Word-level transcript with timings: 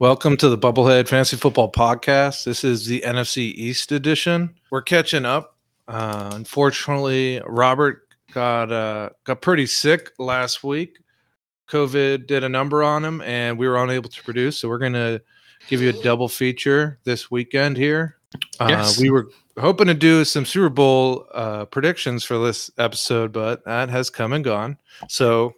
Welcome 0.00 0.36
to 0.36 0.48
the 0.48 0.56
Bubblehead 0.56 1.08
Fantasy 1.08 1.36
Football 1.36 1.72
Podcast. 1.72 2.44
This 2.44 2.62
is 2.62 2.86
the 2.86 3.00
NFC 3.00 3.52
East 3.54 3.90
edition. 3.90 4.54
We're 4.70 4.82
catching 4.82 5.24
up. 5.24 5.56
Uh, 5.88 6.30
unfortunately, 6.34 7.42
Robert 7.44 8.06
got 8.32 8.70
uh, 8.70 9.10
got 9.24 9.40
pretty 9.40 9.66
sick 9.66 10.12
last 10.20 10.62
week. 10.62 11.00
COVID 11.68 12.28
did 12.28 12.44
a 12.44 12.48
number 12.48 12.84
on 12.84 13.04
him, 13.04 13.20
and 13.22 13.58
we 13.58 13.66
were 13.66 13.82
unable 13.82 14.08
to 14.08 14.22
produce. 14.22 14.60
So 14.60 14.68
we're 14.68 14.78
gonna 14.78 15.20
give 15.66 15.82
you 15.82 15.88
a 15.88 16.02
double 16.04 16.28
feature 16.28 17.00
this 17.02 17.28
weekend 17.28 17.76
here. 17.76 18.18
Uh, 18.60 18.66
Yes. 18.68 19.00
We 19.00 19.10
were 19.10 19.26
hoping 19.58 19.88
to 19.88 19.94
do 19.94 20.24
some 20.24 20.44
Super 20.44 20.68
Bowl 20.68 21.26
uh, 21.34 21.64
predictions 21.64 22.22
for 22.22 22.38
this 22.38 22.70
episode, 22.78 23.32
but 23.32 23.64
that 23.64 23.88
has 23.88 24.10
come 24.10 24.32
and 24.32 24.44
gone. 24.44 24.78
So 25.08 25.54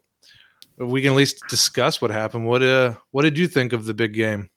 we 0.81 1.03
can 1.03 1.13
at 1.13 1.17
least 1.17 1.43
discuss 1.49 2.01
what 2.01 2.11
happened. 2.11 2.47
What 2.47 2.63
uh, 2.63 2.95
what 3.11 3.23
did 3.23 3.39
you 3.39 3.47
think 3.47 3.73
of 3.73 3.85
the 3.85 3.95
big 3.95 4.15
game? 4.15 4.51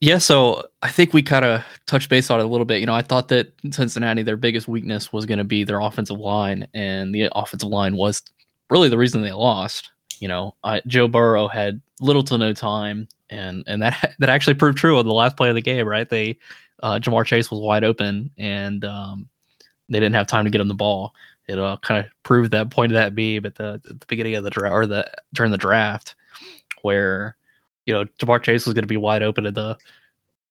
Yeah, 0.00 0.16
so 0.16 0.66
I 0.80 0.90
think 0.90 1.12
we 1.12 1.22
kind 1.22 1.44
of 1.44 1.62
touched 1.86 2.08
base 2.08 2.30
on 2.30 2.40
it 2.40 2.44
a 2.44 2.46
little 2.46 2.64
bit. 2.64 2.80
You 2.80 2.86
know, 2.86 2.94
I 2.94 3.02
thought 3.02 3.28
that 3.28 3.52
Cincinnati, 3.70 4.22
their 4.22 4.38
biggest 4.38 4.66
weakness 4.66 5.12
was 5.12 5.26
going 5.26 5.38
to 5.38 5.44
be 5.44 5.62
their 5.62 5.80
offensive 5.80 6.18
line, 6.18 6.66
and 6.72 7.14
the 7.14 7.28
offensive 7.32 7.68
line 7.68 7.96
was 7.96 8.22
really 8.70 8.88
the 8.88 8.96
reason 8.96 9.22
they 9.22 9.32
lost. 9.32 9.90
You 10.18 10.28
know, 10.28 10.54
I, 10.64 10.80
Joe 10.86 11.06
Burrow 11.06 11.48
had 11.48 11.80
little 12.00 12.22
to 12.24 12.38
no 12.38 12.54
time, 12.54 13.08
and 13.28 13.62
and 13.66 13.82
that 13.82 14.14
that 14.18 14.30
actually 14.30 14.54
proved 14.54 14.78
true 14.78 14.98
on 14.98 15.06
the 15.06 15.14
last 15.14 15.36
play 15.36 15.50
of 15.50 15.54
the 15.54 15.62
game. 15.62 15.86
Right, 15.86 16.08
they 16.08 16.38
uh, 16.82 16.98
Ja'Marr 16.98 17.26
Chase 17.26 17.50
was 17.50 17.60
wide 17.60 17.84
open, 17.84 18.30
and 18.38 18.84
um, 18.84 19.28
they 19.90 20.00
didn't 20.00 20.14
have 20.14 20.26
time 20.26 20.44
to 20.44 20.50
get 20.50 20.60
him 20.62 20.68
the 20.68 20.74
ball. 20.74 21.14
It 21.50 21.58
uh, 21.58 21.76
kind 21.82 22.04
of 22.04 22.10
proved 22.22 22.52
that 22.52 22.70
point 22.70 22.92
of 22.92 22.94
that 22.94 23.14
beam 23.14 23.44
at 23.44 23.56
the, 23.56 23.80
the 23.84 23.94
beginning 24.06 24.36
of 24.36 24.44
the 24.44 24.50
draft 24.50 24.72
or 24.72 24.86
the 24.86 25.10
during 25.34 25.50
the 25.50 25.58
draft, 25.58 26.14
where 26.82 27.36
you 27.86 27.92
know 27.92 28.04
Ja'Marr 28.20 28.42
Chase 28.42 28.66
was 28.66 28.74
going 28.74 28.84
to 28.84 28.88
be 28.88 28.96
wide 28.96 29.24
open 29.24 29.46
at 29.46 29.54
the 29.54 29.76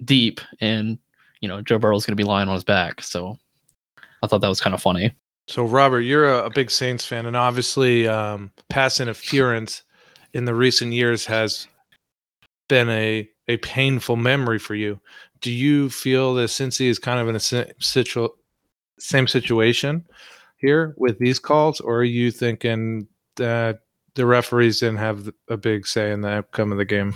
deep, 0.03 0.41
and 0.59 0.97
you 1.39 1.47
know 1.47 1.61
Joe 1.61 1.79
Burrow 1.79 1.91
Burrow's 1.91 2.05
going 2.05 2.17
to 2.17 2.21
be 2.21 2.27
lying 2.27 2.49
on 2.49 2.55
his 2.55 2.65
back. 2.65 3.01
So 3.01 3.37
I 4.21 4.27
thought 4.27 4.41
that 4.41 4.49
was 4.49 4.59
kind 4.59 4.73
of 4.73 4.81
funny. 4.81 5.15
So, 5.47 5.63
Robert, 5.63 6.01
you're 6.01 6.29
a, 6.29 6.45
a 6.45 6.49
big 6.49 6.69
Saints 6.69 7.05
fan, 7.05 7.25
and 7.25 7.37
obviously, 7.37 8.07
um, 8.07 8.51
pass 8.67 8.99
interference 8.99 9.83
in 10.33 10.45
the 10.45 10.53
recent 10.53 10.91
years 10.91 11.25
has 11.25 11.67
been 12.67 12.89
a 12.89 13.27
a 13.47 13.57
painful 13.57 14.17
memory 14.17 14.59
for 14.59 14.75
you. 14.75 14.99
Do 15.39 15.49
you 15.49 15.89
feel 15.89 16.33
that 16.35 16.49
Cincy 16.49 16.87
is 16.87 16.99
kind 16.99 17.19
of 17.21 17.29
in 17.29 17.35
a 17.37 17.39
si- 17.39 17.71
situ- 17.79 18.29
same 18.99 19.27
situation 19.27 20.05
here 20.59 20.93
with 20.97 21.19
these 21.19 21.39
calls, 21.39 21.79
or 21.79 21.97
are 21.97 22.03
you 22.03 22.31
thinking 22.31 23.07
that 23.37 23.81
the 24.15 24.25
referees 24.25 24.79
didn't 24.79 24.97
have 24.97 25.31
a 25.47 25.57
big 25.57 25.87
say 25.87 26.11
in 26.11 26.21
the 26.21 26.29
outcome 26.29 26.71
of 26.71 26.77
the 26.77 26.85
game? 26.85 27.13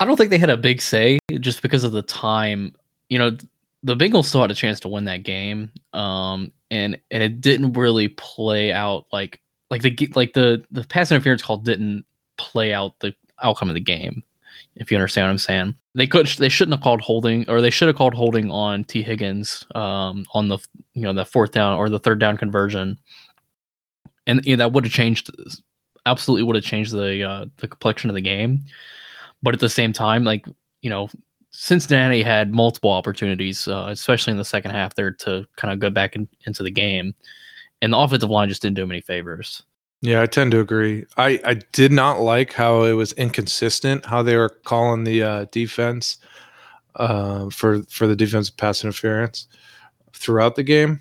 I 0.00 0.04
don't 0.04 0.16
think 0.16 0.30
they 0.30 0.38
had 0.38 0.50
a 0.50 0.56
big 0.56 0.80
say 0.80 1.18
just 1.40 1.62
because 1.62 1.84
of 1.84 1.92
the 1.92 2.02
time. 2.02 2.74
You 3.08 3.18
know, 3.18 3.36
the 3.82 3.96
Bengals 3.96 4.26
still 4.26 4.40
had 4.40 4.50
a 4.50 4.54
chance 4.54 4.80
to 4.80 4.88
win 4.88 5.04
that 5.04 5.22
game, 5.22 5.70
um, 5.92 6.52
and 6.70 6.98
and 7.10 7.22
it 7.22 7.40
didn't 7.40 7.72
really 7.72 8.08
play 8.08 8.72
out 8.72 9.06
like 9.12 9.40
like 9.70 9.82
the 9.82 10.10
like 10.14 10.32
the 10.34 10.64
the 10.70 10.84
pass 10.84 11.10
interference 11.10 11.42
call 11.42 11.58
didn't 11.58 12.04
play 12.36 12.72
out 12.72 12.98
the 13.00 13.14
outcome 13.42 13.68
of 13.68 13.74
the 13.74 13.80
game. 13.80 14.22
If 14.78 14.90
you 14.90 14.96
understand 14.96 15.26
what 15.26 15.32
I'm 15.32 15.38
saying, 15.38 15.74
they 15.94 16.06
could 16.06 16.26
they 16.26 16.48
shouldn't 16.48 16.74
have 16.74 16.82
called 16.82 17.00
holding, 17.00 17.48
or 17.50 17.60
they 17.60 17.70
should 17.70 17.88
have 17.88 17.96
called 17.96 18.14
holding 18.14 18.50
on 18.50 18.84
Tee 18.84 19.02
Higgins 19.02 19.66
um, 19.74 20.24
on 20.34 20.48
the 20.48 20.58
you 20.94 21.02
know 21.02 21.12
the 21.12 21.24
fourth 21.24 21.50
down 21.50 21.76
or 21.76 21.88
the 21.88 21.98
third 21.98 22.20
down 22.20 22.36
conversion, 22.36 22.96
and 24.26 24.44
you 24.46 24.56
know, 24.56 24.64
that 24.64 24.72
would 24.72 24.84
have 24.84 24.92
changed 24.92 25.30
absolutely 26.06 26.44
would 26.44 26.56
have 26.56 26.64
changed 26.64 26.92
the 26.92 27.22
uh, 27.22 27.46
the 27.58 27.68
complexion 27.68 28.08
of 28.10 28.14
the 28.14 28.22
game. 28.22 28.64
But 29.42 29.54
at 29.54 29.60
the 29.60 29.68
same 29.68 29.92
time, 29.92 30.24
like 30.24 30.46
you 30.82 30.90
know, 30.90 31.08
Cincinnati 31.50 32.22
had 32.22 32.54
multiple 32.54 32.90
opportunities, 32.90 33.66
uh, 33.66 33.86
especially 33.88 34.30
in 34.32 34.36
the 34.36 34.44
second 34.44 34.70
half, 34.70 34.94
there 34.94 35.10
to 35.12 35.46
kind 35.56 35.72
of 35.72 35.80
go 35.80 35.90
back 35.90 36.14
in, 36.14 36.28
into 36.46 36.62
the 36.62 36.70
game, 36.70 37.14
and 37.82 37.92
the 37.92 37.98
offensive 37.98 38.30
line 38.30 38.48
just 38.48 38.62
didn't 38.62 38.76
do 38.76 38.82
him 38.82 38.92
any 38.92 39.00
favors. 39.00 39.62
Yeah, 40.00 40.22
I 40.22 40.26
tend 40.26 40.52
to 40.52 40.60
agree. 40.60 41.04
I, 41.16 41.40
I 41.44 41.54
did 41.72 41.90
not 41.90 42.20
like 42.20 42.52
how 42.52 42.84
it 42.84 42.92
was 42.92 43.12
inconsistent 43.14 44.06
how 44.06 44.22
they 44.22 44.36
were 44.36 44.48
calling 44.48 45.04
the 45.04 45.22
uh, 45.22 45.46
defense 45.50 46.18
uh, 46.96 47.50
for 47.50 47.82
for 47.84 48.06
the 48.06 48.16
defensive 48.16 48.56
pass 48.56 48.84
interference 48.84 49.48
throughout 50.12 50.54
the 50.54 50.62
game. 50.62 51.00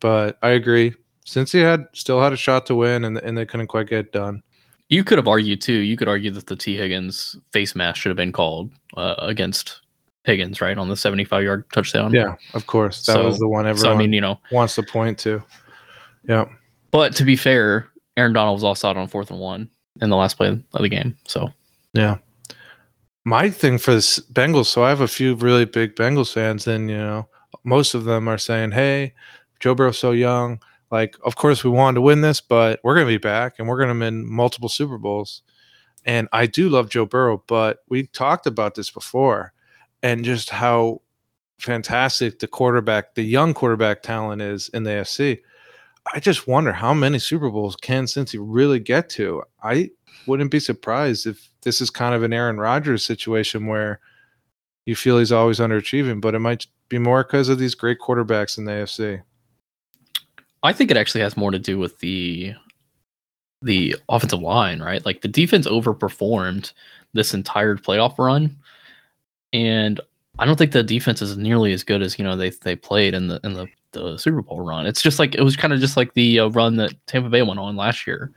But 0.00 0.38
I 0.42 0.50
agree. 0.50 0.94
Cincy 1.26 1.60
had 1.62 1.86
still 1.92 2.22
had 2.22 2.32
a 2.32 2.36
shot 2.36 2.64
to 2.66 2.74
win 2.74 3.04
and 3.04 3.18
and 3.18 3.36
they 3.36 3.44
couldn't 3.44 3.66
quite 3.66 3.88
get 3.88 3.98
it 4.06 4.12
done. 4.12 4.42
You 4.88 5.04
could 5.04 5.18
have 5.18 5.28
argued 5.28 5.60
too. 5.60 5.74
You 5.74 5.98
could 5.98 6.08
argue 6.08 6.30
that 6.30 6.46
the 6.46 6.56
Tee 6.56 6.76
Higgins 6.76 7.36
face 7.52 7.74
mask 7.74 8.00
should 8.00 8.08
have 8.08 8.16
been 8.16 8.32
called 8.32 8.72
uh, 8.96 9.16
against 9.18 9.82
Higgins, 10.24 10.62
right, 10.62 10.78
on 10.78 10.88
the 10.88 10.96
seventy-five 10.96 11.44
yard 11.44 11.64
touchdown. 11.72 12.14
Yeah, 12.14 12.36
of 12.54 12.66
course. 12.66 13.04
That 13.04 13.22
was 13.22 13.38
the 13.38 13.48
one 13.48 13.66
everyone 13.66 13.78
So 13.78 13.92
I 13.92 13.96
mean, 13.96 14.14
you 14.14 14.22
know, 14.22 14.40
wants 14.50 14.74
to 14.76 14.82
point 14.82 15.18
to. 15.20 15.42
Yeah. 16.26 16.46
but 16.90 17.14
to 17.16 17.24
be 17.24 17.36
fair, 17.36 17.88
Aaron 18.18 18.32
Donald 18.32 18.60
was 18.60 18.84
out 18.84 18.96
on 18.96 19.06
fourth 19.06 19.30
and 19.30 19.38
one 19.38 19.70
in 20.00 20.10
the 20.10 20.16
last 20.16 20.36
play 20.36 20.48
of 20.48 20.82
the 20.82 20.88
game. 20.88 21.16
So 21.26 21.52
Yeah. 21.94 22.18
My 23.24 23.48
thing 23.48 23.78
for 23.78 23.94
this 23.94 24.18
Bengals, 24.18 24.66
so 24.66 24.82
I 24.82 24.88
have 24.88 25.00
a 25.00 25.08
few 25.08 25.34
really 25.36 25.64
big 25.64 25.94
Bengals 25.94 26.32
fans, 26.32 26.66
and 26.66 26.90
you 26.90 26.96
know, 26.96 27.28
most 27.62 27.94
of 27.94 28.04
them 28.04 28.26
are 28.26 28.38
saying, 28.38 28.72
Hey, 28.72 29.14
Joe 29.60 29.74
Burrow's 29.74 29.98
so 29.98 30.10
young. 30.10 30.60
Like, 30.90 31.16
of 31.24 31.36
course 31.36 31.62
we 31.62 31.70
wanted 31.70 31.96
to 31.96 32.00
win 32.00 32.22
this, 32.22 32.40
but 32.40 32.80
we're 32.82 32.94
gonna 32.94 33.06
be 33.06 33.18
back 33.18 33.54
and 33.58 33.68
we're 33.68 33.78
gonna 33.78 33.98
win 33.98 34.28
multiple 34.28 34.68
Super 34.68 34.98
Bowls. 34.98 35.42
And 36.04 36.28
I 36.32 36.46
do 36.46 36.68
love 36.68 36.90
Joe 36.90 37.06
Burrow, 37.06 37.44
but 37.46 37.78
we 37.88 38.06
talked 38.06 38.46
about 38.46 38.74
this 38.74 38.90
before 38.90 39.52
and 40.02 40.24
just 40.24 40.50
how 40.50 41.02
fantastic 41.58 42.38
the 42.38 42.48
quarterback, 42.48 43.14
the 43.14 43.22
young 43.22 43.54
quarterback 43.54 44.02
talent 44.02 44.42
is 44.42 44.70
in 44.70 44.84
the 44.84 44.90
AFC. 44.90 45.40
I 46.14 46.20
just 46.20 46.48
wonder 46.48 46.72
how 46.72 46.94
many 46.94 47.18
Super 47.18 47.50
Bowls 47.50 47.76
can 47.76 48.04
Cincy 48.04 48.38
really 48.40 48.80
get 48.80 49.08
to. 49.10 49.42
I 49.62 49.90
wouldn't 50.26 50.50
be 50.50 50.60
surprised 50.60 51.26
if 51.26 51.48
this 51.62 51.80
is 51.80 51.90
kind 51.90 52.14
of 52.14 52.22
an 52.22 52.32
Aaron 52.32 52.58
Rodgers 52.58 53.04
situation 53.04 53.66
where 53.66 54.00
you 54.86 54.96
feel 54.96 55.18
he's 55.18 55.32
always 55.32 55.58
underachieving, 55.58 56.20
but 56.20 56.34
it 56.34 56.38
might 56.38 56.66
be 56.88 56.98
more 56.98 57.22
because 57.22 57.48
of 57.48 57.58
these 57.58 57.74
great 57.74 57.98
quarterbacks 57.98 58.56
in 58.56 58.64
the 58.64 58.72
AFC. 58.72 59.22
I 60.62 60.72
think 60.72 60.90
it 60.90 60.96
actually 60.96 61.20
has 61.20 61.36
more 61.36 61.50
to 61.50 61.58
do 61.58 61.78
with 61.78 61.98
the 61.98 62.54
the 63.62 63.96
offensive 64.08 64.40
line, 64.40 64.80
right? 64.80 65.04
Like 65.04 65.20
the 65.20 65.28
defense 65.28 65.66
overperformed 65.66 66.72
this 67.12 67.34
entire 67.34 67.76
playoff 67.76 68.18
run, 68.18 68.56
and 69.52 70.00
I 70.38 70.46
don't 70.46 70.56
think 70.56 70.72
the 70.72 70.82
defense 70.82 71.20
is 71.20 71.36
nearly 71.36 71.72
as 71.72 71.82
good 71.82 72.02
as 72.02 72.18
you 72.18 72.24
know 72.24 72.36
they 72.36 72.50
they 72.50 72.76
played 72.76 73.14
in 73.14 73.28
the 73.28 73.40
in 73.42 73.54
the, 73.54 73.66
the 73.92 74.16
Super 74.18 74.42
Bowl 74.42 74.60
run. 74.60 74.86
It's 74.86 75.02
just 75.02 75.18
like 75.18 75.34
it 75.34 75.42
was 75.42 75.56
kind 75.56 75.72
of 75.72 75.80
just 75.80 75.96
like 75.96 76.14
the 76.14 76.40
uh, 76.40 76.48
run 76.48 76.76
that 76.76 76.94
Tampa 77.06 77.28
Bay 77.28 77.42
went 77.42 77.58
on 77.58 77.76
last 77.76 78.06
year, 78.06 78.30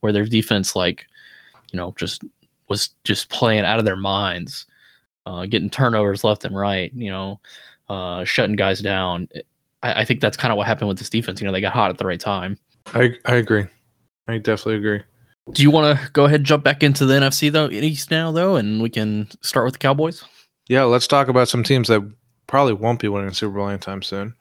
where 0.00 0.12
their 0.12 0.24
defense 0.24 0.74
like 0.74 1.06
you 1.72 1.76
know 1.76 1.94
just 1.98 2.22
was 2.68 2.90
just 3.04 3.28
playing 3.28 3.64
out 3.64 3.78
of 3.78 3.84
their 3.84 3.96
minds, 3.96 4.66
uh, 5.26 5.44
getting 5.46 5.68
turnovers 5.68 6.24
left 6.24 6.44
and 6.44 6.56
right, 6.56 6.92
you 6.94 7.10
know, 7.10 7.38
uh, 7.90 8.24
shutting 8.24 8.56
guys 8.56 8.80
down. 8.80 9.28
I, 9.82 10.00
I 10.00 10.04
think 10.04 10.20
that's 10.20 10.36
kind 10.36 10.52
of 10.52 10.56
what 10.56 10.66
happened 10.66 10.88
with 10.88 10.98
this 10.98 11.10
defense. 11.10 11.40
You 11.40 11.46
know, 11.46 11.52
they 11.52 11.60
got 11.60 11.74
hot 11.74 11.90
at 11.90 11.98
the 11.98 12.06
right 12.06 12.20
time. 12.20 12.56
I 12.94 13.10
I 13.26 13.36
agree. 13.36 13.66
I 14.26 14.38
definitely 14.38 14.76
agree. 14.76 15.02
Do 15.52 15.62
you 15.62 15.70
want 15.70 15.98
to 15.98 16.10
go 16.12 16.24
ahead 16.24 16.36
and 16.36 16.46
jump 16.46 16.64
back 16.64 16.82
into 16.82 17.04
the 17.04 17.14
NFC 17.14 17.50
though, 17.50 17.68
East 17.68 18.10
now 18.10 18.32
though, 18.32 18.56
and 18.56 18.80
we 18.80 18.88
can 18.88 19.28
start 19.42 19.66
with 19.66 19.74
the 19.74 19.78
Cowboys? 19.78 20.24
Yeah, 20.72 20.84
let's 20.84 21.06
talk 21.06 21.28
about 21.28 21.50
some 21.50 21.62
teams 21.62 21.88
that 21.88 22.00
probably 22.46 22.72
won't 22.72 22.98
be 22.98 23.06
winning 23.06 23.28
a 23.28 23.34
Super 23.34 23.56
Bowl 23.56 23.68
anytime 23.68 24.00
soon. 24.00 24.34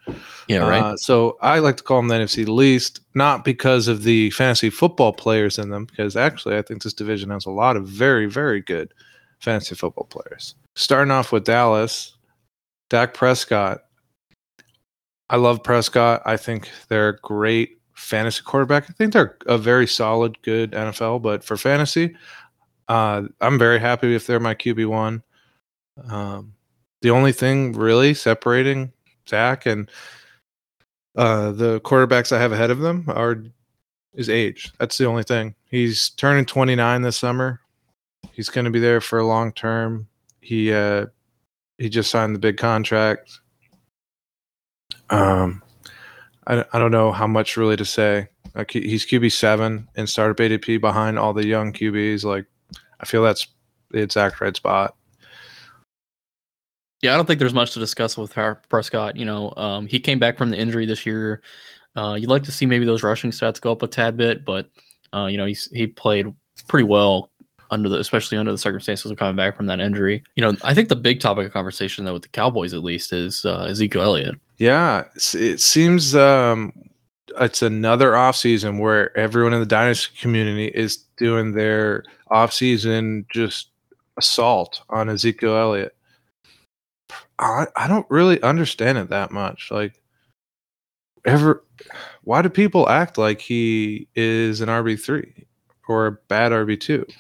Yeah, 0.48 0.60
right. 0.60 0.82
Uh, 0.82 0.96
so 0.96 1.38
I 1.42 1.60
like 1.60 1.76
to 1.76 1.84
call 1.84 1.98
them 1.98 2.08
the 2.08 2.16
NFC 2.16 2.48
least, 2.48 3.02
not 3.16 3.44
because 3.44 3.90
of 3.90 4.04
the 4.04 4.30
fantasy 4.30 4.70
football 4.70 5.12
players 5.12 5.58
in 5.58 5.72
them, 5.72 5.84
because 5.84 6.16
actually 6.16 6.56
I 6.56 6.62
think 6.62 6.84
this 6.84 6.94
division 6.94 7.32
has 7.32 7.46
a 7.46 7.52
lot 7.52 7.76
of 7.76 7.86
very, 7.86 8.28
very 8.28 8.62
good 8.62 8.94
fantasy 9.40 9.76
football 9.76 10.06
players. 10.06 10.56
Starting 10.74 11.12
off 11.12 11.34
with 11.34 11.44
Dallas, 11.44 12.16
Dak 12.90 13.14
Prescott. 13.14 13.82
I 15.30 15.36
love 15.36 15.62
Prescott. 15.62 16.22
I 16.26 16.38
think 16.38 16.70
they're 16.88 17.10
a 17.10 17.18
great 17.18 17.78
fantasy 17.96 18.42
quarterback. 18.42 18.90
I 18.90 18.94
think 18.94 19.12
they're 19.12 19.38
a 19.48 19.58
very 19.58 19.86
solid, 19.86 20.42
good 20.44 20.72
NFL, 20.72 21.24
but 21.24 21.44
for 21.44 21.58
fantasy, 21.58 22.16
uh, 22.88 23.24
I'm 23.42 23.60
very 23.60 23.80
happy 23.80 24.16
if 24.16 24.26
they're 24.26 24.40
my 24.40 24.56
QB 24.56 24.86
one. 24.88 25.24
Um, 26.10 26.54
the 27.02 27.12
only 27.12 27.32
thing 27.32 27.74
really 27.74 28.14
separating 28.14 28.92
Dak 29.26 29.66
and 29.66 29.90
uh, 31.16 31.52
the 31.52 31.82
quarterbacks 31.82 32.32
I 32.32 32.40
have 32.40 32.52
ahead 32.52 32.72
of 32.72 32.80
them 32.80 33.06
are 33.08 33.44
is 34.14 34.30
age. 34.30 34.72
That's 34.80 34.98
the 34.98 35.06
only 35.06 35.24
thing. 35.24 35.56
He's 35.66 36.10
turning 36.12 36.46
29 36.46 37.02
this 37.02 37.18
summer. 37.18 37.62
He's 38.34 38.50
going 38.50 38.66
to 38.66 38.72
be 38.72 38.80
there 38.80 39.02
for 39.02 39.20
a 39.20 39.26
long 39.26 39.52
term. 39.52 40.08
He 40.42 40.72
uh, 40.72 41.08
he 41.78 41.90
just 41.90 42.12
signed 42.12 42.36
the 42.36 42.40
big 42.40 42.58
contract. 42.58 43.40
Um, 45.10 45.62
I, 46.48 46.64
I 46.74 46.80
don't 46.80 46.92
know 46.92 47.12
how 47.12 47.28
much 47.28 47.58
really 47.58 47.78
to 47.78 47.86
say. 47.86 48.28
Like 48.56 48.72
he's 48.72 49.06
QB 49.06 49.32
seven 49.32 49.88
and 49.96 50.10
startup 50.10 50.38
ADP 50.38 50.82
behind 50.82 51.18
all 51.18 51.34
the 51.34 51.48
young 51.48 51.72
QBs. 51.72 52.24
Like 52.24 52.46
I 53.00 53.06
feel 53.06 53.24
that's 53.24 53.48
the 53.92 54.00
exact 54.02 54.42
right 54.42 54.56
spot. 54.56 54.96
Yeah, 57.02 57.14
I 57.14 57.18
don't 57.18 57.26
think 57.26 57.40
there's 57.40 57.54
much 57.54 57.74
to 57.74 57.80
discuss 57.80 58.18
with 58.18 58.34
Prescott. 58.70 59.16
You 59.16 59.26
know, 59.26 59.54
um, 59.58 59.88
he 59.88 60.00
came 60.00 60.20
back 60.20 60.38
from 60.38 60.52
the 60.52 60.58
injury 60.58 60.86
this 60.86 61.06
year. 61.06 61.42
Uh, 61.96 62.16
you'd 62.20 62.30
like 62.30 62.44
to 62.44 62.52
see 62.52 62.66
maybe 62.66 62.86
those 62.86 63.04
rushing 63.04 63.32
stats 63.32 63.60
go 63.60 63.72
up 63.72 63.82
a 63.82 63.88
tad 63.88 64.18
bit, 64.18 64.46
but 64.46 64.70
uh, 65.14 65.26
you 65.26 65.38
know, 65.38 65.46
he's 65.46 65.70
he 65.72 65.88
played 65.88 66.28
pretty 66.68 66.86
well 66.86 67.32
under 67.72 67.90
the 67.90 67.98
especially 67.98 68.38
under 68.38 68.52
the 68.52 68.58
circumstances 68.58 69.10
of 69.10 69.18
coming 69.18 69.36
back 69.36 69.56
from 69.56 69.66
that 69.66 69.80
injury. 69.80 70.24
You 70.36 70.44
know, 70.44 70.56
I 70.64 70.74
think 70.74 70.90
the 70.90 70.96
big 70.96 71.20
topic 71.20 71.48
of 71.48 71.54
conversation 71.54 72.06
though 72.06 72.14
with 72.14 72.24
the 72.24 72.30
Cowboys 72.30 72.74
at 72.74 72.84
least 72.84 73.14
is 73.14 73.46
uh, 73.46 73.66
Ezekiel 73.70 74.04
Elliott. 74.04 74.36
Yeah, 74.58 75.06
it 75.34 75.60
seems 75.60 76.14
um, 76.16 76.72
it's 77.40 77.62
another 77.62 78.12
offseason 78.12 78.80
where 78.80 79.18
everyone 79.18 79.54
in 79.54 79.60
the 79.60 79.66
dynasty 79.66 80.16
community 80.20 80.68
is 80.68 80.98
doing 81.18 81.54
their 81.54 82.04
offseason 82.30 83.26
just 83.30 83.70
assault 84.18 84.82
on 84.90 85.10
Ezekiel 85.10 85.58
Elliott. 85.58 85.96
I, 87.40 87.68
I 87.76 87.88
don't 87.88 88.06
really 88.10 88.42
understand 88.42 88.98
it 88.98 89.10
that 89.10 89.32
much. 89.32 89.70
Like 89.72 90.02
ever 91.26 91.64
why 92.24 92.42
do 92.42 92.50
people 92.50 92.90
act 92.90 93.18
like 93.18 93.42
he 93.42 94.08
is 94.16 94.62
an 94.62 94.70
RB3 94.70 95.46
or 95.88 96.08
a 96.08 96.12
bad 96.12 96.52
RB2? 96.52 97.12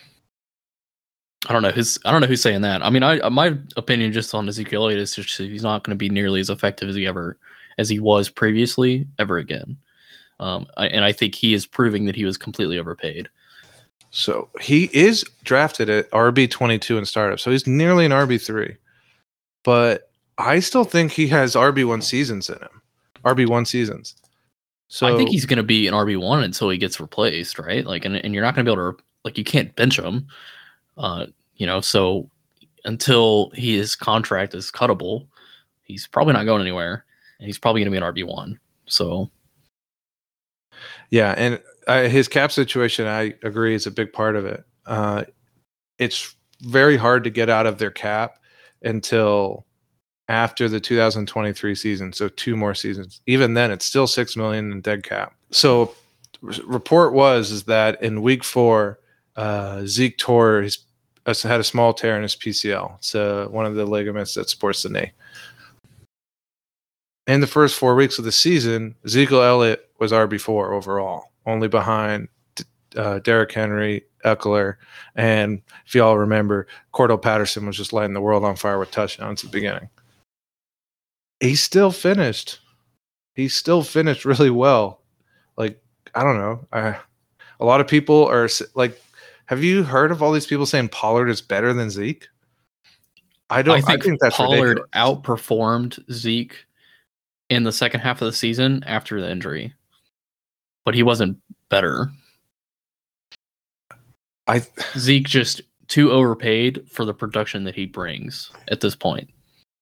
I 1.50 1.54
don't 1.54 1.64
know 1.64 1.72
who's 1.72 1.98
I 2.06 2.12
don't 2.12 2.22
know 2.22 2.28
who's 2.28 2.42
saying 2.42 2.62
that. 2.62 2.84
I 2.86 2.90
mean, 2.90 3.04
I 3.04 3.28
my 3.30 3.58
opinion 3.76 4.14
just 4.14 4.36
on 4.36 4.48
Ezekiel 4.48 4.84
Elliott 4.84 5.00
is 5.00 5.16
just 5.16 5.38
he's 5.38 5.64
not 5.64 5.84
going 5.84 5.96
to 5.96 6.00
be 6.00 6.10
nearly 6.10 6.40
as 6.40 6.50
effective 6.50 6.88
as 6.88 6.96
he 6.96 7.08
ever 7.08 7.38
as 7.78 7.90
he 7.90 8.00
was 8.00 8.30
previously 8.30 9.08
ever 9.18 9.38
again. 9.38 9.78
Um, 10.40 10.68
I, 10.78 10.88
and 10.88 11.04
I 11.04 11.12
think 11.12 11.36
he 11.36 11.54
is 11.54 11.66
proving 11.66 12.06
that 12.06 12.16
he 12.16 12.26
was 12.26 12.38
completely 12.38 12.78
overpaid. 12.78 13.30
So 14.12 14.50
he 14.60 14.90
is 14.94 15.24
drafted 15.44 15.90
at 15.90 16.12
RB 16.12 16.50
twenty 16.50 16.78
two 16.78 17.00
in 17.00 17.06
startup, 17.06 17.40
so 17.40 17.50
he's 17.50 17.66
nearly 17.66 18.06
an 18.06 18.12
RB 18.12 18.44
three. 18.44 18.76
But 19.64 20.10
I 20.38 20.60
still 20.60 20.84
think 20.84 21.12
he 21.12 21.28
has 21.28 21.56
RB 21.56 21.86
one 21.86 22.02
seasons 22.02 22.50
in 22.50 22.56
him, 22.56 22.82
RB 23.24 23.48
one 23.48 23.66
seasons. 23.66 24.16
So 24.88 25.08
I 25.08 25.16
think 25.16 25.30
he's 25.30 25.46
going 25.46 25.56
to 25.58 25.64
be 25.64 25.88
an 25.88 25.94
RB 25.94 26.20
one 26.20 26.44
until 26.44 26.70
he 26.70 26.78
gets 26.78 27.00
replaced, 27.00 27.58
right? 27.58 27.86
Like, 27.86 28.04
and, 28.04 28.18
and 28.18 28.34
you're 28.34 28.44
not 28.44 28.56
going 28.56 28.66
to 28.66 28.70
be 28.70 28.74
able 28.74 28.92
to 28.92 29.04
like 29.24 29.38
you 29.38 29.46
can't 29.46 29.74
bench 29.78 29.98
him. 29.98 30.28
Uh, 30.98 31.28
you 31.56 31.66
know, 31.66 31.80
so 31.80 32.30
until 32.84 33.52
his 33.54 33.96
contract 33.96 34.54
is 34.54 34.70
cuttable, 34.70 35.28
he's 35.84 36.08
probably 36.08 36.34
not 36.34 36.46
going 36.46 36.62
anywhere, 36.62 37.06
and 37.40 37.48
he's 37.48 37.58
probably 37.58 37.82
going 37.82 37.94
to 37.94 38.00
be 38.00 38.06
an 38.06 38.14
RB 38.14 38.28
one. 38.28 38.60
So, 38.86 39.30
yeah, 41.10 41.36
and 41.38 41.62
uh, 41.88 42.10
his 42.10 42.28
cap 42.28 42.52
situation, 42.52 43.08
I 43.08 43.34
agree, 43.44 43.74
is 43.74 43.88
a 43.88 43.92
big 43.92 44.12
part 44.12 44.36
of 44.36 44.46
it. 44.46 44.66
Uh, 44.86 45.24
it's 46.00 46.36
very 46.64 46.98
hard 46.98 47.24
to 47.24 47.30
get 47.30 47.50
out 47.50 47.66
of 47.66 47.78
their 47.78 47.92
cap 47.92 48.41
until 48.82 49.66
after 50.28 50.70
the 50.70 50.80
2023 50.80 51.76
season, 51.76 52.14
so 52.14 52.30
two 52.30 52.56
more 52.56 52.74
seasons. 52.74 53.22
Even 53.28 53.54
then, 53.54 53.72
it's 53.72 53.86
still 53.86 54.08
six 54.08 54.38
million 54.38 54.72
in 54.72 54.82
dead 54.82 55.04
cap. 55.04 55.34
So, 55.52 55.94
report 56.42 57.14
was 57.14 57.52
is 57.52 57.64
that 57.64 58.02
in 58.02 58.22
week 58.22 58.44
four, 58.44 59.00
uh, 59.36 59.86
Zeke 59.86 60.18
tore 60.18 60.62
his 60.62 60.86
had 61.26 61.60
a 61.60 61.64
small 61.64 61.94
tear 61.94 62.16
in 62.16 62.24
his 62.24 62.36
PCL. 62.36 62.98
It's 62.98 63.14
uh, 63.14 63.48
one 63.50 63.66
of 63.66 63.76
the 63.76 63.86
ligaments 63.86 64.34
that 64.34 64.50
supports 64.50 64.84
the 64.84 64.90
knee. 64.90 65.12
In 67.28 67.42
the 67.42 67.48
first 67.48 67.76
four 67.76 67.96
weeks 67.96 68.18
of 68.18 68.26
the 68.26 68.32
season, 68.32 68.96
Ezekiel 69.06 69.44
Elliott 69.44 69.90
was 70.00 70.12
RB4 70.12 70.72
overall, 70.72 71.32
only 71.46 71.68
behind 71.68 72.28
uh, 72.96 73.20
Derrick 73.20 73.52
Henry, 73.52 74.04
Ekeler, 74.24 74.76
and 75.16 75.62
if 75.86 75.96
y'all 75.96 76.18
remember, 76.18 76.68
Cordarrelle 76.94 77.22
Patterson 77.22 77.66
was 77.66 77.78
just 77.78 77.94
lighting 77.94 78.14
the 78.14 78.22
world 78.22 78.44
on 78.44 78.56
fire 78.56 78.80
with 78.80 78.92
touchdowns 78.92 79.44
at 79.44 79.52
the 79.52 79.58
beginning. 79.58 79.90
He 81.40 81.56
still 81.56 81.92
finished. 81.92 82.60
He 83.36 83.48
still 83.48 83.84
finished 83.84 84.26
really 84.26 84.50
well. 84.50 85.02
Like 85.58 85.82
I 86.16 86.24
don't 86.24 86.38
know. 86.38 86.68
I, 86.72 86.98
a 87.60 87.66
lot 87.66 87.82
of 87.82 87.88
people 87.88 88.26
are 88.28 88.50
like 88.76 89.02
have 89.52 89.64
you 89.66 89.84
heard 89.84 90.12
of 90.12 90.24
all 90.24 90.32
these 90.32 90.48
people 90.48 90.66
saying 90.66 90.88
Pollard 90.90 91.28
is 91.28 91.42
better 91.42 91.74
than 91.74 91.90
Zeke? 91.90 92.26
I 93.50 93.62
don't. 93.62 93.78
I 93.78 93.82
think, 93.82 94.02
I 94.02 94.06
think 94.06 94.22
that's 94.22 94.38
Pollard 94.38 94.80
ridiculous. 94.80 94.90
outperformed 94.96 96.10
Zeke 96.10 96.56
in 97.50 97.64
the 97.64 97.74
second 97.74 98.00
half 98.00 98.22
of 98.22 98.28
the 98.28 98.34
season 98.34 98.82
after 98.88 99.20
the 99.20 99.30
injury, 99.30 99.74
but 100.86 100.96
he 100.96 101.04
wasn't 101.04 101.38
better. 101.68 102.10
I 104.52 104.62
Zeke 104.98 105.28
just 105.28 105.62
too 105.88 106.12
overpaid 106.12 106.84
for 106.90 107.06
the 107.06 107.14
production 107.14 107.64
that 107.64 107.76
he 107.76 107.86
brings 107.86 108.52
at 108.68 108.82
this 108.82 108.96
point. 108.96 109.30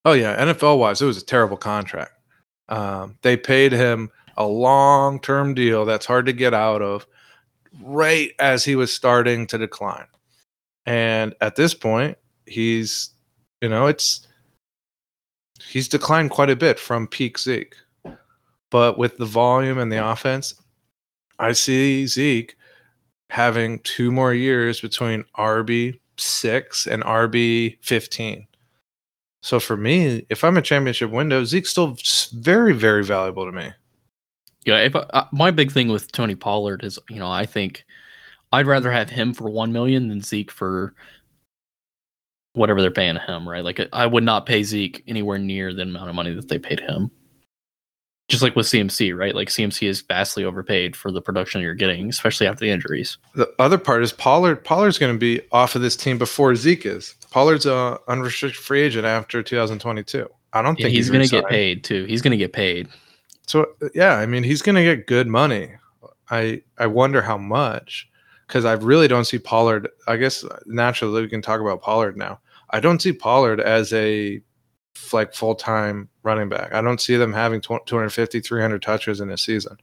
Oh 0.06 0.13
yeah, 0.13 0.39
NFL 0.45 0.77
wise, 0.77 1.01
it 1.01 1.06
was 1.06 1.21
a 1.21 1.25
terrible 1.25 1.57
contract. 1.57 2.12
Um, 2.69 3.18
they 3.24 3.36
paid 3.36 3.71
him 3.71 4.12
a 4.38 4.45
long 4.45 5.19
term 5.19 5.56
deal 5.56 5.86
that's 5.86 6.06
hard 6.06 6.27
to 6.27 6.33
get 6.33 6.54
out 6.54 6.83
of 6.83 7.07
right 7.81 8.31
as 8.38 8.63
he 8.63 8.75
was 8.75 8.94
starting 8.94 9.48
to 9.48 9.57
decline. 9.57 10.06
And 10.86 11.33
at 11.42 11.56
this 11.56 11.74
point, 11.74 12.19
he's, 12.45 13.10
you 13.62 13.69
know, 13.69 13.88
it's, 13.88 14.27
he's 15.68 15.88
declined 15.88 16.30
quite 16.30 16.51
a 16.51 16.56
bit 16.56 16.80
from 16.80 17.07
peak 17.07 17.39
Zeke. 17.39 17.75
But 18.69 19.00
with 19.00 19.18
the 19.18 19.25
volume 19.25 19.80
and 19.80 19.92
the 19.92 20.06
offense, 20.06 20.54
I 21.39 21.54
see 21.54 22.06
Zeke 22.06 22.56
having 23.29 23.79
two 23.79 24.11
more 24.11 24.33
years 24.33 24.81
between 24.81 25.23
RB 25.37 25.99
six 26.17 26.87
and 26.87 27.03
RB 27.03 27.77
15. 27.81 28.45
So 29.41 29.59
for 29.59 29.77
me, 29.77 30.25
if 30.29 30.43
I'm 30.43 30.57
a 30.57 30.61
championship 30.61 31.11
window, 31.11 31.45
Zeke's 31.45 31.69
still 31.69 31.97
very, 32.33 32.73
very 32.73 33.03
valuable 33.03 33.45
to 33.45 33.51
me. 33.51 33.71
Yeah, 34.65 34.79
if 34.79 34.95
uh, 34.95 35.25
my 35.31 35.51
big 35.51 35.71
thing 35.71 35.87
with 35.87 36.11
Tony 36.11 36.35
Pollard 36.35 36.83
is, 36.83 36.99
you 37.09 37.19
know, 37.19 37.31
I 37.31 37.45
think 37.45 37.85
I'd 38.51 38.67
rather 38.67 38.91
have 38.91 39.09
him 39.09 39.33
for 39.33 39.49
one 39.49 39.71
million 39.71 40.09
than 40.09 40.21
Zeke 40.21 40.51
for 40.51 40.93
whatever 42.53 42.81
they're 42.81 42.91
paying 42.91 43.15
him, 43.15 43.48
right? 43.48 43.63
Like 43.63 43.79
I 43.93 44.05
would 44.05 44.24
not 44.24 44.45
pay 44.45 44.63
Zeke 44.63 45.03
anywhere 45.07 45.38
near 45.38 45.74
the 45.74 45.83
amount 45.83 46.09
of 46.09 46.15
money 46.15 46.33
that 46.33 46.50
they 46.50 46.59
paid 46.59 46.81
him. 46.81 47.09
Just 48.29 48.43
like 48.43 48.55
with 48.55 48.67
CMC, 48.67 49.17
right? 49.17 49.33
Like 49.33 49.50
CMC 49.50 49.88
is 49.88 50.01
vastly 50.01 50.45
overpaid 50.45 50.95
for 50.95 51.12
the 51.12 51.21
production 51.21 51.62
you're 51.62 51.74
getting, 51.74 52.09
especially 52.09 52.48
after 52.48 52.63
the 52.63 52.69
injuries. 52.69 53.17
The 53.33 53.51
other 53.57 53.77
part 53.77 54.03
is 54.03 54.13
Pollard. 54.13 54.63
Pollard's 54.63 55.00
going 55.00 55.13
to 55.13 55.19
be 55.19 55.41
off 55.51 55.75
of 55.75 55.81
this 55.81 55.95
team 55.95 56.17
before 56.17 56.55
Zeke 56.55 56.86
is. 56.86 57.15
Pollard's 57.31 57.65
a 57.65 58.00
unrestricted 58.07 58.62
free 58.62 58.81
agent 58.81 59.05
after 59.05 59.41
2022. 59.41 60.29
I 60.53 60.62
don't 60.62 60.79
yeah, 60.79 60.86
think 60.86 60.95
he's, 60.95 61.07
he's 61.07 61.12
going 61.12 61.24
to 61.24 61.29
get 61.29 61.48
paid 61.48 61.83
too. 61.83 62.05
He's 62.05 62.21
going 62.21 62.31
to 62.31 62.38
get 62.38 62.53
paid. 62.53 62.88
So 63.48 63.65
yeah, 63.95 64.15
I 64.15 64.27
mean, 64.27 64.43
he's 64.43 64.62
going 64.62 64.75
to 64.75 64.83
get 64.83 65.07
good 65.07 65.27
money. 65.27 65.71
I 66.29 66.62
I 66.77 66.86
wonder 66.86 67.21
how 67.21 67.38
much 67.38 68.07
because 68.48 68.65
I 68.65 68.74
really 68.74 69.07
don't 69.07 69.25
see 69.25 69.39
Pollard. 69.39 69.89
I 70.07 70.17
guess 70.17 70.45
naturally 70.67 71.21
we 71.21 71.29
can 71.29 71.41
talk 71.41 71.62
about 71.62 71.81
Pollard 71.81 72.17
now. 72.17 72.39
I 72.71 72.79
don't 72.79 73.01
see 73.01 73.13
Pollard 73.13 73.59
as 73.59 73.91
a 73.93 74.41
like 75.13 75.34
full 75.34 75.55
time 75.55 76.10
running 76.24 76.50
back. 76.50 76.74
I 76.74 76.81
don't 76.81 77.01
see 77.01 77.15
them 77.15 77.34
having 77.34 77.62
250, 77.62 78.39
300 78.39 78.81
touches 78.81 79.22
in 79.22 79.29
a 79.29 79.38
season. 79.38 79.77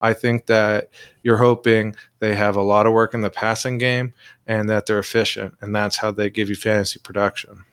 I 0.00 0.12
think 0.12 0.46
that 0.46 0.90
you're 1.22 1.36
hoping 1.36 1.94
they 2.18 2.34
have 2.34 2.56
a 2.56 2.62
lot 2.62 2.86
of 2.86 2.92
work 2.92 3.14
in 3.14 3.20
the 3.20 3.30
passing 3.30 3.78
game 3.78 4.12
and 4.46 4.68
that 4.68 4.86
they're 4.86 4.98
efficient, 4.98 5.54
and 5.60 5.74
that's 5.74 5.96
how 5.96 6.10
they 6.10 6.28
give 6.28 6.48
you 6.48 6.56
fantasy 6.56 6.98
production. 6.98 7.64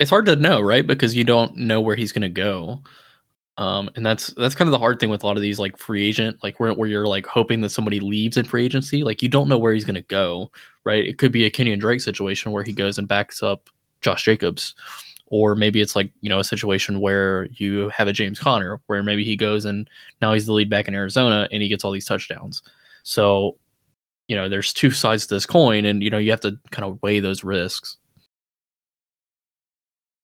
It's 0.00 0.10
hard 0.10 0.26
to 0.26 0.36
know, 0.36 0.60
right? 0.60 0.86
Because 0.86 1.14
you 1.14 1.24
don't 1.24 1.56
know 1.56 1.80
where 1.80 1.94
he's 1.94 2.10
going 2.10 2.22
to 2.22 2.28
go. 2.28 2.80
Um, 3.56 3.90
and 3.94 4.04
that's 4.04 4.28
that's 4.28 4.54
kind 4.54 4.68
of 4.68 4.72
the 4.72 4.78
hard 4.78 4.98
thing 4.98 5.10
with 5.10 5.22
a 5.22 5.26
lot 5.26 5.36
of 5.36 5.42
these 5.42 5.58
like 5.58 5.76
free 5.76 6.06
agent, 6.06 6.38
like 6.42 6.58
where, 6.58 6.72
where 6.72 6.88
you're 6.88 7.06
like 7.06 7.26
hoping 7.26 7.60
that 7.60 7.68
somebody 7.68 8.00
leaves 8.00 8.38
in 8.38 8.46
free 8.46 8.64
agency. 8.64 9.04
Like 9.04 9.22
you 9.22 9.28
don't 9.28 9.48
know 9.48 9.58
where 9.58 9.74
he's 9.74 9.84
gonna 9.84 10.00
go, 10.02 10.50
right? 10.84 11.04
It 11.04 11.18
could 11.18 11.30
be 11.30 11.44
a 11.44 11.50
Kenyan 11.50 11.78
Drake 11.78 12.00
situation 12.00 12.52
where 12.52 12.62
he 12.62 12.72
goes 12.72 12.96
and 12.96 13.06
backs 13.06 13.42
up 13.42 13.68
Josh 14.00 14.24
Jacobs. 14.24 14.74
Or 15.30 15.54
maybe 15.54 15.80
it's 15.80 15.94
like, 15.94 16.10
you 16.20 16.28
know, 16.28 16.40
a 16.40 16.44
situation 16.44 17.00
where 17.00 17.46
you 17.52 17.88
have 17.90 18.08
a 18.08 18.12
James 18.12 18.38
Conner 18.38 18.80
where 18.86 19.02
maybe 19.02 19.24
he 19.24 19.36
goes 19.36 19.64
and 19.64 19.88
now 20.20 20.32
he's 20.32 20.46
the 20.46 20.52
lead 20.52 20.68
back 20.68 20.88
in 20.88 20.94
Arizona 20.94 21.48
and 21.52 21.62
he 21.62 21.68
gets 21.68 21.84
all 21.84 21.92
these 21.92 22.04
touchdowns. 22.04 22.62
So, 23.04 23.56
you 24.26 24.36
know, 24.36 24.48
there's 24.48 24.72
two 24.72 24.90
sides 24.90 25.26
to 25.26 25.34
this 25.34 25.46
coin 25.46 25.84
and 25.84 26.02
you 26.02 26.10
know, 26.10 26.18
you 26.18 26.30
have 26.32 26.40
to 26.40 26.58
kind 26.72 26.84
of 26.84 27.00
weigh 27.02 27.20
those 27.20 27.44
risks. 27.44 27.96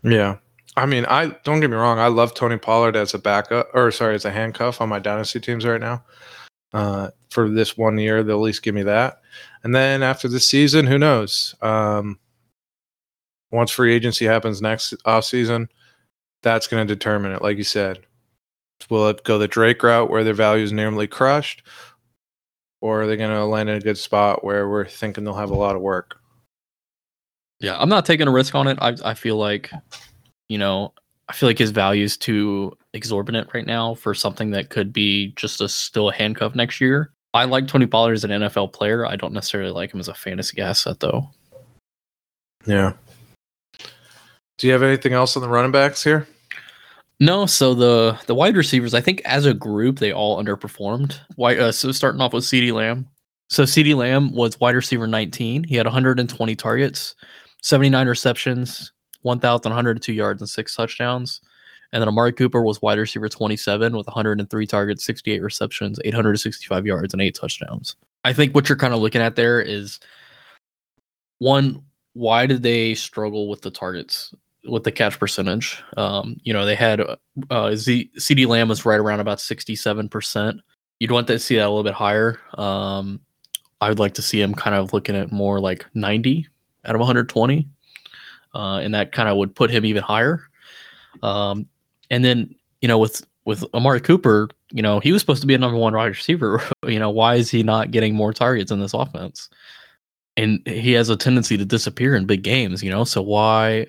Yeah. 0.02 0.38
I 0.76 0.86
mean, 0.86 1.06
I 1.06 1.28
don't 1.44 1.60
get 1.60 1.70
me 1.70 1.76
wrong. 1.76 1.98
I 1.98 2.08
love 2.08 2.34
Tony 2.34 2.58
Pollard 2.58 2.96
as 2.96 3.14
a 3.14 3.18
backup, 3.18 3.68
or 3.72 3.90
sorry, 3.90 4.14
as 4.14 4.26
a 4.26 4.30
handcuff 4.30 4.80
on 4.80 4.90
my 4.90 4.98
dynasty 4.98 5.40
teams 5.40 5.64
right 5.64 5.80
now. 5.80 6.04
Uh, 6.75 7.10
for 7.30 7.48
this 7.48 7.78
one 7.78 7.96
year, 7.96 8.22
they'll 8.22 8.36
at 8.36 8.42
least 8.42 8.62
give 8.62 8.75
me 8.75 8.82
that. 8.82 9.20
And 9.64 9.75
then 9.75 10.02
after 10.02 10.28
the 10.28 10.40
season, 10.40 10.86
who 10.86 10.98
knows? 10.98 11.54
Um, 11.62 12.18
once 13.56 13.70
free 13.70 13.94
agency 13.94 14.25
happens 14.25 14.62
next 14.62 14.94
off 15.04 15.25
season, 15.25 15.68
that's 16.42 16.66
going 16.66 16.86
to 16.86 16.94
determine 16.94 17.32
it. 17.32 17.42
Like 17.42 17.56
you 17.56 17.64
said, 17.64 18.00
will 18.90 19.08
it 19.08 19.25
go 19.25 19.38
the 19.38 19.48
Drake 19.48 19.82
route 19.82 20.10
where 20.10 20.22
their 20.22 20.34
value 20.34 20.62
is 20.62 20.72
nearly 20.72 21.06
crushed, 21.06 21.62
or 22.80 23.02
are 23.02 23.06
they 23.06 23.16
going 23.16 23.30
to 23.30 23.44
land 23.44 23.68
in 23.68 23.76
a 23.76 23.80
good 23.80 23.98
spot 23.98 24.44
where 24.44 24.68
we're 24.68 24.84
thinking 24.84 25.25
they'll 25.25 25.34
have 25.34 25.50
a 25.50 25.56
lot 25.56 25.75
of 25.75 25.82
work? 25.82 26.20
Yeah, 27.58 27.76
I'm 27.80 27.88
not 27.88 28.04
taking 28.04 28.28
a 28.28 28.32
risk 28.32 28.54
on 28.54 28.68
it. 28.68 28.78
I 28.82 28.94
I 29.02 29.14
feel 29.14 29.36
like, 29.36 29.70
you 30.48 30.58
know, 30.58 30.92
I 31.28 31.32
feel 31.32 31.48
like 31.48 31.58
his 31.58 31.70
value 31.70 32.04
is 32.04 32.18
too 32.18 32.76
exorbitant 32.92 33.48
right 33.54 33.66
now 33.66 33.94
for 33.94 34.14
something 34.14 34.50
that 34.50 34.68
could 34.68 34.92
be 34.92 35.32
just 35.36 35.62
a 35.62 35.68
still 35.68 36.10
a 36.10 36.12
handcuff 36.12 36.54
next 36.54 36.80
year. 36.80 37.12
I 37.32 37.44
like 37.44 37.66
Tony 37.66 37.86
Pollard 37.86 38.12
as 38.12 38.25
an 38.25 38.30
NFL 38.30 38.72
player. 38.75 39.06
I 39.06 39.16
don't 39.16 39.32
necessarily 39.32 39.70
like 39.70 39.92
him 39.92 40.00
as 40.00 40.08
a 40.08 40.14
fantasy 40.14 40.60
asset 40.60 41.00
though. 41.00 41.30
Yeah. 42.66 42.92
Do 44.58 44.66
you 44.66 44.72
have 44.72 44.82
anything 44.82 45.12
else 45.12 45.36
on 45.36 45.42
the 45.42 45.48
running 45.48 45.72
backs 45.72 46.02
here? 46.02 46.26
No, 47.18 47.46
so 47.46 47.75
the 47.75 48.18
the 48.26 48.34
wide 48.34 48.56
receivers, 48.56 48.94
I 48.94 49.00
think 49.00 49.22
as 49.25 49.46
a 49.46 49.54
group, 49.54 49.98
they 49.98 50.12
all 50.12 50.42
underperformed. 50.42 51.18
Why? 51.36 51.56
Uh, 51.56 51.72
so 51.72 51.92
starting 51.92 52.20
off 52.20 52.32
with 52.32 52.44
CeeDee 52.44 52.72
Lamb. 52.72 53.08
So 53.48 53.62
CeeDee 53.62 53.94
Lamb 53.94 54.32
was 54.34 54.60
wide 54.60 54.75
receiver 54.75 55.06
19. 55.06 55.64
He 55.64 55.76
had 55.76 55.86
120 55.86 56.56
targets, 56.56 57.14
79 57.62 58.08
receptions, 58.08 58.92
1,102 59.22 60.12
yards, 60.12 60.42
and 60.42 60.48
six 60.48 60.75
touchdowns. 60.75 61.40
And 61.92 62.00
then 62.02 62.08
Amari 62.08 62.32
Cooper 62.32 62.62
was 62.62 62.82
wide 62.82 62.98
receiver 62.98 63.28
27 63.28 63.96
with 63.96 64.06
103 64.06 64.66
targets, 64.66 65.04
68 65.04 65.40
receptions, 65.40 66.00
865 66.04 66.86
yards, 66.86 67.14
and 67.14 67.22
eight 67.22 67.36
touchdowns. 67.36 67.96
I 68.25 68.32
think 68.32 68.54
what 68.54 68.68
you're 68.68 68.76
kind 68.76 68.92
of 68.92 69.00
looking 69.00 69.22
at 69.22 69.36
there 69.36 69.60
is 69.60 70.00
one, 71.38 71.82
why 72.14 72.46
did 72.46 72.62
they 72.62 72.94
struggle 72.94 73.48
with 73.48 73.62
the 73.62 73.70
targets? 73.70 74.34
With 74.66 74.85
the 74.85 74.92
catch 74.92 75.18
percentage. 75.18 75.82
Um, 75.96 76.37
you 76.42 76.52
know, 76.52 76.64
they 76.64 76.75
had 76.75 77.00
uh, 77.50 77.75
Z- 77.75 78.11
CeeDee 78.18 78.46
Lamb 78.46 78.68
was 78.68 78.85
right 78.85 79.00
around 79.00 79.20
about 79.20 79.38
67%. 79.38 80.58
You'd 80.99 81.11
want 81.11 81.26
to 81.26 81.38
see 81.38 81.56
that 81.56 81.66
a 81.66 81.68
little 81.68 81.82
bit 81.82 81.94
higher. 81.94 82.40
Um, 82.54 83.20
I 83.80 83.88
would 83.88 83.99
like 83.99 84.14
to 84.14 84.23
see 84.23 84.40
him 84.40 84.54
kind 84.54 84.75
of 84.75 84.92
looking 84.92 85.16
at 85.16 85.32
more 85.32 85.61
like 85.61 85.87
90 85.94 86.46
out 86.85 86.94
of 86.94 87.00
120. 87.00 87.68
Uh, 88.54 88.78
and 88.78 88.94
that 88.94 89.12
kind 89.12 89.28
of 89.28 89.37
would 89.37 89.54
put 89.54 89.70
him 89.70 89.85
even 89.85 90.02
higher. 90.02 90.42
Um, 91.23 91.66
and 92.11 92.25
then, 92.25 92.54
you 92.80 92.88
know, 92.88 92.99
with, 92.99 93.26
with 93.44 93.64
Amari 93.75 94.00
Cooper, 94.00 94.49
you 94.70 94.82
know, 94.82 95.00
he 95.00 95.12
was 95.12 95.20
supposed 95.20 95.42
to 95.42 95.46
be 95.46 95.54
a 95.54 95.58
number 95.58 95.76
one 95.76 95.94
wide 95.94 96.06
receiver. 96.06 96.62
you 96.87 96.99
know, 96.99 97.11
why 97.11 97.35
is 97.35 97.50
he 97.50 97.62
not 97.62 97.90
getting 97.90 98.14
more 98.14 98.32
targets 98.32 98.70
in 98.70 98.80
this 98.80 98.94
offense? 98.94 99.49
And 100.38 100.61
he 100.66 100.92
has 100.92 101.08
a 101.08 101.16
tendency 101.16 101.56
to 101.56 101.64
disappear 101.64 102.14
in 102.14 102.26
big 102.26 102.42
games, 102.42 102.82
you 102.82 102.90
know, 102.90 103.04
so 103.04 103.23
why 103.23 103.87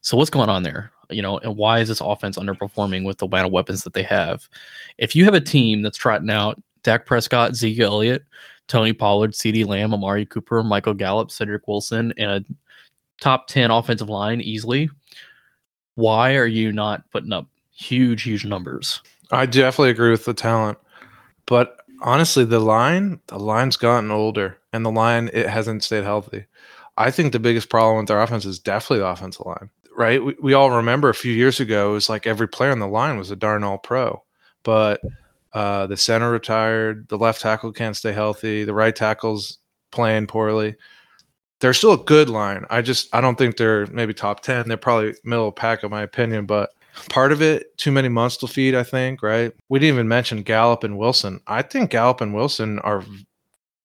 so 0.00 0.16
what's 0.16 0.30
going 0.30 0.48
on 0.48 0.62
there? 0.62 0.92
You 1.10 1.22
know, 1.22 1.38
and 1.38 1.56
why 1.56 1.80
is 1.80 1.88
this 1.88 2.00
offense 2.00 2.36
underperforming 2.36 3.04
with 3.04 3.18
the 3.18 3.26
amount 3.26 3.46
of 3.46 3.52
weapons 3.52 3.82
that 3.84 3.94
they 3.94 4.02
have? 4.02 4.48
If 4.98 5.16
you 5.16 5.24
have 5.24 5.34
a 5.34 5.40
team 5.40 5.82
that's 5.82 5.96
trotting 5.96 6.30
out 6.30 6.60
Dak 6.82 7.06
Prescott, 7.06 7.54
Zeke 7.54 7.80
Elliott, 7.80 8.24
Tony 8.68 8.92
Pollard, 8.92 9.32
CeeDee 9.32 9.66
Lamb, 9.66 9.94
Amari 9.94 10.26
Cooper, 10.26 10.62
Michael 10.62 10.94
Gallup, 10.94 11.30
Cedric 11.30 11.66
Wilson, 11.66 12.12
and 12.18 12.30
a 12.30 12.44
top 13.20 13.46
10 13.48 13.70
offensive 13.70 14.08
line 14.08 14.40
easily, 14.40 14.90
why 15.94 16.36
are 16.36 16.46
you 16.46 16.72
not 16.72 17.02
putting 17.10 17.32
up 17.32 17.46
huge, 17.74 18.22
huge 18.22 18.44
numbers? 18.44 19.02
I 19.30 19.46
definitely 19.46 19.90
agree 19.90 20.10
with 20.10 20.24
the 20.24 20.34
talent. 20.34 20.78
But 21.46 21.78
honestly, 22.02 22.44
the 22.44 22.60
line, 22.60 23.20
the 23.26 23.38
line's 23.38 23.76
gotten 23.76 24.10
older 24.10 24.58
and 24.72 24.84
the 24.84 24.90
line 24.90 25.30
it 25.32 25.48
hasn't 25.48 25.82
stayed 25.82 26.04
healthy. 26.04 26.44
I 26.96 27.10
think 27.10 27.32
the 27.32 27.40
biggest 27.40 27.70
problem 27.70 27.98
with 27.98 28.08
their 28.08 28.20
offense 28.20 28.44
is 28.44 28.58
definitely 28.58 28.98
the 28.98 29.08
offensive 29.08 29.46
line 29.46 29.70
right? 29.98 30.24
We, 30.24 30.36
we 30.40 30.54
all 30.54 30.70
remember 30.70 31.08
a 31.08 31.14
few 31.14 31.32
years 31.32 31.58
ago, 31.58 31.90
it 31.90 31.94
was 31.94 32.08
like 32.08 32.26
every 32.26 32.48
player 32.48 32.70
on 32.70 32.78
the 32.78 32.86
line 32.86 33.18
was 33.18 33.32
a 33.32 33.36
darn 33.36 33.64
all 33.64 33.78
pro. 33.78 34.22
But 34.62 35.00
uh, 35.52 35.88
the 35.88 35.96
center 35.96 36.30
retired, 36.30 37.08
the 37.08 37.18
left 37.18 37.40
tackle 37.42 37.72
can't 37.72 37.96
stay 37.96 38.12
healthy, 38.12 38.64
the 38.64 38.74
right 38.74 38.94
tackle's 38.94 39.58
playing 39.90 40.28
poorly. 40.28 40.76
They're 41.60 41.74
still 41.74 41.94
a 41.94 42.04
good 42.04 42.30
line. 42.30 42.64
I 42.70 42.80
just 42.80 43.12
I 43.12 43.20
don't 43.20 43.36
think 43.36 43.56
they're 43.56 43.86
maybe 43.88 44.14
top 44.14 44.40
ten. 44.40 44.68
They're 44.68 44.76
probably 44.76 45.14
middle 45.24 45.50
pack 45.50 45.82
in 45.82 45.90
my 45.90 46.02
opinion, 46.02 46.46
but 46.46 46.70
part 47.08 47.32
of 47.32 47.42
it, 47.42 47.76
too 47.76 47.90
many 47.90 48.08
months 48.08 48.36
to 48.38 48.46
feed, 48.46 48.76
I 48.76 48.84
think, 48.84 49.22
right? 49.22 49.52
We 49.68 49.80
didn't 49.80 49.94
even 49.94 50.08
mention 50.08 50.44
Gallup 50.44 50.84
and 50.84 50.96
Wilson. 50.96 51.40
I 51.48 51.62
think 51.62 51.90
Gallup 51.90 52.20
and 52.20 52.32
Wilson 52.32 52.78
are 52.80 53.02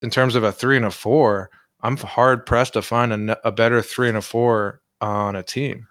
in 0.03 0.11
terms 0.11 0.35
of 0.35 0.43
a 0.43 0.51
three 0.51 0.77
and 0.77 0.85
a 0.85 0.91
four, 0.91 1.49
I'm 1.81 1.97
hard 1.97 2.45
pressed 2.45 2.73
to 2.73 2.83
find 2.83 3.31
a, 3.31 3.47
a 3.47 3.51
better 3.51 3.81
three 3.81 4.09
and 4.09 4.17
a 4.17 4.21
four 4.21 4.81
on 5.01 5.35
a 5.35 5.41
team. 5.41 5.87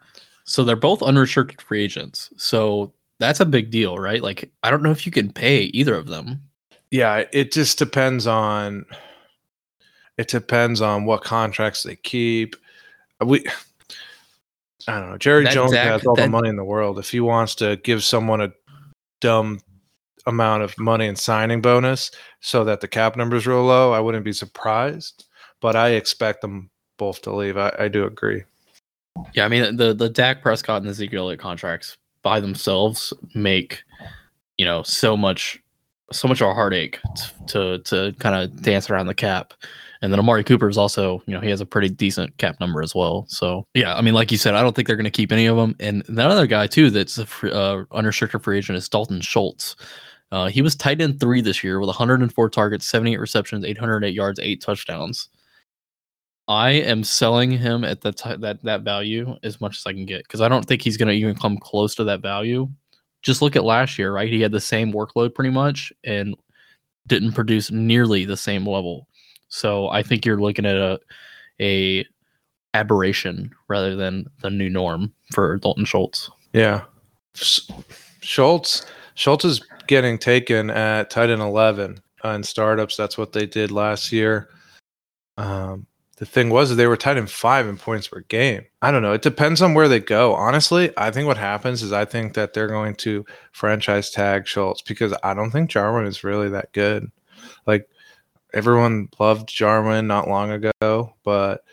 So 0.53 0.65
they're 0.65 0.77
both 0.77 1.03
unrestricted 1.03 1.63
free 1.63 1.83
agents. 1.83 2.29
So 2.37 2.93
that's 3.19 3.41
a 3.41 3.47
big 3.47 3.71
deal, 3.71 3.97
right? 3.97 4.23
Like 4.23 4.53
I 4.63 4.71
don't 4.71 4.83
know 4.83 4.91
if 4.91 5.07
you 5.07 5.11
can 5.11 5.33
pay 5.33 5.63
either 5.63 5.95
of 5.95 6.09
them. 6.09 6.43
Yeah, 6.91 7.25
it 7.33 7.53
just 7.53 7.79
depends 7.79 8.27
on 8.27 8.85
it 10.19 10.29
depends 10.29 10.83
on 10.83 11.07
what 11.07 11.25
contracts 11.25 11.85
they 11.85 11.97
keep. 11.97 12.55
We 13.25 13.47
I 14.87 15.01
don't 15.01 15.09
know. 15.09 15.17
Jerry 15.17 15.45
that 15.45 15.55
Jones 15.55 15.73
has 15.73 16.05
all 16.05 16.15
that, 16.17 16.25
the 16.25 16.29
money 16.29 16.51
in 16.51 16.57
the 16.57 16.65
world. 16.65 16.99
If 16.99 17.09
he 17.09 17.21
wants 17.21 17.55
to 17.55 17.77
give 17.77 18.05
someone 18.05 18.43
a 18.43 18.53
dumb 19.23 19.59
amount 20.27 20.65
of 20.65 20.79
money 20.79 21.07
and 21.07 21.19
signing 21.19 21.63
bonus 21.63 22.11
so 22.41 22.63
that 22.65 22.83
the 22.83 22.89
cap 22.89 23.17
number 23.17 23.37
is 23.37 23.47
real 23.47 23.65
low, 23.65 23.93
I 23.93 24.01
wouldn't 24.01 24.27
be 24.27 24.35
surprised. 24.35 25.25
But 25.63 25.77
I 25.77 25.93
expect 25.93 26.43
them 26.43 26.69
both 26.99 27.23
to 27.23 27.35
leave. 27.35 27.57
I, 27.57 27.75
I 27.79 27.89
do 27.89 28.05
agree. 28.05 28.45
Yeah, 29.35 29.45
I 29.45 29.49
mean 29.49 29.77
the 29.77 29.95
the 29.95 30.09
Dak 30.09 30.43
Prescott 30.43 30.83
and 30.83 30.91
Ezekiel 30.91 31.25
Elliott 31.25 31.41
contracts 31.41 31.97
by 32.23 32.41
themselves 32.41 33.13
make 33.35 33.83
you 34.57 34.65
know 34.65 34.83
so 34.83 35.17
much 35.17 35.61
so 36.13 36.29
much 36.29 36.41
of 36.41 36.49
a 36.49 36.55
heartache 36.55 37.01
to 37.49 37.79
to 37.81 38.15
kind 38.19 38.35
of 38.35 38.63
dance 38.63 38.91
around 38.91 39.07
the 39.07 39.15
cap. 39.15 39.55
And 40.03 40.13
then 40.13 40.19
Amari 40.19 40.43
Cooper 40.43 40.69
is 40.69 40.77
also, 40.77 41.23
you 41.27 41.35
know, 41.35 41.41
he 41.41 41.49
has 41.49 41.61
a 41.61 41.67
pretty 41.67 41.89
decent 41.89 42.37
cap 42.39 42.59
number 42.59 42.83
as 42.83 42.93
well. 42.93 43.25
So 43.29 43.69
yeah, 43.75 43.95
I 43.95 44.01
mean, 44.01 44.15
like 44.15 44.33
you 44.33 44.39
said, 44.39 44.57
I 44.57 44.61
don't 44.61 44.75
think 44.75 44.89
they're 44.89 44.97
going 44.97 45.05
to 45.05 45.11
keep 45.11 45.31
any 45.31 45.47
of 45.47 45.57
them. 45.57 45.77
And 45.79 46.03
that 46.09 46.29
other 46.29 46.49
guy 46.49 46.67
too, 46.67 46.91
that's 46.91 47.19
a 47.19 47.27
free, 47.27 47.53
uh, 47.53 47.85
unrestricted 47.93 48.43
free 48.43 48.59
agent 48.59 48.77
is 48.77 48.89
Dalton 48.89 49.21
Schultz. 49.21 49.77
Uh, 50.33 50.49
he 50.49 50.61
was 50.61 50.75
tight 50.75 51.01
end 51.01 51.21
three 51.21 51.41
this 51.41 51.63
year 51.63 51.79
with 51.79 51.87
104 51.87 52.51
targets, 52.51 52.87
78 52.87 53.21
receptions, 53.21 53.65
808 53.65 54.13
yards, 54.13 54.41
eight 54.43 54.61
touchdowns. 54.61 55.29
I 56.53 56.71
am 56.73 57.03
selling 57.03 57.51
him 57.51 57.83
at 57.83 58.03
the 58.03 58.13
t- 58.13 58.37
that 58.37 58.63
that 58.63 58.83
value 58.83 59.37
as 59.43 59.59
much 59.59 59.79
as 59.79 59.87
I 59.87 59.95
can 59.95 60.05
get 60.05 60.25
because 60.25 60.43
I 60.43 60.49
don't 60.49 60.67
think 60.67 60.83
he's 60.83 60.99
going 60.99 61.09
to 61.09 61.15
even 61.15 61.35
come 61.35 61.57
close 61.57 61.95
to 61.95 62.05
that 62.05 62.21
value. 62.21 62.69
Just 63.23 63.41
look 63.41 63.57
at 63.57 63.65
last 63.65 63.99
year, 63.99 64.13
right? 64.13 64.29
He 64.29 64.43
had 64.43 64.53
the 64.53 64.61
same 64.61 64.93
workload 64.93 65.35
pretty 65.35 65.51
much 65.51 65.95
and 66.05 66.37
didn't 67.07 67.33
produce 67.33 67.71
nearly 67.71 68.27
the 68.27 68.37
same 68.37 68.67
level. 68.69 69.09
So 69.49 69.89
I 69.89 70.03
think 70.03 70.27
you're 70.27 70.41
looking 70.41 70.67
at 70.67 70.77
a 70.77 71.01
a 71.59 72.05
aberration 72.75 73.51
rather 73.69 73.97
than 73.97 74.27
the 74.43 74.51
new 74.51 74.69
norm 74.69 75.11
for 75.33 75.57
Dalton 75.57 75.87
Schultz. 75.87 76.31
Yeah, 76.53 76.83
Schultz 77.35 78.85
Schultz 79.15 79.45
is 79.47 79.67
getting 79.87 80.19
taken 80.19 80.69
at 80.69 81.09
tight 81.09 81.31
end 81.31 81.41
eleven 81.41 81.99
in 82.25 82.43
startups. 82.43 82.97
That's 82.97 83.17
what 83.17 83.33
they 83.33 83.47
did 83.47 83.71
last 83.71 84.13
year. 84.13 84.51
Um, 85.39 85.87
the 86.17 86.27
thing 86.27 86.51
was 86.51 86.75
they 86.77 86.87
were 86.87 86.97
tied 86.97 87.17
in 87.17 87.27
five 87.27 87.67
in 87.67 87.77
points 87.77 88.09
per 88.09 88.21
game. 88.21 88.65
I 88.83 88.91
don't 88.91 89.03
know. 89.03 89.13
It 89.13 89.23
depends 89.23 89.63
on 89.63 89.75
where 89.75 89.89
they 89.89 90.01
go. 90.01 90.35
Honestly, 90.35 90.93
I 90.97 91.11
think 91.11 91.27
what 91.27 91.39
happens 91.39 91.83
is 91.83 91.93
I 91.93 92.05
think 92.05 92.35
that 92.35 92.53
they're 92.53 92.69
going 92.69 92.95
to 92.97 93.25
franchise 93.53 94.11
tag 94.11 94.47
Schultz 94.47 94.83
because 94.83 95.15
I 95.23 95.35
don't 95.35 95.51
think 95.51 95.71
Jarwin 95.71 96.07
is 96.07 96.23
really 96.23 96.51
that 96.51 96.73
good. 96.73 97.11
Like 97.67 97.89
everyone 98.53 99.09
loved 99.19 99.49
Jarwin 99.49 100.07
not 100.07 100.29
long 100.29 100.51
ago, 100.51 101.15
but 101.25 101.65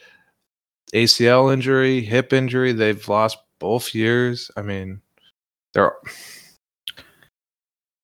ACL 0.94 1.54
injury, 1.54 2.02
hip 2.02 2.34
injury, 2.34 2.72
they've 2.72 3.08
lost 3.08 3.38
both 3.60 3.94
years. 3.94 4.50
I 4.56 4.62
mean, 4.62 5.02
they're 5.74 5.94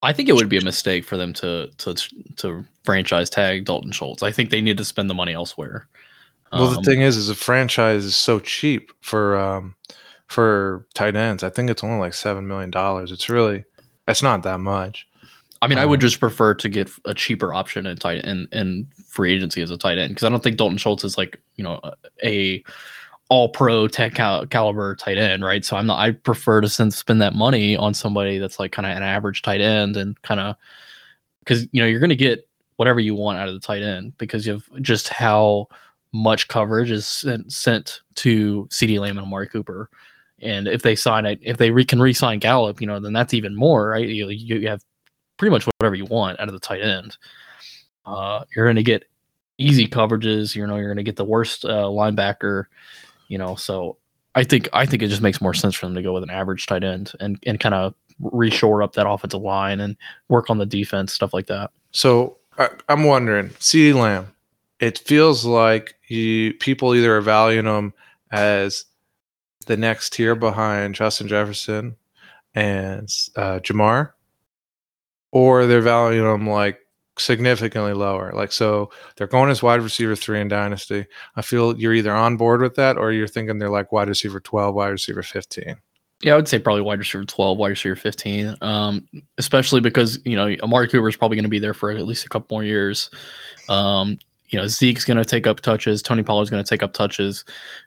I 0.04 0.13
think 0.13 0.30
it 0.30 0.34
would 0.34 0.50
be 0.50 0.58
a 0.58 0.63
mistake 0.63 1.04
for 1.04 1.18
them 1.18 1.34
to 1.34 1.72
to 1.77 1.96
to 2.36 2.65
franchise 2.84 3.30
tag 3.30 3.65
Dalton 3.65 3.92
Schultz. 3.92 4.22
I 4.22 4.32
think 4.32 4.51
they 4.51 4.62
need 4.62 4.77
to 4.77 4.86
spend 4.86 5.10
the 5.10 5.15
money 5.15 5.34
elsewhere. 5.34 5.88
Well, 6.55 6.69
the 6.69 6.77
um, 6.77 6.83
thing 6.83 7.01
is, 7.01 7.17
is 7.17 7.29
a 7.29 7.35
franchise 7.35 8.05
is 8.05 8.15
so 8.15 8.39
cheap 8.39 8.91
for 9.01 9.38
um, 9.38 9.75
for 10.27 10.88
tight 10.93 11.15
ends. 11.15 11.43
I 11.43 11.50
think 11.50 11.69
it's 11.69 11.83
only 11.83 12.00
like 12.00 12.13
seven 12.13 12.47
million 12.47 12.71
dollars. 12.71 13.12
It's 13.12 13.29
really, 13.29 13.63
it's 14.07 14.24
not 14.24 14.43
that 14.43 14.59
much. 14.59 15.07
I 15.62 15.67
mean, 15.67 15.77
um, 15.77 15.83
I 15.83 15.85
would 15.85 16.00
um, 16.00 16.01
just 16.01 16.19
prefer 16.19 16.53
to 16.53 16.69
get 16.69 16.89
a 17.05 17.13
cheaper 17.13 17.53
option 17.53 17.85
in 17.85 17.97
tight 17.97 18.24
in 18.24 18.47
in 18.51 18.88
free 19.07 19.33
agency 19.33 19.62
as 19.62 19.71
a 19.71 19.77
tight 19.77 19.97
end 19.97 20.09
because 20.09 20.24
I 20.24 20.29
don't 20.29 20.43
think 20.43 20.57
Dalton 20.57 20.77
Schultz 20.77 21.03
is 21.03 21.17
like 21.17 21.39
you 21.55 21.63
know 21.63 21.79
a 22.24 22.63
all 23.29 23.50
pro 23.50 23.88
tech 23.88 24.13
cal- 24.13 24.45
caliber 24.45 24.95
tight 24.95 25.17
end, 25.17 25.43
right? 25.43 25.65
So 25.65 25.77
I'm 25.77 25.88
not. 25.88 26.00
I 26.00 26.12
prefer 26.12 26.62
to 26.62 26.69
send, 26.69 26.93
spend 26.93 27.21
that 27.21 27.33
money 27.33 27.75
on 27.75 27.93
somebody 27.93 28.38
that's 28.38 28.59
like 28.59 28.71
kind 28.71 28.85
of 28.85 28.95
an 28.95 29.03
average 29.03 29.41
tight 29.41 29.62
end 29.62 29.97
and 29.97 30.21
kind 30.21 30.39
of 30.39 30.55
because 31.39 31.63
you 31.71 31.81
know 31.81 31.88
you're 31.88 32.00
going 32.00 32.09
to 32.09 32.15
get 32.15 32.47
whatever 32.75 33.00
you 33.00 33.15
want 33.15 33.39
out 33.39 33.47
of 33.47 33.53
the 33.53 33.59
tight 33.59 33.81
end 33.81 34.17
because 34.17 34.47
of 34.47 34.69
just 34.81 35.07
how 35.07 35.67
much 36.15 36.48
coverage 36.48 36.89
is 36.89 37.05
sent, 37.05 37.51
sent 37.51 38.01
to 38.15 38.65
CeeDee 38.72 39.00
Lamb 39.00 39.17
and 39.17 39.27
Amari 39.27 39.48
Cooper. 39.48 39.89
And 40.41 40.67
if 40.67 40.81
they 40.81 40.95
sign 40.95 41.25
it, 41.25 41.39
if 41.41 41.57
they 41.57 41.72
re- 41.72 41.86
can 41.86 42.01
re-sign 42.01 42.39
Gallup, 42.39 42.79
you 42.79 42.88
know, 42.88 43.00
then 43.00 43.13
that's 43.13 43.34
even 43.34 43.53
more, 43.55 43.89
right? 43.89 44.07
You, 44.07 44.29
you 44.29 44.67
have 44.67 44.81
pretty 45.38 45.51
much 45.51 45.65
whatever 45.65 45.95
you 45.95 46.05
want 46.05 46.39
out 46.39 46.48
of 46.48 46.53
the 46.53 46.60
tight 46.60 46.81
end. 46.81 47.17
Uh, 48.05 48.45
you're 48.55 48.65
going 48.65 48.75
to 48.77 48.84
get 48.84 49.03
easy 49.57 49.88
coverages. 49.88 50.55
You 50.55 50.65
know, 50.67 50.75
you're 50.75 50.88
going 50.88 50.98
to 50.98 51.03
get 51.03 51.15
the 51.15 51.25
worst 51.25 51.65
uh, 51.65 51.86
linebacker 51.86 52.65
You 53.27 53.38
know, 53.38 53.55
so 53.55 53.98
I 54.36 54.43
think 54.43 54.69
I 54.74 54.86
think 54.86 55.01
it 55.01 55.07
just 55.07 55.22
makes 55.22 55.41
more 55.41 55.53
sense 55.53 55.75
for 55.75 55.86
them 55.86 55.95
to 55.95 56.01
go 56.01 56.13
with 56.13 56.24
an 56.24 56.29
average 56.29 56.65
tight 56.67 56.84
end 56.84 57.13
and 57.19 57.39
and 57.45 57.60
kind 57.60 57.75
of 57.75 57.93
reshore 58.22 58.84
up 58.84 58.93
that 58.93 59.10
offensive 59.10 59.41
line 59.41 59.79
and 59.79 59.98
work 60.29 60.50
on 60.50 60.57
the 60.57 60.65
defense, 60.65 61.13
stuff 61.13 61.34
like 61.34 61.48
that. 61.48 61.72
So 61.91 62.38
I, 62.57 62.69
I'm 62.89 63.03
wondering, 63.03 63.50
CeeDee 63.50 63.93
Lamb. 63.95 64.27
It 64.79 65.00
feels 65.00 65.46
like 65.46 65.96
you 66.08 66.53
people 66.55 66.96
either 66.96 67.15
are 67.17 67.22
valuing 67.22 67.65
him 67.65 67.94
as 68.32 68.86
the 69.67 69.77
next 69.77 70.13
tier 70.13 70.36
behind 70.36 70.96
Justin 70.96 71.27
Jefferson 71.27 71.96
and 72.53 73.10
uh, 73.36 73.60
Ja'Marr, 73.60 74.12
or 75.32 75.65
they're 75.65 75.82
valuing 75.82 76.34
him 76.34 76.48
like 76.50 76.79
significantly 77.17 77.94
lower. 77.94 78.34
Like 78.34 78.51
so, 78.51 78.91
they're 79.15 79.27
going 79.27 79.50
as 79.50 79.63
wide 79.63 79.82
receiver 79.82 80.15
three 80.15 80.41
in 80.41 80.48
Dynasty. 80.50 81.05
I 81.36 81.41
feel 81.41 81.77
you're 81.79 81.94
either 81.94 82.13
on 82.13 82.38
board 82.38 82.62
with 82.62 82.75
that, 82.75 82.98
or 82.98 83.12
you're 83.12 83.27
thinking 83.27 83.60
they're 83.60 83.70
like 83.70 83.91
wide 83.91 84.10
receiver 84.10 84.39
twelve, 84.39 84.75
wide 84.75 84.89
receiver 84.89 85.24
fifteen. 85.24 85.77
Yeah, 86.22 86.34
I 86.34 86.36
would 86.38 86.48
say 86.48 86.60
probably 86.60 86.82
wide 86.82 87.00
receiver 87.00 87.25
12, 87.25 87.58
wide 87.58 87.67
receiver 87.67 87.96
15. 87.96 88.55
Um, 88.62 89.08
especially 89.38 89.82
because, 89.82 90.17
you 90.25 90.36
know, 90.36 90.48
Amari 90.63 90.88
Cooper 90.88 91.10
is 91.10 91.15
probably 91.17 91.36
going 91.36 91.44
to 91.44 91.50
be 91.50 91.60
there 91.60 91.74
for 91.74 91.91
at 91.91 92.08
least 92.08 92.25
a 92.25 92.29
couple 92.29 92.55
more 92.55 92.63
years. 92.63 93.10
Um, 93.67 94.17
you 94.49 94.59
know, 94.59 94.67
Zeke's 94.67 95.05
going 95.05 95.17
to 95.17 95.25
take 95.25 95.47
up 95.47 95.61
touches. 95.61 96.01
Tony 96.01 96.23
Pollard's 96.23 96.49
going 96.49 96.63
to 96.63 96.69
take 96.69 96.83
up 96.83 96.93
touches. 96.93 97.43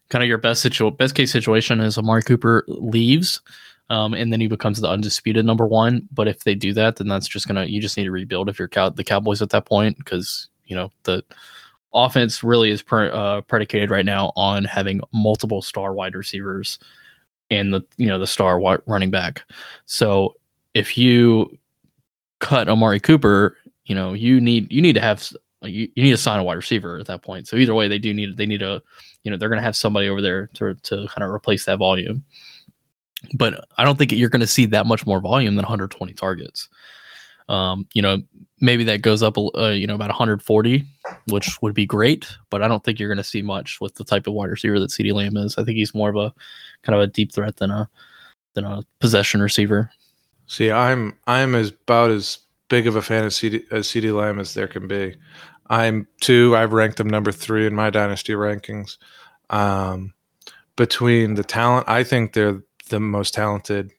Kind 0.09 0.23
of 0.23 0.29
your 0.29 0.39
best 0.39 0.63
situ- 0.63 0.91
best 0.91 1.15
case 1.15 1.31
situation 1.31 1.81
is 1.81 1.99
Amari 1.99 2.23
Cooper 2.23 2.65
leaves, 2.67 3.41
um, 3.91 4.15
and 4.15 4.33
then 4.33 4.41
he 4.41 4.49
becomes 4.49 4.81
the 4.81 4.89
undisputed 4.89 5.45
number 5.45 5.67
one. 5.67 6.09
But 6.13 6.29
if 6.29 6.45
they 6.45 6.55
do 6.55 6.73
that, 6.75 6.97
then 6.97 7.09
that's 7.09 7.29
just 7.29 7.47
gonna 7.47 7.65
you 7.67 7.81
just 7.81 7.97
need 7.97 8.05
to 8.05 8.11
rebuild 8.11 8.49
if 8.49 8.59
you're 8.59 8.69
cow- 8.69 8.91
the 8.91 9.05
Cowboys 9.05 9.43
at 9.43 9.51
that 9.51 9.67
point 9.67 9.99
because 9.99 10.49
you 10.65 10.75
know 10.75 10.91
the 11.05 11.23
offense 11.95 12.43
really 12.43 12.71
is 12.71 12.83
pre- 12.83 13.11
uh, 13.11 13.41
predicated 13.43 13.91
right 13.91 14.05
now 14.05 14.33
on 14.37 14.65
having 14.65 15.01
multiple 15.13 15.63
star 15.63 15.95
wide 15.95 16.15
receivers 16.15 16.79
and 17.51 17.73
the 17.73 17.83
you 17.97 18.07
know 18.07 18.19
the 18.19 18.27
star 18.27 18.61
running 18.87 19.11
back. 19.11 19.43
So 19.87 20.35
if 20.75 20.99
you 20.99 21.57
cut 22.41 22.69
Amari 22.69 23.01
Cooper, 23.01 23.57
you 23.87 23.95
know 23.95 24.13
you 24.13 24.41
need 24.41 24.71
you 24.73 24.83
need 24.83 24.95
to 24.95 25.01
have 25.01 25.33
like 25.63 25.73
you, 25.73 25.89
you 25.95 26.03
need 26.05 26.11
to 26.11 26.17
sign 26.17 26.39
a 26.39 26.45
wide 26.45 26.55
receiver 26.55 26.99
at 26.99 27.07
that 27.07 27.23
point. 27.23 27.49
So 27.49 27.57
either 27.57 27.75
way, 27.75 27.89
they 27.89 27.99
do 27.99 28.15
need 28.15 28.37
they 28.37 28.47
need 28.47 28.63
a 28.63 28.81
you 29.25 29.31
know 29.31 29.37
they're 29.37 29.49
going 29.49 29.61
to 29.61 29.65
have 29.65 29.77
somebody 29.77 30.09
over 30.09 30.23
there 30.23 30.49
to 30.55 30.75
to 30.75 31.07
kind 31.09 31.25
of 31.25 31.31
replace 31.31 31.65
that 31.65 31.79
volume. 31.79 32.25
But 33.35 33.65
I 33.77 33.85
don't 33.85 33.99
think 33.99 34.13
you're 34.13 34.29
going 34.29 34.41
to 34.41 34.47
see 34.47 34.67
that 34.67 34.87
much 34.87 35.05
more 35.05 35.21
volume 35.21 35.57
than 35.57 35.65
120 35.65 36.13
targets. 36.15 36.69
Um, 37.49 37.89
you 37.93 38.03
know, 38.03 38.23
maybe 38.61 38.85
that 38.85 39.03
goes 39.03 39.23
up, 39.23 39.37
uh, 39.39 39.69
you 39.69 39.87
know, 39.87 39.95
about 39.95 40.11
140, 40.11 40.85
which 41.29 41.61
would 41.63 41.75
be 41.75 41.87
great. 41.87 42.29
But 42.51 42.63
I 42.63 42.69
don't 42.69 42.85
think 42.85 43.01
you're 43.01 43.09
going 43.09 43.17
to 43.17 43.25
see 43.25 43.43
much 43.43 43.81
with 43.81 43.95
the 43.95 44.05
type 44.05 44.27
of 44.27 44.35
wide 44.35 44.51
receiver 44.51 44.79
that 44.79 44.91
CeeDee 44.91 45.15
Lamb 45.15 45.37
is. 45.37 45.59
I 45.59 45.65
think 45.65 45.79
he's 45.79 45.95
more 45.95 46.11
of 46.11 46.17
a 46.17 46.33
kind 46.83 46.95
of 46.95 47.03
a 47.03 47.07
deep 47.07 47.33
threat 47.33 47.57
than 47.57 47.71
a 47.71 47.89
than 48.55 48.65
a 48.65 48.83
possession 49.01 49.43
receiver. 49.43 49.91
See, 50.47 50.71
I'm 50.71 51.17
I'm 51.27 51.55
as 51.55 51.71
about 51.71 52.11
as 52.11 52.39
big 52.69 52.87
of 52.87 52.97
a 52.97 53.03
fan 53.03 53.25
of 53.25 53.33
CeeDee, 53.33 53.65
as 53.71 53.89
CeeDee 53.89 54.15
Lamb 54.15 54.39
as 54.39 54.55
there 54.55 54.69
can 54.69 54.87
be. 54.87 55.17
I'm 55.69 56.07
two. 56.21 56.57
I've 56.57 56.73
ranked 56.73 56.97
them 56.97 57.09
number 57.09 57.33
three 57.33 57.67
in 57.67 57.75
my 57.75 57.91
dynasty 57.91 58.33
rankings. 58.33 58.97
Um, 59.51 60.15
between 60.77 61.35
the 61.35 61.45
talent, 61.45 61.89
I 61.89 62.05
think 62.05 62.33
they're 62.33 62.63
the 62.89 63.01
most 63.01 63.35
talented 63.35 63.91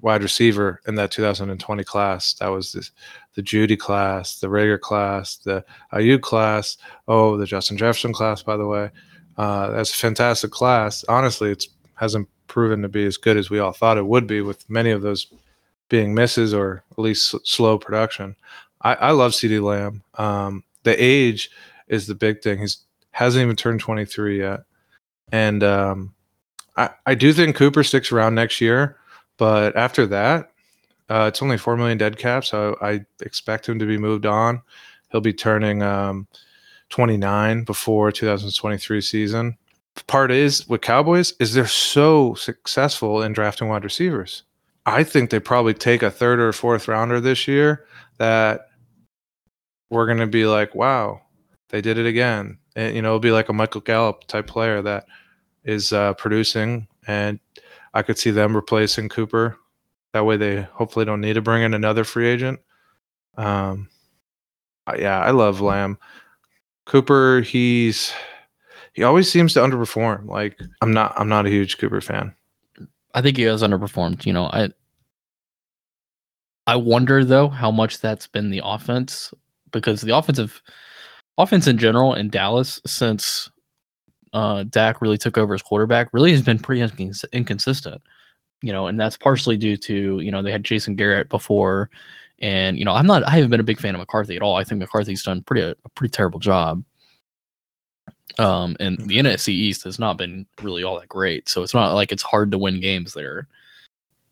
wide 0.00 0.22
receiver 0.22 0.80
in 0.86 0.94
that 0.96 1.10
2020 1.10 1.84
class. 1.84 2.34
That 2.34 2.48
was 2.48 2.72
this, 2.72 2.90
the 3.34 3.42
Jeudy 3.42 3.78
class, 3.78 4.40
the 4.40 4.48
Reagor 4.48 4.80
class, 4.80 5.36
the 5.36 5.64
Aiyuk 5.92 6.22
class. 6.22 6.76
Oh, 7.08 7.36
the 7.36 7.46
Justin 7.46 7.76
Jefferson 7.76 8.12
class, 8.12 8.42
by 8.42 8.56
the 8.56 8.66
way. 8.66 8.90
Uh, 9.36 9.70
that's 9.70 9.92
a 9.92 9.96
fantastic 9.96 10.50
class. 10.50 11.04
Honestly, 11.08 11.50
it 11.50 11.66
hasn't 11.94 12.28
proven 12.46 12.82
to 12.82 12.88
be 12.88 13.04
as 13.04 13.16
good 13.16 13.36
as 13.36 13.50
we 13.50 13.58
all 13.58 13.72
thought 13.72 13.98
it 13.98 14.06
would 14.06 14.26
be, 14.26 14.40
with 14.40 14.68
many 14.70 14.90
of 14.90 15.02
those 15.02 15.26
being 15.88 16.14
misses 16.14 16.52
or 16.52 16.82
at 16.92 16.98
least 16.98 17.34
slow 17.46 17.78
production. 17.78 18.36
I, 18.82 18.94
I 18.94 19.10
love 19.12 19.32
CeeDee 19.32 19.62
Lamb. 19.62 20.02
Um, 20.14 20.64
the 20.82 21.02
age 21.02 21.50
is 21.88 22.06
the 22.06 22.14
big 22.14 22.42
thing. 22.42 22.58
He's 22.58 22.78
hasn't 23.12 23.42
even 23.42 23.56
turned 23.56 23.80
23 23.80 24.38
yet, 24.38 24.60
and 25.32 25.64
um, 25.64 26.14
I, 26.76 26.90
I 27.06 27.14
do 27.14 27.32
think 27.32 27.56
Cooper 27.56 27.82
sticks 27.82 28.12
around 28.12 28.34
next 28.34 28.60
year. 28.60 28.98
But 29.38 29.76
after 29.76 30.06
that, 30.06 30.52
uh, 31.08 31.26
it's 31.28 31.42
only 31.42 31.58
four 31.58 31.76
million 31.76 31.98
dead 31.98 32.18
cap, 32.18 32.44
so 32.44 32.76
I 32.80 33.04
expect 33.20 33.68
him 33.68 33.78
to 33.78 33.86
be 33.86 33.98
moved 33.98 34.26
on. 34.26 34.62
He'll 35.10 35.20
be 35.20 35.32
turning 35.32 35.82
um, 35.82 36.26
29 36.90 37.64
before 37.64 38.12
2023 38.12 39.00
season. 39.00 39.56
Part 40.06 40.30
is 40.30 40.68
with 40.68 40.82
Cowboys 40.82 41.34
is 41.40 41.54
they're 41.54 41.66
so 41.66 42.34
successful 42.34 43.22
in 43.22 43.32
drafting 43.32 43.68
wide 43.68 43.84
receivers. 43.84 44.42
I 44.86 45.02
think 45.02 45.30
they 45.30 45.40
probably 45.40 45.74
take 45.74 46.02
a 46.02 46.10
third 46.10 46.38
or 46.38 46.52
fourth 46.52 46.88
rounder 46.88 47.20
this 47.20 47.48
year 47.48 47.86
that 48.18 48.68
we're 49.90 50.06
going 50.06 50.18
to 50.18 50.26
be 50.26 50.46
like, 50.46 50.74
wow, 50.74 51.20
they 51.68 51.80
did 51.80 51.98
it 51.98 52.06
again. 52.06 52.58
And, 52.76 52.94
you 52.94 53.02
know, 53.02 53.08
it'll 53.08 53.20
be 53.20 53.32
like 53.32 53.48
a 53.48 53.52
Michael 53.52 53.80
Gallup 53.80 54.26
type 54.28 54.46
player 54.46 54.80
that 54.82 55.06
is 55.64 55.92
uh, 55.92 56.14
producing, 56.14 56.86
and 57.06 57.40
I 57.92 58.02
could 58.02 58.18
see 58.18 58.30
them 58.30 58.54
replacing 58.54 59.08
Cooper. 59.08 59.58
That 60.12 60.24
way, 60.24 60.36
they 60.36 60.62
hopefully 60.62 61.04
don't 61.04 61.20
need 61.20 61.34
to 61.34 61.42
bring 61.42 61.62
in 61.62 61.74
another 61.74 62.04
free 62.04 62.28
agent. 62.28 62.60
Um, 63.36 63.88
yeah, 64.96 65.18
I 65.18 65.32
love 65.32 65.60
Lamb. 65.60 65.98
Cooper, 66.84 67.40
he's 67.40 68.12
he 68.92 69.02
always 69.02 69.30
seems 69.30 69.52
to 69.54 69.60
underperform. 69.60 70.26
Like 70.28 70.58
I'm 70.80 70.92
not 70.92 71.12
I'm 71.16 71.28
not 71.28 71.46
a 71.46 71.50
huge 71.50 71.78
Cooper 71.78 72.00
fan. 72.00 72.34
I 73.16 73.22
think 73.22 73.36
he 73.38 73.44
has 73.44 73.62
underperformed. 73.62 74.26
You 74.26 74.32
know, 74.34 74.44
I 74.46 74.68
I 76.66 76.76
wonder 76.76 77.24
though 77.24 77.48
how 77.48 77.70
much 77.70 78.00
that's 78.00 78.26
been 78.26 78.50
the 78.50 78.60
offense 78.64 79.32
because 79.72 80.00
the 80.02 80.16
offensive 80.16 80.62
offense 81.38 81.66
in 81.66 81.78
general 81.78 82.14
in 82.14 82.30
Dallas 82.30 82.80
since 82.86 83.50
uh 84.34 84.64
Dak 84.64 85.00
really 85.02 85.18
took 85.18 85.38
over 85.38 85.54
as 85.54 85.62
quarterback 85.62 86.08
really 86.12 86.32
has 86.32 86.42
been 86.42 86.58
pretty 86.60 86.82
incons- 86.82 87.24
inconsistent. 87.32 88.02
You 88.62 88.72
know, 88.72 88.86
and 88.88 89.00
that's 89.00 89.16
partially 89.18 89.56
due 89.58 89.76
to, 89.78 90.20
you 90.20 90.30
know, 90.32 90.42
they 90.42 90.52
had 90.52 90.64
Jason 90.64 90.96
Garrett 90.96 91.28
before 91.30 91.90
and 92.40 92.78
you 92.78 92.84
know, 92.84 92.92
I'm 92.92 93.06
not 93.06 93.24
I 93.24 93.32
haven't 93.32 93.50
been 93.50 93.60
a 93.60 93.64
big 93.64 93.80
fan 93.80 93.94
of 93.96 94.00
McCarthy 94.00 94.36
at 94.36 94.42
all. 94.42 94.56
I 94.56 94.64
think 94.64 94.80
McCarthy's 94.80 95.24
done 95.24 95.42
pretty 95.42 95.62
a 95.62 95.90
pretty 95.96 96.12
terrible 96.12 96.40
job. 96.40 96.84
Um, 98.38 98.76
and 98.80 98.98
the 98.98 99.18
NFC 99.18 99.48
East 99.48 99.84
has 99.84 99.98
not 99.98 100.18
been 100.18 100.46
really 100.62 100.84
all 100.84 100.98
that 100.98 101.08
great, 101.08 101.48
so 101.48 101.62
it's 101.62 101.74
not 101.74 101.94
like 101.94 102.12
it's 102.12 102.22
hard 102.22 102.50
to 102.50 102.58
win 102.58 102.80
games 102.80 103.14
there. 103.14 103.48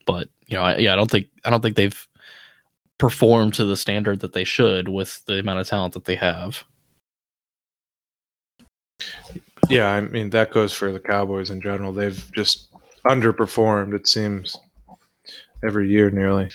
But 0.07 0.29
you 0.47 0.57
know, 0.57 0.63
I, 0.63 0.77
yeah, 0.77 0.93
I 0.93 0.97
don't 0.97 1.11
think 1.11 1.29
I 1.45 1.51
don't 1.51 1.63
think 1.63 1.77
they've 1.77 2.07
performed 2.99 3.55
to 3.55 3.65
the 3.65 3.77
standard 3.77 4.21
that 4.21 4.33
they 4.33 4.45
should 4.45 4.89
with 4.89 5.25
the 5.27 5.39
amount 5.39 5.61
of 5.61 5.69
talent 5.69 5.95
that 5.95 6.05
they 6.05 6.17
have. 6.17 6.65
Yeah, 9.69 9.91
I 9.91 10.01
mean 10.03 10.31
that 10.31 10.51
goes 10.51 10.73
for 10.73 10.93
the 10.93 11.01
Cowboys 11.01 11.51
in 11.51 11.61
general. 11.61 11.93
They've 11.93 12.31
just 12.33 12.69
underperformed. 13.07 13.95
It 13.95 14.07
seems 14.07 14.57
every 15.65 15.89
year 15.89 16.11
nearly. 16.11 16.51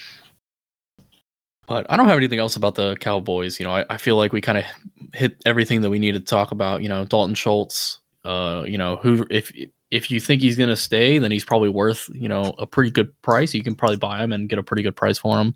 But 1.70 1.86
I 1.88 1.98
don't 1.98 2.08
have 2.08 2.18
anything 2.18 2.40
else 2.40 2.56
about 2.56 2.74
the 2.74 2.96
Cowboys. 2.96 3.60
You 3.60 3.66
know, 3.68 3.72
I, 3.72 3.86
I 3.92 3.98
feel 3.98 4.18
like 4.18 4.34
we 4.34 4.42
kind 4.42 4.58
of 4.58 4.66
hit 5.14 5.40
everything 5.46 5.82
that 5.82 5.92
we 5.92 6.00
need 6.00 6.14
to 6.14 6.20
talk 6.20 6.50
about. 6.50 6.82
You 6.82 6.90
know, 6.90 7.06
Dalton 7.06 7.36
Schultz. 7.36 8.00
Uh, 8.26 8.64
you 8.68 8.78
know, 8.78 8.96
who 8.98 9.26
if 9.30 9.54
if 9.92 10.10
you 10.10 10.20
think 10.20 10.42
he's 10.42 10.58
gonna 10.58 10.76
stay, 10.76 11.20
then 11.20 11.30
he's 11.30 11.46
probably 11.46 11.70
worth 11.70 12.10
you 12.12 12.28
know 12.28 12.56
a 12.58 12.66
pretty 12.66 12.90
good 12.90 13.14
price. 13.22 13.54
You 13.54 13.64
can 13.64 13.76
probably 13.76 13.98
buy 13.98 14.24
him 14.24 14.34
and 14.34 14.50
get 14.50 14.58
a 14.58 14.64
pretty 14.64 14.82
good 14.82 14.96
price 14.96 15.20
for 15.20 15.40
him. 15.40 15.54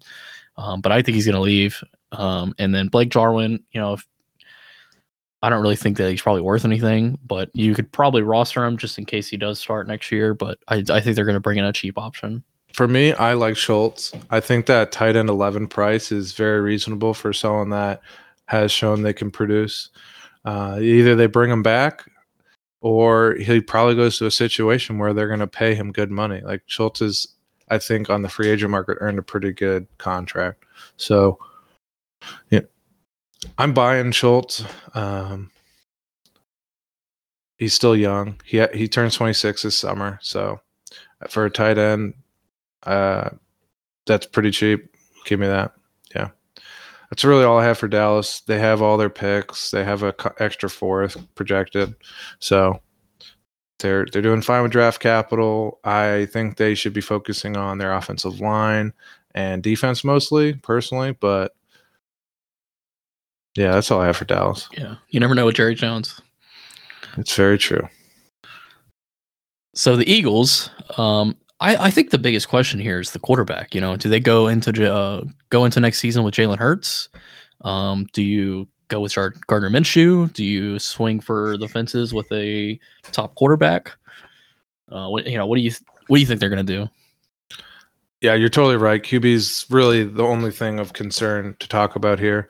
Um, 0.56 0.82
but 0.82 0.92
I 0.92 1.02
think 1.02 1.16
he's 1.16 1.26
gonna 1.26 1.42
leave. 1.42 1.84
Um, 2.12 2.54
and 2.60 2.76
then 2.76 2.90
Blake 2.90 3.10
Jarwin. 3.10 3.64
You 3.72 3.82
know, 3.82 3.94
if, 3.94 4.08
I 5.42 5.50
don't 5.50 5.64
really 5.64 5.76
think 5.76 5.98
that 5.98 6.12
he's 6.12 6.22
probably 6.22 6.44
worth 6.44 6.64
anything, 6.64 7.18
but 7.26 7.50
you 7.56 7.74
could 7.74 7.92
probably 7.92 8.22
roster 8.22 8.64
him 8.64 8.78
just 8.78 9.00
in 9.00 9.06
case 9.06 9.28
he 9.28 9.38
does 9.38 9.60
start 9.60 9.88
next 9.88 10.12
year. 10.12 10.36
But 10.36 10.60
I, 10.68 10.84
I 10.92 11.02
think 11.02 11.16
they're 11.16 11.26
gonna 11.26 11.40
bring 11.40 11.58
in 11.58 11.66
a 11.66 11.74
cheap 11.74 11.98
option. 11.98 12.44
For 12.74 12.88
me, 12.88 13.14
I 13.14 13.34
like 13.34 13.56
Schultz. 13.56 14.12
I 14.32 14.40
think 14.40 14.66
that 14.66 14.92
tight 14.92 15.16
end 15.16 15.30
11 15.30 15.68
price 15.68 16.12
is 16.12 16.34
very 16.34 16.60
reasonable 16.60 17.14
for 17.14 17.32
someone 17.32 17.70
that 17.70 18.02
has 18.48 18.72
shown 18.72 19.04
they 19.04 19.14
can 19.14 19.30
produce. 19.30 19.90
Uh, 20.44 20.80
either 20.82 21.16
they 21.16 21.28
bring 21.28 21.52
him 21.52 21.62
back 21.64 22.04
or 22.82 23.36
he 23.36 23.62
probably 23.62 23.96
goes 23.96 24.18
to 24.18 24.26
a 24.26 24.32
situation 24.32 24.98
where 24.98 25.14
they're 25.14 25.28
going 25.28 25.40
to 25.40 25.48
pay 25.48 25.76
him 25.76 25.92
good 25.92 26.12
money. 26.12 26.42
Like 26.42 26.64
Schultz 26.66 27.02
is, 27.02 27.28
I 27.70 27.78
think, 27.78 28.10
on 28.10 28.24
the 28.24 28.30
free 28.30 28.50
agent 28.50 28.72
market 28.72 28.98
earned 29.00 29.20
a 29.20 29.24
pretty 29.24 29.54
good 29.54 29.88
contract. 30.00 30.66
So, 30.98 31.38
yeah, 32.50 32.62
I'm 33.60 33.74
buying 33.74 34.12
Schultz. 34.12 34.66
Um, 34.96 35.52
he's 37.58 37.74
still 37.76 37.96
young. 37.96 38.42
He 38.44 38.66
he 38.74 38.88
turns 38.88 39.16
26 39.16 39.62
this 39.62 39.78
summer. 39.78 40.20
So, 40.22 40.60
for 41.30 41.46
a 41.46 41.52
tight 41.52 41.78
end, 41.78 42.16
uh, 42.86 43.30
that's 44.06 44.26
pretty 44.26 44.52
cheap. 44.52 44.96
Give 45.26 45.40
me 45.40 45.48
that. 45.48 45.74
Yeah, 46.16 46.30
that's 47.10 47.24
really 47.24 47.44
all 47.44 47.60
I 47.60 47.66
have 47.66 47.78
for 47.78 47.88
Dallas. 47.88 48.42
They 48.42 48.60
have 48.60 48.82
all 48.82 48.98
their 48.98 49.10
picks. 49.10 49.72
They 49.72 49.84
have 49.84 50.04
a 50.04 50.14
co- 50.14 50.34
extra 50.40 50.70
fourth 50.70 51.18
projected. 51.36 51.96
So 52.40 52.82
they're 53.80 54.06
they're 54.12 54.22
doing 54.22 54.42
fine 54.42 54.64
with 54.64 54.72
draft 54.72 55.00
capital. 55.02 55.80
I 55.84 56.28
think 56.32 56.58
they 56.58 56.76
should 56.76 56.94
be 56.94 57.02
focusing 57.02 57.58
on 57.58 57.78
their 57.78 57.94
offensive 57.94 58.40
line 58.40 58.94
and 59.36 59.62
defense 59.62 60.04
mostly, 60.04 60.54
personally. 60.54 61.12
But 61.12 61.56
yeah, 63.56 63.72
that's 63.72 63.92
all 63.92 64.02
I 64.02 64.08
have 64.08 64.18
for 64.18 64.26
Dallas. 64.26 64.68
Yeah, 64.72 64.96
you 65.10 65.20
never 65.20 65.36
know 65.36 65.46
with 65.46 65.56
Jerry 65.56 65.76
Jones. 65.76 66.20
It's 67.18 67.36
very 67.36 67.58
true. 67.58 67.88
So 69.76 69.96
the 69.96 70.12
Eagles, 70.12 70.70
um, 70.98 71.36
I, 71.64 71.86
I 71.86 71.92
think 71.92 72.10
the 72.10 72.18
biggest 72.18 72.50
question 72.50 72.78
here 72.78 73.00
is 73.00 73.12
the 73.12 73.20
quarterback. 73.20 73.74
You 73.74 73.80
know, 73.80 73.96
do 73.96 74.10
they 74.10 74.20
go 74.20 74.48
into 74.48 74.94
uh, 74.94 75.24
go 75.50 75.64
into 75.64 75.80
next 75.80 76.00
season 76.00 76.24
with 76.24 76.34
Jalen 76.34 76.58
Hurts? 76.58 77.08
Um, 77.62 78.06
do 78.12 78.22
you 78.22 78.68
go 78.90 79.00
with 79.00 79.16
Gardner 79.16 79.70
Minshew? 79.70 80.32
Do 80.34 80.44
you 80.44 80.78
swing 80.78 81.22
for 81.22 81.58
the 81.58 81.70
fences 81.70 82.14
with 82.14 82.30
a 82.34 82.78
top 83.14 83.36
quarterback? 83.36 83.92
Uh, 84.92 85.08
what 85.08 85.26
you 85.26 85.38
know, 85.38 85.48
what 85.48 85.56
do 85.56 85.62
you 85.62 85.72
what 86.08 86.18
do 86.18 86.22
you 86.22 86.28
think 86.28 86.42
they're 86.42 86.50
going 86.50 86.66
to 86.66 86.74
do? 86.74 86.90
Yeah, 88.20 88.34
you're 88.34 88.50
totally 88.50 88.78
right. 88.78 89.02
QB's 89.02 89.66
really 89.70 90.04
the 90.04 90.24
only 90.24 90.52
thing 90.52 90.80
of 90.80 90.92
concern 90.92 91.56
to 91.60 91.68
talk 91.70 91.96
about 91.96 92.20
here. 92.20 92.50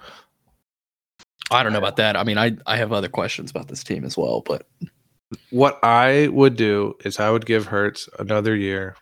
I 1.52 1.62
don't 1.62 1.72
know 1.72 1.80
about 1.80 1.98
that. 1.98 2.18
I 2.18 2.24
mean, 2.24 2.40
I 2.40 2.58
I 2.66 2.78
have 2.78 2.92
other 2.92 3.10
questions 3.10 3.52
about 3.52 3.68
this 3.68 3.84
team 3.84 4.06
as 4.06 4.18
well, 4.18 4.42
but 4.42 4.68
what 5.52 5.80
I 5.84 6.30
would 6.30 6.56
do 6.56 6.96
is 7.06 7.20
I 7.20 7.30
would 7.30 7.46
give 7.46 7.66
Hurts 7.66 8.10
another 8.20 8.56
year, 8.56 8.96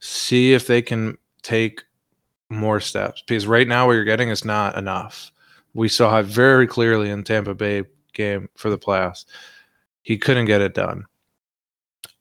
see 0.00 0.52
if 0.52 0.66
they 0.66 0.82
can 0.82 1.16
take 1.42 1.82
more 2.50 2.80
steps 2.80 3.22
because 3.26 3.46
right 3.46 3.68
now 3.68 3.86
what 3.86 3.92
you're 3.92 4.04
getting 4.04 4.30
is 4.30 4.44
not 4.44 4.76
enough. 4.76 5.30
We 5.74 5.88
saw 5.88 6.18
it 6.18 6.26
very 6.26 6.66
clearly 6.66 7.10
in 7.10 7.24
Tampa 7.24 7.54
Bay 7.54 7.84
game 8.14 8.48
for 8.56 8.70
the 8.70 8.78
playoffs. 8.78 9.24
He 10.02 10.16
couldn't 10.16 10.46
get 10.46 10.60
it 10.60 10.74
done. 10.74 11.04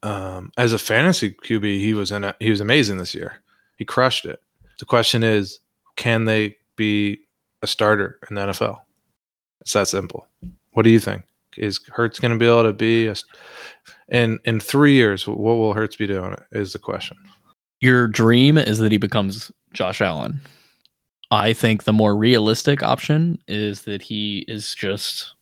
Um, 0.03 0.51
as 0.57 0.73
a 0.73 0.79
fantasy 0.79 1.31
QB, 1.31 1.79
he 1.79 1.93
was 1.93 2.11
in 2.11 2.23
a, 2.23 2.35
he 2.39 2.49
was 2.49 2.61
amazing 2.61 2.97
this 2.97 3.15
year. 3.15 3.41
He 3.77 3.85
crushed 3.85 4.25
it. 4.25 4.41
The 4.79 4.85
question 4.85 5.23
is, 5.23 5.59
can 5.95 6.25
they 6.25 6.57
be 6.75 7.19
a 7.61 7.67
starter 7.67 8.19
in 8.29 8.35
the 8.35 8.41
NFL? 8.41 8.79
It's 9.61 9.73
that 9.73 9.87
simple. 9.87 10.27
What 10.71 10.83
do 10.83 10.89
you 10.89 10.99
think? 10.99 11.23
Is 11.57 11.79
Hurts 11.87 12.19
going 12.19 12.31
to 12.31 12.37
be 12.37 12.45
able 12.45 12.63
to 12.63 12.73
be 12.73 13.07
a, 13.07 13.15
in 14.09 14.39
in 14.45 14.59
three 14.59 14.93
years? 14.93 15.27
What 15.27 15.37
will 15.37 15.73
Hurts 15.73 15.95
be 15.95 16.05
doing? 16.05 16.35
Is 16.51 16.73
the 16.73 16.79
question. 16.79 17.17
Your 17.79 18.07
dream 18.07 18.57
is 18.57 18.79
that 18.79 18.91
he 18.91 18.97
becomes 18.97 19.51
Josh 19.73 20.01
Allen. 20.01 20.41
I 21.29 21.53
think 21.53 21.83
the 21.83 21.93
more 21.93 22.15
realistic 22.15 22.81
option 22.81 23.37
is 23.47 23.83
that 23.83 24.01
he 24.01 24.45
is 24.47 24.73
just 24.73 25.33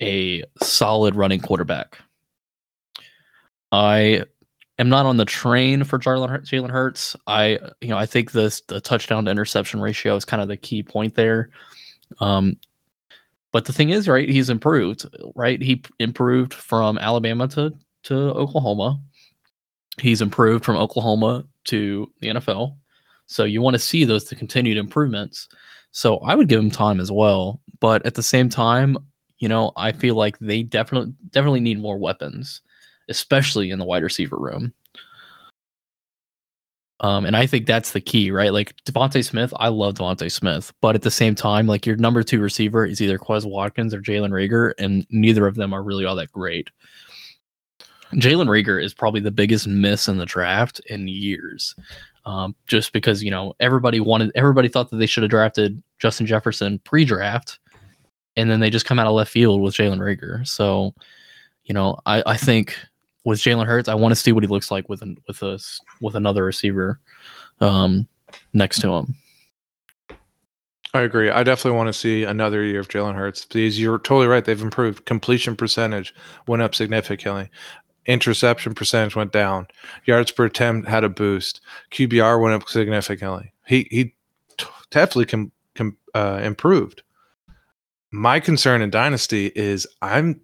a 0.00 0.44
solid 0.62 1.14
running 1.14 1.40
quarterback. 1.40 1.98
I 3.70 4.24
am 4.78 4.88
not 4.88 5.06
on 5.06 5.16
the 5.16 5.24
train 5.24 5.84
for 5.84 5.98
Jalen 5.98 6.70
Hurts. 6.70 7.16
I, 7.26 7.58
you 7.80 7.88
know, 7.88 7.96
I 7.96 8.06
think 8.06 8.32
this 8.32 8.60
the 8.62 8.80
touchdown 8.80 9.24
to 9.24 9.30
interception 9.30 9.80
ratio 9.80 10.14
is 10.16 10.24
kind 10.24 10.42
of 10.42 10.48
the 10.48 10.56
key 10.56 10.82
point 10.82 11.14
there. 11.14 11.50
Um, 12.20 12.58
but 13.52 13.64
the 13.64 13.72
thing 13.72 13.90
is, 13.90 14.08
right, 14.08 14.28
he's 14.28 14.50
improved, 14.50 15.06
right? 15.34 15.60
He 15.60 15.82
improved 15.98 16.52
from 16.52 16.98
Alabama 16.98 17.48
to 17.48 17.72
to 18.04 18.14
Oklahoma. 18.14 19.00
He's 20.02 20.20
improved 20.20 20.64
from 20.64 20.76
Oklahoma 20.76 21.44
to 21.66 22.10
the 22.20 22.28
NFL. 22.28 22.76
So 23.26 23.44
you 23.44 23.62
want 23.62 23.74
to 23.74 23.78
see 23.78 24.04
those 24.04 24.24
the 24.24 24.34
continued 24.34 24.76
improvements. 24.76 25.48
So 25.92 26.18
I 26.18 26.34
would 26.34 26.48
give 26.48 26.58
him 26.58 26.72
time 26.72 26.98
as 26.98 27.12
well, 27.12 27.60
but 27.78 28.04
at 28.04 28.14
the 28.14 28.22
same 28.22 28.48
time, 28.48 28.98
you 29.38 29.48
know, 29.48 29.70
I 29.76 29.92
feel 29.92 30.16
like 30.16 30.36
they 30.40 30.64
definitely 30.64 31.14
definitely 31.30 31.60
need 31.60 31.80
more 31.80 31.98
weapons, 31.98 32.62
especially 33.08 33.70
in 33.70 33.78
the 33.78 33.84
wide 33.84 34.02
receiver 34.02 34.36
room. 34.36 34.74
Um, 36.98 37.24
and 37.24 37.36
I 37.36 37.46
think 37.46 37.66
that's 37.66 37.92
the 37.92 38.00
key, 38.00 38.32
right? 38.32 38.52
Like 38.52 38.74
DeVonta 38.84 39.24
Smith, 39.24 39.52
I 39.56 39.68
love 39.68 39.94
DeVonta 39.94 40.30
Smith, 40.30 40.72
but 40.80 40.96
at 40.96 41.02
the 41.02 41.10
same 41.10 41.36
time, 41.36 41.68
like 41.68 41.86
your 41.86 41.96
number 41.96 42.24
two 42.24 42.40
receiver 42.40 42.86
is 42.86 43.00
either 43.00 43.18
Quez 43.18 43.44
Watkins 43.44 43.94
or 43.94 44.00
Jalen 44.00 44.30
Reagor, 44.30 44.72
and 44.78 45.06
neither 45.10 45.46
of 45.46 45.54
them 45.54 45.72
are 45.72 45.82
really 45.82 46.04
all 46.04 46.16
that 46.16 46.32
great. 46.32 46.70
Jalen 48.14 48.48
Reagor 48.48 48.82
is 48.82 48.94
probably 48.94 49.20
the 49.20 49.30
biggest 49.30 49.66
miss 49.66 50.08
in 50.08 50.18
the 50.18 50.26
draft 50.26 50.80
in 50.86 51.08
years, 51.08 51.74
um, 52.26 52.54
just 52.66 52.92
because 52.92 53.22
you 53.22 53.30
know 53.30 53.54
everybody 53.60 54.00
wanted, 54.00 54.32
everybody 54.34 54.68
thought 54.68 54.90
that 54.90 54.96
they 54.96 55.06
should 55.06 55.22
have 55.22 55.30
drafted 55.30 55.82
Justin 55.98 56.26
Jefferson 56.26 56.78
pre-draft, 56.80 57.58
and 58.36 58.50
then 58.50 58.60
they 58.60 58.70
just 58.70 58.86
come 58.86 58.98
out 58.98 59.06
of 59.06 59.14
left 59.14 59.30
field 59.30 59.60
with 59.60 59.74
Jalen 59.74 59.98
Reagor. 59.98 60.46
So, 60.46 60.94
you 61.64 61.74
know, 61.74 61.98
I, 62.06 62.22
I 62.26 62.36
think 62.36 62.76
with 63.24 63.40
Jalen 63.40 63.66
Hurts, 63.66 63.88
I 63.88 63.94
want 63.94 64.12
to 64.12 64.20
see 64.20 64.32
what 64.32 64.42
he 64.42 64.48
looks 64.48 64.70
like 64.70 64.88
with 64.88 65.02
an, 65.02 65.16
with 65.26 65.42
a 65.42 65.58
with 66.00 66.14
another 66.14 66.44
receiver 66.44 67.00
um, 67.60 68.06
next 68.52 68.80
to 68.80 68.92
him. 68.92 69.16
I 70.94 71.00
agree. 71.02 71.30
I 71.30 71.42
definitely 71.42 71.78
want 71.78 71.86
to 71.86 71.94
see 71.94 72.24
another 72.24 72.62
year 72.62 72.80
of 72.80 72.88
Jalen 72.88 73.14
Hurts 73.14 73.46
because 73.46 73.80
you're 73.80 73.98
totally 73.98 74.26
right. 74.26 74.44
They've 74.44 74.60
improved. 74.60 75.06
Completion 75.06 75.56
percentage 75.56 76.14
went 76.46 76.62
up 76.62 76.74
significantly. 76.74 77.48
Interception 78.06 78.74
percentage 78.74 79.14
went 79.14 79.32
down. 79.32 79.68
Yards 80.06 80.32
per 80.32 80.46
attempt 80.46 80.88
had 80.88 81.04
a 81.04 81.08
boost. 81.08 81.60
QBR 81.92 82.40
went 82.40 82.54
up 82.54 82.68
significantly. 82.68 83.52
He 83.66 83.86
he 83.90 84.14
definitely 84.90 85.26
com, 85.26 85.52
com, 85.74 85.96
uh, 86.14 86.40
improved. 86.42 87.02
My 88.10 88.40
concern 88.40 88.82
in 88.82 88.90
Dynasty 88.90 89.52
is 89.54 89.86
I'm 90.02 90.40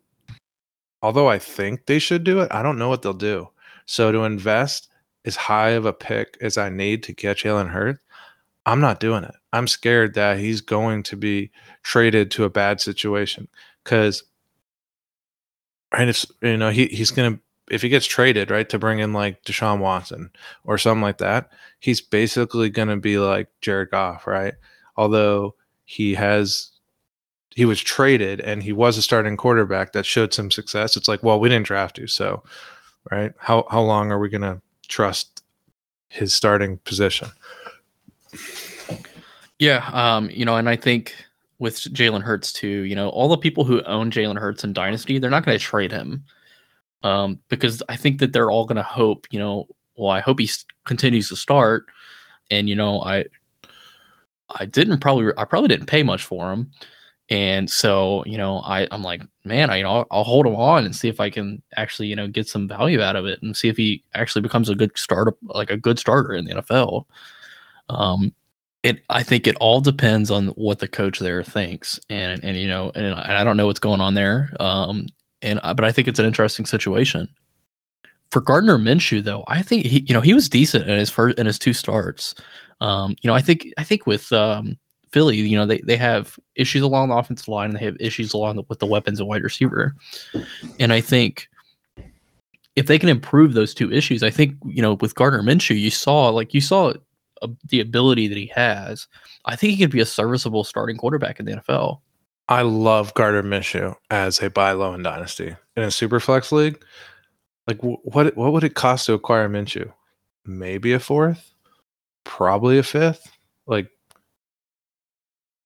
although 1.02 1.28
I 1.28 1.38
think 1.38 1.86
they 1.86 1.98
should 1.98 2.24
do 2.24 2.40
it, 2.40 2.48
I 2.50 2.62
don't 2.62 2.78
know 2.78 2.88
what 2.88 3.02
they'll 3.02 3.12
do. 3.12 3.48
So 3.86 4.12
to 4.12 4.24
invest 4.24 4.88
as 5.24 5.36
high 5.36 5.70
of 5.70 5.84
a 5.84 5.92
pick 5.92 6.36
as 6.40 6.58
I 6.58 6.68
need 6.68 7.02
to 7.04 7.12
get 7.12 7.38
Jalen 7.38 7.70
Hurts, 7.70 8.02
I'm 8.66 8.80
not 8.80 9.00
doing 9.00 9.24
it. 9.24 9.34
I'm 9.52 9.66
scared 9.66 10.14
that 10.14 10.38
he's 10.38 10.60
going 10.60 11.02
to 11.04 11.16
be 11.16 11.50
traded 11.82 12.30
to 12.32 12.44
a 12.44 12.50
bad 12.50 12.80
situation 12.80 13.48
because, 13.82 14.22
right? 15.92 16.08
It's 16.08 16.26
you 16.42 16.56
know 16.56 16.70
he 16.70 16.86
he's 16.86 17.10
gonna 17.10 17.38
if 17.70 17.82
he 17.82 17.88
gets 17.88 18.06
traded 18.06 18.50
right 18.50 18.68
to 18.68 18.78
bring 18.78 18.98
in 18.98 19.12
like 19.12 19.42
Deshaun 19.44 19.80
Watson 19.80 20.30
or 20.64 20.78
something 20.78 21.02
like 21.02 21.18
that, 21.18 21.50
he's 21.80 22.00
basically 22.00 22.70
gonna 22.70 22.96
be 22.96 23.18
like 23.18 23.48
Jared 23.60 23.90
Goff, 23.90 24.26
right? 24.26 24.54
Although 24.96 25.54
he 25.84 26.14
has 26.14 26.70
he 27.54 27.64
was 27.64 27.80
traded 27.80 28.40
and 28.40 28.62
he 28.62 28.72
was 28.72 28.96
a 28.96 29.02
starting 29.02 29.36
quarterback 29.36 29.92
that 29.92 30.06
showed 30.06 30.32
some 30.32 30.50
success. 30.50 30.96
It's 30.96 31.08
like, 31.08 31.22
well, 31.22 31.40
we 31.40 31.48
didn't 31.48 31.66
draft 31.66 31.98
you, 31.98 32.06
so 32.06 32.42
right? 33.10 33.32
How 33.38 33.66
how 33.70 33.80
long 33.80 34.12
are 34.12 34.18
we 34.18 34.28
going 34.28 34.42
to 34.42 34.60
trust 34.86 35.42
his 36.08 36.34
starting 36.34 36.78
position? 36.78 37.28
Yeah, 39.58 39.88
um, 39.92 40.30
you 40.30 40.44
know, 40.44 40.56
and 40.56 40.68
I 40.68 40.76
think 40.76 41.14
with 41.58 41.76
Jalen 41.76 42.22
Hurts 42.22 42.52
too, 42.52 42.82
you 42.82 42.94
know, 42.94 43.08
all 43.08 43.28
the 43.28 43.36
people 43.36 43.64
who 43.64 43.82
own 43.82 44.10
Jalen 44.10 44.38
Hurts 44.38 44.62
in 44.62 44.72
Dynasty, 44.72 45.18
they're 45.18 45.30
not 45.30 45.44
going 45.44 45.58
to 45.58 45.64
trade 45.64 45.90
him, 45.90 46.22
um, 47.02 47.38
because 47.48 47.82
I 47.88 47.96
think 47.96 48.20
that 48.20 48.32
they're 48.32 48.50
all 48.50 48.66
going 48.66 48.76
to 48.76 48.82
hope, 48.82 49.26
you 49.30 49.38
know, 49.38 49.66
well, 49.96 50.10
I 50.10 50.20
hope 50.20 50.38
he 50.38 50.50
continues 50.84 51.28
to 51.28 51.36
start, 51.36 51.86
and 52.50 52.68
you 52.68 52.76
know, 52.76 53.02
I, 53.02 53.24
I 54.50 54.64
didn't 54.64 55.00
probably, 55.00 55.32
I 55.36 55.44
probably 55.44 55.68
didn't 55.68 55.86
pay 55.86 56.02
much 56.02 56.24
for 56.24 56.52
him, 56.52 56.70
and 57.30 57.68
so, 57.68 58.22
you 58.24 58.38
know, 58.38 58.60
I, 58.60 58.88
I'm 58.90 59.02
like, 59.02 59.22
man, 59.44 59.68
I, 59.68 59.76
you 59.76 59.82
know, 59.82 59.90
I'll, 59.90 60.06
I'll, 60.10 60.24
hold 60.24 60.46
him 60.46 60.56
on 60.56 60.86
and 60.86 60.96
see 60.96 61.08
if 61.08 61.20
I 61.20 61.28
can 61.28 61.62
actually, 61.76 62.08
you 62.08 62.16
know, 62.16 62.26
get 62.26 62.48
some 62.48 62.66
value 62.66 63.02
out 63.02 63.16
of 63.16 63.26
it 63.26 63.42
and 63.42 63.54
see 63.54 63.68
if 63.68 63.76
he 63.76 64.02
actually 64.14 64.40
becomes 64.40 64.70
a 64.70 64.74
good 64.74 64.96
starter, 64.96 65.34
like 65.42 65.70
a 65.70 65.76
good 65.76 65.98
starter 65.98 66.32
in 66.32 66.46
the 66.46 66.54
NFL. 66.54 67.04
Um, 67.90 68.32
it, 68.82 69.02
I 69.10 69.22
think 69.22 69.46
it 69.46 69.56
all 69.60 69.82
depends 69.82 70.30
on 70.30 70.48
what 70.48 70.78
the 70.78 70.88
coach 70.88 71.18
there 71.18 71.42
thinks, 71.42 72.00
and 72.08 72.42
and 72.44 72.56
you 72.56 72.68
know, 72.68 72.92
and, 72.94 73.06
and 73.06 73.14
I 73.16 73.44
don't 73.44 73.56
know 73.56 73.66
what's 73.66 73.80
going 73.80 74.00
on 74.00 74.14
there. 74.14 74.50
Um, 74.60 75.06
and 75.42 75.60
but 75.62 75.84
I 75.84 75.92
think 75.92 76.08
it's 76.08 76.18
an 76.18 76.26
interesting 76.26 76.66
situation. 76.66 77.28
For 78.30 78.40
Gardner 78.40 78.78
Minshew, 78.78 79.24
though, 79.24 79.44
I 79.48 79.62
think 79.62 79.86
he, 79.86 80.04
you 80.06 80.12
know, 80.12 80.20
he 80.20 80.34
was 80.34 80.48
decent 80.48 80.88
in 80.88 80.98
his 80.98 81.10
first 81.10 81.38
in 81.38 81.46
his 81.46 81.58
two 81.58 81.72
starts. 81.72 82.34
Um, 82.80 83.16
you 83.22 83.28
know, 83.28 83.34
I 83.34 83.40
think 83.40 83.72
I 83.78 83.84
think 83.84 84.06
with 84.06 84.30
um, 84.32 84.76
Philly, 85.10 85.36
you 85.36 85.56
know, 85.56 85.66
they, 85.66 85.80
they 85.80 85.96
have 85.96 86.38
issues 86.54 86.82
along 86.82 87.08
the 87.08 87.16
offensive 87.16 87.48
line 87.48 87.70
and 87.70 87.78
they 87.78 87.84
have 87.84 87.96
issues 87.98 88.34
along 88.34 88.56
the, 88.56 88.62
with 88.68 88.78
the 88.78 88.86
weapons 88.86 89.20
and 89.20 89.28
wide 89.28 89.42
receiver. 89.42 89.94
And 90.78 90.92
I 90.92 91.00
think 91.00 91.48
if 92.76 92.86
they 92.86 92.98
can 92.98 93.08
improve 93.08 93.54
those 93.54 93.74
two 93.74 93.90
issues, 93.90 94.22
I 94.22 94.30
think, 94.30 94.56
you 94.66 94.82
know, 94.82 94.94
with 94.94 95.14
Gardner 95.14 95.42
Minshew, 95.42 95.78
you 95.78 95.90
saw 95.90 96.28
like 96.28 96.52
you 96.52 96.60
saw 96.60 96.92
a, 97.42 97.48
the 97.68 97.80
ability 97.80 98.28
that 98.28 98.38
he 98.38 98.46
has. 98.54 99.06
I 99.44 99.56
think 99.56 99.72
he 99.72 99.78
could 99.78 99.90
be 99.90 100.00
a 100.00 100.06
serviceable 100.06 100.64
starting 100.64 100.96
quarterback 100.96 101.40
in 101.40 101.46
the 101.46 101.52
NFL. 101.52 102.00
I 102.48 102.62
love 102.62 103.14
Gardner 103.14 103.42
Minshew 103.42 103.94
as 104.10 104.42
a 104.42 104.48
buy 104.48 104.72
low 104.72 104.94
in 104.94 105.02
dynasty 105.02 105.54
in 105.76 105.82
a 105.82 105.90
super 105.90 106.18
flex 106.18 106.50
league. 106.50 106.82
Like 107.66 107.78
what 107.82 108.36
what 108.36 108.52
would 108.52 108.64
it 108.64 108.74
cost 108.74 109.06
to 109.06 109.12
acquire 109.12 109.48
Minshew? 109.48 109.92
Maybe 110.46 110.92
a 110.92 110.98
fourth, 110.98 111.52
probably 112.24 112.78
a 112.78 112.82
fifth. 112.82 113.30
Like 113.66 113.90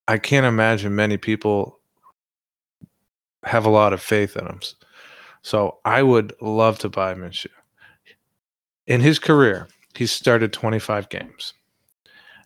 I 0.09 0.19
can't 0.19 0.47
imagine 0.47 0.97
many 0.97 1.17
people 1.17 1.79
have 3.45 3.65
a 3.65 3.71
lot 3.71 3.93
of 3.93 4.03
faith 4.03 4.37
in 4.37 4.47
him. 4.47 4.61
So 5.43 5.79
I 5.85 6.03
would 6.03 6.35
love 6.41 6.79
to 6.81 6.89
buy 6.89 7.15
Minshew. 7.15 7.47
In 8.87 9.01
his 9.01 9.19
career, 9.19 9.69
he 9.95 10.07
started 10.07 10.53
25 10.53 11.09
games. 11.09 11.55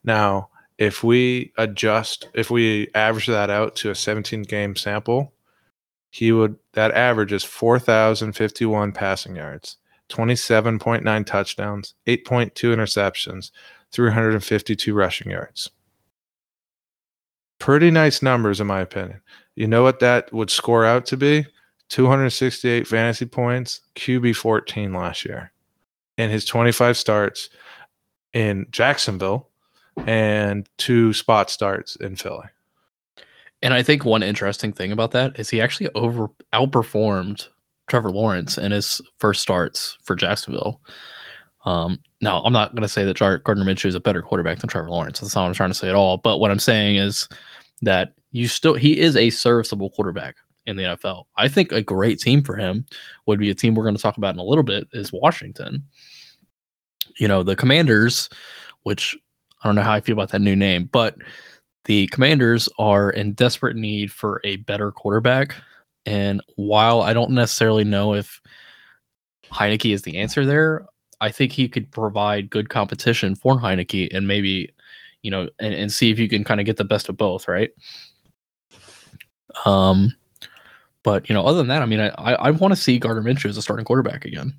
Now, 0.05 0.51
if 0.79 1.03
we 1.03 1.53
adjust, 1.57 2.29
if 2.35 2.51
we 2.51 2.89
average 2.95 3.27
that 3.27 3.51
out 3.51 3.77
to 3.77 3.91
a 3.91 3.95
17 3.95 4.43
game 4.43 4.77
sample, 4.77 5.33
he 6.11 6.33
would 6.33 6.57
that 6.73 6.93
average 6.93 7.33
is 7.33 7.45
4,051 7.45 8.93
passing 8.93 9.37
yards, 9.37 9.77
27.9 10.09 11.27
touchdowns, 11.27 11.95
8.2 12.07 12.53
interceptions, 12.75 13.51
352 13.93 14.95
rushing 14.95 15.31
yards. 15.31 15.71
Pretty 17.59 17.91
nice 17.91 18.23
numbers, 18.23 18.61
in 18.61 18.67
my 18.67 18.81
opinion. 18.81 19.21
You 19.55 19.67
know 19.67 19.83
what 19.83 20.01
that 20.01 20.33
would 20.33 20.51
score 20.51 20.85
out 20.85 21.07
to 21.07 21.17
be? 21.17 21.47
268 21.89 22.87
fantasy 22.87 23.27
points, 23.27 23.81
QB 23.95 24.37
14 24.37 24.93
last 24.93 25.25
year 25.25 25.53
in 26.19 26.31
his 26.31 26.45
25 26.45 26.97
starts 26.97 27.51
in 28.33 28.67
Jacksonville 28.71 29.49
and 29.99 30.69
two 30.79 31.13
spot 31.13 31.51
starts 31.51 31.97
in 31.97 32.17
Philly. 32.17 32.47
And 33.63 33.73
I 33.73 33.83
think 33.83 34.05
one 34.05 34.23
interesting 34.23 34.73
thing 34.73 34.93
about 34.93 35.13
that 35.13 35.39
is 35.39 35.49
he 35.49 35.61
actually 35.61 35.89
over 35.95 36.29
outperformed 36.53 37.49
Trevor 37.89 38.11
Lawrence 38.11 38.59
in 38.59 38.73
his 38.73 39.01
first 39.19 39.41
starts 39.41 39.97
for 40.03 40.15
Jacksonville. 40.15 40.81
Um, 41.65 41.99
now, 42.21 42.43
I'm 42.43 42.53
not 42.53 42.73
going 42.73 42.83
to 42.83 42.89
say 42.89 43.05
that 43.05 43.19
Gardner 43.19 43.65
Minshew 43.65 43.87
is 43.87 43.95
a 43.95 44.01
better 44.01 44.23
quarterback 44.23 44.59
than 44.59 44.69
Trevor 44.69 44.91
Lawrence. 44.91 45.21
That's 45.21 45.35
not 45.35 45.43
what 45.43 45.49
I'm 45.49 45.55
trying 45.55 45.71
to 45.71 45.75
say 45.75 45.89
at 45.89 45.95
all. 45.95 46.17
But 46.17 46.39
what 46.39 46.51
I'm 46.51 46.59
saying 46.59 46.97
is 46.97 47.29
that 47.83 48.13
you 48.31 48.49
still 48.49 48.75
he 48.75 48.99
is 48.99 49.17
a 49.17 49.31
serviceable 49.31 49.91
quarterback 49.91 50.37
in 50.67 50.77
the 50.77 50.85
NFL. 50.85 51.25
I 51.37 51.49
think 51.49 51.73
a 51.73 51.83
great 51.83 52.19
team 52.19 52.43
for 52.43 52.57
him 52.57 52.87
would 53.27 53.39
be 53.39 53.51
a 53.51 53.55
team 53.55 53.75
we're 53.75 53.85
going 53.85 53.97
to 53.97 54.03
talk 54.03 54.17
about 54.17 54.35
in 54.35 54.41
a 54.41 54.45
little 54.45 54.65
bit 54.65 54.89
is 54.93 55.13
Washington. 55.13 55.83
You 57.19 57.29
know, 57.29 57.43
the 57.43 57.57
Commanders, 57.57 58.29
which 58.83 59.17
I 59.67 59.69
don't 59.69 59.75
know 59.75 59.83
how 59.83 59.95
I 59.95 60.01
feel 60.01 60.13
about 60.13 60.31
that 60.31 60.41
new 60.41 60.55
name, 60.55 60.89
but 60.93 61.17
the 61.87 62.07
Commanders 62.09 62.69
are 62.79 63.11
in 63.11 63.33
desperate 63.33 63.75
need 63.75 64.13
for 64.13 64.41
a 64.45 64.57
better 64.57 64.93
quarterback. 64.93 65.57
And 66.05 66.41
while 66.55 67.03
I 67.03 67.13
don't 67.13 67.33
necessarily 67.33 67.83
know 67.83 68.15
if 68.15 68.41
Heinicke 69.51 69.93
is 69.93 70.03
the 70.03 70.19
answer 70.19 70.47
there, 70.47 70.87
I 71.21 71.33
think 71.33 71.51
he 71.51 71.69
could 71.69 71.91
provide 71.91 72.49
good 72.49 72.69
competition 72.69 73.35
for 73.35 73.59
Heinicke 73.59 74.15
and 74.15 74.29
maybe, 74.29 74.73
you 75.23 75.33
know, 75.33 75.49
and, 75.59 75.75
and 75.75 75.93
see 75.93 76.13
if 76.13 76.19
you 76.21 76.29
can 76.29 76.45
kind 76.45 76.61
of 76.61 76.67
get 76.67 76.77
the 76.77 76.85
best 76.85 77.09
of 77.09 77.17
both, 77.17 77.49
right? 77.49 77.71
Um, 79.65 80.15
but 81.03 81.29
you 81.29 81.35
know, 81.35 81.45
other 81.45 81.59
than 81.59 81.69
that, 81.69 81.83
I 81.83 81.87
mean, 81.87 81.99
I 81.99 82.11
I, 82.11 82.33
I 82.35 82.51
want 82.53 82.73
to 82.73 82.81
see 82.81 83.01
Gardner 83.01 83.23
Minshew 83.23 83.49
as 83.49 83.57
a 83.57 83.63
starting 83.63 83.85
quarterback 83.85 84.25
again. 84.25 84.55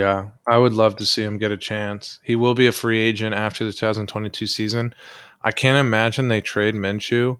Yeah, 0.00 0.30
I 0.46 0.56
would 0.56 0.72
love 0.72 0.96
to 0.96 1.04
see 1.04 1.22
him 1.22 1.36
get 1.36 1.52
a 1.52 1.58
chance. 1.58 2.20
He 2.22 2.34
will 2.34 2.54
be 2.54 2.66
a 2.66 2.72
free 2.72 2.98
agent 2.98 3.34
after 3.34 3.66
the 3.66 3.72
2022 3.72 4.46
season. 4.46 4.94
I 5.42 5.52
can't 5.52 5.76
imagine 5.76 6.28
they 6.28 6.40
trade 6.40 6.74
Minshew 6.74 7.38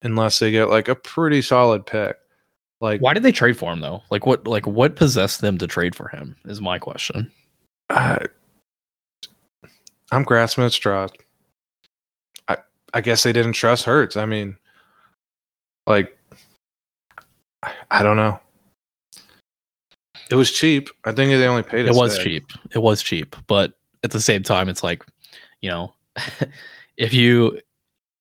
unless 0.00 0.38
they 0.38 0.50
get 0.50 0.70
like 0.70 0.88
a 0.88 0.94
pretty 0.94 1.42
solid 1.42 1.84
pick. 1.84 2.16
Like, 2.80 3.02
why 3.02 3.12
did 3.12 3.22
they 3.22 3.32
trade 3.32 3.58
for 3.58 3.70
him 3.70 3.80
though? 3.80 4.02
Like, 4.10 4.24
what 4.24 4.46
like 4.46 4.66
what 4.66 4.96
possessed 4.96 5.42
them 5.42 5.58
to 5.58 5.66
trade 5.66 5.94
for 5.94 6.08
him? 6.08 6.34
Is 6.46 6.58
my 6.58 6.78
question. 6.78 7.30
Uh, 7.90 8.20
I'm 10.10 10.22
grasping 10.22 10.64
at 10.64 10.72
straws. 10.72 11.10
I 12.48 12.56
I 12.94 13.02
guess 13.02 13.24
they 13.24 13.32
didn't 13.34 13.52
trust 13.52 13.84
Hurts. 13.84 14.16
I 14.16 14.24
mean, 14.24 14.56
like 15.86 16.16
I 17.90 18.02
don't 18.02 18.16
know. 18.16 18.40
It 20.30 20.36
was 20.36 20.50
cheap. 20.50 20.88
I 21.04 21.12
think 21.12 21.30
they 21.30 21.46
only 21.46 21.62
paid. 21.62 21.86
It 21.86 21.94
was 21.94 22.18
cheap. 22.18 22.44
It 22.72 22.78
was 22.78 23.02
cheap, 23.02 23.36
but 23.46 23.74
at 24.02 24.10
the 24.10 24.20
same 24.20 24.42
time, 24.42 24.68
it's 24.68 24.82
like, 24.82 25.04
you 25.60 25.70
know, 25.70 25.94
if 26.96 27.12
you, 27.12 27.60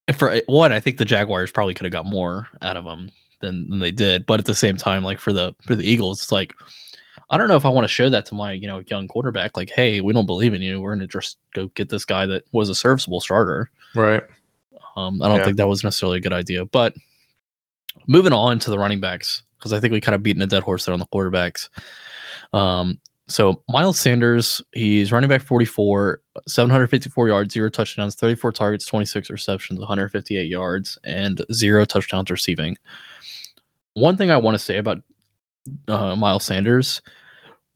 if 0.07 0.17
for 0.17 0.39
one, 0.47 0.71
I 0.71 0.79
think 0.79 0.97
the 0.97 1.05
Jaguars 1.05 1.51
probably 1.51 1.73
could 1.73 1.85
have 1.85 1.93
got 1.93 2.05
more 2.05 2.47
out 2.61 2.77
of 2.77 2.85
them 2.85 3.09
than, 3.41 3.69
than 3.69 3.79
they 3.79 3.91
did. 3.91 4.25
But 4.25 4.39
at 4.39 4.45
the 4.45 4.55
same 4.55 4.77
time, 4.77 5.03
like 5.03 5.19
for 5.19 5.33
the 5.33 5.55
for 5.65 5.75
the 5.75 5.89
Eagles, 5.89 6.21
it's 6.21 6.31
like, 6.31 6.53
I 7.29 7.37
don't 7.37 7.47
know 7.47 7.55
if 7.55 7.65
I 7.65 7.69
want 7.69 7.85
to 7.85 7.93
show 7.93 8.09
that 8.09 8.25
to 8.27 8.35
my 8.35 8.51
you 8.51 8.67
know 8.67 8.83
young 8.87 9.07
quarterback. 9.07 9.55
Like, 9.55 9.69
hey, 9.69 10.01
we 10.01 10.13
don't 10.13 10.25
believe 10.25 10.53
in 10.53 10.61
you. 10.61 10.81
We're 10.81 10.95
gonna 10.95 11.07
just 11.07 11.37
go 11.53 11.67
get 11.69 11.89
this 11.89 12.05
guy 12.05 12.25
that 12.25 12.43
was 12.51 12.69
a 12.69 12.75
serviceable 12.75 13.21
starter. 13.21 13.69
Right. 13.95 14.23
Um, 14.95 15.21
I 15.21 15.27
don't 15.27 15.37
yeah. 15.37 15.45
think 15.45 15.57
that 15.57 15.67
was 15.67 15.83
necessarily 15.83 16.17
a 16.17 16.21
good 16.21 16.33
idea, 16.33 16.65
but 16.65 16.93
moving 18.07 18.33
on 18.33 18.59
to 18.59 18.69
the 18.69 18.77
running 18.77 18.99
backs 18.99 19.43
because 19.63 19.71
I 19.71 19.79
think 19.79 19.93
we 19.93 20.01
kind 20.01 20.13
of 20.13 20.21
beaten 20.21 20.41
a 20.41 20.47
dead 20.47 20.61
horse 20.61 20.83
there 20.83 20.93
on 20.93 20.99
the 20.99 21.05
quarterbacks. 21.05 21.69
Um, 22.51 22.99
so 23.29 23.63
Miles 23.69 23.97
Sanders, 23.97 24.61
he's 24.73 25.13
running 25.13 25.29
back 25.29 25.41
44, 25.41 26.19
754 26.45 27.27
yards, 27.29 27.53
zero 27.53 27.69
touchdowns, 27.69 28.15
34 28.15 28.51
targets, 28.51 28.85
26 28.85 29.29
receptions, 29.29 29.79
158 29.79 30.43
yards, 30.43 30.99
and 31.05 31.45
zero 31.53 31.85
touchdowns 31.85 32.29
receiving. 32.29 32.75
One 33.93 34.17
thing 34.17 34.31
I 34.31 34.37
want 34.37 34.55
to 34.55 34.63
say 34.63 34.77
about 34.77 35.01
uh, 35.87 36.17
Miles 36.17 36.43
Sanders, 36.43 37.01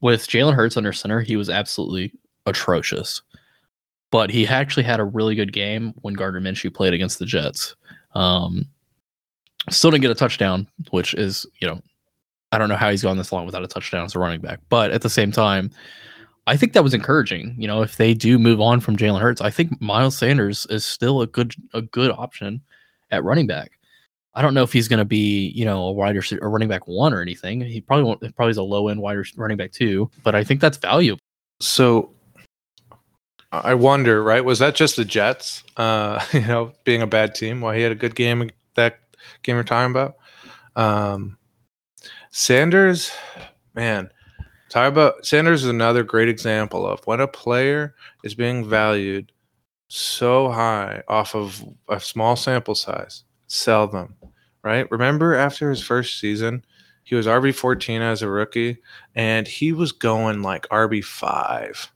with 0.02 0.28
Jalen 0.28 0.54
Hurts 0.54 0.76
under 0.76 0.92
center, 0.92 1.22
he 1.22 1.36
was 1.36 1.48
absolutely 1.48 2.12
atrocious. 2.44 3.22
But 4.10 4.28
he 4.28 4.46
actually 4.46 4.82
had 4.82 5.00
a 5.00 5.04
really 5.04 5.34
good 5.34 5.54
game 5.54 5.94
when 6.02 6.14
Gardner 6.14 6.40
Minshew 6.40 6.72
played 6.72 6.92
against 6.92 7.18
the 7.18 7.26
Jets. 7.26 7.74
Um, 8.14 8.66
Still 9.70 9.90
didn't 9.90 10.02
get 10.02 10.10
a 10.10 10.14
touchdown, 10.14 10.66
which 10.90 11.14
is, 11.14 11.46
you 11.60 11.68
know, 11.68 11.80
I 12.52 12.58
don't 12.58 12.68
know 12.68 12.76
how 12.76 12.90
he's 12.90 13.02
gone 13.02 13.18
this 13.18 13.32
long 13.32 13.46
without 13.46 13.62
a 13.62 13.68
touchdown 13.68 14.04
as 14.04 14.14
a 14.14 14.18
running 14.18 14.40
back. 14.40 14.60
But 14.68 14.90
at 14.90 15.02
the 15.02 15.10
same 15.10 15.30
time, 15.32 15.70
I 16.46 16.56
think 16.56 16.72
that 16.72 16.82
was 16.82 16.94
encouraging. 16.94 17.54
You 17.58 17.68
know, 17.68 17.82
if 17.82 17.96
they 17.96 18.14
do 18.14 18.38
move 18.38 18.60
on 18.60 18.80
from 18.80 18.96
Jalen 18.96 19.20
Hurts, 19.20 19.40
I 19.40 19.50
think 19.50 19.80
Miles 19.80 20.16
Sanders 20.16 20.66
is 20.70 20.84
still 20.84 21.20
a 21.20 21.26
good 21.26 21.54
a 21.74 21.82
good 21.82 22.10
option 22.10 22.62
at 23.10 23.22
running 23.24 23.46
back. 23.46 23.72
I 24.34 24.42
don't 24.42 24.54
know 24.54 24.62
if 24.62 24.72
he's 24.72 24.88
going 24.88 24.98
to 24.98 25.04
be, 25.04 25.48
you 25.48 25.64
know, 25.64 25.82
a 25.82 25.92
wide 25.92 26.16
receiver 26.16 26.42
or 26.42 26.50
running 26.50 26.68
back 26.68 26.86
one 26.86 27.12
or 27.12 27.20
anything. 27.20 27.60
He 27.60 27.80
probably 27.80 28.04
won't. 28.04 28.20
Probably 28.36 28.50
is 28.50 28.56
a 28.56 28.62
low 28.62 28.88
end 28.88 29.00
wide 29.00 29.18
running 29.36 29.56
back 29.56 29.72
two, 29.72 30.10
but 30.22 30.34
I 30.34 30.44
think 30.44 30.60
that's 30.60 30.78
valuable. 30.78 31.20
So 31.60 32.10
I 33.52 33.74
wonder, 33.74 34.22
right? 34.22 34.44
Was 34.44 34.58
that 34.60 34.74
just 34.74 34.96
the 34.96 35.04
Jets, 35.04 35.64
uh, 35.76 36.24
you 36.32 36.40
know, 36.40 36.72
being 36.84 37.02
a 37.02 37.06
bad 37.06 37.34
team? 37.34 37.60
While 37.60 37.74
he 37.74 37.82
had 37.82 37.92
a 37.92 37.96
good 37.96 38.14
game 38.14 38.50
that 38.74 39.00
game 39.42 39.56
we're 39.56 39.62
talking 39.62 39.90
about. 39.90 40.16
Um, 40.76 41.38
Sanders, 42.30 43.10
man, 43.74 44.10
talk 44.68 44.88
about 44.88 45.26
Sanders 45.26 45.64
is 45.64 45.70
another 45.70 46.02
great 46.02 46.28
example 46.28 46.86
of 46.86 47.04
when 47.06 47.20
a 47.20 47.28
player 47.28 47.94
is 48.22 48.34
being 48.34 48.68
valued 48.68 49.32
so 49.88 50.50
high 50.50 51.02
off 51.08 51.34
of 51.34 51.64
a 51.88 51.98
small 51.98 52.36
sample 52.36 52.74
size, 52.74 53.24
sell 53.46 53.88
them, 53.88 54.14
right? 54.62 54.90
Remember 54.90 55.34
after 55.34 55.70
his 55.70 55.82
first 55.82 56.20
season, 56.20 56.64
he 57.04 57.14
was 57.14 57.26
RB14 57.26 58.00
as 58.00 58.20
a 58.20 58.28
rookie, 58.28 58.78
and 59.14 59.48
he 59.48 59.72
was 59.72 59.92
going 59.92 60.42
like 60.42 60.68
RB5 60.68 61.88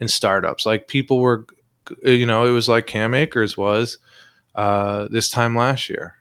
in 0.00 0.08
startups. 0.08 0.64
Like 0.64 0.88
people 0.88 1.20
were, 1.20 1.46
you 2.02 2.24
know, 2.24 2.46
it 2.46 2.52
was 2.52 2.68
like 2.68 2.86
Cam 2.86 3.12
Akers 3.12 3.56
was 3.56 3.98
uh, 4.54 5.08
this 5.10 5.28
time 5.28 5.54
last 5.54 5.90
year 5.90 6.14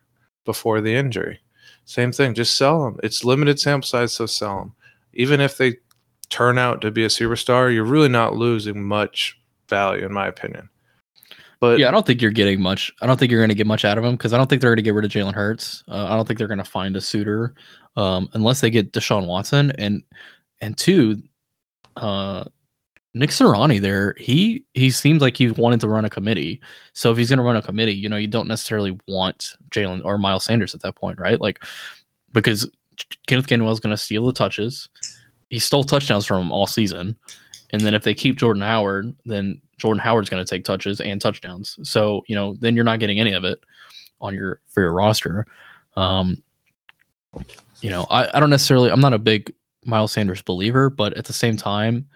before 0.46 0.82
the 0.82 0.96
injury. 0.96 1.40
Same 1.86 2.12
thing, 2.12 2.34
just 2.34 2.58
sell 2.58 2.84
them. 2.84 3.00
It's 3.04 3.24
limited 3.24 3.60
sample 3.60 3.88
size, 3.88 4.14
so 4.14 4.26
sell 4.26 4.58
them. 4.60 4.76
Even 5.14 5.40
if 5.40 5.58
they 5.58 5.76
turn 6.30 6.58
out 6.58 6.82
to 6.82 6.92
be 6.92 7.04
a 7.06 7.10
superstar, 7.10 7.74
you're 7.74 7.84
really 7.84 8.10
not 8.10 8.36
losing 8.36 8.84
much 8.84 9.40
value, 9.70 10.06
in 10.06 10.14
my 10.14 10.28
opinion. 10.28 10.70
But 11.60 11.80
yeah, 11.80 11.88
I 11.88 11.92
don't 11.92 12.06
think 12.06 12.22
you're 12.22 12.32
getting 12.32 12.62
much. 12.62 12.92
I 13.02 13.08
don't 13.08 13.18
think 13.20 13.32
you're 13.32 13.40
going 13.40 13.50
to 13.50 13.56
get 13.56 13.68
much 13.68 13.86
out 13.86 13.98
of 13.98 14.04
them 14.04 14.16
because 14.16 14.34
I 14.34 14.38
don't 14.38 14.50
think 14.50 14.62
they're 14.62 14.72
going 14.72 14.78
to 14.78 14.84
get 14.84 14.94
rid 14.94 15.06
of 15.06 15.12
Jalen 15.12 15.34
Hurts. 15.34 15.84
Uh, 15.88 16.06
I 16.06 16.16
don't 16.16 16.28
think 16.28 16.38
they're 16.38 16.48
going 16.48 16.58
to 16.58 16.64
find 16.64 16.96
a 16.96 17.02
suitor 17.02 17.56
um, 17.96 18.30
unless 18.34 18.62
they 18.62 18.70
get 18.70 18.92
Deshaun 18.92 19.26
Watson. 19.26 19.72
And 19.72 20.04
and 20.62 20.78
two, 20.78 21.22
uh, 21.96 22.46
Nick 23.16 23.30
Sirianni 23.30 23.80
there, 23.80 24.14
he 24.20 24.66
he 24.74 24.92
seems 24.92 25.22
like 25.22 25.38
he 25.38 25.50
wanted 25.50 25.80
to 25.80 25.88
run 25.88 26.04
a 26.04 26.10
committee. 26.10 26.60
So 26.92 27.12
if 27.14 27.18
he's 27.18 27.30
going 27.30 27.38
to 27.38 27.46
run 27.46 27.56
a 27.56 27.62
committee, 27.62 27.94
you 27.94 28.10
know, 28.10 28.18
you 28.18 28.28
don't 28.28 28.48
necessarily 28.48 29.00
want 29.08 29.54
Jalen 29.70 30.04
or 30.04 30.18
Miles 30.18 30.44
Sanders 30.44 30.76
at 30.76 30.82
that 30.82 30.96
point, 30.96 31.18
right? 31.18 31.40
Like 31.40 31.64
because 32.34 32.70
Kenneth 33.26 33.48
Gainwell 33.48 33.72
is 33.72 33.80
going 33.80 33.96
to 33.96 33.98
steal 33.98 34.26
the 34.26 34.34
touches. 34.34 34.90
He 35.50 35.60
stole 35.60 35.86
touchdowns 35.86 36.26
from 36.26 36.42
him 36.42 36.52
all 36.52 36.68
season, 36.68 37.16
and 37.72 37.82
then 37.82 37.94
if 37.94 38.04
they 38.04 38.14
keep 38.14 38.36
Jordan 38.36 38.62
Howard, 38.62 39.16
then 39.26 39.62
Jordan 39.78 40.02
Howard's 40.02 40.30
going 40.30 40.44
to 40.44 40.50
take 40.50 40.66
touches 40.66 41.00
and 41.00 41.22
touchdowns. 41.22 41.80
So 41.84 42.26
you 42.28 42.36
know, 42.36 42.58
then 42.60 42.76
you're 42.76 42.84
not 42.84 43.00
getting 43.00 43.22
any 43.22 43.32
of 43.32 43.46
it 43.46 43.64
on 44.20 44.34
your 44.34 44.60
for 44.68 44.82
your 44.82 44.92
roster. 44.92 45.48
Um, 45.96 46.44
you 47.80 47.90
know, 47.90 48.08
I, 48.10 48.30
I 48.34 48.42
don't 48.42 48.50
necessarily. 48.50 48.92
I'm 48.92 49.00
not 49.00 49.14
a 49.14 49.20
big 49.20 49.54
Miles 49.86 50.12
Sanders 50.12 50.42
believer, 50.42 50.90
but 50.90 51.14
at 51.14 51.24
the 51.24 51.34
same 51.34 51.56
time 51.56 52.10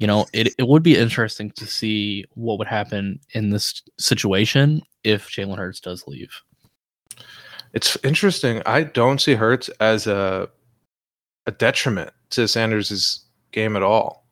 you 0.00 0.06
know, 0.06 0.26
it, 0.32 0.54
it 0.58 0.66
would 0.66 0.82
be 0.82 0.96
interesting 0.96 1.50
to 1.52 1.66
see 1.66 2.24
what 2.30 2.58
would 2.58 2.66
happen 2.66 3.20
in 3.34 3.50
this 3.50 3.82
situation 3.98 4.80
if 5.04 5.28
Jalen 5.28 5.58
Hurts 5.58 5.78
does 5.78 6.06
leave. 6.06 6.32
It's 7.74 7.96
interesting. 8.02 8.62
I 8.66 8.82
don't 8.82 9.20
see 9.20 9.34
Hurts 9.34 9.68
as 9.78 10.06
a 10.06 10.48
a 11.46 11.52
detriment 11.52 12.12
to 12.30 12.48
Sanders' 12.48 13.24
game 13.52 13.76
at 13.76 13.82
all. 13.82 14.26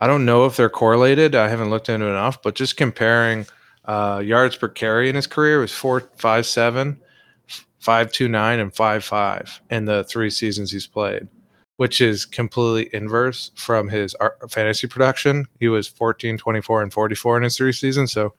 I 0.00 0.06
don't 0.06 0.24
know 0.24 0.46
if 0.46 0.56
they're 0.56 0.70
correlated. 0.70 1.34
I 1.34 1.48
haven't 1.48 1.70
looked 1.70 1.88
into 1.88 2.06
enough, 2.06 2.42
but 2.42 2.54
just 2.54 2.76
comparing 2.76 3.46
uh, 3.84 4.22
yards 4.24 4.56
per 4.56 4.68
carry 4.68 5.08
in 5.08 5.14
his 5.14 5.26
career 5.26 5.60
was 5.60 5.72
four 5.72 6.08
five 6.16 6.46
seven, 6.46 7.00
five 7.80 8.12
two 8.12 8.28
nine, 8.28 8.60
and 8.60 8.74
five 8.74 9.04
five 9.04 9.60
in 9.70 9.86
the 9.86 10.04
three 10.04 10.30
seasons 10.30 10.70
he's 10.70 10.86
played, 10.86 11.28
which 11.76 12.00
is 12.00 12.24
completely 12.24 12.94
inverse 12.94 13.50
from 13.56 13.88
his 13.88 14.14
fantasy 14.48 14.86
production. 14.86 15.46
He 15.58 15.68
was 15.68 15.88
14, 15.88 16.38
24, 16.38 16.82
and 16.82 16.92
44 16.92 17.36
in 17.38 17.42
his 17.42 17.56
three 17.56 17.72
seasons. 17.72 18.12
So, 18.12 18.34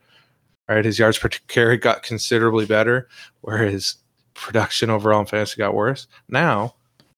right, 0.70 0.86
his 0.86 1.00
yards 1.00 1.18
per 1.18 1.30
carry 1.48 1.78
got 1.78 2.04
considerably 2.04 2.66
better, 2.66 3.10
where 3.42 3.66
his 3.66 3.96
production 4.34 4.90
overall 4.90 5.22
in 5.22 5.26
fantasy 5.26 5.58
got 5.58 5.74
worse. 5.74 6.08
Now, 6.30 6.76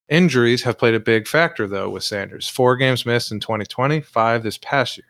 injuries 0.09 0.63
have 0.63 0.77
played 0.77 0.95
a 0.95 0.99
big 0.99 1.27
factor, 1.27 1.67
though, 1.67 1.89
with 1.89 2.03
Sanders. 2.03 2.47
Four 2.47 2.77
games 2.77 3.05
missed 3.05 3.31
in 3.31 3.39
2020, 3.39 4.01
five 4.01 4.43
this 4.43 4.57
past 4.57 4.97
year. 4.97 5.05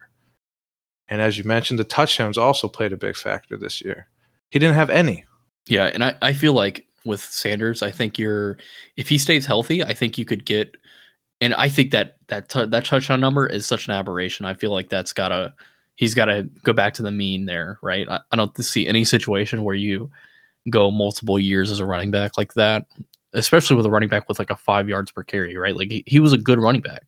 And 1.09 1.21
as 1.21 1.37
you 1.37 1.43
mentioned, 1.45 1.79
the 1.79 1.85
touchdowns 1.85 2.37
also 2.37 2.67
played 2.67 2.91
a 2.91 2.97
big 2.97 3.15
factor 3.15 3.57
this 3.57 3.81
year. 3.81 4.07
He 4.49 4.59
didn't 4.59 4.75
have 4.75 4.89
any. 4.89 5.25
Yeah, 5.67 5.85
and 5.85 6.03
I, 6.03 6.15
I 6.21 6.33
feel 6.33 6.53
like 6.53 6.85
with 7.05 7.21
Sanders, 7.21 7.81
I 7.81 7.91
think 7.91 8.17
you're 8.17 8.57
if 8.97 9.07
he 9.09 9.17
stays 9.17 9.45
healthy, 9.45 9.83
I 9.83 9.93
think 9.93 10.17
you 10.17 10.25
could 10.25 10.45
get 10.45 10.75
and 11.41 11.53
I 11.53 11.69
think 11.69 11.91
that 11.91 12.17
that 12.27 12.49
t- 12.49 12.65
that 12.65 12.85
touchdown 12.85 13.19
number 13.19 13.45
is 13.45 13.65
such 13.65 13.87
an 13.87 13.93
aberration. 13.93 14.45
I 14.45 14.53
feel 14.53 14.71
like 14.71 14.89
that's 14.89 15.13
gotta 15.13 15.53
he's 15.95 16.13
gotta 16.13 16.43
go 16.63 16.73
back 16.73 16.93
to 16.95 17.03
the 17.03 17.11
mean 17.11 17.45
there, 17.45 17.77
right? 17.81 18.07
I, 18.09 18.19
I 18.31 18.35
don't 18.35 18.55
see 18.63 18.87
any 18.87 19.03
situation 19.03 19.63
where 19.63 19.75
you 19.75 20.09
go 20.69 20.91
multiple 20.91 21.39
years 21.39 21.71
as 21.71 21.79
a 21.79 21.85
running 21.85 22.11
back 22.11 22.37
like 22.37 22.53
that, 22.55 22.85
especially 23.33 23.75
with 23.75 23.85
a 23.85 23.89
running 23.89 24.09
back 24.09 24.27
with 24.27 24.39
like 24.39 24.49
a 24.49 24.55
five 24.55 24.89
yards 24.89 25.11
per 25.11 25.23
carry, 25.23 25.55
right? 25.57 25.75
Like 25.75 25.91
he, 25.91 26.03
he 26.07 26.19
was 26.19 26.33
a 26.33 26.37
good 26.37 26.59
running 26.59 26.81
back. 26.81 27.03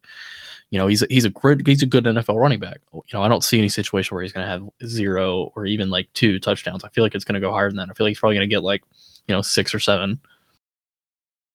You 0.71 0.77
know, 0.77 0.85
he's 0.85 1.01
a, 1.01 1.07
he's 1.09 1.25
a 1.25 1.29
great 1.29 1.65
he's 1.65 1.81
a 1.81 1.87
good 1.87 2.03
NFL 2.03 2.39
running 2.39 2.59
back. 2.59 2.81
Oh, 2.93 3.03
you 3.07 3.17
know, 3.17 3.23
I 3.23 3.27
don't 3.27 3.43
see 3.43 3.57
any 3.57 3.69
situation 3.69 4.13
where 4.13 4.21
he's 4.21 4.33
to 4.45 4.51
have 4.51 4.69
zero 4.85 5.51
or 5.55 5.65
even 5.65 5.89
like 5.89 6.07
two 6.13 6.39
touchdowns. 6.39 6.83
I 6.83 6.89
feel 6.89 7.03
like 7.03 7.15
it's 7.15 7.25
to 7.25 7.39
go 7.39 7.51
higher 7.51 7.69
than 7.69 7.77
that. 7.77 7.89
I 7.89 7.93
feel 7.93 8.05
like 8.05 8.11
he's 8.11 8.19
probably 8.19 8.35
to 8.37 8.47
get 8.47 8.63
like 8.63 8.83
you 9.27 9.35
know 9.35 9.41
six 9.41 9.73
or 9.73 9.79
seven. 9.79 10.19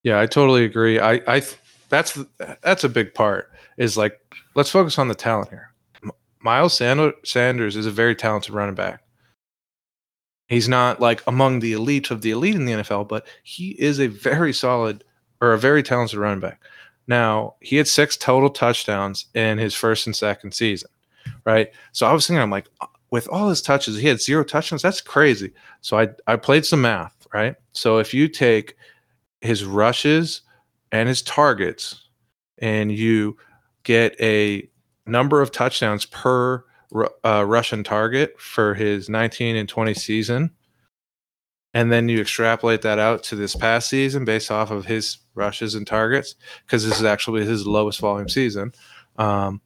Yeah, 0.03 0.21
I 0.21 0.27
totally 0.27 0.65
agree. 0.65 0.99
I 0.99 1.21
I 1.29 1.43
that's 1.89 2.19
that's 2.63 2.85
a 2.85 2.89
big 2.89 3.15
part. 3.15 3.51
Is 3.77 3.97
like 3.97 4.21
let's 4.55 4.71
focus 4.71 4.99
on 4.99 5.09
the 5.09 5.15
talent 5.15 5.51
here. 5.51 5.71
Miles 6.41 6.75
Sanders 6.75 7.77
is 7.77 7.87
a 7.87 7.91
very 7.91 8.15
talented 8.15 8.53
running 8.53 8.75
back. 8.75 9.03
He's 10.49 10.69
not 10.69 11.01
like 11.01 11.23
among 11.27 11.61
the 11.61 11.73
elite 11.73 12.11
of 12.11 12.21
the 12.21 12.33
elite 12.33 12.55
in 12.55 12.67
the 12.67 12.73
NFL, 12.73 13.09
but 13.09 13.27
he 13.43 13.71
is 13.71 13.99
a 13.99 14.09
very 14.09 14.53
solid 14.53 15.05
or 15.41 15.55
a 15.55 15.59
very 15.59 15.83
talented 15.83 16.19
running 16.19 16.41
back. 16.41 16.61
Now, 17.07 17.55
he 17.61 17.77
had 17.77 17.89
six 17.89 18.17
total 18.17 18.51
touchdowns 18.51 19.27
in 19.35 19.59
his 19.59 19.75
first 19.75 20.07
and 20.07 20.15
second 20.15 20.53
season, 20.53 20.91
right? 21.45 21.71
So 21.93 22.07
I 22.07 22.13
was 22.13 22.27
thinking, 22.27 22.43
I'm 22.43 22.51
like, 22.51 22.69
uh, 22.81 22.87
with 23.11 23.29
all 23.29 23.49
his 23.49 23.63
touches, 23.63 23.97
he 23.97 24.09
had 24.09 24.21
zero 24.21 24.45
touchdowns. 24.45 24.83
That's 24.83 25.01
crazy. 25.01 25.53
So 25.81 25.99
I, 25.99 26.09
I 26.27 26.37
played 26.37 26.67
some 26.67 26.83
math, 26.83 27.27
right? 27.33 27.57
So 27.73 27.99
if 27.99 28.13
you 28.13 28.29
take 28.29 28.77
his 29.41 29.65
rushes 29.65 30.43
and 30.95 31.09
his 31.09 31.23
targets 31.23 32.09
and 32.59 32.93
you 32.93 33.37
get 33.83 34.15
a 34.21 34.71
number 35.07 35.43
of 35.43 35.51
touchdowns 35.51 36.07
per 36.07 36.65
uh, 37.25 37.45
Russian 37.45 37.83
target 37.83 38.41
for 38.41 38.75
his 38.75 39.09
19 39.09 39.57
and 39.57 39.69
20 39.69 39.93
season, 39.95 40.53
and 41.75 41.91
then 41.91 42.09
you 42.09 42.21
extrapolate 42.21 42.83
that 42.83 43.01
out 43.01 43.25
to 43.25 43.35
this 43.35 43.57
past 43.57 43.89
season 43.89 44.25
based 44.25 44.53
off 44.53 44.71
of 44.71 44.87
his 44.87 45.19
rushes 45.35 45.75
and 45.75 45.85
targets, 45.85 46.37
because 46.65 46.87
this 46.87 47.01
is 47.01 47.05
actually 47.05 47.45
his 47.45 47.67
lowest 47.67 47.99
volume 47.99 48.29
season. 48.29 48.73
Um, 49.17 49.61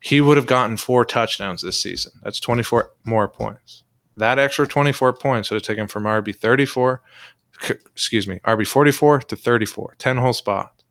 he 0.00 0.22
would 0.22 0.38
have 0.38 0.46
gotten 0.46 0.78
four 0.78 1.04
touchdowns 1.04 1.60
this 1.60 1.78
season. 1.78 2.12
That's 2.22 2.40
24 2.40 2.90
more 3.04 3.28
points. 3.28 3.84
That 4.16 4.38
extra 4.38 4.66
24 4.66 5.12
points 5.12 5.50
would 5.50 5.56
have 5.56 5.66
taken 5.66 5.86
from 5.86 6.04
RB 6.04 6.34
34, 6.34 7.02
excuse 7.70 8.26
me, 8.26 8.40
RB 8.44 8.66
44 8.66 9.20
to 9.20 9.36
34, 9.36 9.94
10 9.98 10.16
whole 10.16 10.32
spot. 10.32 10.82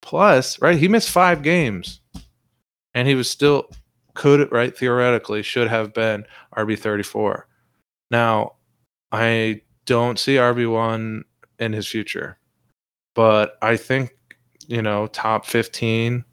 Plus, 0.00 0.60
right, 0.60 0.78
he 0.78 0.88
missed 0.88 1.10
five 1.10 1.42
games 1.42 2.00
and 2.94 3.08
he 3.08 3.14
was 3.14 3.30
still 3.30 3.68
could 4.14 4.50
right 4.52 4.76
theoretically 4.76 5.42
should 5.42 5.68
have 5.68 5.94
been 5.94 6.24
RB 6.56 6.78
34. 6.78 7.46
Now, 8.10 8.56
I 9.10 9.62
don't 9.86 10.18
see 10.18 10.34
RB1 10.34 11.22
in 11.58 11.72
his 11.72 11.86
future, 11.86 12.38
but 13.14 13.56
I 13.62 13.76
think, 13.76 14.14
you 14.66 14.82
know, 14.82 15.06
top 15.08 15.46
15, 15.46 16.24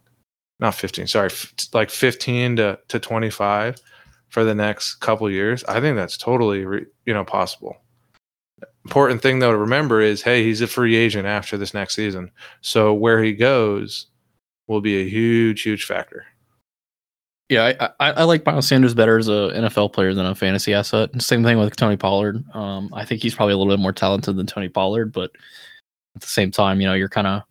not 0.60 0.75
15, 0.75 1.08
sorry, 1.08 1.27
f- 1.27 1.53
like 1.73 1.89
15 1.89 2.58
to, 2.58 2.79
to 2.89 2.99
25 2.99 3.77
for 4.29 4.43
the 4.43 4.55
next 4.55 4.95
couple 4.95 5.29
years. 5.29 5.63
I 5.65 5.79
think 5.79 5.95
that's 5.95 6.17
totally, 6.17 6.65
re- 6.65 6.86
you 7.05 7.13
know, 7.13 7.23
possible. 7.23 7.77
Important 8.86 9.22
thing 9.22 9.39
though 9.39 9.52
to 9.52 9.58
remember 9.58 10.02
is, 10.02 10.22
hey, 10.22 10.43
he's 10.43 10.62
a 10.62 10.67
free 10.67 10.95
agent 10.95 11.28
after 11.28 11.58
this 11.58 11.74
next 11.74 11.95
season. 11.95 12.32
So 12.62 12.93
where 12.93 13.24
he 13.24 13.34
goes 13.34 14.08
will 14.67 14.82
be 14.82 15.02
a 15.02 15.10
huge, 15.10 15.62
huge 15.62 15.86
factor. 15.86 16.26
Yeah, 17.50 17.74
I, 17.80 17.89
I, 18.00 18.12
I, 18.12 18.24
like 18.26 18.45
Miles 18.45 18.67
Sanders 18.67 18.93
better 18.93 19.17
as 19.17 19.28
a 19.28 19.52
NFL 19.56 19.91
player 19.91 20.13
than 20.13 20.28
a 20.28 20.36
fantasy 20.36 20.72
asset. 20.72 21.10
Same 21.19 21.43
thing 21.43 21.58
with 21.58 21.76
Tony 21.76 21.98
Pollard. 21.98 22.43
Um, 22.54 22.91
I 22.93 23.06
think 23.06 23.24
he's 23.24 23.34
probably 23.34 23.54
a 23.54 23.58
little 23.58 23.74
bit 23.74 23.82
more 23.82 23.91
talented 23.91 24.36
than 24.36 24.45
Tony 24.45 24.69
Pollard, 24.69 25.12
but 25.12 25.32
at 26.15 26.22
the 26.22 26.28
same 26.28 26.52
time, 26.52 26.80
you 26.80 26.86
know, 26.86 26.93
you're 26.93 27.10
kind 27.10 27.26
of 27.26 27.41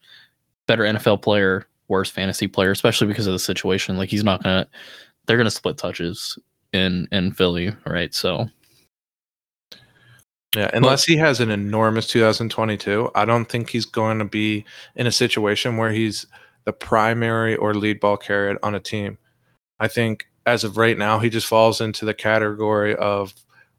better 0.68 0.84
NFL 0.84 1.22
player, 1.22 1.66
worse 1.88 2.10
fantasy 2.10 2.46
player, 2.46 2.70
especially 2.70 3.08
because 3.08 3.26
of 3.26 3.32
the 3.32 3.40
situation. 3.40 3.96
Like 3.96 4.08
he's 4.08 4.22
not 4.22 4.42
gonna, 4.44 4.68
they're 5.26 5.36
gonna 5.36 5.50
split 5.50 5.78
touches 5.78 6.38
in 6.72 7.08
in 7.10 7.32
Philly, 7.32 7.74
right? 7.84 8.14
So, 8.14 8.48
yeah, 10.58 10.70
unless 10.72 11.06
but, 11.06 11.12
he 11.12 11.16
has 11.18 11.40
an 11.40 11.50
enormous 11.50 12.06
2022, 12.08 13.10
I 13.14 13.24
don't 13.24 13.46
think 13.46 13.70
he's 13.70 13.86
going 13.86 14.18
to 14.18 14.24
be 14.24 14.64
in 14.94 15.06
a 15.06 15.12
situation 15.12 15.76
where 15.76 15.92
he's 15.92 16.26
the 16.64 16.72
primary 16.72 17.56
or 17.56 17.74
lead 17.74 18.00
ball 18.00 18.16
carrier 18.16 18.58
on 18.62 18.74
a 18.74 18.80
team 18.80 19.18
I 19.80 19.88
think 19.88 20.26
as 20.46 20.64
of 20.64 20.76
right 20.76 20.96
now, 20.96 21.18
he 21.18 21.30
just 21.30 21.46
falls 21.46 21.80
into 21.80 22.04
the 22.04 22.14
category 22.14 22.96
of 22.96 23.34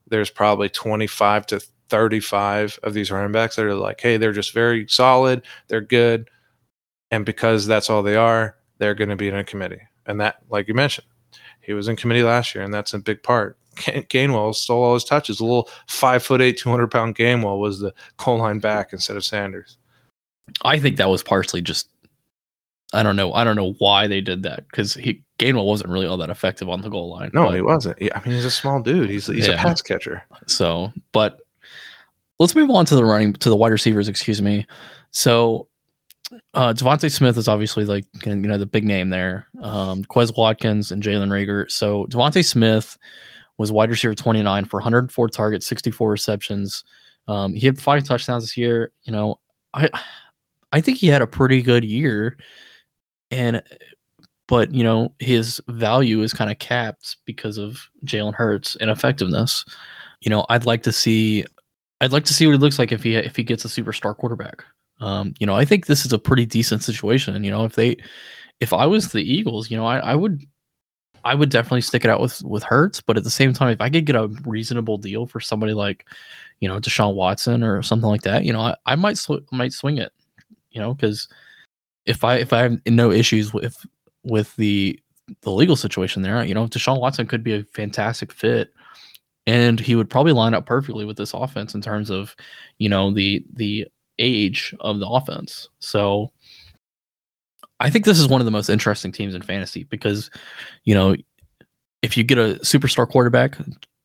there's 0.07 0.29
probably 0.29 0.69
25 0.69 1.45
to 1.47 1.59
35 1.89 2.79
of 2.83 2.93
these 2.93 3.11
running 3.11 3.31
backs 3.31 3.55
that 3.55 3.65
are 3.65 3.75
like, 3.75 3.99
hey, 4.01 4.17
they're 4.17 4.31
just 4.31 4.53
very 4.53 4.87
solid, 4.87 5.43
they're 5.67 5.81
good. 5.81 6.29
And 7.11 7.25
because 7.25 7.65
that's 7.65 7.89
all 7.89 8.03
they 8.03 8.15
are, 8.15 8.55
they're 8.77 8.93
going 8.93 9.09
to 9.09 9.15
be 9.15 9.27
in 9.27 9.35
a 9.35 9.43
committee. 9.43 9.81
And 10.05 10.21
that, 10.21 10.37
like 10.49 10.67
you 10.67 10.73
mentioned, 10.73 11.07
he 11.61 11.73
was 11.73 11.87
in 11.87 11.95
committee 11.95 12.23
last 12.23 12.53
year, 12.53 12.63
and 12.63 12.73
that's 12.73 12.93
a 12.93 12.99
big 12.99 13.23
part. 13.23 13.57
Gainwell 13.79 14.53
stole 14.55 14.83
all 14.83 14.93
his 14.93 15.03
touches. 15.03 15.39
A 15.39 15.45
little 15.45 15.69
five 15.87 16.23
foot 16.23 16.41
eight, 16.41 16.57
200 16.57 16.89
pound 16.89 17.15
Gainwell 17.15 17.59
was 17.59 17.79
the 17.79 17.93
goal 18.17 18.39
line 18.39 18.59
back 18.59 18.93
instead 18.93 19.17
of 19.17 19.25
Sanders. 19.25 19.77
I 20.63 20.79
think 20.79 20.97
that 20.97 21.09
was 21.09 21.23
partially 21.23 21.61
just 21.61 21.89
I 22.93 23.03
don't 23.03 23.15
know. 23.15 23.33
I 23.33 23.43
don't 23.43 23.55
know 23.55 23.73
why 23.73 24.07
they 24.07 24.19
did 24.19 24.43
that 24.43 24.67
because 24.67 24.95
he 24.95 25.21
Gainwell 25.37 25.65
wasn't 25.65 25.91
really 25.91 26.07
all 26.07 26.17
that 26.17 26.31
effective 26.31 26.69
on 26.69 26.81
the 26.81 26.89
goal 26.89 27.09
line. 27.09 27.29
No, 27.33 27.45
but, 27.45 27.55
he 27.55 27.61
wasn't. 27.61 27.97
I 28.01 28.21
mean, 28.25 28.35
he's 28.35 28.45
a 28.45 28.51
small 28.51 28.81
dude. 28.81 29.09
He's 29.09 29.27
he's 29.27 29.47
yeah. 29.47 29.53
a 29.53 29.57
pass 29.57 29.81
catcher. 29.81 30.23
So, 30.47 30.91
but 31.11 31.39
let's 32.39 32.55
move 32.55 32.69
on 32.71 32.85
to 32.87 32.95
the 32.95 33.05
running 33.05 33.33
to 33.33 33.49
the 33.49 33.55
wide 33.55 33.71
receivers. 33.71 34.07
Excuse 34.07 34.41
me. 34.41 34.65
So, 35.11 35.67
uh, 36.55 36.73
DeVonta 36.73 37.11
Smith 37.11 37.37
is 37.37 37.47
obviously 37.47 37.85
like 37.85 38.05
you 38.25 38.35
know 38.35 38.57
the 38.57 38.65
big 38.65 38.85
name 38.85 39.09
there. 39.09 39.47
Um, 39.61 40.03
Quez 40.05 40.35
Watkins 40.35 40.91
and 40.91 41.03
Jalen 41.03 41.29
Reagor. 41.29 41.69
So 41.69 42.05
DeVonta 42.05 42.43
Smith 42.43 42.97
was 43.59 43.71
wide 43.71 43.91
receiver 43.91 44.15
29 44.15 44.65
for 44.65 44.77
104 44.77 45.29
targets, 45.29 45.67
64 45.67 46.09
receptions. 46.09 46.83
Um, 47.27 47.53
he 47.53 47.67
had 47.67 47.79
five 47.79 48.03
touchdowns 48.03 48.43
this 48.43 48.57
year. 48.57 48.91
You 49.03 49.11
know, 49.11 49.39
I 49.75 49.89
I 50.71 50.81
think 50.81 50.97
he 50.97 51.07
had 51.07 51.21
a 51.21 51.27
pretty 51.27 51.61
good 51.61 51.83
year 51.83 52.37
and 53.31 53.61
but 54.47 54.73
you 54.73 54.83
know 54.83 55.13
his 55.19 55.61
value 55.67 56.21
is 56.21 56.33
kind 56.33 56.51
of 56.51 56.57
capped 56.59 57.17
because 57.25 57.57
of 57.57 57.87
Jalen 58.05 58.33
Hurts' 58.33 58.75
ineffectiveness. 58.77 59.63
You 60.21 60.29
know, 60.31 60.45
I'd 60.49 60.65
like 60.65 60.83
to 60.83 60.91
see, 60.91 61.45
I'd 62.01 62.11
like 62.11 62.25
to 62.25 62.33
see 62.33 62.47
what 62.47 62.55
it 62.55 62.59
looks 62.59 62.79
like 62.79 62.91
if 62.91 63.03
he 63.03 63.15
if 63.15 63.35
he 63.35 63.43
gets 63.43 63.63
a 63.63 63.67
superstar 63.67 64.17
quarterback. 64.17 64.63
Um, 65.01 65.33
you 65.39 65.45
know, 65.45 65.55
I 65.55 65.65
think 65.65 65.85
this 65.85 66.05
is 66.05 66.11
a 66.11 66.19
pretty 66.19 66.45
decent 66.45 66.83
situation. 66.83 67.41
You 67.43 67.51
know, 67.51 67.63
if 67.63 67.75
they, 67.75 67.95
if 68.59 68.73
I 68.73 68.85
was 68.85 69.11
the 69.11 69.21
Eagles, 69.21 69.71
you 69.71 69.77
know, 69.77 69.85
I, 69.85 69.99
I 69.99 70.15
would, 70.15 70.41
I 71.23 71.35
would 71.35 71.49
definitely 71.49 71.81
stick 71.81 72.05
it 72.05 72.11
out 72.11 72.21
with 72.21 72.43
with 72.43 72.63
Hurts. 72.63 73.01
But 73.01 73.17
at 73.17 73.23
the 73.23 73.29
same 73.29 73.53
time, 73.53 73.69
if 73.69 73.81
I 73.81 73.89
could 73.89 74.05
get 74.05 74.15
a 74.15 74.27
reasonable 74.45 74.97
deal 74.97 75.25
for 75.25 75.39
somebody 75.39 75.73
like, 75.73 76.05
you 76.59 76.67
know, 76.67 76.79
Deshaun 76.79 77.15
Watson 77.15 77.63
or 77.63 77.81
something 77.81 78.09
like 78.09 78.21
that, 78.23 78.45
you 78.45 78.53
know, 78.53 78.61
I, 78.61 78.75
I 78.85 78.95
might 78.95 79.17
sw- 79.17 79.43
might 79.51 79.73
swing 79.73 79.97
it. 79.97 80.11
You 80.71 80.81
know, 80.81 80.93
because 80.93 81.27
if 82.05 82.23
I 82.23 82.35
if 82.35 82.53
I 82.53 82.61
have 82.63 82.79
no 82.85 83.11
issues 83.11 83.53
with 83.53 83.85
with 84.23 84.55
the 84.55 84.99
the 85.41 85.51
legal 85.51 85.75
situation 85.75 86.21
there, 86.21 86.43
you 86.43 86.53
know, 86.53 86.67
Deshaun 86.67 86.99
Watson 86.99 87.27
could 87.27 87.43
be 87.43 87.53
a 87.53 87.63
fantastic 87.63 88.31
fit, 88.31 88.73
and 89.47 89.79
he 89.79 89.95
would 89.95 90.09
probably 90.09 90.33
line 90.33 90.53
up 90.53 90.65
perfectly 90.65 91.05
with 91.05 91.17
this 91.17 91.33
offense 91.33 91.75
in 91.75 91.81
terms 91.81 92.09
of, 92.09 92.35
you 92.77 92.89
know, 92.89 93.11
the 93.11 93.45
the 93.53 93.87
age 94.19 94.75
of 94.81 94.99
the 94.99 95.07
offense. 95.07 95.69
So 95.79 96.31
I 97.79 97.89
think 97.89 98.05
this 98.05 98.19
is 98.19 98.27
one 98.27 98.41
of 98.41 98.45
the 98.45 98.51
most 98.51 98.69
interesting 98.69 99.11
teams 99.11 99.35
in 99.35 99.41
fantasy 99.41 99.83
because, 99.85 100.29
you 100.83 100.93
know, 100.93 101.15
if 102.01 102.17
you 102.17 102.23
get 102.23 102.37
a 102.37 102.59
superstar 102.61 103.07
quarterback, 103.07 103.57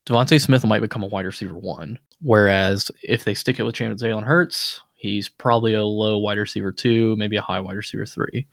DeVonta 0.07 0.41
Smith 0.41 0.65
might 0.65 0.81
become 0.81 1.03
a 1.03 1.09
wide 1.09 1.27
receiver 1.27 1.59
one. 1.59 1.99
Whereas 2.21 2.91
if 3.03 3.25
they 3.25 3.35
stick 3.35 3.59
it 3.59 3.65
with 3.65 3.75
Jalen 3.75 4.25
Hurts, 4.25 4.81
he's 4.95 5.29
probably 5.29 5.75
a 5.75 5.85
low 5.85 6.19
wide 6.19 6.39
receiver 6.39 6.73
two, 6.73 7.17
maybe 7.17 7.37
a 7.37 7.43
high 7.43 7.61
wide 7.61 7.77
receiver 7.77 8.07
three. 8.07 8.47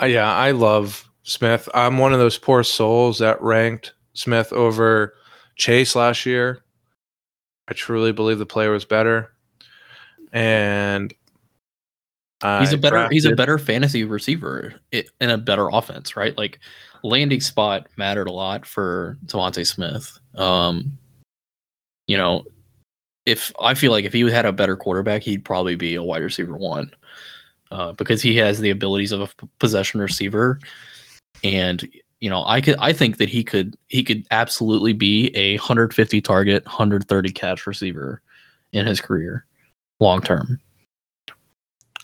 Uh, 0.00 0.06
yeah, 0.06 0.32
I 0.32 0.50
love 0.50 1.08
Smith. 1.22 1.68
I'm 1.74 1.98
one 1.98 2.12
of 2.12 2.18
those 2.18 2.38
poor 2.38 2.62
souls 2.62 3.18
that 3.18 3.40
ranked 3.42 3.94
Smith 4.12 4.52
over 4.52 5.14
Chase 5.56 5.94
last 5.94 6.26
year. 6.26 6.62
I 7.68 7.74
truly 7.74 8.12
believe 8.12 8.38
the 8.38 8.46
player 8.46 8.70
was 8.70 8.84
better, 8.84 9.32
and 10.32 11.12
he's 12.60 12.72
a 12.72 12.78
better 12.78 12.96
drafted. 12.96 13.12
he's 13.12 13.24
a 13.24 13.34
better 13.34 13.58
fantasy 13.58 14.04
receiver 14.04 14.74
in 14.92 15.30
a 15.30 15.38
better 15.38 15.68
offense, 15.68 16.16
right? 16.16 16.36
Like 16.36 16.60
landing 17.02 17.40
spot 17.40 17.88
mattered 17.96 18.28
a 18.28 18.32
lot 18.32 18.66
for 18.66 19.18
DeVonta 19.26 19.66
Smith. 19.66 20.18
Um, 20.34 20.98
you 22.06 22.16
know, 22.16 22.44
if 23.26 23.52
I 23.60 23.74
feel 23.74 23.92
like 23.92 24.04
if 24.04 24.12
he 24.12 24.20
had 24.30 24.46
a 24.46 24.52
better 24.52 24.76
quarterback, 24.76 25.22
he'd 25.22 25.44
probably 25.44 25.76
be 25.76 25.94
a 25.94 26.02
wide 26.02 26.22
receiver 26.22 26.56
one 26.56 26.90
uh, 27.70 27.92
because 27.92 28.22
he 28.22 28.36
has 28.36 28.60
the 28.60 28.70
abilities 28.70 29.12
of 29.12 29.20
a 29.20 29.46
possession 29.58 30.00
receiver, 30.00 30.58
and 31.44 31.88
you 32.20 32.30
know, 32.30 32.44
I 32.46 32.60
could 32.60 32.76
I 32.78 32.92
think 32.92 33.18
that 33.18 33.28
he 33.28 33.44
could 33.44 33.76
he 33.88 34.02
could 34.02 34.26
absolutely 34.30 34.92
be 34.92 35.30
a 35.36 35.56
150 35.56 36.20
target, 36.20 36.64
130 36.64 37.32
catch 37.32 37.66
receiver 37.66 38.22
in 38.72 38.86
his 38.86 39.00
career, 39.00 39.44
long 40.00 40.22
term. 40.22 40.58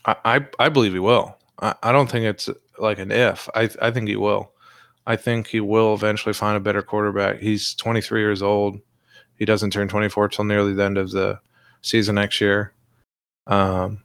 I, 0.05 0.45
I, 0.59 0.69
believe 0.69 0.93
he 0.93 0.99
will. 0.99 1.37
I, 1.61 1.75
I 1.81 1.91
don't 1.91 2.09
think 2.09 2.25
it's 2.25 2.49
like 2.77 2.99
an 2.99 3.11
if. 3.11 3.49
I 3.55 3.69
I 3.81 3.91
think 3.91 4.07
he 4.07 4.15
will. 4.15 4.51
I 5.07 5.15
think 5.15 5.47
he 5.47 5.59
will 5.59 5.93
eventually 5.93 6.33
find 6.33 6.57
a 6.57 6.59
better 6.59 6.81
quarterback. 6.81 7.39
He's 7.39 7.75
23 7.75 8.21
years 8.21 8.41
old. 8.41 8.79
He 9.37 9.45
doesn't 9.45 9.71
turn 9.71 9.87
24 9.87 10.29
till 10.29 10.45
nearly 10.45 10.73
the 10.73 10.83
end 10.83 10.97
of 10.97 11.11
the 11.11 11.39
season 11.81 12.15
next 12.15 12.41
year. 12.41 12.73
Um, 13.47 14.03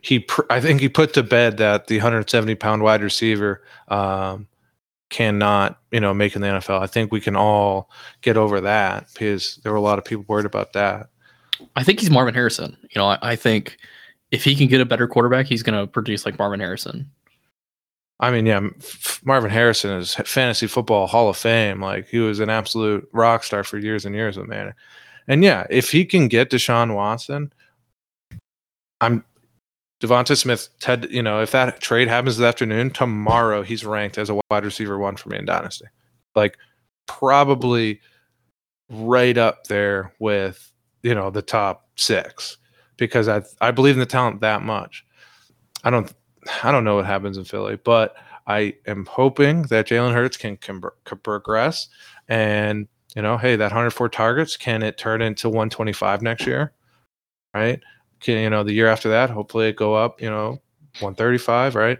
he, 0.00 0.26
I 0.50 0.60
think 0.60 0.80
he 0.80 0.88
put 0.88 1.14
to 1.14 1.22
bed 1.22 1.56
that 1.58 1.86
the 1.86 1.96
170 1.96 2.54
pound 2.56 2.82
wide 2.82 3.02
receiver 3.02 3.62
um, 3.88 4.46
cannot, 5.08 5.80
you 5.90 6.00
know, 6.00 6.12
make 6.12 6.36
in 6.36 6.42
the 6.42 6.48
NFL. 6.48 6.82
I 6.82 6.86
think 6.86 7.10
we 7.10 7.20
can 7.20 7.36
all 7.36 7.90
get 8.20 8.36
over 8.36 8.60
that 8.60 9.08
because 9.12 9.56
there 9.62 9.72
were 9.72 9.78
a 9.78 9.82
lot 9.82 9.98
of 9.98 10.04
people 10.04 10.24
worried 10.28 10.44
about 10.44 10.74
that. 10.74 11.08
I 11.76 11.84
think 11.84 12.00
he's 12.00 12.10
Marvin 12.10 12.34
Harrison. 12.34 12.76
You 12.82 13.00
know, 13.00 13.06
I, 13.06 13.18
I 13.22 13.36
think 13.36 13.78
if 14.34 14.42
he 14.42 14.56
can 14.56 14.66
get 14.66 14.80
a 14.80 14.84
better 14.84 15.06
quarterback, 15.06 15.46
he's 15.46 15.62
going 15.62 15.78
to 15.78 15.86
produce 15.86 16.26
like 16.26 16.40
Marvin 16.40 16.58
Harrison. 16.58 17.08
I 18.18 18.32
mean, 18.32 18.46
yeah, 18.46 18.68
Marvin 19.24 19.50
Harrison 19.50 19.92
is 19.92 20.16
fantasy 20.16 20.66
football 20.66 21.06
Hall 21.06 21.28
of 21.28 21.36
Fame. 21.36 21.80
Like 21.80 22.08
he 22.08 22.18
was 22.18 22.40
an 22.40 22.50
absolute 22.50 23.08
rock 23.12 23.44
star 23.44 23.62
for 23.62 23.78
years 23.78 24.04
and 24.04 24.14
years 24.14 24.36
with 24.36 24.48
man. 24.48 24.74
And 25.28 25.44
yeah, 25.44 25.68
if 25.70 25.92
he 25.92 26.04
can 26.04 26.26
get 26.26 26.50
Deshaun 26.50 26.96
Watson, 26.96 27.52
I'm 29.00 29.24
DeVonta 30.00 30.36
Smith. 30.36 30.68
Ted, 30.80 31.06
you 31.10 31.22
know, 31.22 31.40
if 31.40 31.52
that 31.52 31.80
trade 31.80 32.08
happens 32.08 32.36
this 32.36 32.46
afternoon, 32.46 32.90
tomorrow 32.90 33.62
he's 33.62 33.84
ranked 33.84 34.18
as 34.18 34.30
a 34.30 34.40
wide 34.50 34.64
receiver 34.64 34.98
one 34.98 35.16
for 35.16 35.28
me 35.28 35.38
in 35.38 35.44
Dynasty. 35.44 35.86
Like 36.34 36.58
probably 37.06 38.00
right 38.90 39.38
up 39.38 39.68
there 39.68 40.12
with 40.18 40.72
you 41.04 41.14
know 41.14 41.30
the 41.30 41.42
top 41.42 41.88
six 41.96 42.58
because 42.96 43.28
I 43.28 43.42
I 43.60 43.70
believe 43.70 43.94
in 43.94 44.00
the 44.00 44.06
talent 44.06 44.40
that 44.40 44.62
much. 44.62 45.04
I 45.82 45.90
don't 45.90 46.12
I 46.62 46.72
don't 46.72 46.84
know 46.84 46.96
what 46.96 47.06
happens 47.06 47.36
in 47.38 47.44
Philly, 47.44 47.76
but 47.76 48.16
I 48.46 48.74
am 48.86 49.06
hoping 49.06 49.62
that 49.64 49.86
Jalen 49.86 50.12
Hurts 50.12 50.36
can, 50.36 50.56
can, 50.58 50.82
can 51.04 51.18
progress. 51.18 51.88
And, 52.28 52.88
you 53.16 53.22
know, 53.22 53.38
hey, 53.38 53.56
that 53.56 53.64
104 53.64 54.08
targets, 54.10 54.56
can 54.56 54.82
it 54.82 54.98
turn 54.98 55.22
into 55.22 55.48
125 55.48 56.22
next 56.22 56.46
year? 56.46 56.72
Right? 57.54 57.80
Can, 58.20 58.42
you 58.42 58.50
know, 58.50 58.62
the 58.62 58.72
year 58.72 58.88
after 58.88 59.08
that, 59.10 59.30
hopefully 59.30 59.68
it 59.68 59.76
go 59.76 59.94
up, 59.94 60.20
you 60.20 60.28
know, 60.28 60.60
135, 61.00 61.74
right? 61.74 61.98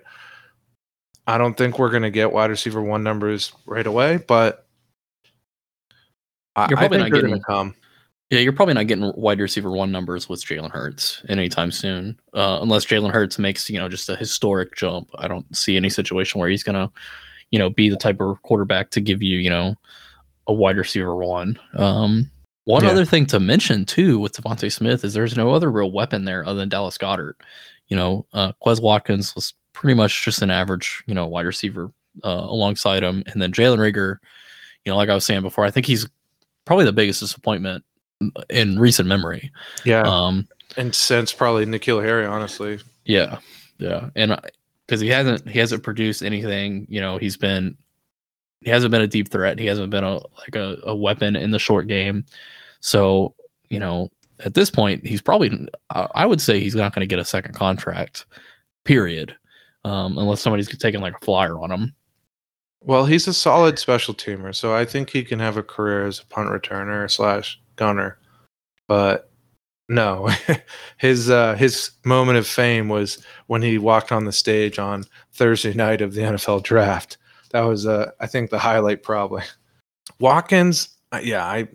I 1.26 1.38
don't 1.38 1.56
think 1.56 1.78
we're 1.78 1.90
going 1.90 2.02
to 2.02 2.10
get 2.10 2.32
wide 2.32 2.50
receiver 2.50 2.82
one 2.82 3.02
numbers 3.02 3.52
right 3.66 3.86
away, 3.86 4.18
but 4.18 4.66
You're 6.56 6.76
probably 6.76 6.98
I 6.98 7.02
think 7.02 7.14
not 7.14 7.20
getting, 7.22 7.40
come. 7.40 7.74
Yeah, 8.30 8.40
you're 8.40 8.52
probably 8.52 8.74
not 8.74 8.86
getting 8.86 9.12
wide 9.16 9.38
receiver 9.38 9.70
one 9.70 9.92
numbers 9.92 10.28
with 10.28 10.44
Jalen 10.44 10.70
Hurts 10.70 11.22
anytime 11.28 11.70
soon, 11.70 12.18
uh, 12.32 12.58
unless 12.62 12.86
Jalen 12.86 13.12
Hurts 13.12 13.38
makes 13.38 13.68
you 13.68 13.78
know 13.78 13.88
just 13.88 14.08
a 14.08 14.16
historic 14.16 14.74
jump. 14.76 15.10
I 15.16 15.28
don't 15.28 15.54
see 15.54 15.76
any 15.76 15.90
situation 15.90 16.40
where 16.40 16.48
he's 16.48 16.62
gonna, 16.62 16.90
you 17.50 17.58
know, 17.58 17.68
be 17.68 17.90
the 17.90 17.96
type 17.96 18.20
of 18.20 18.40
quarterback 18.42 18.90
to 18.90 19.00
give 19.00 19.22
you 19.22 19.38
you 19.38 19.50
know 19.50 19.74
a 20.46 20.54
wide 20.54 20.78
receiver 20.78 21.14
one. 21.14 21.58
Um, 21.74 22.30
one 22.64 22.84
yeah. 22.84 22.90
other 22.90 23.04
thing 23.04 23.26
to 23.26 23.38
mention 23.38 23.84
too 23.84 24.18
with 24.18 24.32
DeVonta 24.32 24.72
Smith 24.72 25.04
is 25.04 25.12
there's 25.12 25.36
no 25.36 25.52
other 25.52 25.70
real 25.70 25.92
weapon 25.92 26.24
there 26.24 26.46
other 26.46 26.58
than 26.58 26.70
Dallas 26.70 26.96
Goedert. 26.96 27.34
You 27.88 27.96
know, 27.96 28.26
uh, 28.32 28.52
Quez 28.64 28.80
Watkins 28.80 29.34
was 29.34 29.52
pretty 29.74 29.94
much 29.94 30.24
just 30.24 30.40
an 30.40 30.50
average 30.50 31.04
you 31.06 31.14
know 31.14 31.26
wide 31.26 31.46
receiver 31.46 31.92
uh, 32.24 32.46
alongside 32.48 33.02
him, 33.02 33.22
and 33.26 33.42
then 33.42 33.52
Jalen 33.52 33.78
Reagor. 33.78 34.16
You 34.86 34.92
know, 34.92 34.96
like 34.96 35.10
I 35.10 35.14
was 35.14 35.26
saying 35.26 35.42
before, 35.42 35.64
I 35.64 35.70
think 35.70 35.86
he's 35.86 36.08
probably 36.64 36.86
the 36.86 36.92
biggest 36.92 37.20
disappointment 37.20 37.84
in 38.50 38.78
recent 38.78 39.08
memory. 39.08 39.50
Yeah. 39.84 40.02
Um, 40.02 40.46
and 40.76 40.94
since 40.94 41.32
probably 41.32 41.66
N'Keal 41.66 42.02
Harry, 42.02 42.26
honestly. 42.26 42.80
Yeah, 43.04 43.38
yeah, 43.78 44.10
and 44.16 44.38
because 44.86 45.00
he 45.00 45.08
hasn't 45.08 45.48
he 45.48 45.58
hasn't 45.58 45.82
produced 45.82 46.22
anything. 46.22 46.86
You 46.88 47.00
know, 47.00 47.18
he's 47.18 47.36
been 47.36 47.76
he 48.60 48.70
hasn't 48.70 48.90
been 48.90 49.02
a 49.02 49.06
deep 49.06 49.30
threat. 49.30 49.58
He 49.58 49.66
hasn't 49.66 49.90
been 49.90 50.04
a 50.04 50.14
like 50.14 50.56
a, 50.56 50.78
a 50.84 50.94
weapon 50.94 51.36
in 51.36 51.50
the 51.50 51.58
short 51.58 51.86
game. 51.86 52.24
So 52.80 53.34
you 53.68 53.78
know, 53.78 54.10
at 54.40 54.54
this 54.54 54.70
point, 54.70 55.06
he's 55.06 55.22
probably 55.22 55.68
I 55.90 56.26
would 56.26 56.40
say 56.40 56.60
he's 56.60 56.74
not 56.74 56.94
going 56.94 57.06
to 57.06 57.12
get 57.12 57.18
a 57.18 57.24
second 57.24 57.54
contract. 57.54 58.26
Period. 58.84 59.34
Um, 59.84 60.16
unless 60.16 60.40
somebody's 60.40 60.68
taking 60.78 61.02
like 61.02 61.14
a 61.14 61.24
flyer 61.24 61.58
on 61.58 61.70
him. 61.70 61.94
Well, 62.80 63.04
he's 63.04 63.28
a 63.28 63.34
solid 63.34 63.78
special 63.78 64.14
teamer, 64.14 64.54
so 64.54 64.74
I 64.74 64.84
think 64.84 65.10
he 65.10 65.24
can 65.24 65.38
have 65.40 65.56
a 65.56 65.62
career 65.62 66.06
as 66.06 66.20
a 66.20 66.26
punt 66.26 66.50
returner 66.50 67.10
slash 67.10 67.60
gunner. 67.76 68.18
But 68.88 69.30
no, 69.88 70.30
his 70.98 71.30
uh, 71.30 71.54
his 71.56 71.90
moment 72.04 72.38
of 72.38 72.46
fame 72.46 72.88
was 72.88 73.24
when 73.46 73.62
he 73.62 73.78
walked 73.78 74.12
on 74.12 74.24
the 74.24 74.32
stage 74.32 74.78
on 74.78 75.04
Thursday 75.32 75.74
night 75.74 76.00
of 76.00 76.14
the 76.14 76.22
NFL 76.22 76.62
draft. 76.62 77.18
That 77.50 77.62
was, 77.62 77.86
uh, 77.86 78.10
I 78.20 78.26
think, 78.26 78.50
the 78.50 78.58
highlight 78.58 79.02
probably. 79.02 79.42
Watkins, 80.18 80.88
uh, 81.12 81.20
yeah, 81.22 81.46
I 81.46 81.68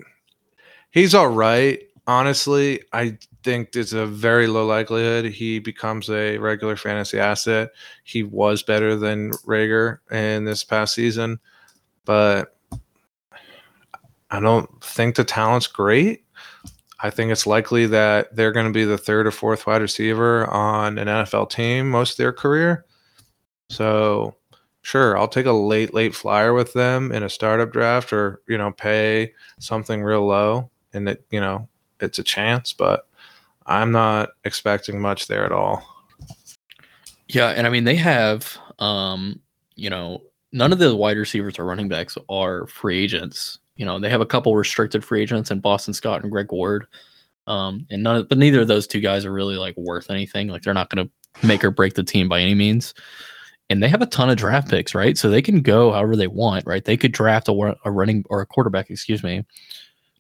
he's 0.92 1.16
all 1.16 1.30
right. 1.30 1.80
Honestly, 2.08 2.82
I 2.92 3.18
think 3.44 3.76
it's 3.76 3.94
a 3.94 4.06
very 4.06 4.48
low 4.48 4.66
likelihood 4.66 5.26
he 5.26 5.60
becomes 5.60 6.10
a 6.10 6.38
regular 6.38 6.76
fantasy 6.76 7.20
asset. 7.20 7.70
He 8.04 8.24
was 8.24 8.64
better 8.64 8.96
than 8.96 9.32
Reagor 9.46 10.00
in 10.12 10.44
this 10.44 10.64
past 10.64 10.96
season, 10.96 11.40
but 12.06 12.58
I 14.32 14.40
don't 14.40 14.84
think 14.84 15.16
the 15.16 15.24
talent's 15.24 15.68
great. 15.68 16.24
I 17.02 17.10
think 17.10 17.32
it's 17.32 17.48
likely 17.48 17.86
that 17.88 18.36
they're 18.36 18.52
going 18.52 18.66
to 18.66 18.74
be 18.74 18.84
the 18.84 18.98
third 18.98 19.26
or 19.26 19.32
fourth 19.32 19.66
wide 19.66 19.82
receiver 19.82 20.48
on 20.50 20.98
an 20.98 21.08
NFL 21.08 21.50
team 21.50 21.90
most 21.90 22.12
of 22.12 22.18
their 22.18 22.34
career. 22.34 22.86
So, 23.70 24.36
sure, 24.82 25.18
I'll 25.18 25.28
take 25.28 25.46
a 25.46 25.52
late, 25.52 25.94
late 25.94 26.14
flyer 26.14 26.54
with 26.54 26.74
them 26.74 27.12
in 27.12 27.24
a 27.24 27.30
startup 27.30 27.72
draft 27.72 28.12
or, 28.12 28.42
you 28.48 28.58
know, 28.58 28.72
pay 28.72 29.34
something 29.60 30.04
real 30.04 30.26
low 30.26 30.70
and 30.94 31.08
it, 31.08 31.26
you 31.32 31.40
know, 31.40 31.70
it's 32.02 32.20
a 32.20 32.24
chance, 32.24 32.74
but 32.74 33.08
I'm 33.66 33.92
not 33.92 34.30
expecting 34.44 35.00
much 35.00 35.28
there 35.28 35.46
at 35.46 35.52
all. 35.52 35.84
Yeah. 37.28 37.50
And 37.50 37.66
I 37.66 37.70
mean, 37.70 37.84
they 37.86 37.96
have, 37.96 38.58
um, 38.80 39.40
you 39.76 39.90
know, 39.90 40.24
none 40.52 40.74
of 40.74 40.80
the 40.80 40.96
wide 40.96 41.18
receivers 41.18 41.60
or 41.60 41.66
running 41.66 41.88
backs 41.88 42.18
are 42.28 42.68
free 42.68 43.04
agents 43.04 43.60
you 43.80 43.86
know, 43.86 43.98
they 43.98 44.10
have 44.10 44.20
a 44.20 44.26
couple 44.26 44.54
restricted 44.58 45.06
free 45.06 45.22
agents 45.22 45.52
in 45.52 45.62
Boston 45.62 45.94
Scott 45.94 46.22
and 46.22 46.30
Greg 46.30 46.52
Ward. 46.52 46.86
Um, 47.48 47.88
and 47.90 48.04
none, 48.04 48.18
of, 48.18 48.28
but 48.28 48.38
neither 48.38 48.62
of 48.62 48.68
those 48.68 48.86
two 48.86 49.00
guys 49.00 49.24
are 49.24 49.32
really 49.32 49.56
like 49.56 49.76
worth 49.78 50.12
anything. 50.12 50.50
Like 50.50 50.64
they're 50.64 50.74
not 50.74 50.90
going 50.90 51.08
to 51.08 51.48
make 51.48 51.64
or 51.64 51.72
break 51.72 51.94
the 51.94 52.04
team 52.04 52.28
by 52.28 52.42
any 52.42 52.54
means. 52.54 52.94
And 53.70 53.82
they 53.82 53.88
have 53.88 54.02
a 54.02 54.06
ton 54.06 54.30
of 54.30 54.36
draft 54.36 54.70
picks, 54.70 54.94
right? 54.94 55.18
So 55.18 55.30
they 55.30 55.42
can 55.42 55.62
go 55.62 55.94
however 55.94 56.18
they 56.18 56.28
want, 56.28 56.68
right? 56.68 56.84
They 56.84 56.98
could 56.98 57.14
draft 57.14 57.48
a, 57.48 57.78
a 57.86 57.92
running 57.92 58.26
or 58.30 58.42
a 58.42 58.46
quarterback, 58.46 58.90
excuse 58.90 59.24
me, 59.24 59.46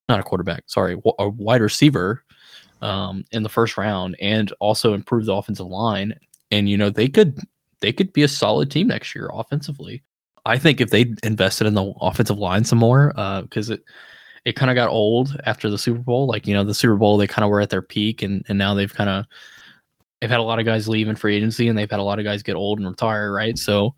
not 0.07 0.21
a 0.21 0.23
quarterback, 0.23 0.63
sorry, 0.67 0.97
a 1.19 1.27
wide 1.27 1.61
receiver 1.61 2.23
um, 2.81 3.25
in 3.33 3.43
the 3.43 3.49
first 3.49 3.77
round, 3.77 4.15
and 4.21 4.53
also 4.61 4.93
improve 4.93 5.25
the 5.25 5.33
offensive 5.33 5.67
line. 5.67 6.17
And 6.49 6.69
you 6.69 6.77
know 6.77 6.89
they 6.89 7.09
could 7.09 7.39
they 7.81 7.91
could 7.91 8.13
be 8.13 8.23
a 8.23 8.27
solid 8.29 8.71
team 8.71 8.87
next 8.87 9.13
year 9.13 9.29
offensively. 9.33 10.01
I 10.49 10.57
think 10.57 10.81
if 10.81 10.89
they 10.89 11.13
invested 11.23 11.67
in 11.67 11.75
the 11.75 11.93
offensive 12.01 12.39
line 12.39 12.63
some 12.63 12.79
more, 12.79 13.13
because 13.43 13.69
uh, 13.69 13.75
it 13.75 13.83
it 14.45 14.55
kind 14.55 14.71
of 14.71 14.75
got 14.75 14.89
old 14.89 15.39
after 15.45 15.69
the 15.69 15.77
Super 15.77 15.99
Bowl. 15.99 16.27
Like 16.27 16.47
you 16.47 16.53
know, 16.53 16.63
the 16.63 16.73
Super 16.73 16.95
Bowl 16.95 17.17
they 17.17 17.27
kind 17.27 17.43
of 17.43 17.49
were 17.49 17.61
at 17.61 17.69
their 17.69 17.81
peak, 17.81 18.21
and 18.21 18.43
and 18.47 18.57
now 18.57 18.73
they've 18.73 18.93
kind 18.93 19.09
of 19.09 19.25
they've 20.19 20.29
had 20.29 20.39
a 20.39 20.43
lot 20.43 20.59
of 20.59 20.65
guys 20.65 20.87
leave 20.89 21.07
in 21.07 21.15
free 21.15 21.35
agency, 21.35 21.67
and 21.67 21.77
they've 21.77 21.89
had 21.89 21.99
a 21.99 22.03
lot 22.03 22.19
of 22.19 22.25
guys 22.25 22.43
get 22.43 22.55
old 22.55 22.79
and 22.79 22.87
retire, 22.87 23.31
right? 23.31 23.57
So 23.57 23.93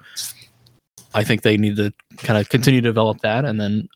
I 1.13 1.23
think 1.23 1.41
they 1.41 1.57
need 1.57 1.77
to 1.77 1.93
kind 2.17 2.39
of 2.39 2.49
continue 2.49 2.81
to 2.81 2.89
develop 2.89 3.21
that, 3.21 3.45
and 3.45 3.59
then 3.59 3.87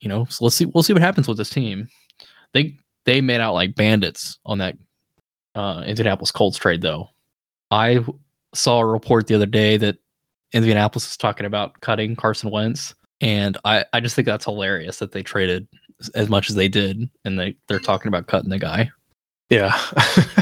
you 0.00 0.08
know, 0.08 0.24
so 0.26 0.44
let's 0.44 0.56
see 0.56 0.64
we'll 0.64 0.82
see 0.82 0.92
what 0.92 1.02
happens 1.02 1.28
with 1.28 1.36
this 1.36 1.50
team. 1.50 1.88
They 2.54 2.76
they 3.04 3.20
made 3.20 3.40
out 3.40 3.54
like 3.54 3.74
bandits 3.76 4.38
on 4.44 4.58
that 4.58 4.76
uh, 5.54 5.84
Indianapolis 5.86 6.32
Colts 6.32 6.58
trade, 6.58 6.82
though. 6.82 7.08
I 7.70 8.04
saw 8.52 8.80
a 8.80 8.86
report 8.86 9.26
the 9.26 9.36
other 9.36 9.46
day 9.46 9.76
that 9.76 9.98
Indianapolis 10.52 11.10
is 11.10 11.16
talking 11.16 11.46
about 11.46 11.80
cutting 11.80 12.16
Carson 12.16 12.50
Wentz, 12.50 12.94
and 13.20 13.56
I 13.64 13.84
I 13.92 14.00
just 14.00 14.16
think 14.16 14.26
that's 14.26 14.44
hilarious 14.44 14.98
that 14.98 15.12
they 15.12 15.22
traded 15.22 15.68
as 16.14 16.28
much 16.28 16.50
as 16.50 16.56
they 16.56 16.68
did, 16.68 17.08
and 17.24 17.38
they 17.38 17.56
they're 17.68 17.78
talking 17.78 18.08
about 18.08 18.26
cutting 18.26 18.50
the 18.50 18.58
guy. 18.58 18.90
Yeah. 19.50 19.78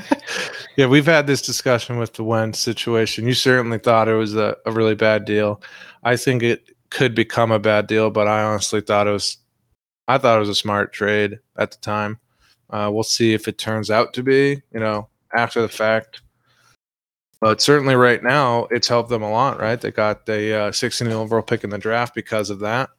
yeah, 0.76 0.86
we've 0.86 1.06
had 1.06 1.26
this 1.26 1.42
discussion 1.42 1.98
with 1.98 2.12
the 2.12 2.24
Wentz 2.24 2.59
situation. 2.59 3.26
You 3.26 3.34
certainly 3.34 3.78
thought 3.78 4.06
it 4.06 4.14
was 4.14 4.36
a, 4.36 4.56
a 4.66 4.70
really 4.70 4.94
bad 4.94 5.24
deal. 5.24 5.62
I 6.02 6.16
think 6.16 6.42
it 6.42 6.70
could 6.90 7.14
become 7.14 7.50
a 7.50 7.59
bad 7.59 7.86
deal, 7.86 8.11
but 8.11 8.28
I 8.28 8.42
honestly 8.42 8.82
thought 8.82 9.06
it 9.06 9.12
was 9.12 9.38
I 10.06 10.18
thought 10.18 10.36
it 10.36 10.40
was 10.40 10.48
a 10.48 10.54
smart 10.54 10.92
trade 10.92 11.38
at 11.59 11.70
the 11.70 11.78
time. 11.78 12.18
Uh, 12.70 12.90
we'll 12.92 13.02
see 13.02 13.34
if 13.34 13.48
it 13.48 13.59
turns 13.59 13.90
out 13.90 14.12
to 14.14 14.22
be, 14.22 14.62
you 14.72 14.80
know, 14.80 15.09
after 15.34 15.61
the 15.61 15.68
fact. 15.68 16.22
But 17.41 17.61
certainly 17.61 17.95
right 17.95 18.22
now, 18.22 18.66
it's 18.70 18.89
helped 18.89 19.11
them 19.11 19.22
a 19.22 19.30
lot, 19.30 19.61
right? 19.61 19.80
They 19.80 19.93
got 19.93 20.26
the 20.26 20.55
uh, 20.55 20.72
16 20.72 21.07
overall 21.09 21.43
pick 21.43 21.62
in 21.62 21.70
the 21.70 21.78
draft 21.78 22.14
because 22.14 22.51
of 22.51 22.59
that 22.61 22.91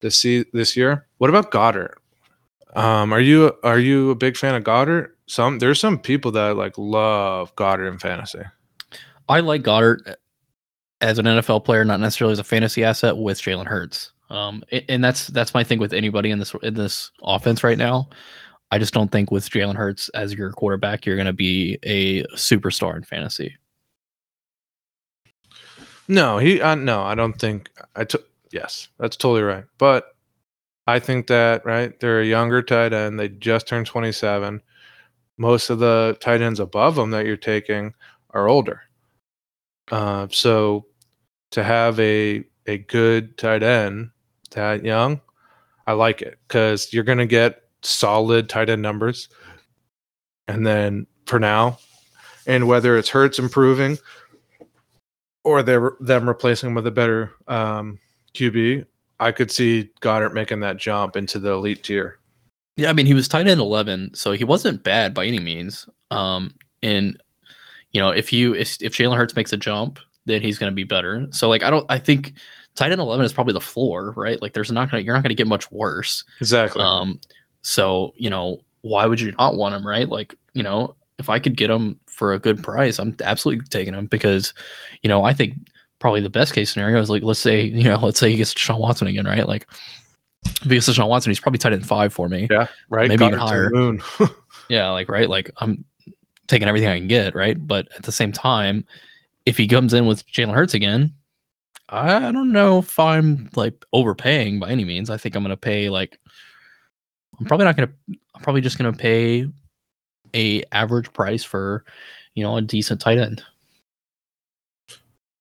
this 0.00 0.22
this 0.52 0.76
year. 0.76 1.06
What 1.18 1.30
about 1.30 1.50
Goedert? 1.50 1.94
Um, 2.74 3.12
are 3.12 3.20
you 3.20 3.52
are 3.62 3.78
you 3.78 4.10
a 4.10 4.14
big 4.14 4.36
fan 4.36 4.54
of 4.54 4.64
Goedert? 4.64 5.10
Some 5.26 5.58
there's 5.58 5.80
some 5.80 5.98
people 5.98 6.32
that 6.32 6.56
like 6.56 6.76
love 6.78 7.54
Goedert 7.56 7.88
in 7.88 7.98
fantasy. 7.98 8.42
I 9.28 9.40
like 9.40 9.62
Goedert 9.62 10.16
as 11.00 11.18
an 11.18 11.26
NFL 11.26 11.64
player, 11.64 11.84
not 11.84 12.00
necessarily 12.00 12.32
as 12.32 12.38
a 12.38 12.44
fantasy 12.44 12.84
asset 12.84 13.16
with 13.16 13.40
Jalen 13.40 13.66
Hurts. 13.66 14.12
Um, 14.30 14.62
and 14.88 15.02
that's 15.02 15.28
that's 15.28 15.54
my 15.54 15.64
thing 15.64 15.78
with 15.78 15.92
anybody 15.92 16.30
in 16.30 16.38
this 16.38 16.54
in 16.62 16.74
this 16.74 17.10
offense 17.22 17.64
right 17.64 17.78
now. 17.78 18.08
I 18.70 18.78
just 18.78 18.94
don't 18.94 19.10
think 19.10 19.32
with 19.32 19.50
Jalen 19.50 19.74
Hurts 19.74 20.08
as 20.10 20.34
your 20.34 20.52
quarterback, 20.52 21.04
you're 21.04 21.16
going 21.16 21.26
to 21.26 21.32
be 21.32 21.78
a 21.82 22.22
superstar 22.36 22.96
in 22.96 23.02
fantasy. 23.02 23.56
No, 26.10 26.38
he 26.38 26.60
uh, 26.60 26.74
no, 26.74 27.02
I 27.02 27.14
don't 27.14 27.38
think 27.38 27.70
I 27.94 28.02
took. 28.02 28.28
Yes, 28.50 28.88
that's 28.98 29.16
totally 29.16 29.42
right. 29.42 29.64
But 29.78 30.06
I 30.88 30.98
think 30.98 31.28
that 31.28 31.64
right, 31.64 31.98
they're 32.00 32.20
a 32.20 32.26
younger 32.26 32.62
tight 32.62 32.92
end. 32.92 33.18
They 33.18 33.28
just 33.28 33.68
turned 33.68 33.86
27. 33.86 34.60
Most 35.38 35.70
of 35.70 35.78
the 35.78 36.18
tight 36.20 36.42
ends 36.42 36.58
above 36.58 36.96
them 36.96 37.12
that 37.12 37.26
you're 37.26 37.36
taking 37.36 37.94
are 38.30 38.48
older. 38.48 38.82
Uh, 39.92 40.26
so 40.32 40.86
to 41.52 41.62
have 41.62 41.98
a 42.00 42.42
a 42.66 42.78
good 42.78 43.38
tight 43.38 43.62
end 43.62 44.10
that 44.50 44.84
young, 44.84 45.20
I 45.86 45.92
like 45.92 46.22
it 46.22 46.40
because 46.48 46.92
you're 46.92 47.04
going 47.04 47.18
to 47.18 47.26
get 47.26 47.62
solid 47.82 48.48
tight 48.48 48.68
end 48.68 48.82
numbers. 48.82 49.28
And 50.48 50.66
then 50.66 51.06
for 51.26 51.38
now, 51.38 51.78
and 52.48 52.66
whether 52.66 52.98
it's 52.98 53.10
Hurts 53.10 53.38
improving 53.38 53.96
or 55.44 55.62
they're 55.62 55.92
them 56.00 56.28
replacing 56.28 56.68
him 56.68 56.74
with 56.74 56.86
a 56.86 56.90
better 56.90 57.32
um, 57.48 57.98
QB, 58.34 58.84
I 59.18 59.32
could 59.32 59.50
see 59.50 59.90
Goedert 60.00 60.32
making 60.32 60.60
that 60.60 60.76
jump 60.76 61.16
into 61.16 61.38
the 61.38 61.52
elite 61.52 61.82
tier. 61.82 62.18
Yeah, 62.76 62.90
I 62.90 62.92
mean 62.92 63.06
he 63.06 63.14
was 63.14 63.28
tight 63.28 63.46
end 63.46 63.60
eleven, 63.60 64.12
so 64.14 64.32
he 64.32 64.44
wasn't 64.44 64.82
bad 64.82 65.12
by 65.14 65.26
any 65.26 65.40
means. 65.40 65.88
Um, 66.10 66.54
and 66.82 67.20
you 67.92 68.00
know 68.00 68.10
if 68.10 68.32
you 68.32 68.54
if, 68.54 68.80
if 68.80 68.94
Jalen 68.94 69.16
Hurts 69.16 69.36
makes 69.36 69.52
a 69.52 69.56
jump, 69.56 69.98
then 70.26 70.42
he's 70.42 70.58
going 70.58 70.70
to 70.70 70.74
be 70.74 70.84
better. 70.84 71.26
So 71.30 71.48
like 71.48 71.62
I 71.62 71.70
don't 71.70 71.86
I 71.88 71.98
think 71.98 72.34
tight 72.74 72.92
end 72.92 73.00
eleven 73.00 73.24
is 73.24 73.32
probably 73.32 73.52
the 73.52 73.60
floor, 73.60 74.12
right? 74.16 74.40
Like 74.40 74.54
there's 74.54 74.72
not 74.72 74.90
gonna 74.90 75.02
you're 75.02 75.14
not 75.14 75.22
gonna 75.22 75.34
get 75.34 75.46
much 75.46 75.70
worse. 75.70 76.24
Exactly. 76.40 76.82
Um, 76.82 77.20
so 77.62 78.12
you 78.16 78.30
know 78.30 78.60
why 78.82 79.06
would 79.06 79.20
you 79.20 79.32
not 79.32 79.56
want 79.56 79.74
him, 79.74 79.86
right? 79.86 80.08
Like 80.08 80.34
you 80.54 80.62
know 80.62 80.96
if 81.18 81.28
I 81.28 81.38
could 81.38 81.56
get 81.56 81.70
him 81.70 82.00
for 82.20 82.34
a 82.34 82.38
good 82.38 82.62
price, 82.62 82.98
I'm 82.98 83.16
absolutely 83.24 83.64
taking 83.68 83.94
him 83.94 84.04
because 84.04 84.52
you 85.00 85.08
know 85.08 85.24
I 85.24 85.32
think 85.32 85.54
probably 86.00 86.20
the 86.20 86.28
best 86.28 86.52
case 86.52 86.70
scenario 86.70 87.00
is 87.00 87.08
like 87.08 87.22
let's 87.22 87.40
say 87.40 87.62
you 87.62 87.84
know 87.84 87.96
let's 88.02 88.20
say 88.20 88.30
he 88.30 88.36
gets 88.36 88.52
Sean 88.52 88.78
Watson 88.78 89.06
again, 89.06 89.24
right? 89.24 89.48
Like 89.48 89.66
because 90.68 90.84
gets 90.86 90.92
Sean 90.92 91.08
Watson, 91.08 91.30
he's 91.30 91.40
probably 91.40 91.56
tight 91.56 91.72
end 91.72 91.86
five 91.86 92.12
for 92.12 92.28
me. 92.28 92.46
Yeah, 92.50 92.66
right. 92.90 93.08
Maybe 93.08 93.24
even 93.24 93.38
higher. 93.38 93.70
yeah, 94.68 94.90
like 94.90 95.08
right, 95.08 95.30
like 95.30 95.50
I'm 95.62 95.82
taking 96.46 96.68
everything 96.68 96.90
I 96.90 96.98
can 96.98 97.08
get, 97.08 97.34
right? 97.34 97.56
But 97.66 97.88
at 97.96 98.02
the 98.02 98.12
same 98.12 98.32
time, 98.32 98.84
if 99.46 99.56
he 99.56 99.66
comes 99.66 99.94
in 99.94 100.04
with 100.04 100.26
Jalen 100.26 100.52
Hurts 100.52 100.74
again, 100.74 101.14
I 101.88 102.30
don't 102.32 102.52
know 102.52 102.80
if 102.80 102.98
I'm 102.98 103.48
like 103.56 103.82
overpaying 103.94 104.60
by 104.60 104.68
any 104.68 104.84
means. 104.84 105.08
I 105.08 105.16
think 105.16 105.34
I'm 105.34 105.42
gonna 105.42 105.56
pay 105.56 105.88
like 105.88 106.20
I'm 107.38 107.46
probably 107.46 107.64
not 107.64 107.76
gonna 107.76 107.92
I'm 108.34 108.42
probably 108.42 108.60
just 108.60 108.76
gonna 108.76 108.92
pay 108.92 109.48
a 110.34 110.62
average 110.72 111.12
price 111.12 111.44
for, 111.44 111.84
you 112.34 112.42
know, 112.42 112.56
a 112.56 112.62
decent 112.62 113.00
tight 113.00 113.18
end. 113.18 113.42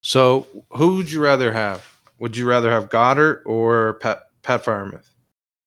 So, 0.01 0.47
who 0.71 0.95
would 0.95 1.11
you 1.11 1.21
rather 1.21 1.51
have? 1.51 1.85
Would 2.19 2.35
you 2.35 2.47
rather 2.47 2.69
have 2.71 2.89
Goedert 2.89 3.41
or 3.45 3.93
Pat 3.95 4.23
Pat 4.43 4.63
Freiermuth? 4.63 5.05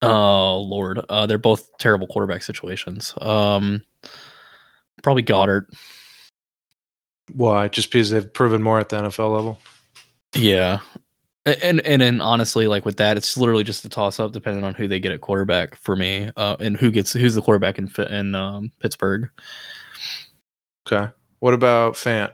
Oh 0.01 0.59
Lord, 0.59 0.99
uh, 1.09 1.25
they're 1.25 1.37
both 1.37 1.69
terrible 1.77 2.07
quarterback 2.07 2.43
situations. 2.43 3.13
Um, 3.21 3.83
probably 5.01 5.23
Goedert. 5.23 5.67
Why? 7.31 7.69
Just 7.69 7.91
because 7.91 8.09
they've 8.09 8.33
proven 8.33 8.61
more 8.61 8.79
at 8.79 8.89
the 8.89 8.97
NFL 8.97 9.33
level. 9.33 9.59
Yeah, 10.35 10.79
and 11.45 11.81
and 11.81 12.01
and 12.01 12.21
honestly, 12.21 12.67
like 12.67 12.85
with 12.85 12.97
that, 12.97 13.17
it's 13.17 13.35
literally 13.37 13.63
just 13.63 13.83
a 13.83 13.89
toss 13.89 14.19
up 14.19 14.31
depending 14.31 14.63
on 14.63 14.73
who 14.73 14.87
they 14.87 14.99
get 14.99 15.11
at 15.11 15.21
quarterback 15.21 15.75
for 15.75 15.95
me, 15.95 16.31
uh, 16.37 16.55
and 16.59 16.77
who 16.77 16.89
gets 16.89 17.11
who's 17.11 17.35
the 17.35 17.41
quarterback 17.41 17.77
in 17.77 17.91
in 18.09 18.33
um, 18.35 18.71
Pittsburgh. 18.79 19.29
Okay. 20.87 21.11
What 21.39 21.53
about 21.53 21.95
Fant? 21.95 22.31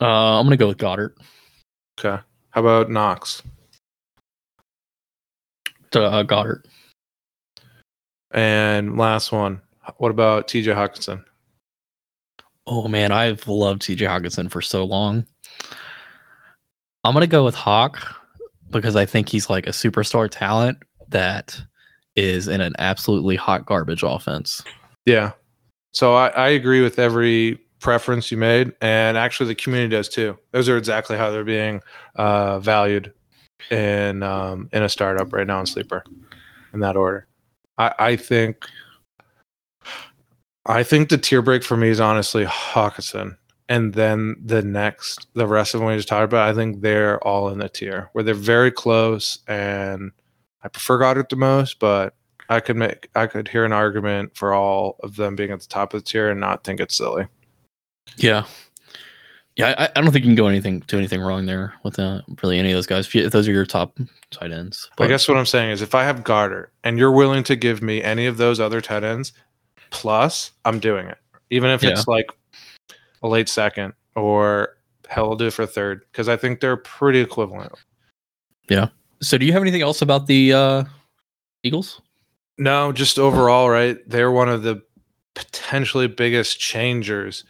Uh, 0.00 0.38
I'm 0.38 0.44
gonna 0.44 0.56
go 0.56 0.68
with 0.68 0.78
Goedert. 0.78 1.14
Okay. 1.98 2.22
How 2.50 2.60
about 2.60 2.90
Knox? 2.90 3.42
To 5.92 6.02
uh, 6.02 6.22
Goedert. 6.22 6.66
And 8.32 8.98
last 8.98 9.32
one. 9.32 9.62
What 9.96 10.10
about 10.10 10.48
TJ 10.48 10.74
Hockenson? 10.74 11.24
Oh 12.66 12.88
man, 12.88 13.10
I've 13.10 13.48
loved 13.48 13.80
TJ 13.80 14.06
Hockenson 14.06 14.50
for 14.50 14.60
so 14.60 14.84
long. 14.84 15.26
I'm 17.04 17.14
gonna 17.14 17.26
go 17.26 17.42
with 17.42 17.54
Hawk 17.54 18.17
because 18.70 18.96
I 18.96 19.06
think 19.06 19.28
he's 19.28 19.48
like 19.48 19.66
a 19.66 19.70
superstar 19.70 20.28
talent 20.30 20.78
that 21.08 21.60
is 22.16 22.48
in 22.48 22.60
an 22.60 22.74
absolutely 22.78 23.36
hot 23.36 23.64
garbage 23.66 24.02
offense. 24.02 24.62
Yeah. 25.06 25.32
So 25.92 26.14
I, 26.14 26.28
I 26.28 26.48
agree 26.48 26.82
with 26.82 26.98
every 26.98 27.58
preference 27.80 28.30
you 28.30 28.36
made, 28.36 28.72
and 28.80 29.16
actually 29.16 29.46
the 29.46 29.54
community 29.54 29.90
does 29.96 30.08
too. 30.08 30.36
Those 30.52 30.68
are 30.68 30.76
exactly 30.76 31.16
how 31.16 31.30
they're 31.30 31.44
being 31.44 31.80
uh, 32.16 32.58
valued 32.58 33.12
in 33.70 34.22
um, 34.22 34.68
in 34.72 34.82
a 34.82 34.88
startup 34.88 35.32
right 35.32 35.46
now 35.46 35.60
in 35.60 35.66
Sleeper, 35.66 36.04
in 36.72 36.80
that 36.80 36.96
order. 36.96 37.26
I, 37.78 37.94
I 37.98 38.16
think 38.16 38.64
I 40.66 40.82
think 40.82 41.08
the 41.08 41.18
tier 41.18 41.40
break 41.40 41.64
for 41.64 41.76
me 41.76 41.88
is 41.88 42.00
honestly 42.00 42.44
Hockenson 42.44 43.36
and 43.68 43.92
then 43.94 44.36
the 44.44 44.62
next, 44.62 45.28
the 45.34 45.46
rest 45.46 45.74
of 45.74 45.80
them 45.80 45.88
we 45.88 45.96
just 45.96 46.08
talked 46.08 46.24
about, 46.24 46.48
I 46.48 46.54
think 46.54 46.80
they're 46.80 47.22
all 47.26 47.48
in 47.50 47.58
the 47.58 47.68
tier 47.68 48.08
where 48.12 48.24
they're 48.24 48.34
very 48.34 48.70
close, 48.70 49.38
and 49.46 50.12
I 50.62 50.68
prefer 50.68 50.98
Goedert 50.98 51.28
the 51.28 51.36
most, 51.36 51.78
but 51.78 52.14
I 52.48 52.60
could 52.60 52.76
make 52.76 53.08
I 53.14 53.26
could 53.26 53.48
hear 53.48 53.64
an 53.64 53.72
argument 53.72 54.36
for 54.36 54.54
all 54.54 54.96
of 55.02 55.16
them 55.16 55.36
being 55.36 55.50
at 55.50 55.60
the 55.60 55.66
top 55.66 55.92
of 55.92 56.02
the 56.02 56.10
tier 56.10 56.30
and 56.30 56.40
not 56.40 56.64
think 56.64 56.80
it's 56.80 56.96
silly. 56.96 57.26
Yeah, 58.16 58.44
yeah, 59.58 59.74
I, 59.76 59.88
I 59.96 60.00
don't 60.00 60.12
think 60.12 60.24
you 60.24 60.30
can 60.30 60.36
go 60.36 60.46
anything 60.46 60.84
do 60.86 60.96
anything 60.96 61.20
wrong 61.20 61.46
there 61.46 61.74
with 61.82 61.98
uh, 61.98 62.22
really 62.42 62.60
any 62.60 62.70
of 62.70 62.76
those 62.76 62.86
guys. 62.86 63.06
If, 63.06 63.14
you, 63.14 63.26
if 63.26 63.32
those 63.32 63.48
are 63.48 63.52
your 63.52 63.66
top 63.66 63.98
tight 64.30 64.52
ends, 64.52 64.88
but, 64.96 65.04
I 65.04 65.08
guess 65.08 65.28
what 65.28 65.36
I'm 65.36 65.46
saying 65.46 65.72
is 65.72 65.82
if 65.82 65.96
I 65.96 66.04
have 66.04 66.22
Goedert 66.22 66.68
and 66.84 66.96
you're 66.96 67.10
willing 67.10 67.42
to 67.44 67.56
give 67.56 67.82
me 67.82 68.00
any 68.00 68.26
of 68.26 68.36
those 68.36 68.60
other 68.60 68.80
tight 68.80 69.02
ends, 69.02 69.32
plus 69.90 70.52
I'm 70.64 70.78
doing 70.78 71.08
it, 71.08 71.18
even 71.50 71.70
if 71.70 71.82
yeah. 71.82 71.90
it's 71.90 72.06
like 72.06 72.30
a 73.22 73.28
late 73.28 73.48
second, 73.48 73.94
or 74.14 74.76
hell, 75.08 75.30
I'll 75.30 75.36
do 75.36 75.46
it 75.46 75.52
for 75.52 75.66
third 75.66 76.02
because 76.12 76.28
I 76.28 76.36
think 76.36 76.60
they're 76.60 76.76
pretty 76.76 77.20
equivalent. 77.20 77.72
Yeah. 78.68 78.88
So, 79.20 79.38
do 79.38 79.46
you 79.46 79.52
have 79.52 79.62
anything 79.62 79.82
else 79.82 80.02
about 80.02 80.26
the 80.26 80.52
uh, 80.52 80.84
Eagles? 81.62 82.00
No, 82.58 82.92
just 82.92 83.18
overall, 83.18 83.70
right? 83.70 83.98
They're 84.08 84.32
one 84.32 84.48
of 84.48 84.62
the 84.62 84.82
potentially 85.34 86.08
biggest 86.08 86.58
changers 86.58 87.44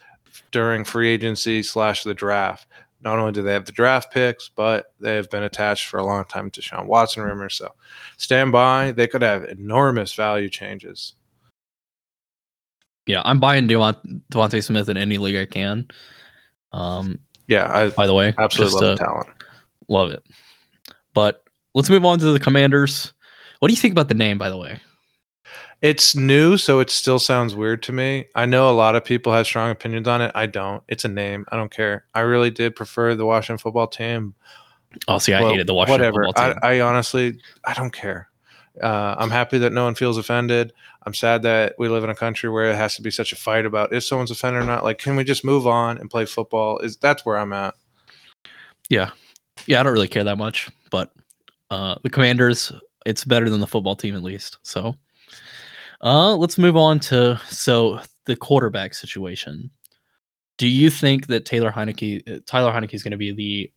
during 0.50 0.84
free 0.84 1.08
agency 1.08 1.62
slash 1.62 2.04
the 2.04 2.14
draft. 2.14 2.66
Not 3.00 3.18
only 3.18 3.32
do 3.32 3.42
they 3.42 3.52
have 3.52 3.64
the 3.64 3.72
draft 3.72 4.12
picks, 4.12 4.48
but 4.48 4.92
they 5.00 5.14
have 5.14 5.30
been 5.30 5.44
attached 5.44 5.86
for 5.86 5.98
a 5.98 6.04
long 6.04 6.24
time 6.24 6.50
to 6.50 6.62
Sean 6.62 6.86
Watson 6.86 7.22
rumors. 7.22 7.54
So 7.54 7.72
stand 8.16 8.52
by. 8.52 8.92
They 8.92 9.06
could 9.06 9.22
have 9.22 9.44
enormous 9.44 10.14
value 10.14 10.48
changes. 10.48 11.14
Yeah, 13.09 13.22
I'm 13.24 13.40
buying 13.40 13.66
Devont- 13.66 14.20
DeVonta 14.30 14.62
Smith 14.62 14.88
in 14.88 14.96
any 14.96 15.18
league 15.18 15.36
I 15.36 15.46
can. 15.46 15.88
Um, 16.72 17.18
Yeah, 17.48 17.68
I 17.72 17.88
by 17.90 18.06
the 18.06 18.14
way, 18.14 18.34
absolutely 18.38 18.80
love 18.86 18.98
the 18.98 19.04
talent. 19.04 19.28
love 19.88 20.11
it. 20.11 20.22
But 21.14 21.42
let's 21.74 21.90
move 21.90 22.04
on 22.04 22.18
to 22.20 22.32
the 22.32 22.38
Commanders. 22.38 23.12
What 23.59 23.68
do 23.68 23.74
you 23.74 23.80
think 23.80 23.92
about 23.92 24.09
the 24.09 24.14
name, 24.14 24.38
by 24.38 24.50
the 24.50 24.56
way? 24.56 24.78
It's 25.80 26.14
new, 26.16 26.56
so 26.56 26.80
it 26.80 26.90
still 26.90 27.18
sounds 27.20 27.54
weird 27.54 27.82
to 27.84 27.92
me. 27.92 28.26
I 28.34 28.46
know 28.46 28.68
a 28.68 28.72
lot 28.74 28.96
of 28.96 29.04
people 29.04 29.32
have 29.32 29.46
strong 29.46 29.70
opinions 29.70 30.09
on 30.09 30.20
it. 30.20 30.32
I 30.34 30.46
don't. 30.46 30.82
It's 30.88 31.04
a 31.04 31.09
name. 31.09 31.46
I 31.50 31.56
don't 31.56 31.70
care. 31.70 32.04
I 32.14 32.20
really 32.20 32.50
did 32.50 32.74
prefer 32.76 33.14
the 33.14 33.24
Washington 33.24 33.59
football 33.59 33.86
team. 33.86 34.34
Oh, 35.06 35.18
see, 35.18 35.34
I 35.34 35.40
Well, 35.40 35.50
hated 35.52 35.66
the 35.68 35.74
Washington 35.74 36.00
whatever. 36.00 36.24
football 36.24 36.52
team. 36.52 36.59
I, 36.62 36.74
I 36.76 36.80
honestly, 36.80 37.38
I 37.64 37.74
don't 37.74 37.92
care. 37.92 38.28
Uh, 38.83 39.14
I'm 39.18 39.31
happy 39.31 39.59
that 39.59 39.72
no 39.72 39.85
one 39.85 39.95
feels 39.95 40.18
offended. 40.18 40.72
I'm 41.05 41.14
sad 41.14 41.43
that 41.43 41.74
we 41.79 41.89
live 41.89 42.05
in 42.05 42.11
a 42.11 42.14
country 42.14 42.51
where 42.51 42.70
it 42.70 42.76
has 42.76 42.97
to 42.97 43.03
be 43.03 43.11
such 43.11 43.33
a 43.33 43.37
fight 43.37 43.66
about 43.66 43.93
if 43.93 44.05
someone's 44.05 44.31
offended 44.31 44.62
or 44.62 44.66
not. 44.66 44.85
Like, 44.85 44.99
can 44.99 45.16
we 45.16 45.24
just 45.24 45.45
move 45.45 45.66
on 45.66 45.99
and 45.99 46.11
play 46.11 46.26
football? 46.26 46.79
Is 46.79 46.97
that's 46.97 47.24
where 47.24 47.39
I'm 47.39 47.53
at? 47.53 47.74
yeah, 48.89 49.11
yeah, 49.66 49.81
I 49.81 49.83
don't 49.83 49.93
really 49.93 50.09
care 50.09 50.24
that 50.24 50.39
much, 50.39 50.68
but 50.91 51.12
uh, 51.70 51.97
the 52.03 52.11
Commanders, 52.11 52.72
it's 53.07 53.24
better 53.24 53.51
than 53.51 53.61
the 53.61 53.66
football 53.66 53.97
team 53.97 54.16
at 54.16 54.22
least. 54.22 54.59
So, 54.62 54.95
uh, 56.03 56.35
let's 56.37 56.59
move 56.59 56.76
on 56.76 56.99
to 57.01 57.41
so 57.49 58.01
the 58.24 58.37
quarterback 58.37 58.95
situation. 58.95 59.70
Do 60.57 60.66
you 60.66 60.91
think 60.91 61.29
that 61.29 61.45
Taylor 61.45 61.70
Heinicke, 61.70 62.29
uh, 62.29 62.41
Tyler 62.47 62.72
Heinicke, 62.72 62.95
is 62.95 63.03
going 63.03 63.12
to 63.12 63.18
be 63.18 63.33
the 63.33 63.72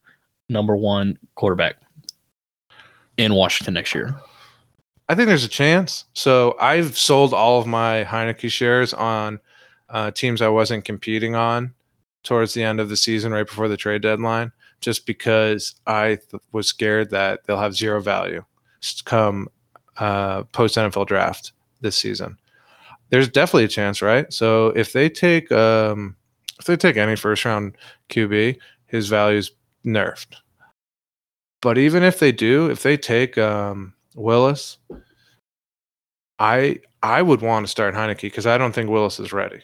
number 0.49 0.75
one 0.75 1.17
quarterback 1.35 1.75
in 3.17 3.33
Washington 3.33 3.73
next 3.73 3.93
year? 3.93 4.15
I 5.11 5.15
think 5.15 5.27
there's 5.27 5.43
a 5.43 5.49
chance. 5.49 6.05
So 6.13 6.55
I've 6.57 6.97
sold 6.97 7.33
all 7.33 7.59
of 7.59 7.67
my 7.67 8.05
Heinicke 8.05 8.49
shares 8.49 8.93
on 8.93 9.41
uh, 9.89 10.11
teams 10.11 10.41
I 10.41 10.47
wasn't 10.47 10.85
competing 10.85 11.35
on 11.35 11.73
towards 12.23 12.53
the 12.53 12.63
end 12.63 12.79
of 12.79 12.87
the 12.87 12.95
season, 12.95 13.33
right 13.33 13.45
before 13.45 13.67
the 13.67 13.75
trade 13.75 14.03
deadline, 14.03 14.53
just 14.79 15.05
because 15.05 15.75
I 15.85 16.15
th- 16.15 16.41
was 16.53 16.67
scared 16.67 17.09
that 17.09 17.43
they'll 17.43 17.59
have 17.59 17.75
zero 17.75 17.99
value 17.99 18.45
come 19.03 19.49
uh, 19.97 20.43
post 20.43 20.77
NFL 20.77 21.07
draft 21.07 21.51
this 21.81 21.97
season. 21.97 22.37
There's 23.09 23.27
definitely 23.27 23.65
a 23.65 23.67
chance, 23.67 24.01
right? 24.01 24.31
So 24.31 24.67
if 24.67 24.93
they 24.93 25.09
take 25.09 25.51
um, 25.51 26.15
if 26.57 26.67
they 26.67 26.77
take 26.77 26.95
any 26.95 27.17
first 27.17 27.43
round 27.43 27.75
QB, 28.07 28.57
his 28.85 29.09
value's 29.09 29.51
nerfed. 29.85 30.37
But 31.61 31.77
even 31.77 32.01
if 32.01 32.19
they 32.19 32.31
do, 32.31 32.69
if 32.69 32.81
they 32.81 32.95
take 32.95 33.37
um, 33.37 33.93
Willis, 34.15 34.77
I 36.39 36.79
I 37.03 37.21
would 37.21 37.41
want 37.41 37.65
to 37.65 37.71
start 37.71 37.95
Heinicke 37.95 38.21
because 38.21 38.47
I 38.47 38.57
don't 38.57 38.73
think 38.73 38.89
Willis 38.89 39.19
is 39.19 39.33
ready. 39.33 39.61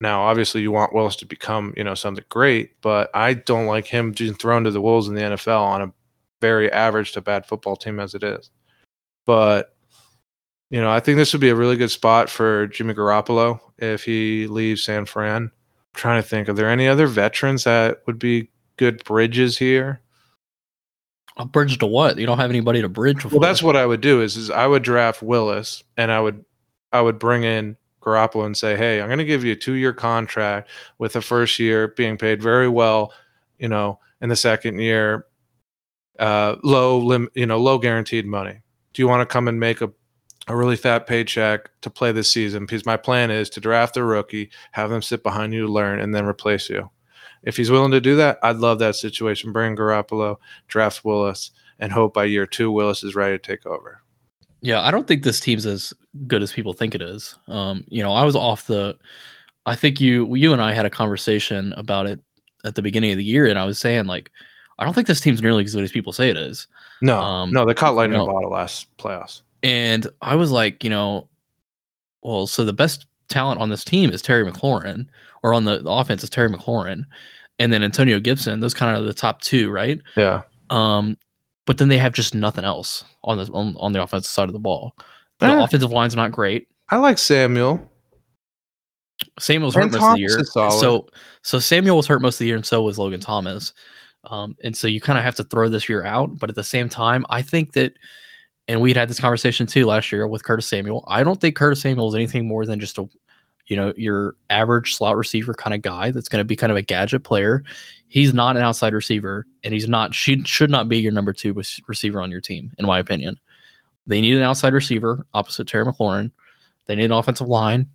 Now, 0.00 0.22
obviously, 0.22 0.60
you 0.60 0.70
want 0.72 0.92
Willis 0.92 1.16
to 1.16 1.26
become 1.26 1.72
you 1.76 1.84
know 1.84 1.94
something 1.94 2.24
great, 2.28 2.80
but 2.82 3.10
I 3.14 3.34
don't 3.34 3.66
like 3.66 3.86
him 3.86 4.12
being 4.12 4.34
thrown 4.34 4.64
to 4.64 4.70
the 4.70 4.80
wolves 4.80 5.08
in 5.08 5.14
the 5.14 5.22
NFL 5.22 5.60
on 5.60 5.82
a 5.82 5.92
very 6.40 6.70
average 6.70 7.12
to 7.12 7.20
bad 7.20 7.46
football 7.46 7.76
team 7.76 8.00
as 8.00 8.14
it 8.14 8.22
is. 8.22 8.50
But 9.24 9.74
you 10.70 10.80
know, 10.80 10.90
I 10.90 11.00
think 11.00 11.16
this 11.16 11.32
would 11.32 11.40
be 11.40 11.50
a 11.50 11.54
really 11.54 11.76
good 11.76 11.90
spot 11.90 12.28
for 12.28 12.66
Jimmy 12.66 12.94
Garoppolo 12.94 13.60
if 13.78 14.04
he 14.04 14.46
leaves 14.46 14.82
San 14.82 15.06
Fran. 15.06 15.44
I'm 15.44 15.50
trying 15.94 16.22
to 16.22 16.28
think, 16.28 16.48
are 16.48 16.52
there 16.52 16.68
any 16.68 16.88
other 16.88 17.06
veterans 17.06 17.64
that 17.64 18.02
would 18.06 18.18
be 18.18 18.50
good 18.76 19.04
bridges 19.04 19.56
here? 19.56 20.00
A 21.36 21.44
bridge 21.44 21.78
to 21.78 21.86
what? 21.86 22.18
You 22.18 22.26
don't 22.26 22.38
have 22.38 22.50
anybody 22.50 22.80
to 22.82 22.88
bridge 22.88 23.24
with. 23.24 23.32
Well, 23.32 23.40
that's 23.40 23.62
what 23.62 23.76
I 23.76 23.86
would 23.86 24.00
do 24.00 24.22
is, 24.22 24.36
is 24.36 24.50
I 24.50 24.66
would 24.66 24.82
draft 24.84 25.22
Willis 25.22 25.82
and 25.96 26.12
I 26.12 26.20
would 26.20 26.44
I 26.92 27.00
would 27.00 27.18
bring 27.18 27.42
in 27.42 27.76
Garoppolo 28.00 28.46
and 28.46 28.56
say, 28.56 28.76
hey, 28.76 29.00
I'm 29.00 29.08
going 29.08 29.18
to 29.18 29.24
give 29.24 29.44
you 29.44 29.52
a 29.52 29.56
two 29.56 29.72
year 29.72 29.92
contract 29.92 30.70
with 30.98 31.14
the 31.14 31.20
first 31.20 31.58
year 31.58 31.88
being 31.88 32.16
paid 32.16 32.40
very 32.40 32.68
well, 32.68 33.12
you 33.58 33.68
know, 33.68 33.98
in 34.20 34.28
the 34.28 34.36
second 34.36 34.78
year, 34.78 35.26
uh, 36.20 36.56
low 36.62 36.98
lim, 36.98 37.28
you 37.34 37.46
know, 37.46 37.58
low 37.58 37.78
guaranteed 37.78 38.26
money. 38.26 38.60
Do 38.92 39.02
you 39.02 39.08
want 39.08 39.28
to 39.28 39.32
come 39.32 39.48
and 39.48 39.58
make 39.58 39.80
a 39.80 39.90
a 40.46 40.54
really 40.54 40.76
fat 40.76 41.06
paycheck 41.06 41.70
to 41.80 41.90
play 41.90 42.12
this 42.12 42.30
season? 42.30 42.66
Because 42.66 42.84
my 42.84 42.96
plan 42.96 43.30
is 43.30 43.48
to 43.50 43.60
draft 43.60 43.96
a 43.96 44.04
rookie, 44.04 44.50
have 44.72 44.90
them 44.90 45.02
sit 45.02 45.22
behind 45.22 45.54
you 45.54 45.66
learn, 45.66 46.00
and 46.00 46.14
then 46.14 46.26
replace 46.26 46.68
you. 46.68 46.90
If 47.44 47.56
he's 47.56 47.70
willing 47.70 47.92
to 47.92 48.00
do 48.00 48.16
that, 48.16 48.38
I'd 48.42 48.56
love 48.56 48.78
that 48.80 48.96
situation. 48.96 49.52
Bring 49.52 49.76
Garoppolo, 49.76 50.36
draft 50.68 51.04
Willis, 51.04 51.50
and 51.78 51.92
hope 51.92 52.14
by 52.14 52.24
year 52.24 52.46
two 52.46 52.70
Willis 52.70 53.04
is 53.04 53.14
ready 53.14 53.38
to 53.38 53.38
take 53.38 53.66
over. 53.66 54.00
Yeah, 54.60 54.80
I 54.80 54.90
don't 54.90 55.06
think 55.06 55.22
this 55.22 55.40
team's 55.40 55.66
as 55.66 55.92
good 56.26 56.42
as 56.42 56.52
people 56.52 56.72
think 56.72 56.94
it 56.94 57.02
is. 57.02 57.36
Um, 57.48 57.84
you 57.88 58.02
know, 58.02 58.12
I 58.12 58.24
was 58.24 58.34
off 58.34 58.66
the. 58.66 58.96
I 59.66 59.76
think 59.76 60.00
you, 60.00 60.34
you 60.34 60.52
and 60.52 60.60
I 60.62 60.72
had 60.72 60.86
a 60.86 60.90
conversation 60.90 61.72
about 61.74 62.06
it 62.06 62.20
at 62.64 62.74
the 62.74 62.82
beginning 62.82 63.12
of 63.12 63.18
the 63.18 63.24
year, 63.24 63.46
and 63.46 63.58
I 63.58 63.64
was 63.64 63.78
saying 63.78 64.06
like, 64.06 64.30
I 64.78 64.84
don't 64.84 64.94
think 64.94 65.06
this 65.06 65.20
team's 65.20 65.42
nearly 65.42 65.64
as 65.64 65.74
good 65.74 65.84
as 65.84 65.92
people 65.92 66.12
say 66.12 66.30
it 66.30 66.36
is. 66.36 66.66
No, 67.00 67.20
Um, 67.20 67.50
no, 67.52 67.64
they 67.64 67.74
caught 67.74 67.94
lightning 67.94 68.20
in 68.20 68.28
a 68.28 68.32
bottle 68.32 68.50
last 68.50 68.94
playoffs. 68.96 69.42
And 69.62 70.06
I 70.20 70.34
was 70.34 70.50
like, 70.50 70.82
you 70.82 70.90
know, 70.90 71.28
well, 72.22 72.46
so 72.46 72.64
the 72.64 72.72
best 72.72 73.06
talent 73.28 73.60
on 73.60 73.68
this 73.70 73.84
team 73.84 74.10
is 74.10 74.22
Terry 74.22 74.44
McLaurin, 74.50 75.06
or 75.42 75.54
on 75.54 75.64
the, 75.64 75.78
the 75.82 75.90
offense 75.90 76.22
is 76.24 76.30
Terry 76.30 76.48
McLaurin, 76.50 77.04
and 77.58 77.72
then 77.72 77.82
Antonio 77.82 78.18
Gibson. 78.20 78.60
Those 78.60 78.74
kind 78.74 78.96
of 78.96 79.04
the 79.04 79.14
top 79.14 79.40
two, 79.40 79.70
right? 79.70 80.00
Yeah, 80.16 80.42
Um, 80.70 81.16
but 81.66 81.78
then 81.78 81.88
they 81.88 81.98
have 81.98 82.12
just 82.12 82.34
nothing 82.34 82.64
else 82.64 83.04
on 83.24 83.38
the 83.38 83.44
on, 83.52 83.74
on 83.78 83.92
the 83.92 84.02
offensive 84.02 84.30
side 84.30 84.48
of 84.48 84.52
the 84.52 84.58
ball. 84.58 84.94
The 85.40 85.46
Eh. 85.46 85.62
offensive 85.64 85.90
line's 85.90 86.14
not 86.16 86.32
great. 86.32 86.68
I 86.90 86.96
like 86.98 87.18
Samuel. 87.18 87.90
Samuel 89.38 89.66
was 89.68 89.74
hurt 89.74 89.92
most 89.92 90.02
of 90.10 90.14
the 90.14 90.20
year. 90.20 90.28
So 90.80 91.06
so 91.42 91.58
Samuel 91.58 91.96
was 91.96 92.06
hurt 92.06 92.20
most 92.22 92.34
of 92.36 92.38
the 92.40 92.46
year, 92.46 92.56
and 92.56 92.66
so 92.66 92.82
was 92.82 92.98
Logan 92.98 93.20
Thomas. 93.20 93.72
Um, 94.24 94.56
and 94.64 94.76
so 94.76 94.86
you 94.86 95.00
kind 95.00 95.18
of 95.18 95.24
have 95.24 95.34
to 95.36 95.44
throw 95.44 95.68
this 95.68 95.88
year 95.88 96.04
out. 96.04 96.38
But 96.38 96.48
at 96.50 96.56
the 96.56 96.64
same 96.64 96.88
time, 96.88 97.26
I 97.28 97.42
think 97.42 97.72
that, 97.74 97.92
and 98.68 98.80
we'd 98.80 98.96
had 98.96 99.08
this 99.08 99.20
conversation 99.20 99.66
too 99.66 99.86
last 99.86 100.10
year 100.10 100.26
with 100.26 100.44
Curtis 100.44 100.66
Samuel. 100.66 101.04
I 101.08 101.22
don't 101.22 101.40
think 101.40 101.56
Curtis 101.56 101.80
Samuel 101.80 102.08
is 102.08 102.14
anything 102.14 102.46
more 102.46 102.64
than 102.64 102.80
just 102.80 102.98
a, 102.98 103.08
you 103.66 103.76
know, 103.76 103.92
your 103.96 104.36
average 104.50 104.94
slot 104.94 105.16
receiver 105.16 105.54
kind 105.54 105.74
of 105.74 105.82
guy 105.82 106.10
that's 106.10 106.28
going 106.28 106.40
to 106.40 106.44
be 106.44 106.56
kind 106.56 106.70
of 106.70 106.76
a 106.76 106.82
gadget 106.82 107.24
player. 107.24 107.62
He's 108.08 108.32
not 108.32 108.56
an 108.56 108.62
outside 108.62 108.94
receiver, 108.94 109.46
and 109.62 109.74
he's 109.74 109.88
not 109.88 110.14
she 110.14 110.42
should 110.44 110.70
not 110.70 110.88
be 110.88 110.98
your 110.98 111.12
number 111.12 111.32
two 111.32 111.54
receiver 111.86 112.20
on 112.20 112.30
your 112.30 112.40
team, 112.40 112.72
in 112.78 112.86
my 112.86 112.98
opinion. 112.98 113.38
They 114.06 114.20
need 114.20 114.36
an 114.36 114.42
outside 114.42 114.74
receiver 114.74 115.26
opposite 115.34 115.66
Terry 115.66 115.84
McLaurin. 115.84 116.30
They 116.86 116.94
need 116.94 117.06
an 117.06 117.12
offensive 117.12 117.48
line. 117.48 117.88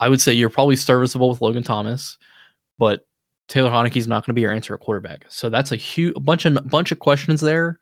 I 0.00 0.08
would 0.08 0.20
say 0.20 0.32
you're 0.32 0.50
probably 0.50 0.76
serviceable 0.76 1.30
with 1.30 1.40
Logan 1.40 1.62
Thomas, 1.62 2.18
but 2.78 3.06
Taylor 3.48 3.70
Heinicke's 3.70 4.06
not 4.06 4.24
going 4.24 4.32
to 4.32 4.34
be 4.34 4.42
your 4.42 4.52
answer 4.52 4.74
at 4.74 4.80
quarterback. 4.80 5.24
So 5.28 5.48
that's 5.48 5.72
a 5.72 5.76
huge 5.76 6.14
bunch 6.22 6.44
of 6.44 6.68
bunch 6.68 6.92
of 6.92 6.98
questions 6.98 7.40
there. 7.40 7.78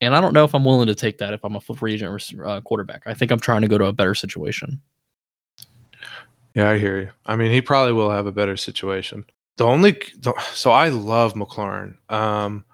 And 0.00 0.14
I 0.14 0.20
don't 0.20 0.34
know 0.34 0.44
if 0.44 0.54
I'm 0.54 0.64
willing 0.64 0.86
to 0.88 0.94
take 0.94 1.18
that 1.18 1.32
if 1.32 1.44
I'm 1.44 1.56
a 1.56 1.60
free 1.60 1.94
agent 1.94 2.34
uh, 2.44 2.60
quarterback. 2.60 3.04
I 3.06 3.14
think 3.14 3.30
I'm 3.30 3.40
trying 3.40 3.62
to 3.62 3.68
go 3.68 3.78
to 3.78 3.86
a 3.86 3.92
better 3.92 4.14
situation. 4.14 4.80
Yeah, 6.54 6.70
I 6.70 6.78
hear 6.78 7.00
you. 7.00 7.10
I 7.26 7.36
mean, 7.36 7.50
he 7.50 7.60
probably 7.60 7.92
will 7.92 8.10
have 8.10 8.26
a 8.26 8.32
better 8.32 8.56
situation. 8.56 9.24
The 9.56 9.64
only 9.64 9.92
the, 10.18 10.34
so 10.52 10.70
I 10.70 10.88
love 10.88 11.34
McLaurin. 11.34 11.96
Um, 12.10 12.64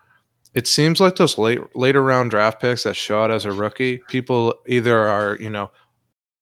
it 0.55 0.67
seems 0.67 1.01
like 1.01 1.17
those 1.17 1.39
late 1.39 1.61
later 1.77 2.03
round 2.03 2.31
draft 2.31 2.61
picks 2.61 2.83
that 2.85 2.97
show 2.97 3.23
out 3.23 3.31
as 3.31 3.45
a 3.45 3.53
rookie, 3.53 3.99
people 4.09 4.55
either 4.67 4.99
are 4.99 5.37
you 5.41 5.51
know 5.51 5.71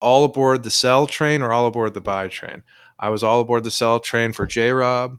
all 0.00 0.24
aboard 0.24 0.62
the 0.62 0.70
sell 0.70 1.06
train 1.06 1.42
or 1.42 1.52
all 1.52 1.66
aboard 1.66 1.94
the 1.94 2.00
buy 2.00 2.28
train. 2.28 2.62
I 2.98 3.10
was 3.10 3.22
all 3.22 3.40
aboard 3.40 3.64
the 3.64 3.70
sell 3.70 4.00
train 4.00 4.32
for 4.32 4.46
J 4.46 4.70
Rob. 4.70 5.18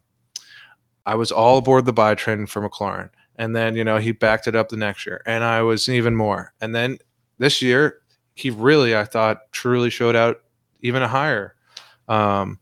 I 1.06 1.16
was 1.16 1.32
all 1.32 1.58
aboard 1.58 1.86
the 1.86 1.94
buy 1.94 2.16
train 2.16 2.46
for 2.46 2.68
McLaurin, 2.68 3.10
and 3.40 3.56
then 3.56 3.76
you 3.76 3.84
know 3.84 3.98
he 3.98 4.12
backed 4.12 4.48
it 4.48 4.56
up 4.56 4.70
the 4.70 4.78
next 4.78 5.08
year, 5.08 5.24
and 5.26 5.44
I 5.44 5.64
was 5.64 5.90
even 5.90 6.16
more. 6.16 6.54
And 6.62 6.76
then 6.76 7.00
this 7.40 7.62
year, 7.62 8.02
he 8.36 8.52
really 8.52 8.96
I 8.96 9.06
thought 9.06 9.52
truly 9.52 9.90
showed 9.90 10.16
out 10.16 10.42
even 10.82 11.02
a 11.02 11.08
higher. 11.08 11.56
Um, 12.08 12.60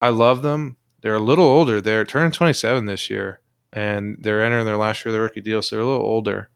I 0.00 0.08
love 0.08 0.42
them. 0.42 0.76
They're 1.02 1.14
a 1.14 1.20
little 1.20 1.44
older. 1.44 1.80
They're 1.80 2.04
turning 2.04 2.32
27 2.32 2.86
this 2.86 3.08
year, 3.10 3.40
and 3.72 4.16
they're 4.20 4.44
entering 4.44 4.64
their 4.64 4.78
last 4.78 5.04
year 5.04 5.10
of 5.10 5.14
the 5.14 5.20
rookie 5.20 5.42
deal, 5.42 5.62
so 5.62 5.76
they're 5.76 5.84
a 5.84 5.88
little 5.88 6.06
older. 6.06 6.48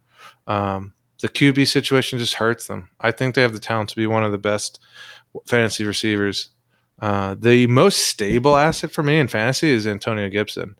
Um, 0.46 0.94
the 1.20 1.28
QB 1.28 1.68
situation 1.68 2.18
just 2.18 2.34
hurts 2.34 2.66
them. 2.66 2.88
I 3.00 3.10
think 3.10 3.34
they 3.34 3.42
have 3.42 3.52
the 3.52 3.60
talent 3.60 3.90
to 3.90 3.96
be 3.96 4.06
one 4.06 4.24
of 4.24 4.32
the 4.32 4.38
best 4.38 4.80
fantasy 5.46 5.84
receivers. 5.84 6.48
Uh, 7.00 7.34
the 7.38 7.66
most 7.66 7.98
stable 7.98 8.56
asset 8.56 8.90
for 8.90 9.02
me 9.02 9.18
in 9.18 9.28
fantasy 9.28 9.70
is 9.70 9.86
Antonio 9.86 10.28
Gibson, 10.30 10.76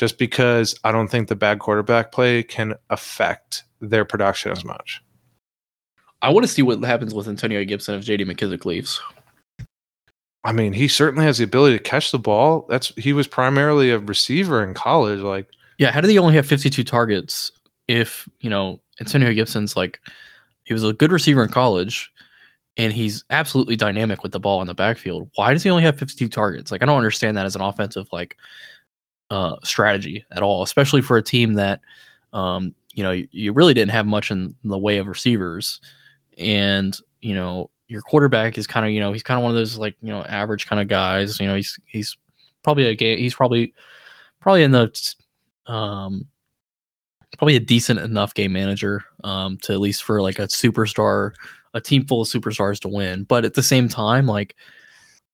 just 0.00 0.16
because 0.16 0.74
I 0.82 0.92
don't 0.92 1.08
think 1.08 1.28
the 1.28 1.36
bad 1.36 1.58
quarterback 1.58 2.10
play 2.10 2.42
can 2.42 2.72
affect 2.88 3.64
their 3.82 4.06
production 4.06 4.50
as 4.50 4.64
much. 4.64 5.02
I 6.22 6.30
want 6.30 6.46
to 6.46 6.50
see 6.50 6.62
what 6.62 6.82
happens 6.82 7.12
with 7.12 7.28
Antonio 7.28 7.62
Gibson 7.66 7.96
if 7.96 8.06
JD 8.06 8.22
McKissic 8.22 8.64
leaves. 8.64 8.98
I 10.42 10.52
mean, 10.52 10.72
he 10.72 10.88
certainly 10.88 11.26
has 11.26 11.36
the 11.36 11.44
ability 11.44 11.76
to 11.76 11.82
catch 11.82 12.12
the 12.12 12.18
ball. 12.18 12.64
That's 12.70 12.94
he 12.96 13.12
was 13.12 13.26
primarily 13.26 13.90
a 13.90 13.98
receiver 13.98 14.64
in 14.64 14.72
college. 14.72 15.20
Like, 15.20 15.48
Yeah, 15.76 15.90
how 15.90 16.00
did 16.00 16.08
he 16.08 16.18
only 16.18 16.32
have 16.32 16.46
52 16.46 16.82
targets 16.82 17.52
if, 17.86 18.26
you 18.40 18.48
know, 18.48 18.80
Antonio 19.00 19.34
Gibson's 19.34 19.76
like 19.76 20.00
he 20.64 20.72
was 20.72 20.82
a 20.82 20.94
good 20.94 21.12
receiver 21.12 21.42
in 21.44 21.50
college 21.50 22.10
and 22.78 22.90
he's 22.90 23.22
absolutely 23.28 23.76
dynamic 23.76 24.22
with 24.22 24.32
the 24.32 24.40
ball 24.40 24.62
in 24.62 24.66
the 24.66 24.74
backfield. 24.74 25.30
Why 25.34 25.52
does 25.52 25.62
he 25.62 25.68
only 25.68 25.82
have 25.82 25.98
52 25.98 26.26
targets? 26.30 26.72
Like 26.72 26.82
I 26.82 26.86
don't 26.86 26.96
understand 26.96 27.36
that 27.36 27.44
as 27.44 27.54
an 27.54 27.60
offensive 27.60 28.08
like 28.12 28.38
uh 29.30 29.56
strategy 29.62 30.24
at 30.32 30.42
all, 30.42 30.62
especially 30.62 31.02
for 31.02 31.16
a 31.16 31.22
team 31.22 31.54
that 31.54 31.80
um 32.32 32.74
you 32.94 33.02
know 33.02 33.10
you, 33.12 33.28
you 33.30 33.52
really 33.52 33.74
didn't 33.74 33.92
have 33.92 34.06
much 34.06 34.30
in 34.30 34.54
the 34.64 34.78
way 34.78 34.98
of 34.98 35.06
receivers. 35.06 35.80
And 36.38 36.96
you 37.20 37.34
know 37.34 37.70
your 37.88 38.02
quarterback 38.02 38.56
is 38.56 38.66
kind 38.66 38.86
of 38.86 38.92
you 38.92 39.00
know 39.00 39.12
he's 39.12 39.22
kind 39.22 39.38
of 39.38 39.42
one 39.42 39.50
of 39.50 39.56
those 39.56 39.76
like 39.76 39.96
you 40.00 40.10
know 40.10 40.22
average 40.22 40.66
kind 40.66 40.80
of 40.80 40.86
guys 40.88 41.40
you 41.40 41.46
know 41.46 41.56
he's 41.56 41.78
he's 41.86 42.16
probably 42.62 42.86
a 42.86 42.94
game 42.94 43.18
he's 43.18 43.34
probably 43.34 43.74
probably 44.40 44.62
in 44.62 44.70
the 44.70 45.14
um 45.66 46.26
probably 47.36 47.56
a 47.56 47.60
decent 47.60 47.98
enough 47.98 48.32
game 48.32 48.52
manager 48.52 49.04
um 49.24 49.58
to 49.58 49.72
at 49.72 49.80
least 49.80 50.04
for 50.04 50.22
like 50.22 50.38
a 50.38 50.46
superstar 50.46 51.32
a 51.74 51.80
team 51.80 52.06
full 52.06 52.22
of 52.22 52.28
superstars 52.28 52.80
to 52.80 52.88
win. 52.88 53.24
But 53.24 53.44
at 53.44 53.54
the 53.54 53.62
same 53.62 53.88
time 53.88 54.26
like 54.26 54.56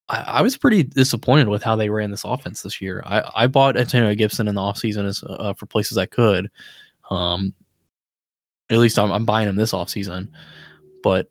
I, 0.08 0.16
I 0.16 0.42
was 0.42 0.56
pretty 0.56 0.82
disappointed 0.82 1.48
with 1.48 1.62
how 1.62 1.76
they 1.76 1.90
ran 1.90 2.10
this 2.10 2.24
offense 2.24 2.62
this 2.62 2.80
year. 2.80 3.02
I, 3.04 3.30
I 3.34 3.46
bought 3.46 3.76
Antonio 3.76 4.14
Gibson 4.14 4.48
in 4.48 4.54
the 4.54 4.60
offseason 4.60 5.06
as 5.06 5.24
uh, 5.26 5.54
for 5.54 5.66
places 5.66 5.98
I 5.98 6.06
could. 6.06 6.50
Um, 7.10 7.54
at 8.70 8.78
least 8.78 8.98
I'm, 8.98 9.12
I'm 9.12 9.24
buying 9.24 9.48
him 9.48 9.56
this 9.56 9.72
offseason, 9.72 10.28
but 11.02 11.28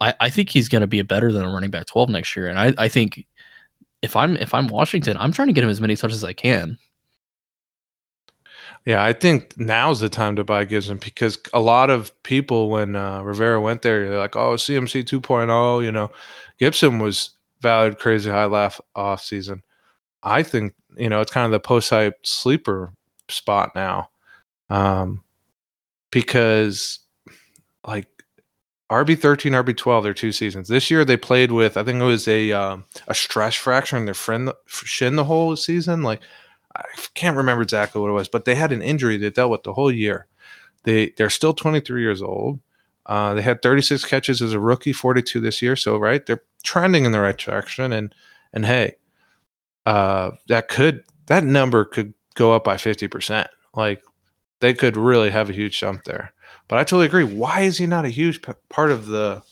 I, 0.00 0.14
I 0.20 0.30
think 0.30 0.50
he's 0.50 0.68
going 0.68 0.80
to 0.80 0.86
be 0.86 0.98
a 0.98 1.04
better 1.04 1.32
than 1.32 1.44
a 1.44 1.48
running 1.48 1.70
back 1.70 1.86
12 1.86 2.08
next 2.08 2.36
year. 2.36 2.48
And 2.48 2.58
I, 2.58 2.74
I 2.78 2.88
think 2.88 3.24
if 4.02 4.16
I'm 4.16 4.36
if 4.36 4.52
I'm 4.52 4.68
Washington, 4.68 5.16
I'm 5.18 5.32
trying 5.32 5.48
to 5.48 5.54
get 5.54 5.64
him 5.64 5.70
as 5.70 5.80
many 5.80 5.96
touches 5.96 6.18
as 6.18 6.24
I 6.24 6.32
can. 6.32 6.78
Yeah, 8.84 9.02
I 9.02 9.14
think 9.14 9.58
now's 9.58 10.00
the 10.00 10.10
time 10.10 10.36
to 10.36 10.44
buy 10.44 10.66
Gibson 10.66 10.98
because 10.98 11.38
a 11.54 11.60
lot 11.60 11.88
of 11.88 12.12
people, 12.22 12.68
when 12.68 12.96
uh, 12.96 13.22
Rivera 13.22 13.58
went 13.58 13.80
there, 13.80 14.06
they're 14.10 14.18
like, 14.18 14.36
"Oh, 14.36 14.56
CMC 14.56 15.04
2.0." 15.04 15.82
You 15.82 15.90
know, 15.90 16.10
Gibson 16.58 16.98
was 16.98 17.30
valued 17.64 17.98
crazy 17.98 18.30
high 18.30 18.44
laugh 18.44 18.80
off 18.94 19.22
season. 19.22 19.62
I 20.22 20.44
think 20.44 20.74
you 20.96 21.08
know 21.08 21.20
it's 21.20 21.32
kind 21.32 21.46
of 21.46 21.50
the 21.50 21.58
post 21.58 21.90
hype 21.90 22.24
sleeper 22.24 22.92
spot 23.28 23.72
now, 23.74 24.10
um, 24.70 25.24
because 26.12 27.00
like 27.86 28.06
RB 28.90 29.18
thirteen, 29.18 29.54
RB 29.54 29.76
twelve, 29.76 30.04
their 30.04 30.14
two 30.14 30.30
seasons. 30.30 30.68
This 30.68 30.90
year 30.90 31.04
they 31.04 31.16
played 31.16 31.50
with 31.50 31.76
I 31.76 31.82
think 31.82 32.00
it 32.00 32.04
was 32.04 32.28
a 32.28 32.52
um, 32.52 32.84
a 33.08 33.14
stress 33.14 33.54
fracture 33.54 33.96
in 33.96 34.04
their 34.04 34.14
friend 34.14 34.52
shin 34.66 35.16
the 35.16 35.24
whole 35.24 35.56
season. 35.56 36.02
Like 36.02 36.20
I 36.76 36.84
can't 37.14 37.36
remember 37.36 37.62
exactly 37.62 38.00
what 38.00 38.10
it 38.10 38.14
was, 38.14 38.28
but 38.28 38.44
they 38.44 38.54
had 38.54 38.72
an 38.72 38.82
injury 38.82 39.16
they 39.16 39.30
dealt 39.30 39.50
with 39.50 39.62
the 39.62 39.72
whole 39.72 39.90
year. 39.90 40.26
They 40.84 41.12
they're 41.16 41.30
still 41.30 41.54
23 41.54 42.02
years 42.02 42.22
old. 42.22 42.60
Uh, 43.06 43.34
they 43.34 43.42
had 43.42 43.60
36 43.62 44.04
catches 44.06 44.40
as 44.40 44.54
a 44.54 44.60
rookie, 44.60 44.92
42 44.92 45.40
this 45.40 45.60
year. 45.60 45.76
So 45.76 45.98
right, 45.98 46.24
they're 46.24 46.42
trending 46.64 47.04
in 47.04 47.12
the 47.12 47.20
right 47.20 47.36
direction. 47.36 47.92
And 47.92 48.14
and 48.52 48.66
hey, 48.66 48.96
uh, 49.86 50.32
that 50.48 50.68
could 50.68 51.04
that 51.26 51.44
number 51.44 51.84
could 51.84 52.14
go 52.34 52.52
up 52.52 52.64
by 52.64 52.76
50 52.76 53.06
percent. 53.08 53.48
Like 53.74 54.02
they 54.60 54.74
could 54.74 54.96
really 54.96 55.30
have 55.30 55.50
a 55.50 55.52
huge 55.52 55.78
jump 55.78 56.04
there. 56.04 56.32
But 56.68 56.78
I 56.78 56.84
totally 56.84 57.06
agree. 57.06 57.24
Why 57.24 57.60
is 57.60 57.78
he 57.78 57.86
not 57.86 58.04
a 58.04 58.10
huge 58.10 58.42
p- 58.42 58.52
part 58.68 58.90
of 58.90 59.06
the 59.06 59.42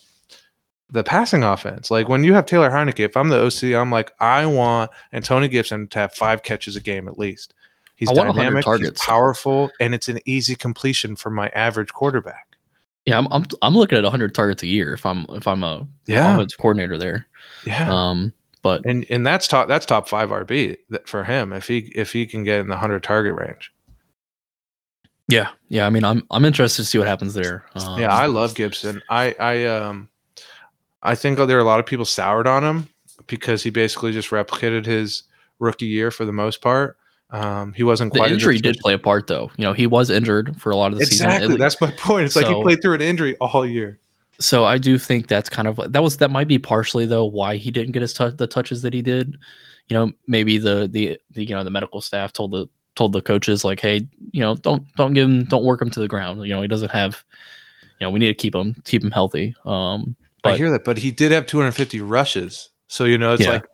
the 0.90 1.04
passing 1.04 1.42
offense? 1.42 1.90
Like 1.90 2.08
when 2.08 2.24
you 2.24 2.34
have 2.34 2.46
Taylor 2.46 2.70
Heinicke, 2.70 3.00
if 3.00 3.16
I'm 3.16 3.28
the 3.28 3.44
OC, 3.44 3.74
I'm 3.74 3.90
like, 3.90 4.12
I 4.20 4.46
want 4.46 4.90
Antonio 5.12 5.48
Gibson 5.48 5.88
to 5.88 5.98
have 5.98 6.14
five 6.14 6.42
catches 6.42 6.76
a 6.76 6.80
game 6.80 7.08
at 7.08 7.18
least. 7.18 7.54
He's 7.96 8.08
I 8.08 8.14
want 8.14 8.28
100 8.28 8.62
dynamic, 8.62 8.80
he's 8.80 9.00
powerful, 9.02 9.70
and 9.78 9.94
it's 9.94 10.08
an 10.08 10.18
easy 10.24 10.54
completion 10.54 11.14
for 11.14 11.30
my 11.30 11.48
average 11.50 11.92
quarterback. 11.92 12.51
Yeah, 13.07 13.18
I'm 13.18 13.26
I'm, 13.32 13.44
I'm 13.62 13.74
looking 13.74 13.98
at 13.98 14.05
100 14.05 14.34
targets 14.34 14.62
a 14.62 14.66
year 14.66 14.94
if 14.94 15.05
I'm 15.05 15.26
if 15.30 15.46
I'm 15.48 15.64
a 15.64 15.86
Yeah, 16.07 16.34
offensive 16.34 16.59
coordinator 16.59 16.98
there. 16.98 17.26
yeah. 17.66 17.88
Um, 17.92 18.32
but 18.62 18.84
and 18.86 19.05
and 19.11 19.26
that's 19.26 19.48
top 19.48 19.66
that's 19.66 19.84
top 19.86 20.09
five 20.09 20.28
RB 20.30 20.76
that- 20.90 21.09
for 21.09 21.24
him 21.24 21.53
if 21.53 21.66
he 21.66 21.90
if 21.96 22.12
he 22.12 22.26
can 22.26 22.44
get 22.44 22.61
in 22.61 22.68
the 22.68 22.76
hundred 22.76 23.03
target 23.03 23.34
range. 23.34 23.72
yeah, 25.28 25.48
yeah. 25.68 25.86
I 25.86 25.90
mean, 25.90 26.05
I'm 26.05 26.22
I'm 26.30 26.44
interested 26.44 26.82
to 26.82 26.86
see 26.88 26.98
what 26.98 27.09
happens 27.09 27.34
there. 27.34 27.64
Um, 27.74 27.98
yeah, 27.98 28.12
I 28.14 28.26
love 28.26 28.55
Gibson. 28.55 29.03
I 29.11 29.34
I 29.40 29.64
um 29.66 30.09
I 31.03 31.14
think 31.16 31.38
there 31.38 31.57
are 31.57 31.61
a 31.61 31.64
lot 31.64 31.80
of 31.80 31.86
people 31.86 32.05
soured 32.05 32.46
on 32.46 32.62
him 32.62 32.88
because 33.26 33.62
he 33.64 33.70
basically 33.70 34.12
just 34.12 34.30
replicated 34.30 34.86
his 34.86 35.24
rookie 35.59 35.86
year 35.86 36.11
for 36.12 36.24
the 36.24 36.32
most 36.32 36.61
part. 36.61 36.96
Um, 37.32 37.72
he 37.72 37.82
wasn't 37.82 38.12
quite 38.12 38.26
as 38.26 38.32
injury 38.32 38.58
did 38.58 38.76
play 38.78 38.92
a 38.94 38.98
part 38.98 39.26
though. 39.26 39.50
You 39.56 39.64
know, 39.64 39.72
he 39.72 39.86
was 39.86 40.10
injured 40.10 40.60
for 40.60 40.70
a 40.70 40.76
lot 40.76 40.92
of 40.92 40.98
the 40.98 41.06
season. 41.06 41.26
exactly. 41.30 41.56
That's 41.56 41.80
my 41.80 41.90
point. 41.92 42.26
It's 42.26 42.36
like 42.36 42.46
he 42.46 42.62
played 42.62 42.82
through 42.82 42.94
an 42.94 43.00
injury 43.00 43.36
all 43.38 43.64
year. 43.66 43.98
so 44.38 44.64
I 44.64 44.76
do 44.78 44.98
think 44.98 45.28
that's 45.28 45.48
kind 45.48 45.66
of 45.66 45.80
that 45.92 46.02
was 46.02 46.18
that 46.18 46.30
might 46.30 46.46
be 46.48 46.58
partially 46.58 47.06
though 47.06 47.24
why 47.24 47.56
he 47.56 47.70
didn't 47.70 47.92
get 47.92 48.02
his 48.02 48.12
tou 48.12 48.30
the 48.30 48.46
touches 48.46 48.82
that 48.82 48.92
he 48.92 49.00
did. 49.02 49.38
You 49.88 49.96
know, 49.96 50.12
maybe 50.26 50.58
the, 50.58 50.88
the 50.90 51.18
the 51.30 51.44
you 51.44 51.54
know 51.54 51.64
the 51.64 51.70
medical 51.70 52.00
staff 52.00 52.32
told 52.32 52.52
the 52.52 52.66
told 52.94 53.12
the 53.12 53.22
coaches 53.22 53.64
like, 53.64 53.80
hey, 53.80 54.06
you 54.32 54.40
know, 54.40 54.54
don't 54.56 54.84
don't 54.96 55.14
give 55.14 55.28
him 55.28 55.44
don't 55.44 55.64
work 55.64 55.80
him 55.80 55.90
to 55.90 56.00
the 56.00 56.08
ground. 56.08 56.42
You 56.42 56.50
know, 56.54 56.62
he 56.62 56.68
doesn't 56.68 56.90
have. 56.90 57.24
You 57.98 58.06
know, 58.06 58.10
we 58.10 58.18
need 58.18 58.28
to 58.28 58.34
keep 58.34 58.54
him 58.54 58.74
keep 58.84 59.02
him 59.02 59.10
healthy. 59.10 59.54
Um, 59.64 60.16
I 60.44 60.56
hear 60.56 60.70
that, 60.72 60.84
but 60.84 60.98
he 60.98 61.10
did 61.12 61.30
have 61.32 61.46
250 61.46 62.00
rushes. 62.00 62.68
So 62.88 63.04
you 63.04 63.16
know, 63.16 63.32
it's 63.34 63.42
Yeah. 63.44 63.50
like 63.52 63.64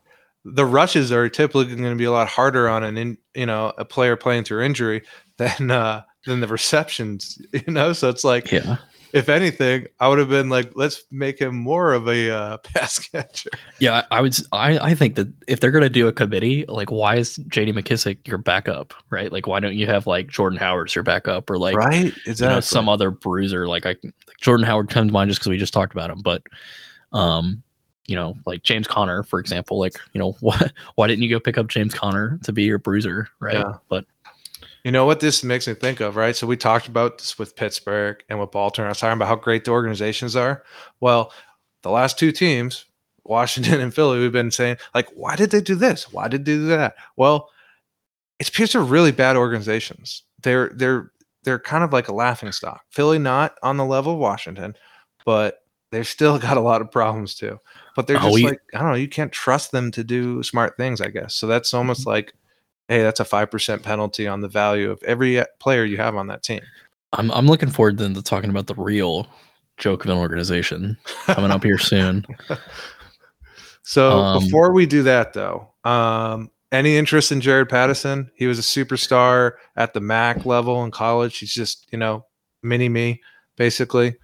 the 0.55 0.65
rushes 0.65 1.13
are 1.13 1.29
typically 1.29 1.67
going 1.67 1.83
to 1.83 1.97
be 1.97 2.05
a 2.05 2.13
lot 2.13 2.29
harder 2.29 2.69
on 2.69 2.83
an 2.83 2.97
in, 2.97 3.19
you 3.35 3.47
know 3.47 3.73
a 3.79 3.85
player 3.85 4.17
playing 4.17 4.45
through 4.45 4.65
injury 4.65 5.03
than 5.37 5.71
uh 5.71 6.03
than 6.27 6.41
the 6.41 6.49
receptions. 6.49 7.41
You 7.53 7.73
know, 7.73 7.93
so 7.93 8.09
it's 8.09 8.25
like 8.25 8.53
yeah, 8.53 8.77
if 9.13 9.29
anything, 9.29 9.87
I 10.01 10.09
would 10.09 10.19
have 10.19 10.29
been 10.29 10.49
like, 10.49 10.73
let's 10.75 11.03
make 11.11 11.41
him 11.41 11.57
more 11.57 11.93
of 11.93 12.09
a 12.09 12.31
uh, 12.31 12.57
pass 12.63 12.99
catcher. 12.99 13.51
yeah, 13.79 14.05
I, 14.11 14.21
would. 14.21 14.37
I 14.53 14.79
I 14.79 14.95
think 14.95 15.15
that 15.17 15.29
if 15.47 15.61
they're 15.61 15.71
gonna 15.71 15.89
do 15.89 16.09
a 16.09 16.13
committee, 16.13 16.65
like, 16.69 16.91
why 16.91 17.17
is 17.17 17.37
J.D. 17.49 17.73
McKissic 17.73 18.27
your 18.27 18.39
backup? 18.39 18.95
Right? 19.11 19.33
Like, 19.33 19.47
why 19.47 19.61
don't 19.61 19.75
you 19.75 19.87
have 19.87 20.07
like 20.07 20.29
Jordan 20.29 20.59
Howard 20.59 20.89
as 20.89 20.95
your 20.95 21.05
backup 21.05 21.51
or 21.51 21.59
like 21.59 21.77
right? 21.77 22.13
you 22.27 22.35
know, 22.41 22.61
some 22.61 22.89
other 22.89 23.11
bruiser 23.11 23.67
like 23.67 23.87
I 23.87 23.97
like 24.03 24.15
Jordan 24.41 24.67
Howard 24.67 24.91
comes 24.91 25.09
to 25.09 25.13
mind 25.13 25.31
just 25.31 25.41
because 25.41 25.51
we 25.51 25.59
just 25.59 25.75
talked 25.75 25.93
about 25.93 26.11
him, 26.11 26.21
but 26.23 26.43
um, 27.13 27.63
you 28.09 28.17
know, 28.17 28.35
like 28.47 28.63
James 28.65 28.89
Conner, 28.89 29.23
for 29.23 29.39
example, 29.39 29.79
like 29.79 29.95
you 30.13 30.19
know, 30.19 30.33
why 30.41 30.71
why 30.97 31.07
didn't 31.07 31.23
you 31.23 31.31
go 31.31 31.39
pick 31.39 31.57
up 31.57 31.69
James 31.69 31.95
Conner 31.95 32.41
to 32.43 32.53
be 32.53 32.65
your 32.65 32.79
bruiser, 32.79 33.29
right? 33.39 33.55
Yeah. 33.55 33.75
But 33.89 34.07
You 34.83 34.91
know 34.91 35.05
what 35.05 35.21
this 35.21 35.45
makes 35.45 35.69
me 35.69 35.75
think 35.75 36.01
of, 36.01 36.17
right? 36.17 36.35
So 36.35 36.47
we 36.47 36.57
talked 36.57 36.89
about 36.89 37.19
this 37.19 37.39
with 37.39 37.55
Pittsburgh 37.55 38.23
and 38.29 38.41
with 38.41 38.51
Baltimore. 38.51 38.89
I 38.89 38.91
was 38.91 38.99
talking 38.99 39.13
about 39.13 39.29
how 39.29 39.37
great 39.37 39.65
the 39.65 39.71
organizations 39.71 40.35
are. 40.35 40.65
Well, 41.01 41.33
the 41.83 41.91
last 41.91 42.19
two 42.19 42.33
teams, 42.33 42.87
Washington 43.25 43.81
and 43.83 43.95
Philly, 43.95 44.19
we've 44.19 44.33
been 44.33 44.51
saying, 44.51 44.79
like, 44.95 45.09
why 45.15 45.37
did 45.37 45.51
they 45.51 45.61
do 45.61 45.75
this? 45.75 46.11
Why 46.13 46.29
did 46.29 46.45
they 46.45 46.53
do 46.53 46.67
that? 46.69 46.95
Well, 47.17 47.51
it's 48.39 48.51
because 48.51 48.73
they're 48.73 48.83
really 48.83 49.13
bad 49.13 49.37
organizations. 49.37 50.23
They're 50.43 50.71
they're 50.75 51.13
they're 51.43 51.59
kind 51.59 51.85
of 51.85 51.93
like 51.93 52.09
a 52.09 52.15
laughing 52.15 52.53
stock. 52.53 52.83
Philly 52.91 53.19
not 53.19 53.57
on 53.63 53.77
the 53.77 53.85
level 53.85 54.15
of 54.15 54.19
Washington, 54.19 54.77
but 55.25 55.63
they've 55.91 56.07
still 56.07 56.39
got 56.49 56.57
a 56.57 56.61
lot 56.61 56.81
of 56.81 56.91
problems 56.91 57.35
too. 57.35 57.59
But 57.97 58.07
they're 58.07 58.17
Oh, 58.19 58.23
just 58.25 58.35
we- 58.35 58.45
like, 58.45 58.61
I 58.75 58.79
don't 58.81 58.91
know, 58.91 58.95
you 58.97 59.09
can't 59.09 59.33
trust 59.33 59.73
them 59.73 59.91
to 59.93 60.05
do 60.05 60.43
smart 60.43 60.77
things, 60.77 61.01
I 61.01 61.09
guess. 61.09 61.35
So 61.35 61.47
that's 61.47 61.73
almost 61.75 62.01
Mm-hmm. 62.03 62.11
like 62.11 62.35
hey, 62.91 63.03
that's 63.03 63.21
a 63.21 63.25
5% 63.25 63.83
penalty 63.83 64.27
on 64.27 64.41
the 64.41 64.49
value 64.49 64.91
of 64.91 65.03
every 65.03 65.39
uh, 65.39 65.45
player 65.61 65.85
you 65.85 65.99
have 65.99 66.17
on 66.17 66.27
that 66.29 66.43
team. 66.43 66.61
I'm 67.13 67.31
I'm 67.33 67.47
looking 67.47 67.69
forward 67.71 67.99
then 67.99 68.15
to 68.15 68.23
talking 68.23 68.49
about 68.49 68.67
the 68.67 68.75
real 68.77 69.27
joke 69.77 70.05
of 70.05 70.11
an 70.11 70.17
organization 70.17 70.97
coming 71.27 71.51
up 71.51 71.63
here 71.65 71.77
soon. 71.79 72.25
So 73.83 74.11
Um, 74.11 74.43
before 74.45 74.73
we 74.73 74.87
do 74.87 75.03
that, 75.05 75.33
though, 75.33 75.73
um, 75.85 76.51
any 76.73 76.97
interest 76.99 77.33
in 77.33 77.41
Jaret 77.41 77.71
Patterson? 77.71 78.31
He 78.35 78.47
was 78.47 78.59
a 78.59 78.63
superstar 78.63 79.53
at 79.77 79.95
the 79.95 80.01
MAC 80.01 80.45
level 80.45 80.85
in 80.85 80.91
college. 80.91 81.39
He's 81.39 81.55
just, 81.55 81.87
you 81.91 81.99
know, 81.99 82.27
mini 82.63 82.89
me, 82.91 83.23
basically. 83.57 84.17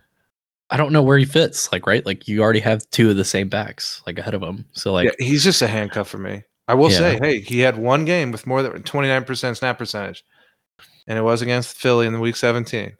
I 0.70 0.76
don't 0.76 0.92
know 0.92 1.02
where 1.02 1.18
he 1.18 1.24
fits, 1.24 1.70
like 1.72 1.86
right, 1.86 2.04
like 2.04 2.26
you 2.26 2.42
already 2.42 2.60
have 2.60 2.88
two 2.90 3.10
of 3.10 3.16
the 3.16 3.24
same 3.24 3.48
backs 3.48 4.02
like 4.06 4.18
ahead 4.18 4.34
of 4.34 4.42
him, 4.42 4.64
so 4.72 4.92
like 4.92 5.06
yeah, 5.06 5.26
he's 5.26 5.44
just 5.44 5.62
a 5.62 5.68
handcuff 5.68 6.08
for 6.08 6.18
me. 6.18 6.42
I 6.66 6.74
will 6.74 6.90
Yeah. 6.90 6.98
say, 6.98 7.18
hey, 7.20 7.40
he 7.40 7.60
had 7.60 7.76
one 7.76 8.04
game 8.06 8.32
with 8.32 8.46
more 8.46 8.62
than 8.62 8.82
29% 8.82 9.56
snap 9.56 9.78
percentage, 9.78 10.24
and 11.06 11.18
it 11.18 11.22
was 11.22 11.42
against 11.42 11.76
Philly 11.76 12.06
in 12.06 12.14
the 12.14 12.18
week 12.18 12.36
17. 12.36 12.96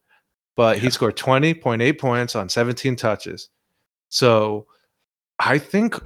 But 0.57 0.79
he 0.79 0.91
scored 0.91 1.17
20.8 1.17 1.99
points 1.99 2.37
on 2.37 2.49
17 2.49 2.95
touches. 2.95 3.49
So 4.11 4.67
I 5.39 5.59
think, 5.59 5.99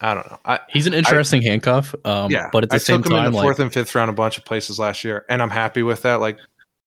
I 0.00 0.14
don't 0.14 0.30
know. 0.30 0.38
I, 0.44 0.60
he's 0.68 0.86
an 0.86 0.94
interesting 0.94 1.42
handcuff. 1.42 1.94
Um, 2.04 2.30
yeah, 2.30 2.48
but 2.52 2.62
at 2.64 2.70
the 2.70 2.76
I 2.76 2.78
same 2.78 3.02
took 3.02 3.10
him 3.10 3.16
in 3.16 3.22
time, 3.24 3.32
the 3.32 3.36
like 3.38 3.44
fourth 3.44 3.58
and 3.58 3.72
fifth 3.72 3.94
round 3.94 4.10
a 4.10 4.12
bunch 4.12 4.38
of 4.38 4.44
places 4.44 4.78
last 4.78 5.02
year, 5.02 5.24
and 5.28 5.42
I'm 5.42 5.50
happy 5.50 5.82
with 5.82 6.02
that. 6.02 6.20
Like, 6.20 6.38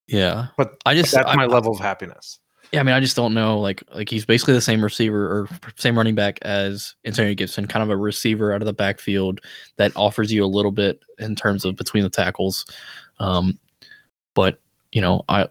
yeah, 0.08 0.48
but 0.56 0.80
I 0.86 0.94
just 0.94 1.14
that's 1.14 1.28
I, 1.30 1.36
my 1.36 1.48
level 1.48 1.74
of 1.74 1.80
happiness. 1.80 2.40
Yeah, 2.72 2.80
I 2.80 2.84
mean, 2.84 2.96
I 2.96 3.02
just 3.02 3.18
don't 3.18 3.34
know. 3.34 3.60
Like, 3.60 3.84
like 3.94 4.10
he's 4.10 4.26
basically 4.26 4.54
the 4.54 4.62
same 4.62 4.82
receiver 4.82 5.26
or 5.26 5.50
same 5.76 5.98
running 5.98 6.16
back 6.16 6.40
as 6.44 6.96
Antonio 7.06 7.34
Gibson, 7.34 7.68
kind 7.68 7.84
of 7.84 7.90
a 7.90 7.98
receiver 7.98 8.54
out 8.54 8.62
of 8.62 8.66
the 8.66 8.74
backfield 8.74 9.42
that 9.76 9.92
offers 9.96 10.32
you 10.32 10.44
a 10.44 10.48
little 10.48 10.72
bit 10.72 11.02
in 11.20 11.36
terms 11.36 11.66
of 11.66 11.76
between 11.76 12.04
the 12.04 12.10
tackles. 12.10 12.66
Um, 13.20 13.60
but 14.34 14.62
you 14.94 15.02
know, 15.02 15.24
I 15.28 15.48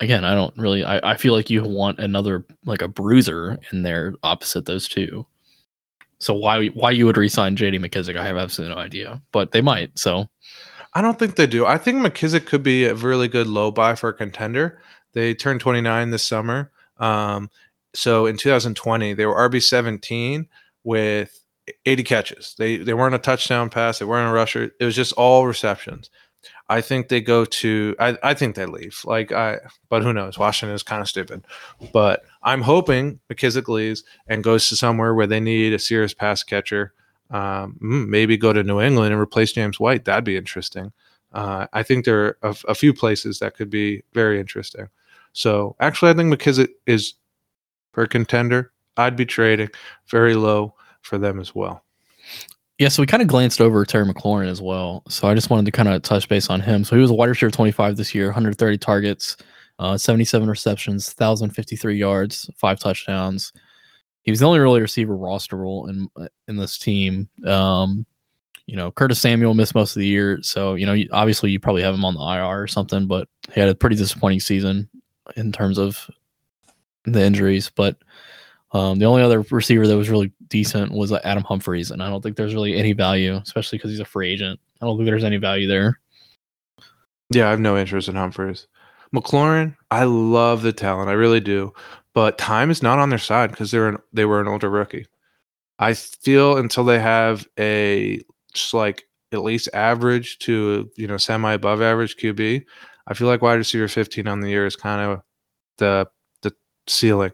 again, 0.00 0.24
I 0.24 0.34
don't 0.34 0.56
really. 0.58 0.84
I, 0.84 1.12
I 1.12 1.16
feel 1.16 1.32
like 1.32 1.48
you 1.48 1.62
want 1.64 1.98
another 1.98 2.44
like 2.66 2.82
a 2.82 2.88
bruiser 2.88 3.58
in 3.72 3.82
there 3.82 4.14
opposite 4.22 4.66
those 4.66 4.88
two. 4.88 5.26
So 6.18 6.34
why 6.34 6.66
why 6.68 6.90
you 6.90 7.06
would 7.06 7.16
resign 7.16 7.56
J.D. 7.56 7.78
McKissic? 7.78 8.16
I 8.16 8.26
have 8.26 8.36
absolutely 8.36 8.74
no 8.74 8.80
idea, 8.80 9.22
but 9.32 9.52
they 9.52 9.60
might. 9.60 9.98
So 9.98 10.28
I 10.94 11.02
don't 11.02 11.18
think 11.18 11.36
they 11.36 11.46
do. 11.46 11.66
I 11.66 11.78
think 11.78 11.98
McKissic 11.98 12.46
could 12.46 12.62
be 12.62 12.84
a 12.84 12.94
really 12.94 13.28
good 13.28 13.46
low 13.46 13.70
buy 13.70 13.94
for 13.94 14.08
a 14.10 14.14
contender. 14.14 14.80
They 15.16 15.32
turned 15.32 15.60
29 15.60 16.10
this 16.10 16.22
summer. 16.22 16.70
Um, 16.98 17.48
so 17.94 18.26
in 18.26 18.36
2020, 18.36 19.14
they 19.14 19.24
were 19.24 19.34
RB 19.48 19.62
17 19.62 20.46
with 20.84 21.40
80 21.86 22.02
catches. 22.02 22.54
They 22.58 22.76
they 22.76 22.92
weren't 22.92 23.14
a 23.14 23.18
touchdown 23.18 23.70
pass. 23.70 23.98
They 23.98 24.04
weren't 24.04 24.28
a 24.28 24.34
rusher. 24.34 24.72
It 24.78 24.84
was 24.84 24.94
just 24.94 25.14
all 25.14 25.46
receptions. 25.46 26.10
I 26.68 26.82
think 26.82 27.08
they 27.08 27.22
go 27.22 27.46
to. 27.46 27.96
I, 27.98 28.18
I 28.22 28.34
think 28.34 28.56
they 28.56 28.66
leave. 28.66 29.00
Like 29.06 29.32
I, 29.32 29.60
but 29.88 30.02
who 30.02 30.12
knows? 30.12 30.38
Washington 30.38 30.74
is 30.74 30.82
kind 30.82 31.00
of 31.00 31.08
stupid. 31.08 31.46
But 31.94 32.22
I'm 32.42 32.60
hoping 32.60 33.18
McKissic 33.32 33.68
leaves 33.68 34.04
and 34.26 34.44
goes 34.44 34.68
to 34.68 34.76
somewhere 34.76 35.14
where 35.14 35.26
they 35.26 35.40
need 35.40 35.72
a 35.72 35.78
serious 35.78 36.12
pass 36.12 36.42
catcher. 36.42 36.92
Um, 37.30 37.78
hmm, 37.80 38.10
maybe 38.10 38.36
go 38.36 38.52
to 38.52 38.62
New 38.62 38.82
England 38.82 39.14
and 39.14 39.22
replace 39.22 39.52
James 39.52 39.80
White. 39.80 40.04
That'd 40.04 40.24
be 40.24 40.36
interesting. 40.36 40.92
Uh, 41.32 41.66
I 41.72 41.82
think 41.82 42.04
there 42.04 42.36
are 42.42 42.54
a, 42.68 42.74
few 42.74 42.94
places 42.94 43.38
that 43.38 43.56
could 43.56 43.68
be 43.68 44.02
very 44.12 44.38
interesting. 44.38 44.88
So 45.36 45.76
actually, 45.80 46.10
I 46.10 46.14
think 46.14 46.32
McKissic 46.32 46.68
is 46.86 47.12
for 47.92 48.06
contender. 48.06 48.72
I'd 48.96 49.16
be 49.16 49.26
trading 49.26 49.68
very 50.08 50.34
low 50.34 50.74
for 51.02 51.18
them 51.18 51.38
as 51.38 51.54
well. 51.54 51.84
Yeah, 52.78 52.88
so 52.88 53.02
we 53.02 53.06
kind 53.06 53.22
of 53.22 53.28
glanced 53.28 53.60
over 53.60 53.84
Terry 53.84 54.06
McLaurin 54.06 54.48
as 54.48 54.62
well. 54.62 55.02
So 55.08 55.28
I 55.28 55.34
just 55.34 55.50
wanted 55.50 55.66
to 55.66 55.72
kind 55.72 55.90
of 55.90 56.00
touch 56.00 56.26
base 56.26 56.48
on 56.48 56.62
him. 56.62 56.84
So 56.84 56.96
he 56.96 57.02
was 57.02 57.10
a 57.10 57.14
wide 57.14 57.28
receiver 57.28 57.50
25 57.50 57.98
this 57.98 58.14
year, 58.14 58.28
130 58.28 58.78
targets, 58.78 59.36
uh, 59.78 59.98
77 59.98 60.48
receptions, 60.48 61.14
1,053 61.14 61.96
yards, 61.96 62.50
five 62.56 62.78
touchdowns. 62.78 63.52
He 64.22 64.30
was 64.30 64.40
the 64.40 64.46
only 64.46 64.58
really 64.58 64.80
receiver 64.80 65.14
rosterable 65.14 65.90
in 65.90 66.08
in 66.48 66.56
this 66.56 66.78
team. 66.78 67.28
Um, 67.46 68.06
you 68.66 68.76
know, 68.76 68.90
Curtis 68.90 69.20
Samuel 69.20 69.52
missed 69.52 69.74
most 69.74 69.96
of 69.96 70.00
the 70.00 70.06
year, 70.06 70.38
so 70.40 70.74
you 70.74 70.86
know, 70.86 70.96
obviously 71.12 71.50
you 71.50 71.60
probably 71.60 71.82
have 71.82 71.94
him 71.94 72.06
on 72.06 72.14
the 72.14 72.20
IR 72.20 72.62
or 72.62 72.66
something. 72.66 73.06
But 73.06 73.28
he 73.52 73.60
had 73.60 73.68
a 73.68 73.74
pretty 73.74 73.96
disappointing 73.96 74.40
season 74.40 74.88
in 75.36 75.52
terms 75.52 75.78
of 75.78 76.10
the 77.04 77.22
injuries. 77.24 77.70
But 77.74 77.96
um, 78.72 78.98
the 78.98 79.06
only 79.06 79.22
other 79.22 79.42
receiver 79.50 79.86
that 79.86 79.96
was 79.96 80.10
really 80.10 80.32
decent 80.48 80.92
was 80.92 81.12
uh, 81.12 81.20
Adam 81.24 81.44
Humphries, 81.44 81.90
and 81.90 82.02
I 82.02 82.10
don't 82.10 82.22
think 82.22 82.36
there's 82.36 82.54
really 82.54 82.76
any 82.76 82.92
value, 82.92 83.36
especially 83.36 83.78
because 83.78 83.90
he's 83.90 84.00
a 84.00 84.04
free 84.04 84.30
agent. 84.30 84.60
I 84.80 84.86
don't 84.86 84.96
think 84.96 85.06
there's 85.06 85.24
any 85.24 85.38
value 85.38 85.66
there. 85.66 86.00
Yeah, 87.30 87.46
I 87.46 87.50
have 87.50 87.60
no 87.60 87.76
interest 87.76 88.08
in 88.08 88.14
Humphries. 88.14 88.66
McLaurin, 89.14 89.76
I 89.90 90.04
love 90.04 90.62
the 90.62 90.72
talent, 90.72 91.08
I 91.08 91.14
really 91.14 91.40
do, 91.40 91.72
but 92.12 92.38
time 92.38 92.70
is 92.70 92.82
not 92.82 92.98
on 92.98 93.08
their 93.08 93.18
side 93.18 93.50
because 93.50 93.70
they're 93.70 93.88
an, 93.88 93.98
they 94.12 94.24
were 94.24 94.40
an 94.40 94.48
older 94.48 94.68
rookie. 94.68 95.06
I 95.78 95.94
feel 95.94 96.56
until 96.56 96.84
they 96.84 96.98
have 96.98 97.46
a 97.58 98.20
just 98.52 98.74
like 98.74 99.04
at 99.32 99.42
least 99.42 99.68
average 99.74 100.38
to 100.40 100.90
you 100.96 101.06
know 101.06 101.16
semi 101.16 101.52
above 101.52 101.82
average 101.82 102.16
QB, 102.16 102.64
I 103.06 103.14
feel 103.14 103.28
like 103.28 103.42
wide 103.42 103.54
receiver 103.54 103.88
15 103.88 104.26
on 104.26 104.40
the 104.40 104.50
year 104.50 104.66
is 104.66 104.76
kind 104.76 105.00
of 105.00 105.22
the 105.78 106.08
the 106.42 106.54
ceiling 106.86 107.32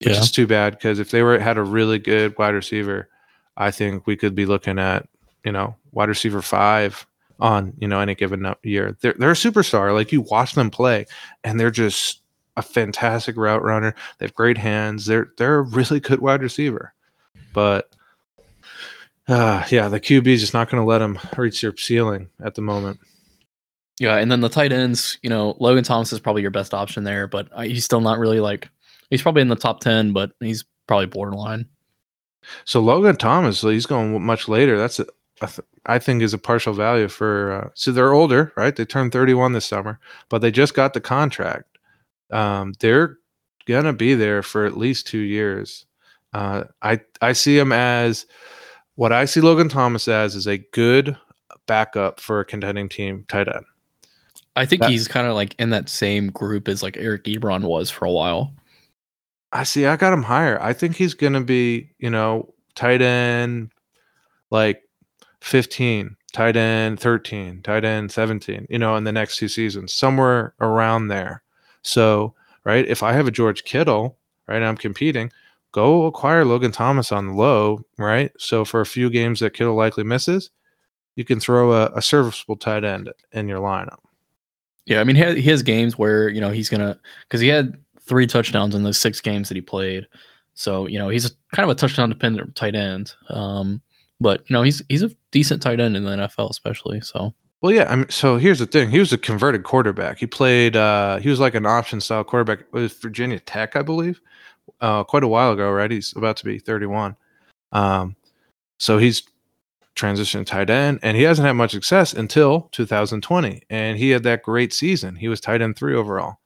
which 0.00 0.14
yeah. 0.14 0.20
is 0.20 0.30
too 0.30 0.46
bad 0.46 0.74
because 0.74 0.98
if 0.98 1.10
they 1.10 1.22
were 1.22 1.38
had 1.38 1.56
a 1.56 1.62
really 1.62 1.98
good 1.98 2.36
wide 2.38 2.54
receiver, 2.54 3.08
I 3.56 3.70
think 3.70 4.06
we 4.06 4.16
could 4.16 4.34
be 4.34 4.46
looking 4.46 4.78
at 4.78 5.08
you 5.44 5.52
know 5.52 5.76
wide 5.92 6.08
receiver 6.08 6.42
five 6.42 7.06
on 7.40 7.72
you 7.78 7.88
know 7.88 8.00
any 8.00 8.14
given 8.14 8.54
year. 8.62 8.96
They're 9.00 9.14
they're 9.18 9.30
a 9.30 9.34
superstar. 9.34 9.94
Like 9.94 10.12
you 10.12 10.20
watch 10.22 10.54
them 10.54 10.70
play, 10.70 11.06
and 11.44 11.58
they're 11.58 11.70
just 11.70 12.22
a 12.56 12.62
fantastic 12.62 13.36
route 13.36 13.62
runner. 13.62 13.94
They 14.18 14.26
have 14.26 14.34
great 14.34 14.58
hands. 14.58 15.06
They're 15.06 15.30
they're 15.38 15.58
a 15.58 15.62
really 15.62 16.00
good 16.00 16.20
wide 16.20 16.42
receiver, 16.42 16.94
but. 17.52 17.90
Uh, 19.28 19.64
yeah, 19.70 19.88
the 19.88 19.98
QB 19.98 20.24
is 20.28 20.40
just 20.40 20.54
not 20.54 20.70
going 20.70 20.80
to 20.80 20.86
let 20.86 20.98
them 20.98 21.18
reach 21.36 21.60
their 21.60 21.76
ceiling 21.76 22.30
at 22.44 22.54
the 22.54 22.62
moment. 22.62 23.00
Yeah, 23.98 24.16
and 24.16 24.30
then 24.30 24.40
the 24.42 24.48
tight 24.48 24.72
ends, 24.72 25.18
you 25.22 25.30
know, 25.30 25.56
Logan 25.58 25.84
Thomas 25.84 26.12
is 26.12 26.20
probably 26.20 26.42
your 26.42 26.50
best 26.50 26.74
option 26.74 27.04
there, 27.04 27.26
but 27.26 27.48
he's 27.64 27.84
still 27.84 28.02
not 28.02 28.18
really 28.18 28.40
like 28.40 28.68
He's 29.10 29.22
probably 29.22 29.42
in 29.42 29.48
the 29.48 29.56
top 29.56 29.80
ten, 29.80 30.12
but 30.12 30.32
he's 30.40 30.64
probably 30.86 31.06
borderline. 31.06 31.66
So 32.64 32.80
Logan 32.80 33.16
Thomas, 33.16 33.60
he's 33.60 33.86
going 33.86 34.22
much 34.22 34.48
later. 34.48 34.78
That's 34.78 35.00
a, 35.00 35.06
I 35.86 35.98
think 35.98 36.22
is 36.22 36.34
a 36.34 36.38
partial 36.38 36.72
value 36.72 37.08
for. 37.08 37.52
Uh, 37.52 37.70
so 37.74 37.92
they're 37.92 38.12
older, 38.12 38.52
right? 38.56 38.74
They 38.74 38.84
turned 38.84 39.12
31 39.12 39.52
this 39.52 39.66
summer, 39.66 40.00
but 40.28 40.40
they 40.40 40.50
just 40.50 40.74
got 40.74 40.94
the 40.94 41.00
contract. 41.00 41.78
Um, 42.30 42.74
they're 42.80 43.18
gonna 43.66 43.92
be 43.92 44.14
there 44.14 44.42
for 44.42 44.64
at 44.66 44.76
least 44.76 45.06
two 45.06 45.18
years. 45.18 45.86
Uh, 46.32 46.64
I 46.82 47.00
I 47.20 47.32
see 47.32 47.58
him 47.58 47.72
as 47.72 48.26
what 48.96 49.12
I 49.12 49.24
see 49.24 49.40
Logan 49.40 49.68
Thomas 49.68 50.08
as 50.08 50.34
is 50.34 50.46
a 50.46 50.58
good 50.58 51.16
backup 51.66 52.20
for 52.20 52.40
a 52.40 52.44
contending 52.44 52.88
team 52.88 53.24
tight 53.28 53.48
end. 53.48 53.64
I 54.56 54.66
think 54.66 54.82
that, 54.82 54.90
he's 54.90 55.06
kind 55.06 55.26
of 55.26 55.34
like 55.34 55.54
in 55.58 55.70
that 55.70 55.88
same 55.88 56.28
group 56.28 56.68
as 56.68 56.82
like 56.82 56.96
Eric 56.96 57.24
Ebron 57.24 57.62
was 57.64 57.90
for 57.90 58.06
a 58.06 58.12
while. 58.12 58.54
I 59.52 59.62
see. 59.64 59.86
I 59.86 59.96
got 59.96 60.12
him 60.12 60.22
higher. 60.22 60.60
I 60.60 60.72
think 60.72 60.96
he's 60.96 61.14
going 61.14 61.34
to 61.34 61.40
be, 61.40 61.90
you 61.98 62.10
know, 62.10 62.52
tight 62.74 63.02
end 63.02 63.70
like 64.50 64.82
15, 65.40 66.16
tight 66.32 66.56
end 66.56 67.00
13, 67.00 67.62
tight 67.62 67.84
end 67.84 68.10
17, 68.10 68.66
you 68.68 68.78
know, 68.78 68.96
in 68.96 69.04
the 69.04 69.12
next 69.12 69.36
two 69.36 69.48
seasons, 69.48 69.92
somewhere 69.92 70.54
around 70.60 71.08
there. 71.08 71.42
So, 71.82 72.34
right, 72.64 72.86
if 72.86 73.02
I 73.02 73.12
have 73.12 73.26
a 73.26 73.30
George 73.30 73.64
Kittle, 73.64 74.18
right, 74.48 74.62
I'm 74.62 74.76
competing, 74.76 75.30
go 75.72 76.06
acquire 76.06 76.44
Logan 76.44 76.72
Thomas 76.72 77.12
on 77.12 77.28
the 77.28 77.34
low, 77.34 77.84
right? 77.98 78.32
So 78.38 78.64
for 78.64 78.80
a 78.80 78.86
few 78.86 79.10
games 79.10 79.40
that 79.40 79.54
Kittle 79.54 79.74
likely 79.74 80.04
misses, 80.04 80.50
you 81.16 81.24
can 81.24 81.40
throw 81.40 81.72
a, 81.72 81.86
a 81.94 82.02
serviceable 82.02 82.56
tight 82.56 82.84
end 82.84 83.12
in 83.32 83.48
your 83.48 83.60
lineup. 83.60 83.98
Yeah, 84.86 85.00
I 85.00 85.04
mean, 85.04 85.16
he 85.16 85.42
has, 85.42 85.62
games 85.62 85.98
where 85.98 86.28
you 86.28 86.40
know 86.40 86.50
he's 86.50 86.68
gonna 86.68 86.98
because 87.22 87.40
he 87.40 87.48
had 87.48 87.76
three 88.00 88.26
touchdowns 88.26 88.74
in 88.74 88.84
those 88.84 88.98
six 88.98 89.20
games 89.20 89.48
that 89.48 89.56
he 89.56 89.60
played. 89.60 90.06
So 90.54 90.86
you 90.86 90.98
know 90.98 91.08
he's 91.08 91.30
kind 91.52 91.68
of 91.68 91.76
a 91.76 91.78
touchdown 91.78 92.08
dependent 92.08 92.54
tight 92.54 92.74
end. 92.74 93.12
Um, 93.28 93.82
but 94.20 94.48
you 94.48 94.54
know 94.54 94.62
he's 94.62 94.82
he's 94.88 95.02
a 95.02 95.10
decent 95.32 95.60
tight 95.60 95.80
end 95.80 95.96
in 95.96 96.04
the 96.04 96.10
NFL, 96.10 96.50
especially. 96.50 97.00
So 97.00 97.34
well, 97.62 97.72
yeah. 97.72 97.90
I 97.90 97.96
mean, 97.96 98.08
so 98.10 98.36
here's 98.36 98.60
the 98.60 98.66
thing: 98.66 98.90
he 98.90 99.00
was 99.00 99.12
a 99.12 99.18
converted 99.18 99.64
quarterback. 99.64 100.18
He 100.18 100.26
played. 100.26 100.76
Uh, 100.76 101.18
he 101.18 101.28
was 101.28 101.40
like 101.40 101.54
an 101.54 101.66
option 101.66 102.00
style 102.00 102.22
quarterback 102.22 102.72
with 102.72 103.00
Virginia 103.02 103.40
Tech, 103.40 103.74
I 103.74 103.82
believe, 103.82 104.20
uh, 104.80 105.02
quite 105.04 105.24
a 105.24 105.28
while 105.28 105.52
ago. 105.52 105.70
Right? 105.70 105.90
He's 105.90 106.14
about 106.16 106.36
to 106.38 106.44
be 106.44 106.58
31. 106.60 107.16
Um, 107.72 108.14
so 108.78 108.98
he's 108.98 109.24
transitioned 109.96 110.46
tight 110.46 110.70
end, 110.70 111.00
and 111.02 111.16
he 111.16 111.24
hasn't 111.24 111.46
had 111.46 111.54
much 111.54 111.72
success 111.72 112.12
until 112.12 112.68
2020. 112.72 113.62
And 113.70 113.98
he 113.98 114.10
had 114.10 114.22
that 114.24 114.42
great 114.42 114.72
season. 114.72 115.16
He 115.16 115.28
was 115.28 115.40
tight 115.40 115.62
end 115.62 115.76
three 115.76 115.94
overall. 115.94 116.36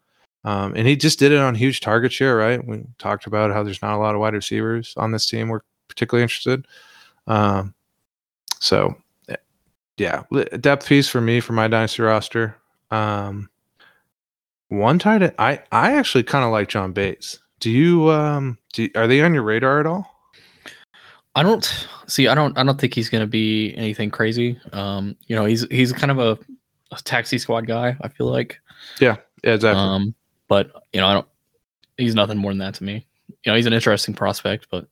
Um, 0.44 0.72
and 0.74 0.86
he 0.86 0.96
just 0.96 1.18
did 1.18 1.32
it 1.32 1.38
on 1.38 1.55
huge 1.55 1.80
target 1.80 2.12
share, 2.12 2.36
right? 2.36 2.64
We 2.64 2.82
talked 2.98 3.26
about 3.26 3.53
how 3.53 3.62
there's 3.62 3.82
not 3.82 3.96
a 3.96 3.98
lot 3.98 4.14
of 4.14 4.20
wide 4.20 4.34
receivers 4.34 4.94
on 4.96 5.12
this 5.12 5.26
team. 5.26 5.48
We're 5.48 5.61
particularly 5.88 6.22
interested. 6.22 6.66
Um, 7.26 7.74
so, 8.59 8.94
eh, 9.28 9.36
yeah, 9.98 10.22
depth 10.61 10.86
piece 10.86 11.09
for 11.09 11.20
me 11.20 11.40
for 11.40 11.53
my 11.53 11.68
dynasty 11.68 12.03
roster. 12.03 12.57
Um, 12.90 13.51
one 14.68 14.98
tight 14.98 15.22
end, 15.22 15.34
I 15.38 15.62
I 15.72 15.96
actually 15.96 16.22
kind 16.22 16.44
of 16.44 16.53
like 16.53 16.68
John 16.68 16.92
Bates. 16.92 17.38
Do 17.59 17.70
you 17.70 18.11
um 18.11 18.57
do 18.72 18.88
are 18.94 19.07
they 19.07 19.20
on 19.20 19.34
your 19.34 19.42
radar 19.42 19.80
at 19.80 19.86
all? 19.86 20.20
I 21.35 21.43
don't 21.43 21.87
see. 22.07 22.28
I 22.28 22.35
don't. 22.35 22.57
I 22.59 22.64
don't 22.64 22.81
think 22.81 22.95
he's 22.95 23.09
going 23.09 23.22
to 23.22 23.26
be 23.26 23.74
anything 23.76 24.11
crazy. 24.11 24.59
Um, 24.72 25.16
you 25.26 25.37
know, 25.37 25.45
he's 25.45 25.66
he's 25.70 25.93
kind 25.93 26.11
of 26.11 26.18
a, 26.18 26.39
a 26.93 27.01
taxi 27.03 27.39
squad 27.39 27.66
guy. 27.66 27.97
I 28.01 28.09
feel 28.09 28.26
like. 28.26 28.61
Yeah. 29.01 29.16
Yeah. 29.45 29.55
Exactly. 29.55 29.81
Um, 29.81 30.14
but 30.49 30.70
you 30.93 31.01
know, 31.01 31.07
I 31.07 31.14
don't. 31.14 31.26
He's 31.97 32.14
nothing 32.14 32.39
more 32.39 32.51
than 32.51 32.59
that 32.59 32.74
to 32.74 32.85
me. 32.85 33.07
You 33.45 33.53
know, 33.53 33.57
he's 33.57 33.66
an 33.66 33.72
interesting 33.72 34.14
prospect, 34.14 34.66
but 34.70 34.87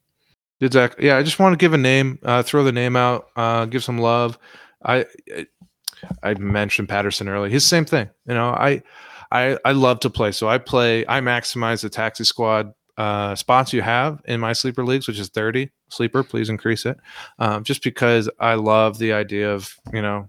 exactly. 0.60 1.06
Yeah, 1.06 1.16
I 1.16 1.22
just 1.22 1.38
want 1.38 1.54
to 1.54 1.56
give 1.56 1.72
a 1.74 1.78
name, 1.78 2.18
uh, 2.22 2.42
throw 2.42 2.62
the 2.62 2.72
name 2.72 2.96
out, 2.96 3.28
uh, 3.34 3.64
give 3.64 3.82
some 3.82 3.98
love. 3.98 4.38
I 4.84 5.06
I 6.22 6.34
mentioned 6.34 6.88
Patterson 6.88 7.28
earlier. 7.28 7.50
The 7.50 7.60
same 7.60 7.84
thing. 7.84 8.08
You 8.26 8.34
know, 8.34 8.50
I 8.50 8.82
I 9.32 9.58
I 9.64 9.72
love 9.72 10.00
to 10.00 10.10
play, 10.10 10.32
so 10.32 10.48
I 10.48 10.58
play. 10.58 11.04
I 11.08 11.20
maximize 11.20 11.82
the 11.82 11.88
taxi 11.88 12.24
squad 12.24 12.72
uh, 12.98 13.34
spots 13.36 13.72
you 13.72 13.80
have 13.80 14.20
in 14.26 14.40
my 14.40 14.52
sleeper 14.52 14.84
leagues, 14.84 15.06
which 15.06 15.20
is 15.20 15.28
30 15.28 15.70
sleeper. 15.88 16.22
Please 16.24 16.50
increase 16.50 16.84
it. 16.84 16.98
Um, 17.38 17.62
just 17.64 17.82
because 17.82 18.28
I 18.40 18.54
love 18.54 18.98
the 18.98 19.12
idea 19.12 19.54
of, 19.54 19.74
you 19.92 20.02
know, 20.02 20.28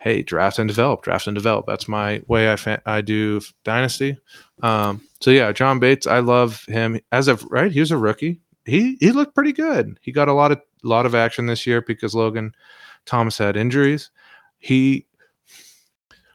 hey, 0.00 0.22
draft 0.22 0.58
and 0.58 0.66
develop, 0.66 1.02
draft 1.02 1.28
and 1.28 1.34
develop. 1.36 1.66
That's 1.66 1.86
my 1.86 2.20
way 2.26 2.52
I 2.52 2.56
fa- 2.56 2.82
I 2.84 3.00
do 3.00 3.40
dynasty. 3.64 4.18
Um, 4.62 5.00
so 5.20 5.30
yeah, 5.30 5.52
John 5.52 5.78
Bates, 5.78 6.08
I 6.08 6.18
love 6.18 6.64
him 6.66 7.00
as 7.12 7.28
of 7.28 7.44
right. 7.44 7.70
He 7.70 7.78
was 7.80 7.92
a 7.92 7.96
rookie. 7.96 8.40
He 8.64 8.96
he 8.98 9.12
looked 9.12 9.34
pretty 9.34 9.52
good. 9.52 9.98
He 10.02 10.10
got 10.10 10.28
a 10.28 10.32
lot 10.32 10.50
of 10.50 10.60
lot 10.82 11.06
of 11.06 11.14
action 11.14 11.46
this 11.46 11.66
year 11.66 11.80
because 11.80 12.14
Logan 12.14 12.52
Thomas 13.06 13.38
had 13.38 13.56
injuries. 13.56 14.10
He 14.58 15.06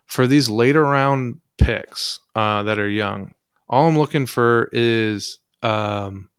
for 0.06 0.26
these 0.26 0.50
later 0.50 0.84
round 0.84 1.42
picks 1.58 2.22
uh, 2.36 2.64
that 2.64 2.80
are 2.80 2.90
young. 2.90 3.34
All 3.70 3.88
I'm 3.88 3.98
looking 3.98 4.26
for 4.26 4.70
is, 4.72 5.40
um, 5.62 6.30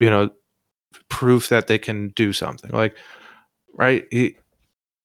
you 0.00 0.10
know, 0.10 0.30
proof 1.08 1.48
that 1.48 1.66
they 1.66 1.78
can 1.78 2.08
do 2.08 2.32
something. 2.32 2.70
Like, 2.70 2.96
right? 3.74 4.06
He, 4.10 4.36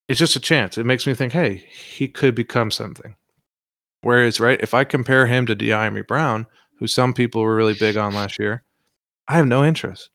it's 0.08 0.20
just 0.20 0.36
a 0.36 0.40
chance. 0.40 0.78
It 0.78 0.86
makes 0.86 1.08
me 1.08 1.14
think, 1.14 1.34
hey, 1.34 1.64
he 1.96 2.08
could 2.08 2.36
become 2.36 2.72
something. 2.72 3.16
Whereas, 4.02 4.40
right, 4.40 4.60
if 4.62 4.74
I 4.74 4.84
compare 4.84 5.28
him 5.28 5.46
to 5.46 5.56
Dyami 5.56 6.06
Brown, 6.06 6.48
who 6.80 6.88
some 6.88 7.14
people 7.14 7.42
were 7.42 7.56
really 7.56 7.76
big 7.76 7.98
on 7.98 8.16
last 8.16 8.40
year, 8.40 8.64
I 9.28 9.38
have 9.38 9.48
no 9.48 9.64
interest. 9.64 10.10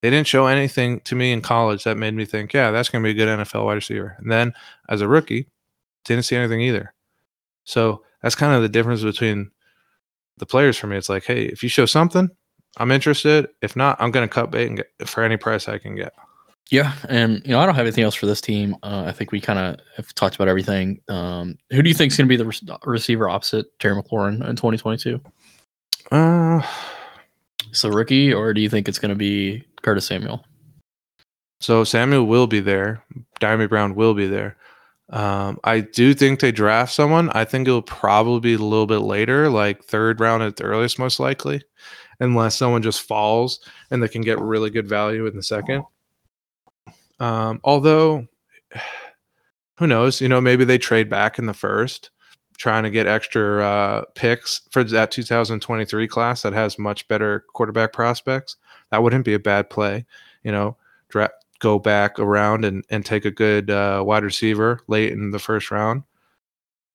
They 0.00 0.10
didn't 0.10 0.28
show 0.28 0.46
anything 0.46 1.00
to 1.00 1.14
me 1.14 1.32
in 1.32 1.40
college 1.40 1.84
that 1.84 1.96
made 1.96 2.14
me 2.14 2.24
think, 2.24 2.52
yeah, 2.52 2.70
that's 2.70 2.88
going 2.88 3.02
to 3.02 3.06
be 3.06 3.10
a 3.10 3.26
good 3.26 3.38
NFL 3.38 3.64
wide 3.64 3.74
receiver. 3.74 4.16
And 4.18 4.30
then 4.30 4.52
as 4.88 5.00
a 5.00 5.08
rookie, 5.08 5.48
didn't 6.04 6.24
see 6.24 6.36
anything 6.36 6.60
either. 6.60 6.94
So 7.64 8.02
that's 8.22 8.34
kind 8.34 8.54
of 8.54 8.62
the 8.62 8.68
difference 8.68 9.02
between 9.02 9.50
the 10.38 10.46
players 10.46 10.76
for 10.76 10.86
me. 10.86 10.96
It's 10.96 11.08
like, 11.08 11.24
hey, 11.24 11.44
if 11.44 11.62
you 11.62 11.68
show 11.68 11.86
something, 11.86 12.28
I'm 12.76 12.90
interested. 12.90 13.48
If 13.62 13.76
not, 13.76 13.96
I'm 14.00 14.10
going 14.10 14.26
to 14.28 14.32
cut 14.32 14.50
bait 14.50 14.66
and 14.66 14.76
get 14.78 15.08
for 15.08 15.22
any 15.22 15.36
price 15.36 15.68
I 15.68 15.78
can 15.78 15.94
get. 15.94 16.12
Yeah, 16.70 16.94
and 17.08 17.42
you 17.44 17.52
know 17.52 17.60
I 17.60 17.66
don't 17.66 17.74
have 17.74 17.84
anything 17.84 18.04
else 18.04 18.14
for 18.14 18.26
this 18.26 18.40
team. 18.40 18.74
Uh, 18.82 19.04
I 19.06 19.12
think 19.12 19.32
we 19.32 19.40
kind 19.40 19.58
of 19.58 19.78
have 19.96 20.14
talked 20.14 20.34
about 20.34 20.48
everything. 20.48 21.00
Um, 21.08 21.58
who 21.70 21.82
do 21.82 21.88
you 21.88 21.94
think 21.94 22.12
is 22.12 22.16
going 22.16 22.26
to 22.26 22.28
be 22.28 22.36
the 22.36 22.46
re- 22.46 22.78
receiver 22.84 23.28
opposite 23.28 23.66
Terry 23.78 23.94
McLaurin 24.00 24.36
in 24.48 24.56
2022? 24.56 25.20
Uh, 26.10 26.62
so 27.72 27.90
rookie, 27.90 28.32
or 28.32 28.54
do 28.54 28.62
you 28.62 28.70
think 28.70 28.88
it's 28.88 28.98
going 28.98 29.10
to 29.10 29.14
be 29.14 29.62
Curtis 29.82 30.06
Samuel? 30.06 30.44
So 31.60 31.84
Samuel 31.84 32.24
will 32.24 32.46
be 32.46 32.60
there. 32.60 33.04
Dyami 33.40 33.68
Brown 33.68 33.94
will 33.94 34.14
be 34.14 34.26
there. 34.26 34.56
Um, 35.10 35.58
I 35.64 35.80
do 35.80 36.14
think 36.14 36.40
they 36.40 36.52
draft 36.52 36.92
someone. 36.92 37.30
I 37.30 37.44
think 37.44 37.68
it'll 37.68 37.82
probably 37.82 38.40
be 38.40 38.54
a 38.54 38.66
little 38.66 38.86
bit 38.86 39.00
later, 39.00 39.50
like 39.50 39.84
third 39.84 40.20
round 40.20 40.42
at 40.42 40.56
the 40.56 40.64
earliest, 40.64 40.98
most 40.98 41.20
likely, 41.20 41.62
unless 42.20 42.56
someone 42.56 42.82
just 42.82 43.02
falls 43.02 43.60
and 43.90 44.02
they 44.02 44.08
can 44.08 44.22
get 44.22 44.40
really 44.40 44.70
good 44.70 44.88
value 44.88 45.26
in 45.26 45.36
the 45.36 45.42
second. 45.42 45.84
Um, 47.20 47.60
although, 47.64 48.26
who 49.78 49.86
knows? 49.86 50.20
You 50.20 50.28
know, 50.28 50.40
maybe 50.40 50.64
they 50.64 50.78
trade 50.78 51.10
back 51.10 51.38
in 51.38 51.46
the 51.46 51.54
first, 51.54 52.10
trying 52.56 52.84
to 52.84 52.90
get 52.90 53.06
extra 53.06 53.64
uh, 53.64 54.04
picks 54.14 54.62
for 54.70 54.84
that 54.84 55.10
2023 55.10 56.08
class 56.08 56.42
that 56.42 56.52
has 56.52 56.78
much 56.78 57.06
better 57.08 57.44
quarterback 57.52 57.92
prospects. 57.92 58.56
That 58.90 59.02
wouldn't 59.02 59.24
be 59.24 59.34
a 59.34 59.38
bad 59.38 59.68
play. 59.68 60.06
You 60.44 60.52
know, 60.52 60.76
draft 61.08 61.43
go 61.64 61.78
back 61.78 62.18
around 62.18 62.64
and, 62.64 62.84
and 62.90 63.06
take 63.06 63.24
a 63.24 63.30
good 63.30 63.70
uh, 63.70 64.02
wide 64.06 64.22
receiver 64.22 64.80
late 64.86 65.12
in 65.12 65.30
the 65.30 65.38
first 65.38 65.70
round. 65.70 66.02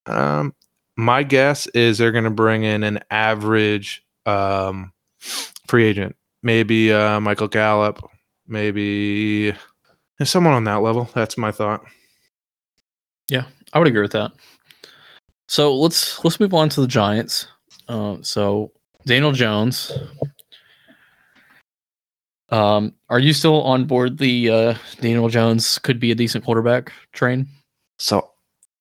Um, 0.06 0.54
my 0.96 1.24
guess 1.24 1.66
is 1.68 1.98
they're 1.98 2.12
going 2.12 2.24
to 2.26 2.30
bring 2.30 2.64
in 2.64 2.84
an 2.84 3.00
average 3.10 4.06
um, 4.28 4.94
free 5.68 5.86
agent, 5.86 6.16
maybe 6.44 6.94
uh, 6.94 7.20
Michael 7.20 7.48
Gallup, 7.48 8.08
maybe 8.48 9.56
someone 10.24 10.54
on 10.54 10.66
that 10.66 10.82
level. 10.82 11.10
That's 11.16 11.38
my 11.38 11.52
thought. 11.52 11.84
Yeah, 13.28 13.46
I 13.74 13.80
would 13.80 13.88
agree 13.88 14.02
with 14.02 14.12
that. 14.12 14.32
So 15.48 15.76
let's 15.76 16.24
let's 16.24 16.40
move 16.40 16.54
on 16.54 16.70
to 16.70 16.82
the 16.82 16.88
Giants. 16.88 17.48
Uh, 17.88 18.18
so 18.22 18.72
Daniel 19.08 19.32
Jones 19.32 19.92
um, 22.52 22.94
are 23.10 23.20
you 23.20 23.34
still 23.34 23.62
on 23.64 23.86
board 23.86 24.18
the 24.18 24.50
uh, 24.50 24.76
Daniel 25.00 25.30
Jones 25.30 25.80
could 25.80 26.00
be 26.00 26.12
a 26.12 26.16
decent 26.16 26.44
quarterback 26.44 26.92
train? 27.14 27.48
So 27.98 28.32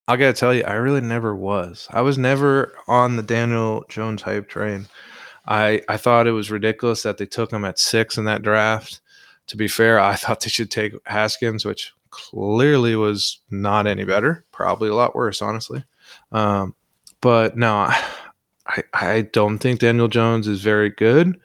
I 0.07 0.17
gotta 0.17 0.33
tell 0.33 0.55
you, 0.55 0.63
I 0.65 0.75
really 0.75 1.01
never 1.01 1.35
was. 1.35 1.87
I 1.91 2.01
was 2.01 2.17
never 2.17 2.75
on 2.87 3.17
the 3.17 3.23
Daniel 3.23 3.85
Jones 3.89 4.23
hype 4.23 4.49
train. 4.49 4.87
I 5.47 5.83
I 5.89 5.97
thought 5.97 6.27
it 6.27 6.33
was 6.33 6.51
ridiculous 6.51 7.03
that 7.03 7.19
they 7.19 7.27
took 7.27 7.53
him 7.53 7.65
at 7.65 7.79
six 7.79 8.17
in 8.17 8.25
that 8.25 8.43
draft. 8.43 9.01
To 9.49 9.57
be 9.57 9.69
fair, 9.69 10.01
I 10.01 10.15
thought 10.17 10.41
they 10.41 10.49
should 10.49 10.71
take 10.71 10.95
Haskins, 11.05 11.65
which 11.65 11.93
clearly 12.11 12.97
was 12.97 13.41
not 13.51 13.87
any 13.87 14.05
better. 14.05 14.45
Probably 14.51 14.89
a 14.89 14.95
lot 14.95 15.15
worse, 15.15 15.43
honestly. 15.43 15.85
Um, 16.33 16.75
but 17.21 17.57
no, 17.57 17.75
I 18.67 18.83
I 18.95 19.23
don't 19.33 19.59
think 19.59 19.81
Daniel 19.81 20.09
Jones 20.09 20.49
is 20.49 20.63
very 20.63 20.89
good 20.89 21.39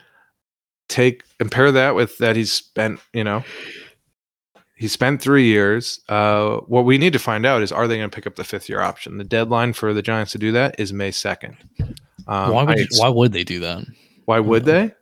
take 0.89 1.23
compare 1.39 1.71
that 1.71 1.95
with 1.95 2.17
that 2.19 2.35
he's 2.35 2.51
spent, 2.51 2.99
you 3.13 3.23
know, 3.23 3.43
he 4.75 4.87
spent 4.87 5.21
three 5.21 5.45
years. 5.45 6.01
Uh, 6.09 6.57
what 6.67 6.85
we 6.85 6.97
need 6.97 7.13
to 7.13 7.19
find 7.19 7.45
out 7.45 7.61
is 7.61 7.71
are 7.71 7.87
they 7.87 7.97
going 7.97 8.09
to 8.09 8.15
pick 8.15 8.27
up 8.27 8.35
the 8.35 8.43
fifth 8.43 8.69
year 8.69 8.81
option? 8.81 9.17
The 9.17 9.23
deadline 9.23 9.73
for 9.73 9.93
the 9.93 10.01
Giants 10.01 10.31
to 10.33 10.37
do 10.37 10.51
that 10.51 10.79
is 10.79 10.91
May 10.91 11.11
second. 11.11 11.57
Um, 12.27 12.51
why 12.53 12.63
would 12.63 12.79
I, 12.79 12.87
why 12.97 13.09
would 13.09 13.31
they 13.33 13.43
do 13.43 13.59
that? 13.61 13.85
Why 14.25 14.39
would 14.39 14.65
they? 14.65 14.93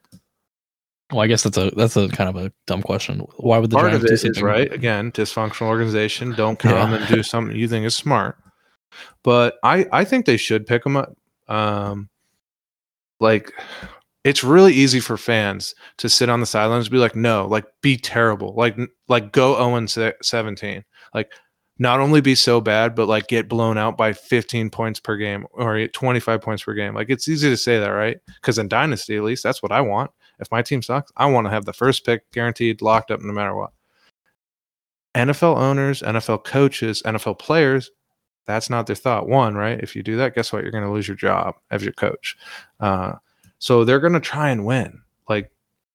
Well, 1.11 1.21
I 1.21 1.27
guess 1.27 1.43
that's 1.43 1.57
a 1.57 1.71
that's 1.71 1.97
a 1.97 2.07
kind 2.09 2.29
of 2.29 2.37
a 2.37 2.51
dumb 2.67 2.81
question. 2.81 3.19
Why 3.37 3.57
would 3.57 3.69
the 3.69 3.75
part 3.75 3.91
Giants 3.91 4.05
of 4.05 4.05
it 4.05 4.09
do 4.09 4.17
something? 4.17 4.37
is 4.37 4.41
right? 4.41 4.71
Again, 4.71 5.11
dysfunctional 5.11 5.67
organization. 5.67 6.33
Don't 6.33 6.57
come 6.57 6.91
yeah. 6.91 6.97
and 6.97 7.07
do 7.07 7.23
something 7.23 7.55
you 7.55 7.67
think 7.67 7.85
is 7.85 7.95
smart. 7.95 8.37
But 9.23 9.57
I 9.63 9.87
I 9.91 10.05
think 10.05 10.25
they 10.25 10.37
should 10.37 10.65
pick 10.65 10.83
them 10.83 10.95
up. 10.95 11.15
Um, 11.47 12.09
like 13.19 13.51
it's 14.23 14.43
really 14.43 14.73
easy 14.73 14.99
for 14.99 15.17
fans 15.17 15.73
to 15.97 16.09
sit 16.09 16.29
on 16.29 16.39
the 16.39 16.45
sidelines 16.45 16.89
be 16.89 16.97
like, 16.97 17.15
no, 17.15 17.47
like 17.47 17.65
be 17.81 17.97
terrible, 17.97 18.53
like 18.55 18.77
like 19.07 19.31
go 19.31 19.55
0 19.55 20.13
17, 20.21 20.83
like 21.13 21.31
not 21.79 21.99
only 21.99 22.21
be 22.21 22.35
so 22.35 22.61
bad, 22.61 22.93
but 22.93 23.07
like 23.07 23.27
get 23.27 23.49
blown 23.49 23.77
out 23.77 23.97
by 23.97 24.13
15 24.13 24.69
points 24.69 24.99
per 24.99 25.17
game 25.17 25.47
or 25.53 25.87
25 25.87 26.41
points 26.41 26.63
per 26.63 26.73
game. 26.73 26.93
Like 26.93 27.09
it's 27.09 27.27
easy 27.27 27.49
to 27.49 27.57
say 27.57 27.79
that, 27.79 27.89
right? 27.89 28.17
Because 28.35 28.59
in 28.59 28.67
Dynasty, 28.67 29.17
at 29.17 29.23
least, 29.23 29.41
that's 29.41 29.63
what 29.63 29.71
I 29.71 29.81
want. 29.81 30.11
If 30.39 30.51
my 30.51 30.61
team 30.61 30.81
sucks, 30.83 31.11
I 31.17 31.25
want 31.25 31.47
to 31.47 31.51
have 31.51 31.65
the 31.65 31.73
first 31.73 32.05
pick 32.05 32.29
guaranteed, 32.31 32.81
locked 32.83 33.09
up 33.09 33.21
no 33.21 33.33
matter 33.33 33.55
what. 33.55 33.71
NFL 35.15 35.57
owners, 35.57 36.01
NFL 36.01 36.43
coaches, 36.43 37.01
NFL 37.03 37.39
players, 37.39 37.89
that's 38.45 38.69
not 38.69 38.87
their 38.87 38.95
thought. 38.95 39.27
One, 39.27 39.55
right? 39.55 39.79
If 39.81 39.95
you 39.95 40.03
do 40.03 40.17
that, 40.17 40.35
guess 40.35 40.53
what? 40.53 40.63
You're 40.63 40.71
going 40.71 40.83
to 40.83 40.91
lose 40.91 41.07
your 41.07 41.17
job 41.17 41.55
as 41.69 41.83
your 41.83 41.93
coach. 41.93 42.37
Uh, 42.79 43.13
so 43.61 43.85
they're 43.85 43.99
going 43.99 44.13
to 44.13 44.19
try 44.19 44.49
and 44.49 44.65
win. 44.65 45.01
Like, 45.29 45.51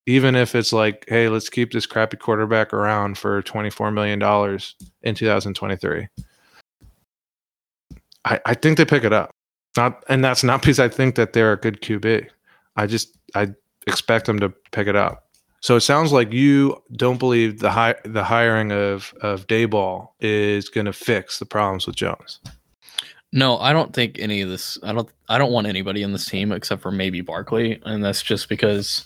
even 0.06 0.36
if 0.36 0.54
it's 0.54 0.72
like, 0.72 1.04
hey, 1.08 1.28
let's 1.28 1.50
keep 1.50 1.72
this 1.72 1.84
crappy 1.84 2.16
quarterback 2.16 2.72
around 2.72 3.18
for 3.18 3.42
$24 3.42 3.92
million 3.92 4.22
in 5.02 5.14
2023. 5.16 6.08
I, 8.24 8.40
I 8.46 8.54
think 8.54 8.78
they 8.78 8.84
pick 8.84 9.02
it 9.02 9.12
up. 9.12 9.30
Not, 9.76 10.04
and 10.08 10.24
that's 10.24 10.44
not 10.44 10.60
because 10.62 10.78
I 10.78 10.88
think 10.88 11.16
that 11.16 11.32
they're 11.32 11.52
a 11.52 11.56
good 11.56 11.82
QB. 11.82 12.28
I 12.76 12.86
just, 12.86 13.16
I 13.34 13.48
expect 13.88 14.26
them 14.26 14.38
to 14.38 14.50
pick 14.70 14.86
it 14.86 14.94
up. 14.94 15.24
So 15.60 15.74
it 15.74 15.80
sounds 15.80 16.12
like 16.12 16.32
you 16.32 16.80
don't 16.92 17.18
believe 17.18 17.58
the 17.58 17.72
high, 17.72 17.96
the 18.04 18.22
hiring 18.22 18.70
of 18.70 19.12
of 19.22 19.48
Daboll 19.48 20.10
is 20.20 20.68
going 20.68 20.84
to 20.84 20.92
fix 20.92 21.40
the 21.40 21.46
problems 21.46 21.88
with 21.88 21.96
Jones. 21.96 22.38
No, 23.36 23.58
I 23.58 23.74
don't 23.74 23.92
think 23.92 24.18
any 24.18 24.40
of 24.40 24.48
this. 24.48 24.78
I 24.82 24.94
don't. 24.94 25.06
I 25.28 25.36
don't 25.36 25.52
want 25.52 25.66
anybody 25.66 26.02
in 26.02 26.10
this 26.10 26.24
team 26.24 26.52
except 26.52 26.80
for 26.80 26.90
maybe 26.90 27.20
Barkley, 27.20 27.78
and 27.84 28.02
that's 28.02 28.22
just 28.22 28.48
because 28.48 29.04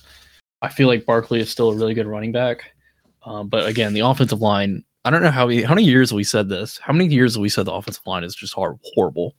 I 0.62 0.68
feel 0.68 0.86
like 0.86 1.04
Barkley 1.04 1.40
is 1.40 1.50
still 1.50 1.70
a 1.70 1.74
really 1.74 1.94
good 1.94 2.06
running 2.06 2.30
back. 2.30 2.70
Um, 3.24 3.48
but 3.48 3.66
again, 3.66 3.92
the 3.92 4.00
offensive 4.00 4.40
line. 4.40 4.84
I 5.04 5.10
don't 5.10 5.22
know 5.22 5.32
how 5.32 5.48
we, 5.48 5.64
how 5.64 5.74
many 5.74 5.84
years 5.84 6.12
we 6.12 6.22
said 6.22 6.48
this. 6.48 6.78
How 6.78 6.92
many 6.92 7.12
years 7.12 7.34
have 7.34 7.40
we 7.40 7.48
said 7.48 7.64
the 7.64 7.72
offensive 7.72 8.06
line 8.06 8.22
is 8.22 8.36
just 8.36 8.54
horrible? 8.54 9.34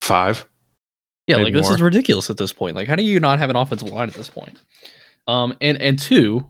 Five. 0.00 0.44
Yeah, 1.28 1.36
Maybe 1.36 1.44
like 1.44 1.54
this 1.54 1.66
more. 1.66 1.74
is 1.74 1.82
ridiculous 1.82 2.30
at 2.30 2.36
this 2.36 2.52
point. 2.52 2.74
Like, 2.74 2.88
how 2.88 2.96
do 2.96 3.04
you 3.04 3.20
not 3.20 3.38
have 3.38 3.48
an 3.48 3.54
offensive 3.54 3.90
line 3.90 4.08
at 4.08 4.14
this 4.14 4.28
point? 4.28 4.58
Um, 5.28 5.56
and 5.60 5.80
and 5.80 5.96
two, 6.00 6.44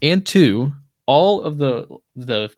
and 0.00 0.24
two, 0.24 0.72
all 1.04 1.42
of 1.42 1.58
the 1.58 1.86
the 2.14 2.48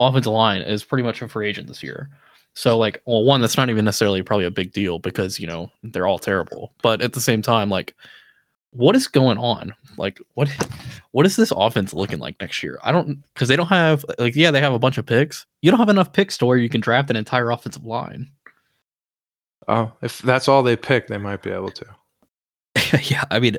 offensive 0.00 0.32
line 0.32 0.62
is 0.62 0.84
pretty 0.84 1.02
much 1.02 1.22
a 1.22 1.28
free 1.28 1.48
agent 1.48 1.68
this 1.68 1.82
year. 1.82 2.10
So 2.54 2.78
like, 2.78 3.02
well, 3.04 3.24
one, 3.24 3.40
that's 3.40 3.56
not 3.56 3.68
even 3.68 3.84
necessarily 3.84 4.22
probably 4.22 4.46
a 4.46 4.50
big 4.50 4.72
deal 4.72 4.98
because 4.98 5.38
you 5.38 5.46
know 5.46 5.70
they're 5.82 6.06
all 6.06 6.18
terrible. 6.18 6.72
But 6.82 7.02
at 7.02 7.12
the 7.12 7.20
same 7.20 7.42
time, 7.42 7.68
like, 7.68 7.94
what 8.70 8.96
is 8.96 9.08
going 9.08 9.38
on? 9.38 9.74
Like, 9.98 10.20
what 10.34 10.48
what 11.12 11.26
is 11.26 11.36
this 11.36 11.52
offense 11.54 11.92
looking 11.92 12.18
like 12.18 12.40
next 12.40 12.62
year? 12.62 12.78
I 12.82 12.92
don't 12.92 13.22
because 13.34 13.48
they 13.48 13.56
don't 13.56 13.66
have 13.66 14.04
like 14.18 14.34
yeah 14.34 14.50
they 14.50 14.60
have 14.60 14.72
a 14.72 14.78
bunch 14.78 14.96
of 14.96 15.04
picks. 15.04 15.44
You 15.60 15.70
don't 15.70 15.80
have 15.80 15.90
enough 15.90 16.12
picks 16.12 16.38
to 16.38 16.46
where 16.46 16.56
you 16.56 16.68
can 16.68 16.80
draft 16.80 17.10
an 17.10 17.16
entire 17.16 17.50
offensive 17.50 17.84
line. 17.84 18.30
Oh, 19.68 19.92
if 20.00 20.18
that's 20.18 20.48
all 20.48 20.62
they 20.62 20.76
pick, 20.76 21.08
they 21.08 21.18
might 21.18 21.42
be 21.42 21.50
able 21.50 21.70
to. 21.72 21.86
yeah, 23.10 23.24
I 23.30 23.38
mean, 23.40 23.56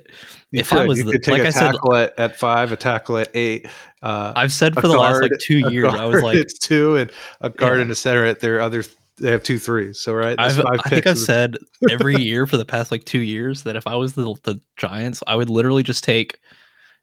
you 0.51 0.59
if 0.59 0.69
could, 0.69 0.79
I 0.79 0.85
was 0.85 1.03
the, 1.03 1.23
like 1.27 1.41
I 1.41 1.49
said, 1.49 1.75
at, 1.75 2.19
at 2.19 2.35
five, 2.37 2.71
a 2.71 2.75
tackle 2.77 3.17
at 3.17 3.29
eight. 3.35 3.67
Uh, 4.01 4.33
I've 4.35 4.53
said 4.53 4.75
for 4.75 4.81
the 4.87 4.95
guard, 4.95 5.13
last 5.13 5.21
like 5.21 5.39
two 5.39 5.59
years, 5.69 5.93
I 5.93 6.05
was 6.05 6.21
like, 6.21 6.35
it's 6.37 6.57
two, 6.57 6.97
and 6.97 7.11
a 7.41 7.49
guard 7.49 7.77
yeah. 7.77 7.83
and 7.83 7.91
a 7.91 7.95
center 7.95 8.25
at 8.25 8.39
their 8.39 8.61
other. 8.61 8.83
They 9.19 9.31
have 9.31 9.41
two 9.41 9.57
threes, 9.57 9.99
so 9.99 10.13
right. 10.13 10.39
I've, 10.39 10.59
I 10.59 10.77
think 10.89 11.07
I've 11.07 11.17
said 11.17 11.57
every 11.89 12.15
year 12.21 12.45
for 12.45 12.57
the 12.57 12.65
past 12.65 12.91
like 12.91 13.05
two 13.05 13.21
years 13.21 13.63
that 13.63 13.75
if 13.75 13.87
I 13.87 13.95
was 13.95 14.13
the 14.13 14.35
the 14.43 14.61
Giants, 14.75 15.23
I 15.25 15.35
would 15.35 15.49
literally 15.49 15.81
just 15.83 16.03
take 16.03 16.39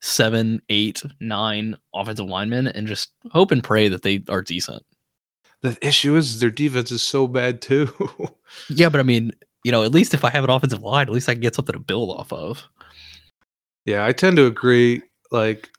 seven, 0.00 0.60
eight, 0.68 1.02
nine 1.20 1.76
offensive 1.94 2.26
linemen 2.26 2.68
and 2.68 2.86
just 2.86 3.10
hope 3.32 3.50
and 3.50 3.64
pray 3.64 3.88
that 3.88 4.02
they 4.02 4.22
are 4.28 4.42
decent. 4.42 4.82
the 5.62 5.76
issue 5.80 6.14
is 6.14 6.40
their 6.40 6.50
defense 6.50 6.90
is 6.92 7.02
so 7.02 7.26
bad 7.26 7.60
too. 7.62 7.90
yeah, 8.68 8.88
but 8.88 9.00
I 9.00 9.02
mean, 9.02 9.32
you 9.64 9.72
know, 9.72 9.82
at 9.82 9.92
least 9.92 10.14
if 10.14 10.24
I 10.24 10.30
have 10.30 10.44
an 10.44 10.50
offensive 10.50 10.82
line, 10.82 11.08
at 11.08 11.12
least 11.12 11.28
I 11.28 11.32
can 11.34 11.40
get 11.40 11.54
something 11.54 11.72
to 11.72 11.80
build 11.80 12.10
off 12.10 12.32
of. 12.32 12.62
Yeah, 13.86 14.06
I 14.06 14.12
tend 14.12 14.36
to 14.36 14.46
agree. 14.46 15.02
Like, 15.30 15.70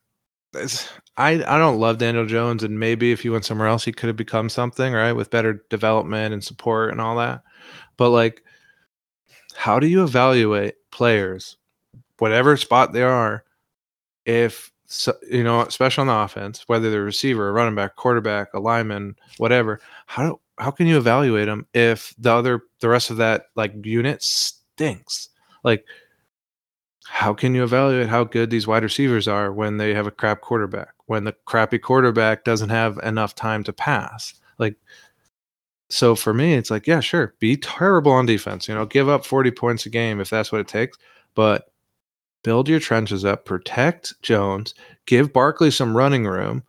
I 1.17 1.43
I 1.47 1.57
don't 1.57 1.79
love 1.79 1.99
Daniel 1.99 2.25
Jones, 2.25 2.63
and 2.63 2.79
maybe 2.79 3.11
if 3.11 3.21
he 3.21 3.29
went 3.29 3.45
somewhere 3.45 3.67
else, 3.67 3.85
he 3.85 3.93
could 3.93 4.07
have 4.07 4.17
become 4.17 4.49
something 4.49 4.93
right 4.93 5.13
with 5.13 5.29
better 5.29 5.63
development 5.69 6.33
and 6.33 6.43
support 6.43 6.91
and 6.91 6.99
all 6.99 7.15
that. 7.17 7.43
But 7.97 8.09
like, 8.09 8.43
how 9.55 9.79
do 9.79 9.87
you 9.87 10.03
evaluate 10.03 10.75
players, 10.91 11.57
whatever 12.19 12.57
spot 12.57 12.93
they 12.93 13.03
are, 13.03 13.43
if 14.25 14.71
so, 14.87 15.13
you 15.29 15.43
know, 15.43 15.61
especially 15.61 16.01
on 16.01 16.07
the 16.07 16.13
offense, 16.13 16.63
whether 16.67 16.89
they're 16.91 17.03
receiver, 17.03 17.49
a 17.49 17.51
running 17.51 17.75
back, 17.75 17.95
quarterback, 17.95 18.53
a 18.53 18.59
lineman, 18.59 19.15
whatever. 19.37 19.79
How 20.05 20.23
do, 20.23 20.39
how 20.57 20.71
can 20.71 20.87
you 20.87 20.97
evaluate 20.97 21.47
them 21.47 21.67
if 21.73 22.13
the 22.17 22.31
other 22.31 22.61
the 22.79 22.89
rest 22.89 23.09
of 23.09 23.17
that 23.17 23.47
like 23.55 23.73
unit 23.83 24.23
stinks? 24.23 25.29
Like, 25.63 25.85
how 27.05 27.33
can 27.33 27.55
you 27.55 27.63
evaluate 27.63 28.09
how 28.09 28.23
good 28.23 28.49
these 28.49 28.67
wide 28.67 28.83
receivers 28.83 29.27
are 29.27 29.51
when 29.51 29.77
they 29.77 29.93
have 29.93 30.07
a 30.07 30.11
crap 30.11 30.41
quarterback? 30.41 30.93
When 31.07 31.23
the 31.23 31.35
crappy 31.45 31.77
quarterback 31.77 32.43
doesn't 32.43 32.69
have 32.69 32.97
enough 33.03 33.35
time 33.35 33.63
to 33.65 33.73
pass? 33.73 34.33
Like, 34.57 34.75
so 35.89 36.15
for 36.15 36.33
me, 36.33 36.53
it's 36.55 36.71
like, 36.71 36.87
yeah, 36.87 36.99
sure, 36.99 37.35
be 37.39 37.57
terrible 37.57 38.11
on 38.11 38.25
defense. 38.25 38.67
You 38.67 38.75
know, 38.75 38.85
give 38.85 39.09
up 39.09 39.25
forty 39.25 39.51
points 39.51 39.85
a 39.85 39.89
game 39.89 40.19
if 40.19 40.29
that's 40.29 40.51
what 40.51 40.61
it 40.61 40.67
takes, 40.67 40.97
but 41.35 41.71
build 42.43 42.69
your 42.69 42.79
trenches 42.79 43.25
up, 43.25 43.45
protect 43.45 44.13
Jones, 44.21 44.73
give 45.05 45.33
Barkley 45.33 45.71
some 45.71 45.97
running 45.97 46.25
room. 46.25 46.63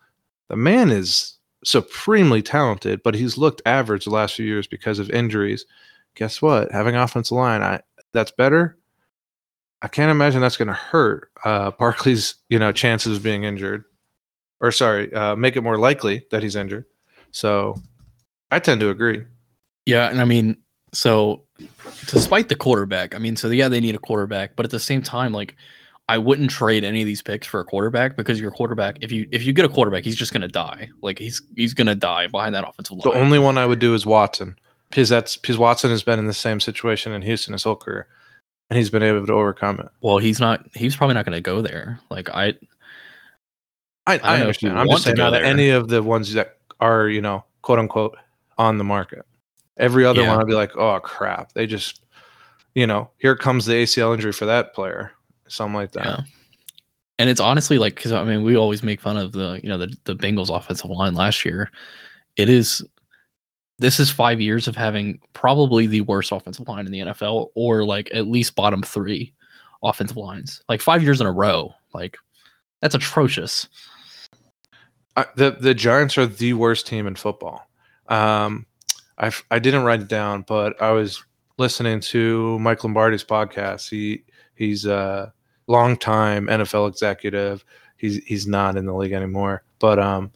The 0.49 0.57
man 0.57 0.91
is 0.91 1.36
supremely 1.67 2.43
talented, 2.43 3.03
but 3.03 3.15
he's 3.15 3.37
looked 3.37 3.61
average 3.67 4.05
the 4.05 4.11
last 4.11 4.37
few 4.37 4.47
years 4.47 4.69
because 4.69 5.01
of 5.01 5.11
injuries. 5.11 5.67
Guess 6.15 6.41
what? 6.41 6.71
Having 6.71 6.95
offensive 6.95 7.37
line, 7.37 7.63
I 7.63 7.81
that's 8.13 8.31
better. 8.31 8.79
I 9.83 9.89
can't 9.89 10.11
imagine 10.11 10.41
that's 10.41 10.57
going 10.57 10.69
to 10.69 10.75
hurt 10.75 11.31
uh, 11.45 11.71
Barkley's, 11.79 12.37
you 12.49 12.59
know, 12.59 12.73
chances 12.73 13.19
of 13.19 13.23
being 13.23 13.45
injured, 13.45 13.85
or 14.61 14.73
sorry, 14.73 15.13
uh, 15.13 15.37
make 15.37 15.57
it 15.57 15.63
more 15.63 15.79
likely 15.79 16.25
that 16.31 16.43
he's 16.43 16.57
injured. 16.57 16.87
So, 17.33 17.77
I 18.51 18.61
tend 18.61 18.81
to 18.81 18.89
agree. 18.89 19.25
Yeah, 19.85 20.09
and 20.09 20.21
I 20.21 20.25
mean, 20.25 20.57
so, 20.93 21.43
despite 22.07 22.49
the 22.49 22.55
quarterback, 22.55 23.15
I 23.15 23.19
mean, 23.19 23.37
so 23.37 23.51
yeah, 23.51 23.69
they 23.69 23.81
need 23.81 23.95
a 23.95 23.99
quarterback, 23.99 24.57
but 24.57 24.65
at 24.65 24.71
the 24.71 24.81
same 24.81 25.03
time, 25.03 25.33
like 25.33 25.57
I 26.09 26.19
wouldn't 26.19 26.51
trade 26.51 26.85
any 26.85 27.03
of 27.03 27.07
these 27.07 27.21
picks 27.21 27.47
for 27.47 27.61
a 27.61 27.65
quarterback 27.65 28.17
because 28.17 28.41
your 28.41 28.53
quarterback, 28.53 28.99
if 29.01 29.11
you 29.11 29.27
if 29.33 29.45
you 29.45 29.53
get 29.53 29.65
a 29.65 29.69
quarterback, 29.69 30.05
he's 30.05 30.17
just 30.17 30.33
gonna 30.33 30.49
die. 30.49 30.89
Like 31.03 31.19
he's 31.19 31.43
he's 31.57 31.75
gonna 31.75 31.97
die 31.97 32.29
behind 32.29 32.55
that 32.55 32.67
offensive 32.67 32.99
line. 32.99 33.13
The 33.13 33.21
only 33.21 33.39
one 33.39 33.59
I 33.59 33.67
would 33.67 33.81
do 33.81 33.93
is 33.95 34.07
Watson 34.07 34.57
because 34.91 35.09
that's 35.09 35.37
because 35.37 35.59
Watson 35.59 35.91
has 35.91 36.03
been 36.03 36.19
in 36.19 36.27
the 36.27 36.35
same 36.35 36.61
situation 36.61 37.13
in 37.13 37.23
Houston 37.23 37.53
his 37.53 37.65
whole 37.65 37.77
career, 37.77 38.07
and 38.71 38.79
he's 38.79 38.91
been 38.91 39.03
able 39.03 39.27
to 39.27 39.33
overcome 39.33 39.81
it. 39.81 39.89
Well, 40.01 40.19
he's 40.19 40.39
not. 40.39 40.65
He's 40.75 40.95
probably 40.95 41.15
not 41.15 41.25
gonna 41.25 41.41
go 41.41 41.61
there. 41.61 41.99
Like 42.09 42.31
I, 42.31 42.55
I, 44.07 44.15
I, 44.15 44.19
I 44.19 44.41
understand. 44.41 44.79
I'm 44.79 44.89
just 44.89 45.05
saying 45.05 45.17
not 45.17 45.35
any 45.35 45.71
of 45.71 45.89
the 45.89 46.03
ones 46.03 46.33
that 46.35 46.59
are 46.81 47.09
you 47.09 47.21
know 47.21 47.45
quote 47.63 47.81
unquote 47.81 48.17
on 48.59 48.79
the 48.79 48.85
market. 48.85 49.27
Every 49.77 50.07
other 50.07 50.23
yeah. 50.23 50.31
one, 50.31 50.41
I'd 50.41 50.47
be 50.47 50.55
like, 50.55 50.77
oh 50.77 50.99
crap, 51.01 51.53
they 51.53 51.67
just, 51.67 52.03
you 52.75 52.87
know, 52.87 53.11
here 53.19 53.37
comes 53.37 53.67
the 53.67 53.75
ACL 53.75 54.15
injury 54.15 54.33
for 54.33 54.47
that 54.47 54.73
player, 54.73 55.13
something 55.49 55.75
like 55.75 55.93
that. 55.93 56.07
Yeah. 56.07 56.21
And 57.19 57.31
it's 57.31 57.41
honestly 57.41 57.79
like, 57.79 57.95
because 57.95 58.13
I 58.13 58.25
mean, 58.25 58.43
we 58.43 58.57
always 58.57 58.83
make 58.83 59.01
fun 59.01 59.17
of 59.17 59.33
the, 59.33 59.61
you 59.63 59.69
know, 59.69 59.79
the 59.79 59.97
the 60.05 60.15
Bengals 60.15 60.55
offensive 60.55 60.91
line 60.91 61.15
last 61.15 61.45
year. 61.45 61.71
It 62.37 62.49
is, 62.51 62.85
this 63.79 63.99
is 63.99 64.11
five 64.11 64.41
years 64.41 64.69
of 64.69 64.77
having 64.77 65.19
probably 65.33 65.87
the 65.87 66.03
worst 66.03 66.33
offensive 66.33 66.69
line 66.69 66.87
in 66.87 66.93
the 66.93 67.01
NFL, 67.01 67.49
or 67.55 67.85
like 67.85 68.11
at 68.13 68.27
least 68.27 68.55
bottom 68.55 68.83
three 68.83 69.33
offensive 69.83 70.17
lines, 70.17 70.63
like 70.69 70.81
five 70.81 71.03
years 71.03 71.21
in 71.21 71.27
a 71.27 71.33
row. 71.33 71.73
Like 71.95 72.19
that's 72.83 72.95
atrocious. 72.95 73.69
the 75.37 75.57
the 75.59 75.75
Giants 75.75 76.19
are 76.19 76.27
the 76.27 76.53
worst 76.53 76.87
team 76.87 77.07
in 77.07 77.17
football. 77.17 77.67
Um, 78.09 78.67
I 79.19 79.33
I 79.51 79.59
didn't 79.59 79.85
write 79.85 80.01
it 80.01 80.09
down, 80.09 80.45
but 80.47 80.81
I 80.81 80.91
was 80.93 81.25
listening 81.59 82.01
to 82.01 82.59
Mike 82.59 82.85
Lombardi's 82.85 83.25
podcast. 83.25 83.89
He 83.89 84.25
he's 84.55 84.85
a 84.85 85.33
longtime 85.67 86.47
NFL 86.47 86.89
executive. 86.89 87.65
He's 87.97 88.23
he's 88.25 88.47
not 88.47 88.77
in 88.77 88.87
the 88.87 88.95
league 88.95 89.13
anymore, 89.13 89.63
but 89.79 89.99
um, 89.99 90.31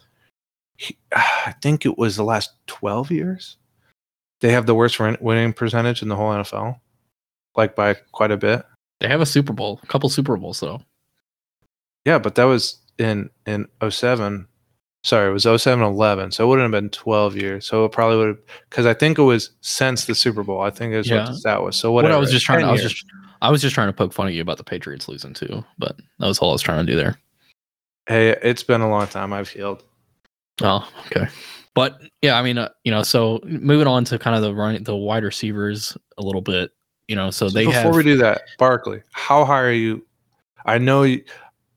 he, 0.76 0.96
I 1.14 1.54
think 1.62 1.86
it 1.86 1.98
was 1.98 2.16
the 2.16 2.24
last 2.24 2.52
twelve 2.66 3.10
years. 3.10 3.56
They 4.40 4.52
have 4.52 4.66
the 4.66 4.74
worst 4.74 4.98
winning 4.98 5.52
percentage 5.52 6.02
in 6.02 6.08
the 6.08 6.16
whole 6.16 6.32
NFL, 6.32 6.80
like 7.56 7.76
by 7.76 7.94
quite 8.12 8.30
a 8.30 8.38
bit. 8.38 8.64
They 9.00 9.08
have 9.08 9.20
a 9.20 9.26
Super 9.26 9.52
Bowl, 9.52 9.80
a 9.82 9.86
couple 9.86 10.08
Super 10.08 10.36
Bowls 10.36 10.60
though. 10.60 10.82
Yeah, 12.06 12.18
but 12.18 12.34
that 12.36 12.44
was 12.44 12.78
in 12.98 13.30
in 13.46 13.66
07 13.86 14.46
sorry, 15.02 15.30
it 15.30 15.32
was 15.32 15.62
07 15.62 15.84
11. 15.84 16.32
So 16.32 16.44
it 16.44 16.48
wouldn't 16.48 16.72
have 16.72 16.82
been 16.82 16.90
12 16.90 17.36
years. 17.36 17.66
So 17.66 17.84
it 17.84 17.92
probably 17.92 18.18
would 18.18 18.28
have, 18.28 18.38
because 18.68 18.86
I 18.86 18.94
think 18.94 19.18
it 19.18 19.22
was 19.22 19.50
since 19.60 20.04
the 20.06 20.14
Super 20.14 20.42
Bowl. 20.42 20.60
I 20.60 20.70
think 20.70 20.94
was 20.94 21.08
yeah. 21.08 21.28
what 21.28 21.42
that 21.44 21.62
was. 21.62 21.76
So 21.76 21.92
whatever. 21.92 22.14
What 22.14 22.18
I 22.18 22.20
was 22.20 22.30
just 22.30 22.46
trying, 22.46 22.60
to, 22.60 22.66
I 22.66 22.72
was 22.72 22.82
just, 22.82 23.04
I 23.42 23.50
was 23.50 23.62
just 23.62 23.74
trying 23.74 23.88
to 23.88 23.92
poke 23.92 24.12
fun 24.12 24.26
at 24.26 24.34
you 24.34 24.42
about 24.42 24.58
the 24.58 24.64
Patriots 24.64 25.08
losing 25.08 25.34
too, 25.34 25.64
but 25.78 25.96
that 26.18 26.26
was 26.26 26.38
all 26.38 26.50
I 26.50 26.52
was 26.52 26.62
trying 26.62 26.84
to 26.84 26.92
do 26.92 26.96
there. 26.96 27.18
Hey, 28.06 28.30
it's 28.42 28.62
been 28.62 28.80
a 28.80 28.90
long 28.90 29.06
time. 29.06 29.32
I've 29.32 29.48
healed. 29.48 29.84
Oh, 30.62 30.88
okay. 31.06 31.26
But 31.74 32.00
yeah, 32.22 32.38
I 32.38 32.42
mean, 32.42 32.58
uh, 32.58 32.70
you 32.84 32.90
know, 32.90 33.02
so 33.02 33.40
moving 33.44 33.86
on 33.86 34.04
to 34.06 34.18
kind 34.18 34.36
of 34.36 34.42
the 34.42 34.54
run, 34.54 34.82
the 34.82 34.96
wide 34.96 35.24
receivers 35.24 35.96
a 36.18 36.22
little 36.22 36.42
bit, 36.42 36.72
you 37.08 37.16
know, 37.16 37.30
so, 37.30 37.48
so 37.48 37.54
they 37.54 37.64
before 37.64 37.82
have, 37.82 37.96
we 37.96 38.02
do 38.02 38.16
that, 38.18 38.42
Barkley, 38.58 39.02
how 39.12 39.44
high 39.44 39.60
are 39.60 39.72
you? 39.72 40.04
I 40.66 40.78
know 40.78 41.04
you, 41.04 41.22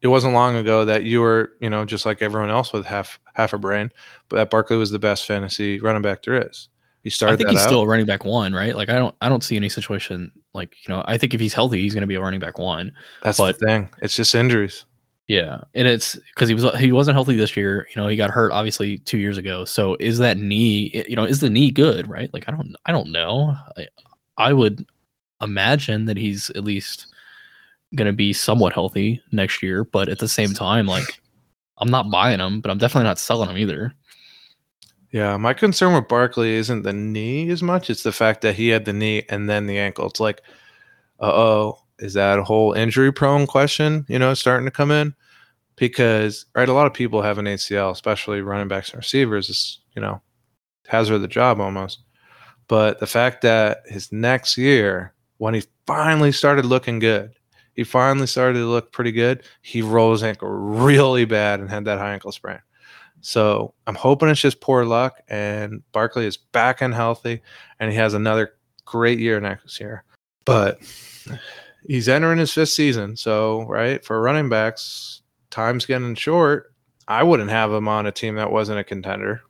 it 0.02 0.08
wasn't 0.08 0.34
long 0.34 0.56
ago 0.56 0.84
that 0.84 1.04
you 1.04 1.22
were, 1.22 1.54
you 1.62 1.70
know, 1.70 1.86
just 1.86 2.06
like 2.06 2.22
everyone 2.22 2.50
else 2.50 2.74
with 2.74 2.86
half 2.86 3.20
half 3.36 3.54
a 3.54 3.58
brain, 3.58 3.92
but 4.28 4.38
that 4.38 4.50
Barkley 4.50 4.78
was 4.78 4.92
the 4.92 5.00
best 5.00 5.26
fantasy 5.26 5.80
running 5.80 6.02
back 6.02 6.24
there 6.24 6.48
is. 6.50 6.68
He 7.04 7.10
started. 7.10 7.34
I 7.34 7.38
think 7.38 7.50
he's 7.50 7.60
out. 7.60 7.68
still 7.68 7.82
a 7.82 7.88
running 7.88 8.06
back 8.06 8.24
one, 8.24 8.54
right? 8.54 8.76
Like 8.76 8.90
I 8.90 8.94
don't, 8.94 9.14
I 9.22 9.30
don't 9.30 9.44
see 9.44 9.58
any 9.58 9.70
situation 9.70 10.32
like 10.54 10.76
you 10.88 10.94
know. 10.94 11.04
I 11.06 11.18
think 11.18 11.34
if 11.34 11.40
he's 11.42 11.54
healthy, 11.54 11.82
he's 11.82 11.94
going 11.94 12.02
to 12.02 12.08
be 12.08 12.16
a 12.16 12.22
running 12.22 12.40
back 12.40 12.58
one. 12.58 12.94
That's 13.24 13.38
but, 13.38 13.60
the 13.60 13.66
thing. 13.66 13.90
It's 14.02 14.16
just 14.16 14.34
injuries. 14.34 14.86
Yeah, 15.28 15.62
and 15.74 15.88
it's 15.88 16.18
because 16.34 16.50
he 16.50 16.56
was 16.56 16.78
he 16.80 16.92
wasn't 16.92 17.16
healthy 17.16 17.36
this 17.36 17.56
year. 17.58 17.88
You 17.94 18.02
know, 18.02 18.08
he 18.08 18.16
got 18.16 18.30
hurt 18.30 18.52
obviously 18.52 19.00
two 19.00 19.18
years 19.18 19.38
ago. 19.38 19.66
So 19.66 19.98
is 20.00 20.18
that 20.20 20.38
knee? 20.38 21.04
You 21.08 21.16
know, 21.16 21.26
is 21.26 21.40
the 21.40 21.50
knee 21.50 21.72
good? 21.72 22.08
Right? 22.08 22.34
Like 22.34 22.48
I 22.48 22.52
don't, 22.52 22.76
I 22.86 22.92
don't 22.92 23.12
know. 23.12 23.56
I, 23.78 23.88
I 24.38 24.54
would 24.54 24.86
imagine 25.42 26.06
that 26.06 26.18
he's 26.18 26.50
at 26.52 26.64
least 26.64 27.08
going 27.96 28.08
to 28.08 28.14
be 28.14 28.34
somewhat 28.34 28.74
healthy 28.74 29.22
next 29.32 29.62
year, 29.62 29.84
but 29.84 30.10
at 30.10 30.20
the 30.20 30.28
same 30.28 30.54
time, 30.54 30.88
like 30.88 31.22
I'm 31.78 31.90
not 31.90 32.10
buying 32.10 32.40
him, 32.40 32.62
but 32.62 32.72
I'm 32.72 32.78
definitely 32.78 33.08
not 33.08 33.20
selling 33.20 33.50
him 33.50 33.58
either. 33.58 33.94
Yeah, 35.14 35.38
my 35.38 35.54
concern 35.54 35.94
with 35.94 36.08
Barkley 36.08 36.54
isn't 36.56 36.82
the 36.82 36.92
knee 36.92 37.48
as 37.52 37.62
much; 37.62 37.90
it's 37.92 38.02
the 38.02 38.12
fact 38.12 38.42
that 38.42 38.56
he 38.56 38.70
had 38.70 38.86
the 38.86 38.94
knee 38.94 39.24
and 39.30 39.48
then 39.48 39.68
the 39.68 39.78
ankle. 39.78 40.08
It's 40.08 40.20
like, 40.20 40.42
uh 41.20 41.32
oh, 41.34 41.80
is 42.00 42.14
that 42.16 42.40
a 42.40 42.44
whole 42.44 42.74
injury-prone 42.74 43.48
question? 43.48 44.06
You 44.10 44.20
know, 44.20 44.34
starting 44.34 44.66
to 44.66 44.72
come 44.72 44.92
in 44.92 45.14
because 45.78 46.46
right, 46.56 46.70
a 46.70 46.74
lot 46.74 46.88
of 46.88 46.94
people 46.96 47.22
have 47.22 47.38
an 47.38 47.46
ACL, 47.46 47.92
especially 47.92 48.42
running 48.42 48.68
backs 48.68 48.90
and 48.92 48.98
receivers. 49.00 49.50
Is 49.50 49.80
you 49.96 50.02
know, 50.02 50.22
hazard 50.88 51.16
of 51.16 51.22
the 51.22 51.28
job 51.30 51.62
almost. 51.62 52.00
But 52.68 53.00
the 53.00 53.08
fact 53.08 53.42
that 53.44 53.84
his 53.88 54.12
next 54.12 54.58
year, 54.58 55.14
when 55.38 55.54
he 55.56 55.64
finally 55.88 56.32
started 56.32 56.66
looking 56.66 57.00
good, 57.00 57.34
he 57.76 57.84
finally 57.84 58.28
started 58.28 58.60
to 58.60 58.66
look 58.68 58.92
pretty 58.92 59.12
good. 59.12 59.44
He 59.62 59.82
rolled 59.84 60.14
his 60.14 60.24
ankle 60.24 60.50
really 60.50 61.26
bad 61.26 61.60
and 61.60 61.70
had 61.70 61.86
that 61.86 62.00
high 62.00 62.14
ankle 62.14 62.32
sprain. 62.32 62.60
So 63.24 63.74
I'm 63.88 63.96
hoping 63.96 64.28
it's 64.28 64.42
just 64.42 64.60
poor 64.60 64.84
luck 64.84 65.22
and 65.30 65.82
Barkley 65.94 66.26
is 66.26 66.36
back 66.36 66.82
and 66.82 66.94
healthy 66.94 67.42
and 67.80 67.90
he 67.90 67.98
has 67.98 68.14
another 68.14 68.56
great 68.84 69.18
year 69.18 69.40
next 69.40 69.80
year. 69.80 70.04
But 70.44 70.80
he's 71.88 72.10
entering 72.10 72.38
his 72.38 72.52
fifth 72.52 72.70
season. 72.70 73.16
So, 73.16 73.64
right, 73.64 74.04
for 74.04 74.22
running 74.22 74.50
backs, 74.50 75.22
time's 75.52 75.86
getting 75.86 76.16
short. 76.16 76.74
I 77.08 77.24
wouldn't 77.24 77.50
have 77.50 77.72
him 77.72 77.88
on 77.88 78.08
a 78.08 78.12
team 78.12 78.36
that 78.36 78.52
wasn't 78.52 78.80
a 78.80 78.84
contender. 78.84 79.42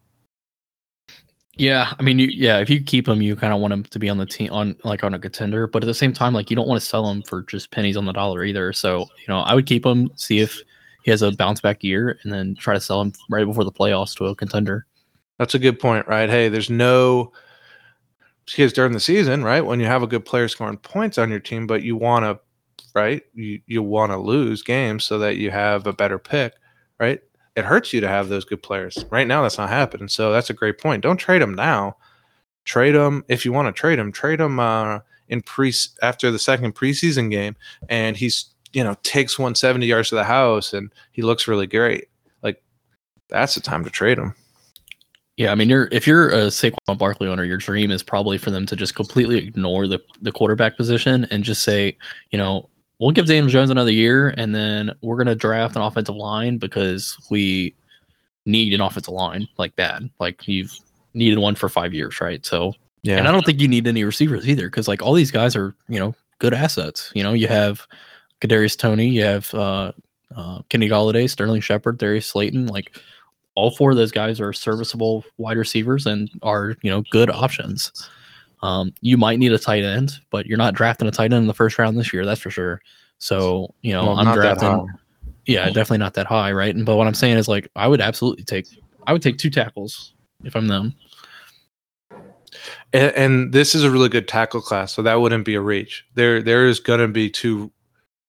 Yeah, 1.55 1.93
I 1.99 2.03
mean, 2.03 2.19
you, 2.19 2.27
yeah, 2.27 2.59
if 2.59 2.69
you 2.69 2.79
keep 2.79 3.07
him, 3.07 3.23
you 3.23 3.35
kind 3.35 3.53
of 3.53 3.59
want 3.59 3.73
him 3.73 3.83
to 3.85 3.99
be 3.99 4.09
on 4.09 4.19
the 4.19 4.25
team 4.27 4.51
on 4.51 4.75
like 4.83 5.03
on 5.03 5.15
a 5.15 5.19
contender, 5.19 5.65
but 5.65 5.83
at 5.83 5.87
the 5.87 5.93
same 5.95 6.13
time, 6.13 6.33
like 6.33 6.51
you 6.51 6.55
don't 6.55 6.67
want 6.67 6.79
to 6.79 6.87
sell 6.87 7.09
him 7.09 7.23
for 7.23 7.41
just 7.43 7.71
pennies 7.71 7.97
on 7.97 8.05
the 8.05 8.11
dollar 8.11 8.43
either. 8.43 8.71
So 8.71 8.99
you 8.99 9.27
know, 9.27 9.39
I 9.39 9.55
would 9.55 9.65
keep 9.65 9.83
him, 9.83 10.11
see 10.15 10.39
if 10.39 10.61
he 11.03 11.11
has 11.11 11.21
a 11.21 11.31
bounce 11.31 11.61
back 11.61 11.83
year, 11.83 12.19
and 12.23 12.33
then 12.33 12.55
try 12.55 12.73
to 12.73 12.81
sell 12.81 13.01
him 13.01 13.13
right 13.29 13.45
before 13.45 13.63
the 13.63 13.71
playoffs 13.71 14.15
to 14.17 14.25
a 14.25 14.35
contender. 14.35 14.85
That's 15.37 15.55
a 15.55 15.59
good 15.59 15.79
point, 15.79 16.07
right? 16.07 16.29
Hey, 16.29 16.49
there's 16.49 16.69
no 16.69 17.31
because 18.45 18.73
during 18.73 18.91
the 18.91 18.99
season, 18.99 19.43
right, 19.43 19.61
when 19.61 19.79
you 19.79 19.85
have 19.85 20.03
a 20.03 20.07
good 20.07 20.25
player 20.25 20.47
scoring 20.47 20.77
points 20.77 21.17
on 21.17 21.29
your 21.29 21.39
team, 21.39 21.65
but 21.65 21.81
you 21.81 21.95
want 21.95 22.25
to, 22.25 22.39
right, 22.93 23.23
you 23.33 23.61
you 23.67 23.81
want 23.83 24.11
to 24.11 24.17
lose 24.17 24.61
games 24.61 25.03
so 25.03 25.17
that 25.19 25.37
you 25.37 25.51
have 25.51 25.87
a 25.87 25.93
better 25.93 26.19
pick, 26.19 26.53
right? 26.99 27.21
it 27.55 27.65
hurts 27.65 27.93
you 27.93 28.01
to 28.01 28.07
have 28.07 28.29
those 28.29 28.45
good 28.45 28.63
players. 28.63 29.05
Right 29.09 29.27
now, 29.27 29.43
that's 29.43 29.57
not 29.57 29.69
happening. 29.69 30.07
So 30.07 30.31
that's 30.31 30.49
a 30.49 30.53
great 30.53 30.79
point. 30.79 31.03
Don't 31.03 31.17
trade 31.17 31.41
them 31.41 31.53
now. 31.53 31.97
Trade 32.65 32.93
them 32.95 33.23
if 33.27 33.45
you 33.45 33.51
want 33.51 33.67
to 33.67 33.79
trade 33.79 33.99
them. 33.99 34.11
Trade 34.11 34.39
them 34.39 34.59
uh, 34.59 34.99
in 35.27 35.41
pre 35.41 35.73
after 36.01 36.31
the 36.31 36.39
second 36.39 36.75
preseason 36.75 37.29
game, 37.29 37.55
and 37.89 38.17
he's 38.17 38.52
you 38.73 38.83
know 38.83 38.95
takes 39.03 39.39
170 39.39 39.85
yards 39.85 40.09
to 40.09 40.15
the 40.15 40.23
house, 40.23 40.73
and 40.73 40.91
he 41.11 41.21
looks 41.21 41.47
really 41.47 41.67
great. 41.67 42.09
Like 42.41 42.61
that's 43.29 43.55
the 43.55 43.61
time 43.61 43.83
to 43.83 43.89
trade 43.89 44.17
him. 44.17 44.35
Yeah, 45.37 45.51
I 45.51 45.55
mean, 45.55 45.69
you're 45.69 45.89
if 45.91 46.05
you're 46.05 46.29
a 46.29 46.47
Saquon 46.47 46.97
Barkley 46.97 47.27
owner, 47.27 47.43
your 47.43 47.57
dream 47.57 47.89
is 47.89 48.03
probably 48.03 48.37
for 48.37 48.51
them 48.51 48.65
to 48.67 48.75
just 48.75 48.95
completely 48.95 49.37
ignore 49.37 49.87
the 49.87 49.99
the 50.21 50.31
quarterback 50.31 50.77
position 50.77 51.25
and 51.31 51.43
just 51.43 51.63
say, 51.63 51.97
you 52.31 52.37
know, 52.37 52.69
we'll 52.99 53.11
give 53.11 53.25
Daniel 53.25 53.47
Jones 53.47 53.69
another 53.69 53.91
year, 53.91 54.33
and 54.37 54.53
then 54.53 54.91
we're 55.01 55.17
gonna 55.17 55.35
draft 55.35 55.75
an 55.75 55.81
offensive 55.81 56.15
line 56.15 56.57
because 56.57 57.17
we 57.31 57.73
need 58.45 58.73
an 58.73 58.81
offensive 58.81 59.13
line 59.13 59.47
like 59.57 59.75
bad. 59.75 60.09
Like 60.19 60.47
you've 60.47 60.77
needed 61.15 61.39
one 61.39 61.55
for 61.55 61.69
five 61.69 61.93
years, 61.93 62.21
right? 62.21 62.45
So, 62.45 62.73
Yeah, 63.01 63.17
and 63.17 63.27
I 63.27 63.31
don't 63.31 63.45
think 63.45 63.59
you 63.59 63.67
need 63.67 63.87
any 63.87 64.03
receivers 64.03 64.47
either 64.47 64.67
because 64.67 64.87
like 64.87 65.01
all 65.01 65.13
these 65.13 65.31
guys 65.31 65.55
are, 65.55 65.73
you 65.87 65.99
know, 65.99 66.13
good 66.37 66.53
assets. 66.53 67.11
You 67.15 67.23
know, 67.23 67.33
you 67.33 67.47
have 67.47 67.87
Kadarius 68.43 68.77
Toney, 68.77 69.07
you 69.07 69.23
have 69.23 69.53
uh, 69.53 69.93
uh, 70.35 70.59
Kenny 70.69 70.89
Golladay, 70.89 71.29
Sterling 71.29 71.61
Shepard, 71.61 71.97
Darius 71.97 72.27
Slayton, 72.27 72.67
like 72.67 72.97
all 73.55 73.71
four 73.71 73.91
of 73.91 73.97
those 73.97 74.11
guys 74.11 74.41
are 74.41 74.51
serviceable 74.51 75.23
wide 75.37 75.57
receivers 75.57 76.05
and 76.05 76.29
are 76.41 76.75
you 76.81 76.91
know 76.91 77.03
good 77.09 77.29
options. 77.29 78.09
Um, 78.61 78.93
you 79.01 79.17
might 79.17 79.39
need 79.39 79.53
a 79.53 79.59
tight 79.59 79.83
end, 79.83 80.19
but 80.29 80.45
you're 80.45 80.57
not 80.57 80.73
drafting 80.73 81.07
a 81.07 81.11
tight 81.11 81.31
end 81.31 81.35
in 81.35 81.47
the 81.47 81.53
first 81.53 81.77
round 81.77 81.97
this 81.97 82.13
year, 82.13 82.25
that's 82.25 82.41
for 82.41 82.51
sure. 82.51 82.81
So 83.17 83.73
you 83.81 83.93
know 83.93 84.07
Well, 84.07 84.17
I'm 84.17 84.33
drafting. 84.35 84.89
Yeah, 85.45 85.65
definitely 85.67 85.97
not 85.97 86.13
that 86.15 86.25
high, 86.25 86.51
right? 86.51 86.73
And 86.73 86.85
but 86.85 86.97
what 86.97 87.07
I'm 87.07 87.13
saying 87.13 87.37
is 87.37 87.47
like 87.47 87.69
I 87.75 87.87
would 87.87 88.01
absolutely 88.01 88.43
take 88.43 88.67
I 89.07 89.13
would 89.13 89.21
take 89.21 89.37
two 89.37 89.49
tackles 89.49 90.13
if 90.43 90.55
I'm 90.55 90.67
them. 90.67 90.95
And, 92.91 93.11
and 93.15 93.53
this 93.53 93.73
is 93.73 93.83
a 93.83 93.89
really 93.89 94.09
good 94.09 94.27
tackle 94.27 94.61
class, 94.61 94.93
so 94.93 95.01
that 95.01 95.15
wouldn't 95.15 95.45
be 95.45 95.55
a 95.55 95.61
reach. 95.61 96.05
There, 96.13 96.41
there 96.43 96.67
is 96.67 96.79
going 96.79 96.99
to 96.99 97.07
be 97.07 97.29
two 97.29 97.71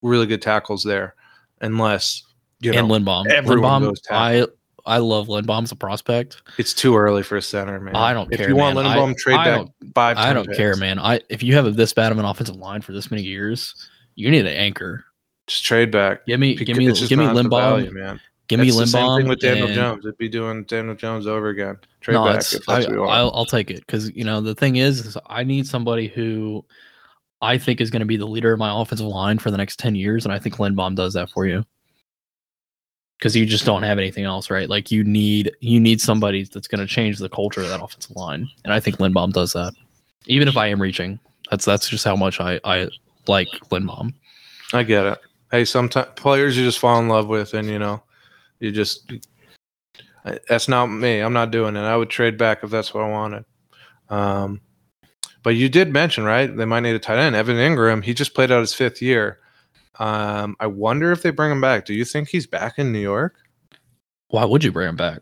really 0.05 0.27
good 0.27 0.43
tackles 0.43 0.85
there, 0.85 1.15
unless 1.61 2.23
you 2.61 2.73
know 2.73 2.79
and 2.79 2.89
Linderbaum. 2.89 3.27
everyone 3.29 3.83
Linderbaum, 3.83 3.87
goes 3.89 4.01
tackle. 4.03 4.55
I 4.87 4.97
I 4.97 4.99
love 4.99 5.29
Linderbaum 5.29 5.63
as 5.65 5.73
a 5.73 5.77
prospect. 5.77 6.43
it's 6.59 6.75
too 6.75 6.95
early 6.97 7.23
for 7.23 7.37
a 7.37 7.43
center, 7.43 7.81
man. 7.81 7.97
I 7.97 8.13
don't 8.13 8.31
if 8.33 8.39
care, 8.39 8.49
you 8.49 8.57
want 8.57 8.77
man. 8.77 8.87
I- 8.87 9.15
trade 9.17 9.37
I 9.37 9.65
back 9.83 10.17
five. 10.17 10.19
I 10.19 10.33
don't 10.33 10.47
picks. 10.47 10.59
care, 10.59 10.77
man. 10.77 10.99
I 10.99 11.21
if 11.31 11.43
you 11.43 11.55
have 11.55 11.67
a, 11.67 11.71
this 11.71 11.93
bad 11.93 12.13
of 12.13 12.19
an 12.19 12.25
offensive 12.25 12.57
line 12.57 12.83
for 12.83 12.93
this 12.93 13.11
many 13.11 13.23
years, 13.23 13.75
you 14.15 14.31
need 14.31 14.47
an 14.47 14.49
anchor. 14.49 15.05
Just 15.47 15.65
trade 15.65 15.91
back. 15.91 16.25
Give 16.27 16.41
me, 16.41 16.55
give 16.55 16.77
me, 16.77 16.87
give 16.87 17.19
me 17.19 17.25
Linderbaum. 17.27 17.51
value, 17.51 17.91
man. 17.93 18.21
Give 18.49 18.61
me 18.61 18.71
the 18.71 18.87
same 18.87 19.19
thing 19.19 19.29
with 19.29 19.41
Daniel 19.41 19.67
and- 19.67 19.75
Jones. 19.75 20.05
It'd 20.05 20.19
be 20.19 20.29
doing 20.29 20.65
Daniel 20.65 20.95
Jones 20.95 21.27
over 21.27 21.49
again. 21.49 21.79
Trade 22.01 22.15
no, 22.15 22.25
back 22.27 22.53
if 22.53 22.69
I, 22.69 22.81
what 22.81 22.89
you 22.91 22.99
want. 23.01 23.11
I'll, 23.11 23.31
I'll 23.35 23.45
take 23.47 23.71
it 23.71 23.81
because 23.81 24.11
you 24.15 24.25
know 24.25 24.41
the 24.43 24.55
thing 24.55 24.77
is, 24.77 25.05
is 25.07 25.17
I 25.27 25.45
need 25.45 25.67
somebody 25.67 26.09
who 26.09 26.65
I 27.41 27.59
think 27.59 27.81
is 27.81 27.91
going 27.91 28.01
to 28.01 28.07
be 28.07 28.17
the 28.17 28.27
leader 28.27 28.53
of 28.53 28.59
my 28.59 28.81
offensive 28.81 29.07
line 29.07 29.39
for 29.39 29.51
the 29.51 29.57
next 29.57 29.79
ten 29.79 29.95
years, 29.95 30.25
and 30.25 30.33
I 30.33 30.39
think 30.39 30.57
Linderbaum 30.57 30.95
does 30.95 31.15
that 31.15 31.31
for 31.31 31.47
you. 31.47 31.65
Because 33.19 33.37
you 33.37 33.47
just 33.47 33.65
don't 33.65 33.85
have 33.85 33.99
anything 33.99 34.25
else, 34.25 34.51
right? 34.51 34.69
Like 34.69 34.91
you 34.91 35.05
need 35.05 35.53
you 35.61 35.81
need 35.81 36.01
somebody 36.01 36.45
that's 36.45 36.69
going 36.69 36.81
to 36.81 36.93
change 36.93 37.19
the 37.19 37.29
culture 37.29 37.61
of 37.61 37.69
that 37.69 37.83
offensive 37.83 38.17
line, 38.17 38.49
and 38.65 38.73
I 38.73 38.81
think 38.81 38.97
Linderbaum 38.97 39.33
does 39.33 39.53
that. 39.53 39.73
Even 40.27 40.49
if 40.49 40.57
I 40.57 40.67
am 40.69 40.81
reaching, 40.81 41.19
that's 41.51 41.65
that's 41.65 41.89
just 41.89 42.05
how 42.05 42.17
much 42.17 42.41
I 42.41 42.61
I 42.65 42.89
like 43.27 43.49
Linderbaum. 43.71 44.15
I 44.73 44.83
get 44.83 45.07
it. 45.07 45.19
Hey, 45.51 45.65
sometimes 45.65 46.09
players 46.17 46.57
you 46.57 46.65
just 46.65 46.79
fall 46.79 46.99
in 46.99 47.09
love 47.09 47.29
with, 47.29 47.55
and 47.55 47.69
you 47.69 47.79
know, 47.79 48.03
you 48.59 48.73
just 48.73 49.13
that's 50.49 50.69
not 50.69 50.87
me. 50.87 51.21
I'm 51.21 51.33
not 51.33 51.51
doing 51.51 51.77
it. 51.77 51.81
I 51.81 51.97
would 51.97 52.11
trade 52.11 52.39
back 52.39 52.65
if 52.65 52.71
that's 52.71 52.95
what 52.95 53.05
I 53.05 53.11
wanted. 53.11 53.45
Um, 54.09 54.61
but 55.45 55.55
you 55.55 55.69
did 55.69 55.93
mention 55.93 56.25
right 56.25 56.55
they 56.55 56.65
might 56.65 56.81
need 56.81 56.97
a 56.97 56.99
tight 56.99 57.19
end. 57.19 57.37
Evan 57.37 57.57
Engram, 57.57 58.03
he 58.03 58.13
just 58.13 58.35
played 58.35 58.51
out 58.51 58.61
his 58.61 58.75
fifth 58.75 59.01
year. 59.01 59.39
Um, 60.01 60.57
I 60.59 60.67
wonder 60.67 61.13
if 61.13 61.23
they 61.23 61.31
bring 61.31 61.53
him 61.53 61.61
back. 61.61 61.85
Do 61.85 61.95
you 61.95 62.05
think 62.05 62.29
he's 62.29 62.49
back 62.49 62.79
in 62.79 62.91
New 62.91 62.99
York? 62.99 63.37
Why 64.29 64.45
would 64.45 64.65
you 64.65 64.73
bring 64.73 64.89
him 64.89 64.97
back? 64.97 65.21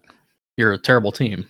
You're 0.57 0.73
a 0.73 0.79
terrible 0.79 1.13
team. 1.13 1.47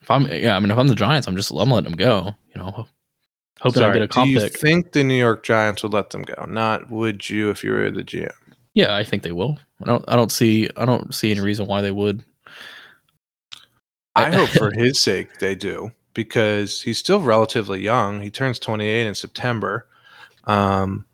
If 0.00 0.10
I'm, 0.10 0.26
yeah, 0.28 0.56
I 0.56 0.60
mean, 0.60 0.70
if 0.70 0.78
I'm 0.78 0.88
the 0.88 0.94
Giants, 0.94 1.28
I'm 1.28 1.36
just 1.36 1.50
I'm 1.50 1.70
letting 1.70 1.90
him 1.90 1.96
go. 1.96 2.34
You 2.54 2.62
know, 2.62 2.86
hoping 3.60 3.82
I 3.82 3.92
get 3.92 4.02
a 4.02 4.08
comp 4.08 4.26
do 4.26 4.32
you 4.32 4.40
pick. 4.40 4.58
think 4.58 4.92
the 4.92 5.04
New 5.04 5.14
York 5.14 5.42
Giants 5.44 5.82
would 5.82 5.92
let 5.92 6.10
them 6.10 6.22
go? 6.22 6.44
Not 6.48 6.90
would 6.90 7.28
you 7.28 7.50
if 7.50 7.62
you 7.62 7.72
were 7.72 7.90
the 7.90 8.02
GM? 8.02 8.32
yeah, 8.74 8.96
I 8.96 9.04
think 9.04 9.22
they 9.22 9.32
will. 9.32 9.58
I 9.82 9.86
don't. 9.86 10.04
I 10.08 10.16
don't 10.16 10.32
see. 10.32 10.70
I 10.76 10.84
don't 10.84 11.14
see 11.14 11.30
any 11.30 11.40
reason 11.40 11.66
why 11.66 11.82
they 11.82 11.90
would. 11.90 12.24
I 14.14 14.30
hope 14.30 14.50
for 14.50 14.70
his 14.74 15.00
sake 15.00 15.38
they 15.38 15.54
do 15.54 15.92
because 16.14 16.82
he's 16.82 16.98
still 16.98 17.20
relatively 17.20 17.80
young. 17.80 18.20
He 18.20 18.30
turns 18.30 18.58
28 18.58 19.06
in 19.06 19.14
September. 19.14 19.86
Um, 20.44 21.06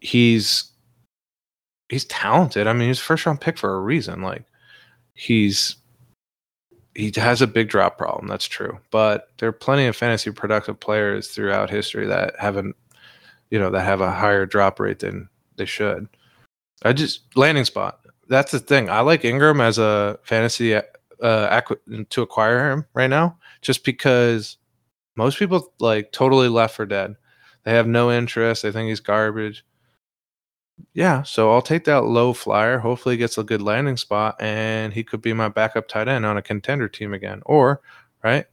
he's 0.00 0.70
he's 1.88 2.04
talented. 2.06 2.66
I 2.66 2.72
mean, 2.72 2.88
he's 2.88 2.98
a 2.98 3.02
first 3.02 3.26
round 3.26 3.40
pick 3.40 3.58
for 3.58 3.74
a 3.74 3.80
reason. 3.80 4.22
Like 4.22 4.44
he's 5.14 5.76
he 6.94 7.12
has 7.16 7.42
a 7.42 7.46
big 7.46 7.68
drop 7.68 7.98
problem. 7.98 8.26
That's 8.26 8.46
true, 8.46 8.78
but 8.90 9.28
there 9.38 9.48
are 9.48 9.52
plenty 9.52 9.86
of 9.86 9.96
fantasy 9.96 10.30
productive 10.30 10.80
players 10.80 11.28
throughout 11.28 11.70
history 11.70 12.06
that 12.06 12.34
haven't, 12.38 12.74
you 13.50 13.58
know, 13.58 13.70
that 13.70 13.84
have 13.84 14.00
a 14.00 14.10
higher 14.10 14.46
drop 14.46 14.80
rate 14.80 15.00
than 15.00 15.28
they 15.56 15.64
should. 15.64 16.08
I 16.82 16.92
just 16.92 17.20
landing 17.36 17.64
spot. 17.64 18.00
That's 18.28 18.52
the 18.52 18.58
thing. 18.58 18.90
I 18.90 19.00
like 19.00 19.22
Engram 19.22 19.60
as 19.62 19.78
a 19.78 20.18
fantasy 20.22 20.78
uh, 21.22 21.60
acqu- 21.60 22.08
to 22.10 22.22
acquire 22.22 22.70
him 22.70 22.86
right 22.94 23.08
now, 23.10 23.38
just 23.62 23.84
because 23.84 24.58
most 25.16 25.38
people 25.38 25.72
like 25.80 26.12
totally 26.12 26.48
left 26.48 26.76
for 26.76 26.86
dead. 26.86 27.16
They 27.64 27.72
have 27.72 27.86
no 27.86 28.10
interest. 28.10 28.62
They 28.62 28.72
think 28.72 28.88
he's 28.88 29.00
garbage. 29.00 29.64
Yeah, 30.94 31.22
so 31.22 31.52
I'll 31.52 31.62
take 31.62 31.84
that 31.84 32.04
low 32.04 32.32
flyer. 32.32 32.78
Hopefully, 32.78 33.14
he 33.14 33.18
gets 33.18 33.38
a 33.38 33.44
good 33.44 33.62
landing 33.62 33.96
spot, 33.96 34.36
and 34.40 34.92
he 34.92 35.04
could 35.04 35.20
be 35.22 35.32
my 35.32 35.48
backup 35.48 35.88
tight 35.88 36.08
end 36.08 36.24
on 36.24 36.36
a 36.36 36.42
contender 36.42 36.88
team 36.88 37.12
again. 37.14 37.42
Or, 37.46 37.80
right, 38.22 38.46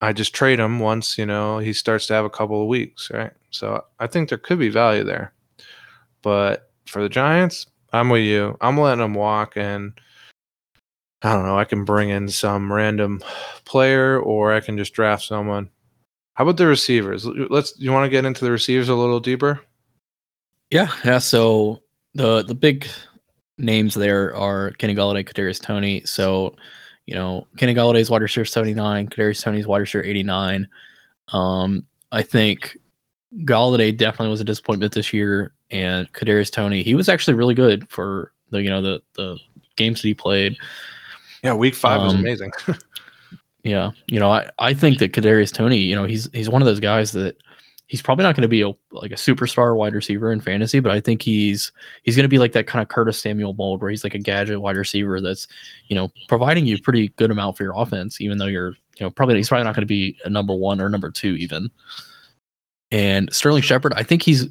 I 0.00 0.12
just 0.12 0.34
trade 0.34 0.60
him 0.60 0.78
once 0.78 1.18
you 1.18 1.26
know 1.26 1.58
he 1.58 1.72
starts 1.72 2.06
to 2.08 2.14
have 2.14 2.24
a 2.24 2.30
couple 2.30 2.62
of 2.62 2.68
weeks, 2.68 3.10
right? 3.12 3.32
So 3.50 3.84
I 3.98 4.06
think 4.06 4.28
there 4.28 4.38
could 4.38 4.58
be 4.58 4.68
value 4.68 5.04
there. 5.04 5.32
But 6.22 6.70
for 6.86 7.02
the 7.02 7.08
Giants, 7.08 7.66
I'm 7.92 8.08
with 8.10 8.22
you. 8.22 8.56
I'm 8.60 8.78
letting 8.78 9.00
them 9.00 9.14
walk, 9.14 9.56
and 9.56 9.92
I 11.22 11.32
don't 11.32 11.44
know. 11.44 11.58
I 11.58 11.64
can 11.64 11.84
bring 11.84 12.10
in 12.10 12.28
some 12.28 12.72
random 12.72 13.20
player, 13.64 14.20
or 14.20 14.52
I 14.52 14.60
can 14.60 14.78
just 14.78 14.94
draft 14.94 15.24
someone. 15.24 15.70
How 16.34 16.44
about 16.44 16.56
the 16.56 16.66
receivers? 16.66 17.26
Let's. 17.26 17.74
You 17.78 17.92
want 17.92 18.06
to 18.06 18.10
get 18.10 18.24
into 18.24 18.44
the 18.44 18.52
receivers 18.52 18.88
a 18.88 18.94
little 18.94 19.18
deeper? 19.18 19.60
Yeah, 20.70 20.92
yeah. 21.04 21.18
So 21.18 21.82
the 22.14 22.42
the 22.44 22.54
big 22.54 22.86
names 23.58 23.94
there 23.94 24.34
are 24.36 24.70
Kenny 24.72 24.94
Golladay, 24.94 25.28
Kadarius 25.28 25.60
Toney. 25.60 26.02
So 26.04 26.54
you 27.06 27.14
know, 27.14 27.46
Kenny 27.56 27.74
Golladay's 27.74 28.10
wide 28.10 28.22
receiver 28.22 28.44
seventy 28.44 28.74
nine, 28.74 29.08
Kadarius 29.08 29.42
Toney's 29.42 29.66
wide 29.66 29.78
receiver 29.78 30.04
eighty 30.04 30.22
nine. 30.22 30.68
Um, 31.28 31.86
I 32.12 32.22
think 32.22 32.76
Golladay 33.38 33.96
definitely 33.96 34.30
was 34.30 34.40
a 34.40 34.44
disappointment 34.44 34.92
this 34.92 35.12
year, 35.12 35.54
and 35.70 36.10
Kadarius 36.12 36.52
Toney 36.52 36.82
he 36.82 36.94
was 36.94 37.08
actually 37.08 37.34
really 37.34 37.54
good 37.54 37.88
for 37.88 38.32
the 38.50 38.62
you 38.62 38.70
know 38.70 38.82
the 38.82 39.02
the 39.14 39.38
games 39.76 40.02
that 40.02 40.08
he 40.08 40.14
played. 40.14 40.56
Yeah, 41.42 41.54
week 41.54 41.74
five 41.74 42.02
was 42.02 42.14
Um, 42.14 42.20
amazing. 42.20 42.52
Yeah, 43.64 43.90
you 44.06 44.20
know, 44.20 44.30
I, 44.30 44.48
I 44.58 44.72
think 44.72 44.98
that 44.98 45.12
Kadarius 45.12 45.52
Toney, 45.52 45.78
you 45.78 45.94
know, 45.94 46.04
he's 46.04 46.30
he's 46.32 46.48
one 46.48 46.62
of 46.62 46.66
those 46.66 46.80
guys 46.80 47.12
that 47.12 47.36
he's 47.86 48.00
probably 48.00 48.22
not 48.22 48.36
going 48.36 48.42
to 48.42 48.48
be 48.48 48.62
a 48.62 48.68
like 48.92 49.10
a 49.10 49.16
superstar 49.16 49.76
wide 49.76 49.94
receiver 49.94 50.32
in 50.32 50.40
fantasy, 50.40 50.78
but 50.80 50.92
I 50.92 51.00
think 51.00 51.22
he's 51.22 51.72
he's 52.02 52.14
going 52.14 52.24
to 52.24 52.28
be 52.28 52.38
like 52.38 52.52
that 52.52 52.66
kind 52.66 52.82
of 52.82 52.88
Curtis 52.88 53.20
Samuel 53.20 53.54
mold 53.54 53.82
where 53.82 53.90
he's 53.90 54.04
like 54.04 54.14
a 54.14 54.18
gadget 54.18 54.60
wide 54.60 54.76
receiver 54.76 55.20
that's 55.20 55.48
you 55.88 55.96
know 55.96 56.10
providing 56.28 56.66
you 56.66 56.80
pretty 56.80 57.08
good 57.16 57.30
amount 57.30 57.56
for 57.56 57.64
your 57.64 57.74
offense, 57.76 58.20
even 58.20 58.38
though 58.38 58.46
you're 58.46 58.70
you 58.70 59.00
know 59.00 59.10
probably 59.10 59.36
he's 59.36 59.48
probably 59.48 59.64
not 59.64 59.74
going 59.74 59.82
to 59.82 59.86
be 59.86 60.16
a 60.24 60.30
number 60.30 60.54
one 60.54 60.80
or 60.80 60.88
number 60.88 61.10
two 61.10 61.34
even. 61.34 61.70
And 62.90 63.30
Sterling 63.34 63.62
Shepard, 63.62 63.92
I 63.94 64.02
think 64.02 64.22
he's 64.22 64.46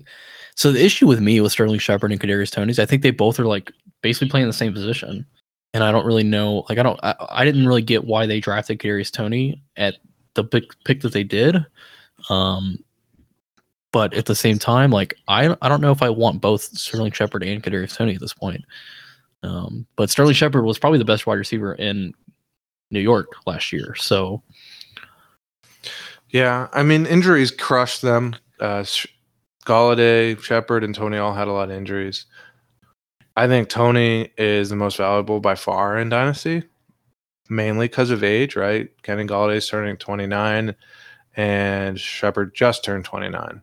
so 0.55 0.71
the 0.71 0.83
issue 0.83 1.07
with 1.07 1.21
me 1.21 1.39
with 1.39 1.53
Sterling 1.53 1.79
Shepard 1.79 2.11
and 2.11 2.19
Kadarius 2.19 2.51
Toney 2.51 2.71
is 2.71 2.77
I 2.77 2.85
think 2.85 3.03
they 3.03 3.11
both 3.11 3.39
are 3.39 3.45
like 3.45 3.71
basically 4.01 4.29
playing 4.29 4.47
the 4.47 4.53
same 4.53 4.73
position 4.73 5.25
and 5.73 5.83
I 5.83 5.91
don't 5.91 6.05
really 6.05 6.23
know. 6.23 6.65
Like, 6.69 6.77
I 6.77 6.83
don't. 6.83 6.99
I, 7.03 7.15
I 7.29 7.45
didn't 7.45 7.67
really 7.67 7.81
get 7.81 8.05
why 8.05 8.25
they 8.25 8.39
drafted 8.39 8.79
Kadarius 8.79 9.11
Toney 9.11 9.61
at 9.75 9.95
the 10.33 10.43
pick, 10.43 10.63
pick 10.85 11.01
that 11.01 11.13
they 11.13 11.23
did. 11.23 11.65
Um, 12.29 12.79
but 13.91 14.13
at 14.13 14.25
the 14.25 14.35
same 14.35 14.59
time, 14.59 14.91
like 14.91 15.15
I 15.27 15.55
I 15.61 15.69
don't 15.69 15.81
know 15.81 15.91
if 15.91 16.01
I 16.01 16.09
want 16.09 16.41
both 16.41 16.61
Sterling 16.61 17.11
Shepard 17.11 17.43
and 17.43 17.63
Kadarius 17.63 17.95
Toney 17.95 18.15
at 18.15 18.21
this 18.21 18.33
point. 18.33 18.63
Um, 19.43 19.85
but 19.95 20.09
Sterling 20.09 20.33
Shepard 20.33 20.65
was 20.65 20.79
probably 20.79 20.99
the 20.99 21.05
best 21.05 21.25
wide 21.25 21.35
receiver 21.35 21.73
in 21.75 22.13
New 22.91 22.99
York 22.99 23.27
last 23.45 23.71
year. 23.71 23.95
So 23.95 24.41
yeah, 26.29 26.67
I 26.73 26.83
mean 26.83 27.05
injuries 27.05 27.51
crushed 27.51 28.01
them. 28.01 28.35
Uh, 28.59 28.83
Golladay, 29.65 30.41
Shepard, 30.41 30.83
and 30.83 30.95
Toney 30.95 31.17
all 31.17 31.33
had 31.33 31.47
a 31.47 31.51
lot 31.51 31.69
of 31.69 31.75
injuries. 31.75 32.25
I 33.37 33.45
think 33.47 33.69
Toney 33.69 34.31
is 34.35 34.71
the 34.71 34.75
most 34.75 34.97
valuable 34.97 35.39
by 35.39 35.53
far 35.53 35.99
in 35.99 36.09
Dynasty, 36.09 36.63
mainly 37.49 37.87
because 37.87 38.09
of 38.09 38.23
age, 38.23 38.55
right? 38.55 38.89
Kenny 39.03 39.25
Golladay's 39.25 39.67
turning 39.67 39.95
29 39.95 40.75
and 41.35 41.99
Shepard 41.99 42.55
just 42.55 42.83
turned 42.83 43.05
29. 43.05 43.61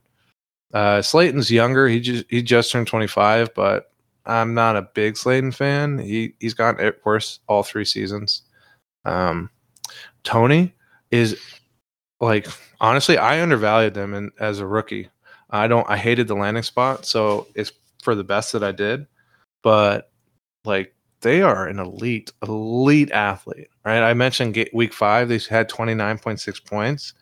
Uh, 0.72 1.02
Slayton's 1.02 1.50
younger. 1.50 1.88
He 1.88 1.98
just 1.98 2.24
he 2.28 2.40
just 2.40 2.70
turned 2.70 2.86
25, 2.86 3.52
but 3.52 3.90
I'm 4.26 4.54
not 4.54 4.76
a 4.76 4.88
big 4.94 5.16
Slayton 5.16 5.50
fan. 5.50 5.98
He 5.98 6.34
he's 6.38 6.54
gotten 6.54 6.86
it 6.86 7.00
worse 7.04 7.40
all 7.48 7.64
three 7.64 7.84
seasons. 7.84 8.42
Um, 9.04 9.50
Toney 10.22 10.72
is 11.10 11.36
like 12.20 12.46
honestly, 12.80 13.18
I 13.18 13.42
undervalued 13.42 13.94
them 13.94 14.14
in, 14.14 14.30
as 14.38 14.60
a 14.60 14.66
rookie. 14.68 15.08
I 15.50 15.66
don't. 15.66 15.88
I 15.90 15.96
hated 15.96 16.28
the 16.28 16.36
landing 16.36 16.62
spot, 16.62 17.06
so 17.06 17.48
it's 17.56 17.72
for 18.04 18.14
the 18.14 18.24
best 18.24 18.52
that 18.52 18.62
I 18.62 18.70
did. 18.70 19.08
But 19.64 20.12
like 20.64 20.94
they 21.22 21.42
are 21.42 21.66
an 21.66 21.80
elite, 21.80 22.32
elite 22.42 23.10
athlete, 23.10 23.70
right? 23.84 24.02
I 24.02 24.14
mentioned 24.14 24.56
week 24.72 24.92
five; 24.92 25.28
they 25.28 25.38
had 25.38 25.68
twenty 25.68 25.94
nine 25.94 26.18
point 26.18 26.38
six 26.38 26.60
points. 26.60 27.14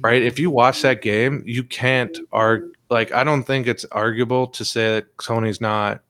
Right? 0.00 0.22
If 0.22 0.38
you 0.38 0.50
watch 0.50 0.82
that 0.82 1.00
game, 1.00 1.42
you 1.46 1.64
can't 1.64 2.18
argue. 2.32 2.72
Like, 2.90 3.12
I 3.12 3.24
don't 3.24 3.44
think 3.44 3.66
it's 3.66 3.86
arguable 3.86 4.46
to 4.48 4.64
say 4.64 4.96
that 4.96 5.06
Toney's 5.18 5.60
not, 5.60 6.02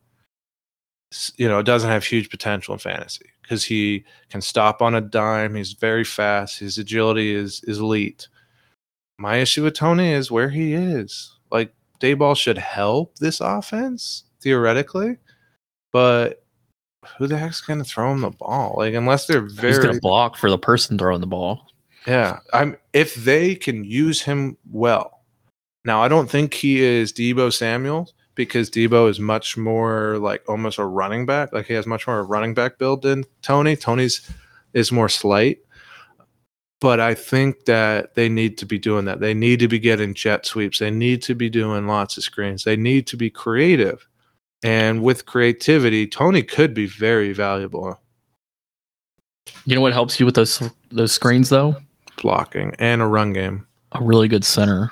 you 1.36 1.48
know, 1.48 1.62
doesn't 1.62 1.88
have 1.88 2.04
huge 2.04 2.30
potential 2.30 2.74
in 2.74 2.80
fantasy 2.80 3.30
because 3.42 3.62
he 3.62 4.04
can 4.28 4.40
stop 4.40 4.82
on 4.82 4.96
a 4.96 5.00
dime. 5.00 5.54
He's 5.54 5.74
very 5.74 6.02
fast. 6.02 6.58
His 6.58 6.78
agility 6.78 7.32
is 7.34 7.62
is 7.64 7.78
elite. 7.78 8.28
My 9.18 9.36
issue 9.36 9.62
with 9.62 9.74
Toney 9.74 10.12
is 10.12 10.30
where 10.30 10.50
he 10.50 10.74
is. 10.74 11.38
Like 11.52 11.72
Daboll 12.00 12.36
should 12.36 12.58
help 12.58 13.18
this 13.18 13.40
offense 13.40 14.24
theoretically, 14.44 15.16
but 15.92 16.44
who 17.18 17.26
the 17.26 17.36
heck's 17.36 17.60
going 17.60 17.80
to 17.80 17.84
throw 17.84 18.12
him 18.12 18.20
the 18.20 18.30
ball? 18.30 18.74
Like 18.76 18.94
unless 18.94 19.26
they're 19.26 19.40
very 19.40 19.72
He's 19.72 19.94
to 19.94 20.00
block 20.00 20.36
for 20.36 20.48
the 20.50 20.58
person 20.58 20.96
throwing 20.96 21.20
the 21.20 21.26
ball. 21.26 21.66
Yeah, 22.06 22.38
I'm 22.52 22.76
if 22.92 23.16
they 23.16 23.56
can 23.56 23.82
use 23.82 24.22
him 24.22 24.56
well. 24.70 25.22
Now 25.84 26.02
I 26.02 26.08
don't 26.08 26.30
think 26.30 26.54
he 26.54 26.80
is 26.80 27.12
Deebo 27.12 27.52
Samuel 27.52 28.08
because 28.34 28.70
Deebo 28.70 29.08
is 29.08 29.18
much 29.18 29.56
more 29.56 30.18
like 30.18 30.48
almost 30.48 30.78
a 30.78 30.84
running 30.84 31.26
back. 31.26 31.52
Like 31.52 31.66
he 31.66 31.74
has 31.74 31.86
much 31.86 32.06
more 32.06 32.20
of 32.20 32.26
a 32.26 32.28
running 32.28 32.54
back 32.54 32.78
build 32.78 33.02
than 33.02 33.24
Toney. 33.42 33.76
Toney's 33.76 34.30
is 34.74 34.92
more 34.92 35.08
slight. 35.08 35.58
But 36.80 37.00
I 37.00 37.14
think 37.14 37.64
that 37.64 38.14
they 38.14 38.28
need 38.28 38.58
to 38.58 38.66
be 38.66 38.78
doing 38.78 39.06
that. 39.06 39.20
They 39.20 39.32
need 39.32 39.60
to 39.60 39.68
be 39.68 39.78
getting 39.78 40.12
jet 40.12 40.44
sweeps. 40.44 40.80
They 40.80 40.90
need 40.90 41.22
to 41.22 41.34
be 41.34 41.48
doing 41.48 41.86
lots 41.86 42.18
of 42.18 42.24
screens. 42.24 42.64
They 42.64 42.76
need 42.76 43.06
to 43.06 43.16
be 43.16 43.30
creative. 43.30 44.06
And 44.64 45.02
with 45.02 45.26
creativity, 45.26 46.06
Toney 46.06 46.42
could 46.42 46.72
be 46.72 46.86
very 46.86 47.34
valuable. 47.34 48.00
You 49.66 49.74
know 49.74 49.82
what 49.82 49.92
helps 49.92 50.18
you 50.18 50.24
with 50.24 50.34
those 50.34 50.62
those 50.90 51.12
screens 51.12 51.50
though? 51.50 51.76
Blocking 52.22 52.74
and 52.78 53.02
a 53.02 53.06
run 53.06 53.34
game. 53.34 53.66
A 53.92 54.02
really 54.02 54.26
good 54.26 54.44
center. 54.44 54.90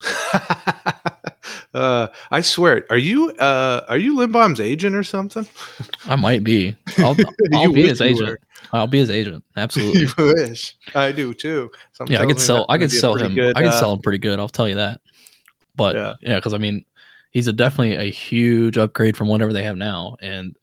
uh, 1.74 2.08
I 2.30 2.40
swear, 2.40 2.86
are 2.88 2.96
you 2.96 3.30
uh, 3.32 3.84
are 3.88 3.98
you 3.98 4.16
Linderbaum's 4.16 4.58
agent 4.58 4.96
or 4.96 5.04
something? 5.04 5.46
I 6.06 6.16
might 6.16 6.42
be. 6.42 6.74
I'll, 6.96 7.14
I'll 7.52 7.72
be 7.72 7.88
his 7.88 8.00
agent. 8.00 8.26
Were. 8.26 8.40
I'll 8.72 8.86
be 8.86 9.00
his 9.00 9.10
agent. 9.10 9.44
Absolutely. 9.54 10.00
you 10.18 10.34
wish. 10.34 10.74
I 10.94 11.12
do 11.12 11.34
too. 11.34 11.70
Something 11.92 12.16
yeah, 12.16 12.22
I 12.22 12.26
could 12.26 12.40
sell. 12.40 12.64
I 12.70 12.78
could 12.78 12.90
sell 12.90 13.16
him. 13.16 13.34
Good, 13.34 13.54
I 13.54 13.60
could 13.60 13.72
uh, 13.72 13.80
sell 13.80 13.92
him 13.92 14.00
pretty 14.00 14.18
good. 14.18 14.38
I'll 14.38 14.48
tell 14.48 14.68
you 14.68 14.76
that. 14.76 15.02
But 15.76 16.20
yeah, 16.22 16.36
because 16.36 16.52
yeah, 16.52 16.58
I 16.58 16.60
mean, 16.60 16.86
he's 17.30 17.46
a 17.46 17.52
definitely 17.52 17.96
a 17.96 18.10
huge 18.10 18.76
upgrade 18.76 19.16
from 19.16 19.28
whatever 19.28 19.52
they 19.52 19.62
have 19.62 19.76
now. 19.76 20.16
And 20.20 20.56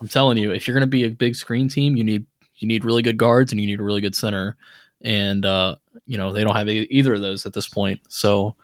I'm 0.00 0.08
telling 0.08 0.38
you, 0.38 0.52
if 0.52 0.66
you're 0.66 0.74
going 0.74 0.82
to 0.82 0.86
be 0.86 1.04
a 1.04 1.10
big 1.10 1.34
screen 1.34 1.68
team, 1.68 1.96
you 1.96 2.04
need 2.04 2.26
you 2.56 2.68
need 2.68 2.84
really 2.84 3.02
good 3.02 3.18
guards 3.18 3.52
and 3.52 3.60
you 3.60 3.66
need 3.66 3.80
a 3.80 3.84
really 3.84 4.00
good 4.00 4.14
center. 4.14 4.56
And 5.02 5.44
uh, 5.44 5.76
you 6.06 6.18
know 6.18 6.32
they 6.32 6.44
don't 6.44 6.56
have 6.56 6.68
either 6.68 7.14
of 7.14 7.20
those 7.20 7.46
at 7.46 7.52
this 7.52 7.68
point. 7.68 8.00
So, 8.08 8.56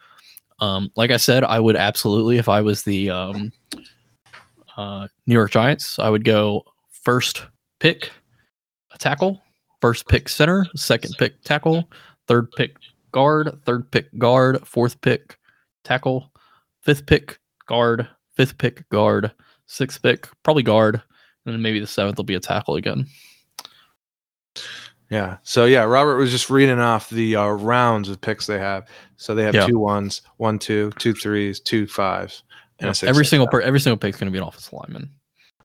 um, 0.59 0.91
like 0.95 1.11
I 1.11 1.17
said, 1.17 1.43
I 1.43 1.59
would 1.59 1.75
absolutely, 1.75 2.37
if 2.37 2.49
I 2.49 2.61
was 2.61 2.83
the 2.83 3.09
um, 3.09 3.51
uh, 4.77 5.07
New 5.25 5.33
York 5.33 5.51
Giants, 5.51 5.99
I 5.99 6.09
would 6.09 6.23
go 6.23 6.63
first 6.89 7.45
pick 7.79 8.11
a 8.93 8.97
tackle, 8.97 9.41
first 9.81 10.07
pick 10.07 10.29
center, 10.29 10.65
second 10.75 11.15
pick 11.17 11.41
tackle, 11.43 11.89
third 12.27 12.51
pick 12.51 12.77
guard, 13.11 13.59
third 13.65 13.89
pick 13.91 14.17
guard, 14.17 14.65
fourth 14.67 14.99
pick 15.01 15.37
tackle, 15.83 16.31
fifth 16.83 17.05
pick 17.05 17.39
guard, 17.67 18.07
fifth 18.35 18.57
pick 18.57 18.87
guard, 18.89 19.31
sixth 19.65 20.01
pick 20.01 20.27
probably 20.43 20.63
guard, 20.63 21.01
and 21.45 21.53
then 21.53 21.61
maybe 21.61 21.79
the 21.79 21.87
seventh 21.87 22.17
will 22.17 22.23
be 22.23 22.35
a 22.35 22.39
tackle 22.39 22.75
again. 22.75 23.07
Yeah. 25.09 25.37
So 25.43 25.65
yeah, 25.65 25.83
Robert 25.83 26.17
was 26.17 26.31
just 26.31 26.49
reading 26.49 26.79
off 26.79 27.09
the 27.09 27.35
uh, 27.35 27.47
rounds 27.47 28.09
of 28.09 28.19
picks 28.19 28.47
they 28.47 28.59
have. 28.59 28.87
So 29.17 29.35
they 29.35 29.43
have 29.43 29.55
yeah. 29.55 29.67
two 29.67 29.77
ones, 29.79 30.21
one 30.37 30.59
two, 30.59 30.91
two 30.97 31.13
threes, 31.13 31.59
two 31.59 31.85
fives, 31.87 32.43
and 32.79 33.01
yeah. 33.01 33.09
every 33.09 33.25
single 33.25 33.47
per, 33.47 33.61
every 33.61 33.79
single 33.79 33.97
pick 33.97 34.15
is 34.15 34.19
going 34.19 34.31
to 34.31 34.31
be 34.31 34.41
an 34.41 34.47
offensive 34.47 34.73
lineman. 34.73 35.11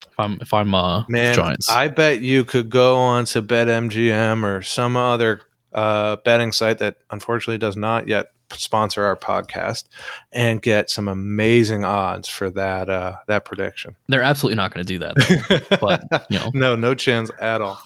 If 0.07 0.21
I'm 0.21 0.39
if 0.41 0.53
I'm 0.53 0.75
uh 0.75 1.05
Man, 1.09 1.35
Giants, 1.35 1.71
I 1.71 1.89
bet 1.89 2.21
you 2.21 2.45
could 2.45 2.69
go 2.69 2.97
on 2.97 3.25
to 3.27 3.43
BetMGM 3.43 4.45
or 4.45 4.63
some 4.63 4.97
other 4.97 5.41
uh, 5.73 6.17
betting 6.25 6.53
site 6.53 6.79
that 6.79 6.97
unfortunately 7.11 7.59
does 7.59 7.77
not 7.77 8.09
yet 8.09 8.29
sponsor 8.53 9.05
our 9.05 9.17
podcast 9.17 9.85
and 10.33 10.63
get 10.63 10.91
some 10.91 11.09
amazing 11.09 11.85
odds 11.85 12.29
for 12.29 12.51
that 12.51 12.89
uh, 12.89 13.17
that 13.27 13.45
prediction. 13.45 13.95
They're 14.09 14.23
absolutely 14.23 14.57
not 14.57 14.73
going 14.73 14.87
to 14.87 14.93
do 14.93 14.99
that, 15.01 15.79
but 15.81 16.27
you 16.31 16.39
know, 16.39 16.51
no, 16.55 16.77
no 16.77 16.95
chance 16.95 17.31
at 17.41 17.61
all. 17.61 17.81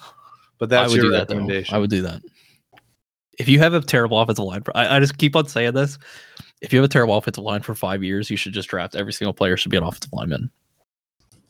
But 0.59 0.69
that's 0.69 0.91
I 0.91 0.93
would 0.93 1.01
your 1.01 1.11
do 1.11 1.17
recommendation. 1.17 1.73
That, 1.73 1.77
I 1.77 1.79
would 1.79 1.89
do 1.89 2.01
that. 2.03 2.21
If 3.39 3.49
you 3.49 3.59
have 3.59 3.73
a 3.73 3.81
terrible 3.81 4.19
offensive 4.19 4.45
line, 4.45 4.61
for, 4.61 4.75
I, 4.77 4.97
I 4.97 4.99
just 4.99 5.17
keep 5.17 5.35
on 5.35 5.47
saying 5.47 5.73
this. 5.73 5.97
If 6.61 6.71
you 6.71 6.79
have 6.79 6.85
a 6.85 6.91
terrible 6.91 7.17
offensive 7.17 7.43
line 7.43 7.61
for 7.61 7.75
five 7.75 8.03
years, 8.03 8.29
you 8.29 8.37
should 8.37 8.53
just 8.53 8.69
draft 8.69 8.95
every 8.95 9.11
single 9.11 9.33
player 9.33 9.57
should 9.57 9.71
be 9.71 9.77
an 9.77 9.83
offensive 9.83 10.13
lineman. 10.13 10.49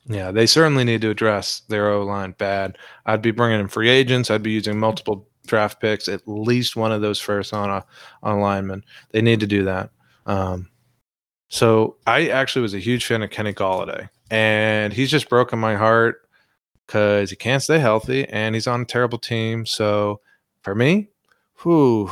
Yeah, 0.05 0.31
they 0.31 0.45
certainly 0.47 0.83
need 0.83 1.01
to 1.01 1.09
address 1.09 1.61
their 1.69 1.89
O 1.89 2.03
line 2.03 2.33
bad. 2.37 2.77
I'd 3.05 3.21
be 3.21 3.31
bringing 3.31 3.59
in 3.59 3.67
free 3.67 3.89
agents. 3.89 4.31
I'd 4.31 4.43
be 4.43 4.51
using 4.51 4.79
multiple 4.79 5.27
draft 5.45 5.81
picks, 5.81 6.07
at 6.07 6.27
least 6.27 6.75
one 6.75 6.91
of 6.91 7.01
those 7.01 7.19
first 7.19 7.53
on 7.53 7.69
a 7.69 7.85
on 8.21 8.37
a 8.37 8.41
lineman. 8.41 8.83
They 9.11 9.21
need 9.21 9.39
to 9.41 9.47
do 9.47 9.63
that. 9.65 9.89
Um, 10.25 10.69
so 11.49 11.97
I 12.07 12.29
actually 12.29 12.63
was 12.63 12.73
a 12.73 12.79
huge 12.79 13.05
fan 13.05 13.21
of 13.21 13.29
Kenny 13.29 13.53
Golladay, 13.53 14.09
and 14.31 14.93
he's 14.93 15.11
just 15.11 15.29
broken 15.29 15.59
my 15.59 15.75
heart 15.75 16.27
because 16.87 17.29
he 17.29 17.35
can't 17.35 17.63
stay 17.63 17.79
healthy 17.79 18.27
and 18.29 18.55
he's 18.55 18.67
on 18.67 18.81
a 18.81 18.85
terrible 18.85 19.17
team. 19.17 19.65
So 19.65 20.19
for 20.61 20.75
me, 20.75 21.09
who 21.53 22.09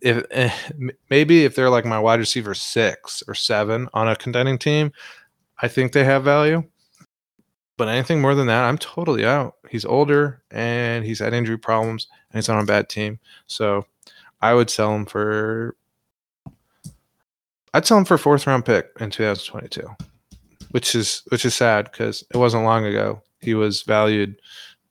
if 0.00 0.24
eh, 0.30 0.52
maybe 1.08 1.44
if 1.44 1.54
they're 1.54 1.70
like 1.70 1.84
my 1.84 1.98
wide 1.98 2.20
receiver 2.20 2.54
six 2.54 3.22
or 3.26 3.34
seven 3.34 3.88
on 3.94 4.08
a 4.08 4.16
contending 4.16 4.58
team, 4.58 4.92
I 5.62 5.68
think 5.68 5.92
they 5.92 6.04
have 6.04 6.24
value. 6.24 6.62
But 7.80 7.88
anything 7.88 8.20
more 8.20 8.34
than 8.34 8.46
that, 8.48 8.64
I'm 8.64 8.76
totally 8.76 9.24
out. 9.24 9.56
He's 9.70 9.86
older 9.86 10.42
and 10.50 11.02
he's 11.02 11.20
had 11.20 11.32
injury 11.32 11.56
problems 11.56 12.08
and 12.30 12.36
he's 12.36 12.50
on 12.50 12.60
a 12.60 12.66
bad 12.66 12.90
team. 12.90 13.18
So 13.46 13.86
I 14.42 14.52
would 14.52 14.68
sell 14.68 14.94
him 14.94 15.06
for 15.06 15.76
I'd 17.72 17.86
sell 17.86 17.96
him 17.96 18.04
for 18.04 18.18
fourth 18.18 18.46
round 18.46 18.66
pick 18.66 18.90
in 19.00 19.08
2022. 19.08 19.88
Which 20.72 20.94
is 20.94 21.22
which 21.28 21.46
is 21.46 21.54
sad 21.54 21.90
because 21.90 22.22
it 22.34 22.36
wasn't 22.36 22.64
long 22.64 22.84
ago 22.84 23.22
he 23.40 23.54
was 23.54 23.80
valued 23.80 24.38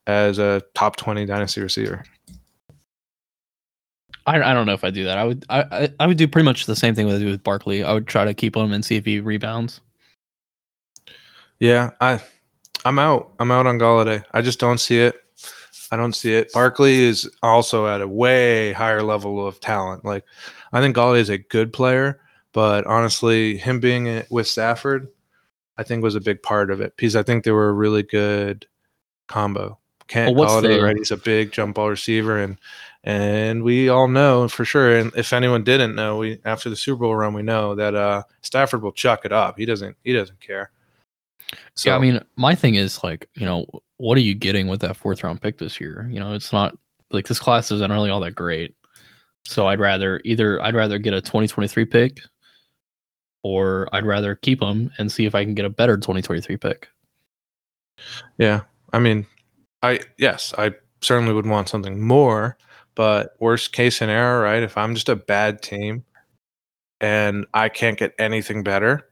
as 0.08 0.40
a 0.40 0.64
top 0.74 0.96
20 0.96 1.28
dynasty 1.28 1.62
receiver. 1.62 2.04
I, 4.26 4.42
I 4.42 4.54
don't 4.56 4.66
know 4.66 4.74
if 4.74 4.84
I 4.84 4.90
do 4.90 5.04
that. 5.04 5.20
I 5.20 5.26
would 5.26 5.46
I, 5.48 5.94
I 6.00 6.08
would 6.08 6.18
do 6.18 6.28
pretty 6.28 6.46
much 6.46 6.66
the 6.66 6.76
same 6.76 6.96
thing 6.96 7.06
with 7.06 7.18
I 7.18 7.20
do 7.20 7.30
with 7.30 7.44
Barkley. 7.44 7.84
I 7.84 7.94
would 7.94 8.08
try 8.08 8.26
to 8.26 8.34
keep 8.34 8.58
him 8.58 8.74
and 8.74 8.84
see 8.84 8.96
if 8.96 9.06
he 9.06 9.20
rebounds. 9.20 9.80
Yeah, 11.60 11.92
I 12.02 12.20
I'm 12.86 13.00
out. 13.00 13.34
I'm 13.40 13.52
out 13.52 13.68
on 13.68 13.80
Golladay. 13.80 14.24
I 14.32 14.42
just 14.42 14.60
don't 14.60 14.80
see 14.80 15.00
it. 15.00 15.16
I 15.92 15.98
don't 15.98 16.14
see 16.14 16.34
it. 16.34 16.54
Barkley 16.54 17.00
is 17.00 17.30
also 17.42 17.88
at 17.88 18.02
a 18.02 18.08
way 18.08 18.74
higher 18.74 19.02
level 19.02 19.46
of 19.46 19.60
talent. 19.60 20.06
Like 20.06 20.24
I 20.72 20.82
think 20.82 20.96
Golladay 20.96 21.20
is 21.20 21.30
a 21.30 21.38
good 21.38 21.74
player, 21.74 22.20
but 22.54 22.86
honestly, 22.86 23.58
him 23.58 23.80
being 23.80 24.24
with 24.30 24.48
Stafford, 24.48 25.08
I 25.78 25.84
think 25.84 26.04
was 26.04 26.16
a 26.16 26.22
big 26.22 26.44
part 26.44 26.72
of 26.72 26.82
it 26.82 26.96
because 26.96 27.16
I 27.16 27.24
think 27.24 27.44
they 27.44 27.52
were 27.52 27.70
a 27.70 27.74
really 27.74 28.04
good 28.04 28.68
combo. 29.28 29.80
Can't 30.08 30.36
well, 30.36 30.62
Golladay, 30.62 30.78
the... 30.78 30.84
right? 30.84 30.98
He's 30.98 31.12
a 31.12 31.18
big 31.18 31.52
jump 31.52 31.76
ball 31.76 31.90
receiver, 31.90 32.38
and 32.38 32.58
and 33.04 33.64
we 33.64 33.90
all 33.90 34.08
know 34.08 34.48
for 34.48 34.66
sure. 34.66 34.96
And 34.96 35.12
if 35.16 35.34
anyone 35.34 35.64
didn't 35.64 35.96
know, 35.96 36.18
we 36.18 36.40
after 36.46 36.70
the 36.70 36.76
Super 36.76 37.02
Bowl 37.02 37.16
run, 37.16 37.34
we 37.34 37.42
know 37.42 37.76
that 37.76 37.96
uh 37.96 38.24
Stafford 38.42 38.84
will 38.84 38.92
chuck 38.92 39.26
it 39.26 39.32
up. 39.32 39.58
He 39.58 39.66
doesn't. 39.66 39.96
He 40.04 40.14
doesn't 40.14 40.40
care. 40.40 40.72
So, 41.76 41.90
yeah, 41.90 41.96
I 41.96 42.00
mean, 42.00 42.22
my 42.36 42.56
thing 42.56 42.76
is 42.76 43.04
like, 43.04 43.28
you 43.36 43.46
know, 43.46 43.66
what 43.98 44.18
are 44.18 44.22
you 44.22 44.36
getting 44.36 44.68
with 44.68 44.82
that 44.82 44.98
fourth 44.98 45.24
round 45.24 45.42
pick 45.42 45.58
this 45.58 45.80
year? 45.80 46.08
You 46.12 46.20
know, 46.20 46.34
it's 46.34 46.54
not 46.54 46.78
like 47.12 47.28
this 47.28 47.40
class 47.40 47.72
isn't 47.72 47.92
really 47.92 48.10
all 48.10 48.20
that 48.22 48.36
great. 48.36 48.76
So 49.46 49.68
I'd 49.68 49.80
rather 49.80 50.22
either 50.26 50.62
I'd 50.62 50.76
rather 50.76 51.00
get 51.00 51.14
a 51.14 51.22
2023 51.22 51.86
pick 51.86 52.20
or 53.44 53.88
I'd 53.94 54.06
rather 54.06 54.36
keep 54.36 54.60
them 54.60 54.92
and 54.98 55.12
see 55.12 55.26
if 55.26 55.34
I 55.34 55.44
can 55.44 55.56
get 55.56 55.66
a 55.66 55.70
better 55.70 55.98
2023 55.98 56.58
pick. 56.58 56.90
Yeah. 58.38 58.62
I 58.94 59.00
mean, 59.00 59.26
I 59.82 60.02
yes, 60.18 60.54
I 60.58 60.74
certainly 61.02 61.34
would 61.34 61.48
want 61.48 61.70
something 61.70 62.02
more, 62.02 62.58
but 62.96 63.36
worst 63.40 63.74
case 63.74 63.98
scenario, 63.98 64.42
right? 64.42 64.64
If 64.64 64.78
I'm 64.78 64.94
just 64.94 65.10
a 65.10 65.16
bad 65.16 65.62
team 65.62 66.04
and 67.02 67.46
I 67.54 67.70
can't 67.70 67.98
get 67.98 68.14
anything 68.20 68.64
better, 68.64 69.10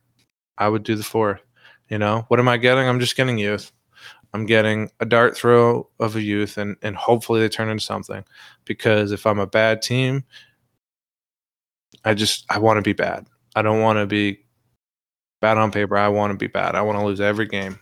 I 0.57 0.67
would 0.69 0.83
do 0.83 0.95
the 0.95 1.03
fourth. 1.03 1.41
You 1.89 1.97
know, 1.97 2.25
what 2.27 2.39
am 2.39 2.47
I 2.47 2.57
getting? 2.57 2.87
I'm 2.87 2.99
just 2.99 3.15
getting 3.15 3.37
youth. 3.37 3.71
I'm 4.33 4.45
getting 4.45 4.91
a 4.99 5.05
dart 5.05 5.37
throw 5.37 5.89
of 5.99 6.15
a 6.15 6.21
youth 6.21 6.57
and 6.57 6.75
and 6.81 6.95
hopefully 6.95 7.39
they 7.39 7.49
turn 7.49 7.69
into 7.69 7.83
something. 7.83 8.23
Because 8.65 9.11
if 9.11 9.25
I'm 9.25 9.39
a 9.39 9.47
bad 9.47 9.81
team, 9.81 10.25
I 12.03 12.13
just 12.13 12.45
I 12.49 12.59
want 12.59 12.77
to 12.77 12.81
be 12.81 12.93
bad. 12.93 13.27
I 13.55 13.61
don't 13.61 13.81
want 13.81 13.97
to 13.97 14.05
be 14.05 14.39
bad 15.41 15.57
on 15.57 15.71
paper. 15.71 15.97
I 15.97 16.09
want 16.09 16.31
to 16.31 16.37
be 16.37 16.47
bad. 16.47 16.75
I 16.75 16.81
want 16.81 16.99
to 16.99 17.05
lose 17.05 17.21
every 17.21 17.47
game. 17.47 17.79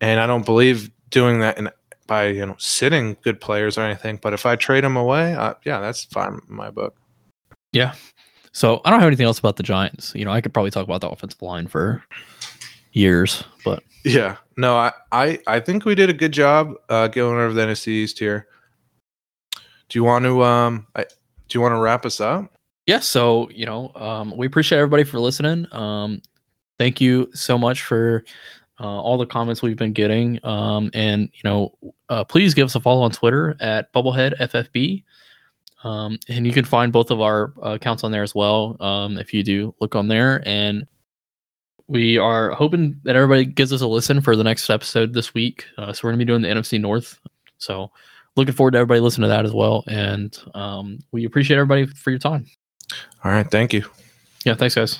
And 0.00 0.20
I 0.20 0.26
don't 0.26 0.44
believe 0.44 0.90
doing 1.10 1.40
that 1.40 1.58
in 1.58 1.70
by 2.06 2.26
you 2.26 2.44
know 2.44 2.56
sitting 2.58 3.16
good 3.22 3.40
players 3.40 3.78
or 3.78 3.82
anything. 3.82 4.18
But 4.20 4.32
if 4.32 4.44
I 4.44 4.56
trade 4.56 4.82
them 4.82 4.96
away, 4.96 5.34
uh, 5.34 5.54
yeah, 5.64 5.80
that's 5.80 6.04
fine 6.04 6.40
in 6.48 6.56
my 6.56 6.70
book. 6.70 6.96
Yeah. 7.72 7.94
So 8.52 8.80
I 8.84 8.90
don't 8.90 9.00
have 9.00 9.06
anything 9.06 9.26
else 9.26 9.38
about 9.38 9.56
the 9.56 9.62
Giants. 9.62 10.12
You 10.16 10.24
know, 10.24 10.32
I 10.32 10.40
could 10.40 10.52
probably 10.52 10.70
talk 10.70 10.84
about 10.84 11.00
the 11.00 11.08
offensive 11.08 11.40
line 11.42 11.68
for 11.68 12.02
years, 12.92 13.44
but 13.64 13.82
yeah, 14.04 14.36
no, 14.56 14.76
I 14.76 14.92
I, 15.12 15.38
I 15.46 15.60
think 15.60 15.84
we 15.84 15.94
did 15.94 16.10
a 16.10 16.14
good 16.14 16.32
job 16.32 16.74
uh, 16.88 17.08
going 17.08 17.38
over 17.38 17.52
the 17.52 17.62
NFC 17.62 17.88
East 17.88 18.18
here. 18.18 18.46
Do 19.88 19.98
you 19.98 20.04
want 20.04 20.24
to 20.24 20.42
um 20.42 20.86
I, 20.94 21.02
do 21.02 21.58
you 21.58 21.60
want 21.60 21.72
to 21.72 21.78
wrap 21.78 22.04
us 22.04 22.20
up? 22.20 22.52
yeah, 22.88 23.00
so 23.00 23.50
you 23.50 23.66
know, 23.66 23.92
um, 23.96 24.34
we 24.34 24.46
appreciate 24.46 24.78
everybody 24.78 25.04
for 25.04 25.20
listening. 25.20 25.66
Um, 25.72 26.22
thank 26.78 27.02
you 27.02 27.28
so 27.34 27.58
much 27.58 27.82
for 27.82 28.24
uh, 28.80 28.86
all 28.86 29.18
the 29.18 29.26
comments 29.26 29.60
we've 29.60 29.76
been 29.76 29.92
getting. 29.92 30.40
Um, 30.42 30.90
and 30.94 31.28
you 31.34 31.40
know, 31.44 31.76
uh, 32.08 32.24
please 32.24 32.54
give 32.54 32.64
us 32.64 32.74
a 32.74 32.80
follow 32.80 33.02
on 33.02 33.10
Twitter 33.10 33.58
at 33.60 33.92
Bubblehead 33.92 34.38
FFB. 34.38 35.04
Um, 35.84 36.18
and 36.30 36.46
you 36.46 36.52
can 36.54 36.64
find 36.64 36.90
both 36.90 37.10
of 37.10 37.20
our 37.20 37.52
uh, 37.62 37.72
accounts 37.72 38.04
on 38.04 38.10
there 38.10 38.22
as 38.22 38.34
well. 38.34 38.78
Um, 38.80 39.18
if 39.18 39.34
you 39.34 39.44
do 39.44 39.74
look 39.82 39.94
on 39.94 40.08
there, 40.08 40.42
and 40.48 40.86
we 41.88 42.18
are 42.18 42.50
hoping 42.52 43.00
that 43.04 43.16
everybody 43.16 43.44
gives 43.44 43.72
us 43.72 43.80
a 43.80 43.86
listen 43.86 44.20
for 44.20 44.36
the 44.36 44.44
next 44.44 44.68
episode 44.70 45.14
this 45.14 45.34
week. 45.34 45.64
Uh, 45.76 45.92
so 45.92 46.02
we're 46.04 46.10
gonna 46.12 46.18
be 46.18 46.24
doing 46.24 46.42
the 46.42 46.48
NFC 46.48 46.80
North. 46.80 47.18
So 47.56 47.90
looking 48.36 48.54
forward 48.54 48.72
to 48.72 48.78
everybody 48.78 49.00
listening 49.00 49.24
to 49.24 49.28
that 49.28 49.44
as 49.44 49.52
well. 49.52 49.84
And 49.88 50.36
um, 50.54 51.00
we 51.12 51.24
appreciate 51.24 51.56
everybody 51.56 51.86
for 51.86 52.10
your 52.10 52.18
time. 52.18 52.46
All 53.24 53.32
right, 53.32 53.50
thank 53.50 53.72
you. 53.72 53.84
Yeah, 54.44 54.54
thanks, 54.54 54.74
guys. 54.74 54.98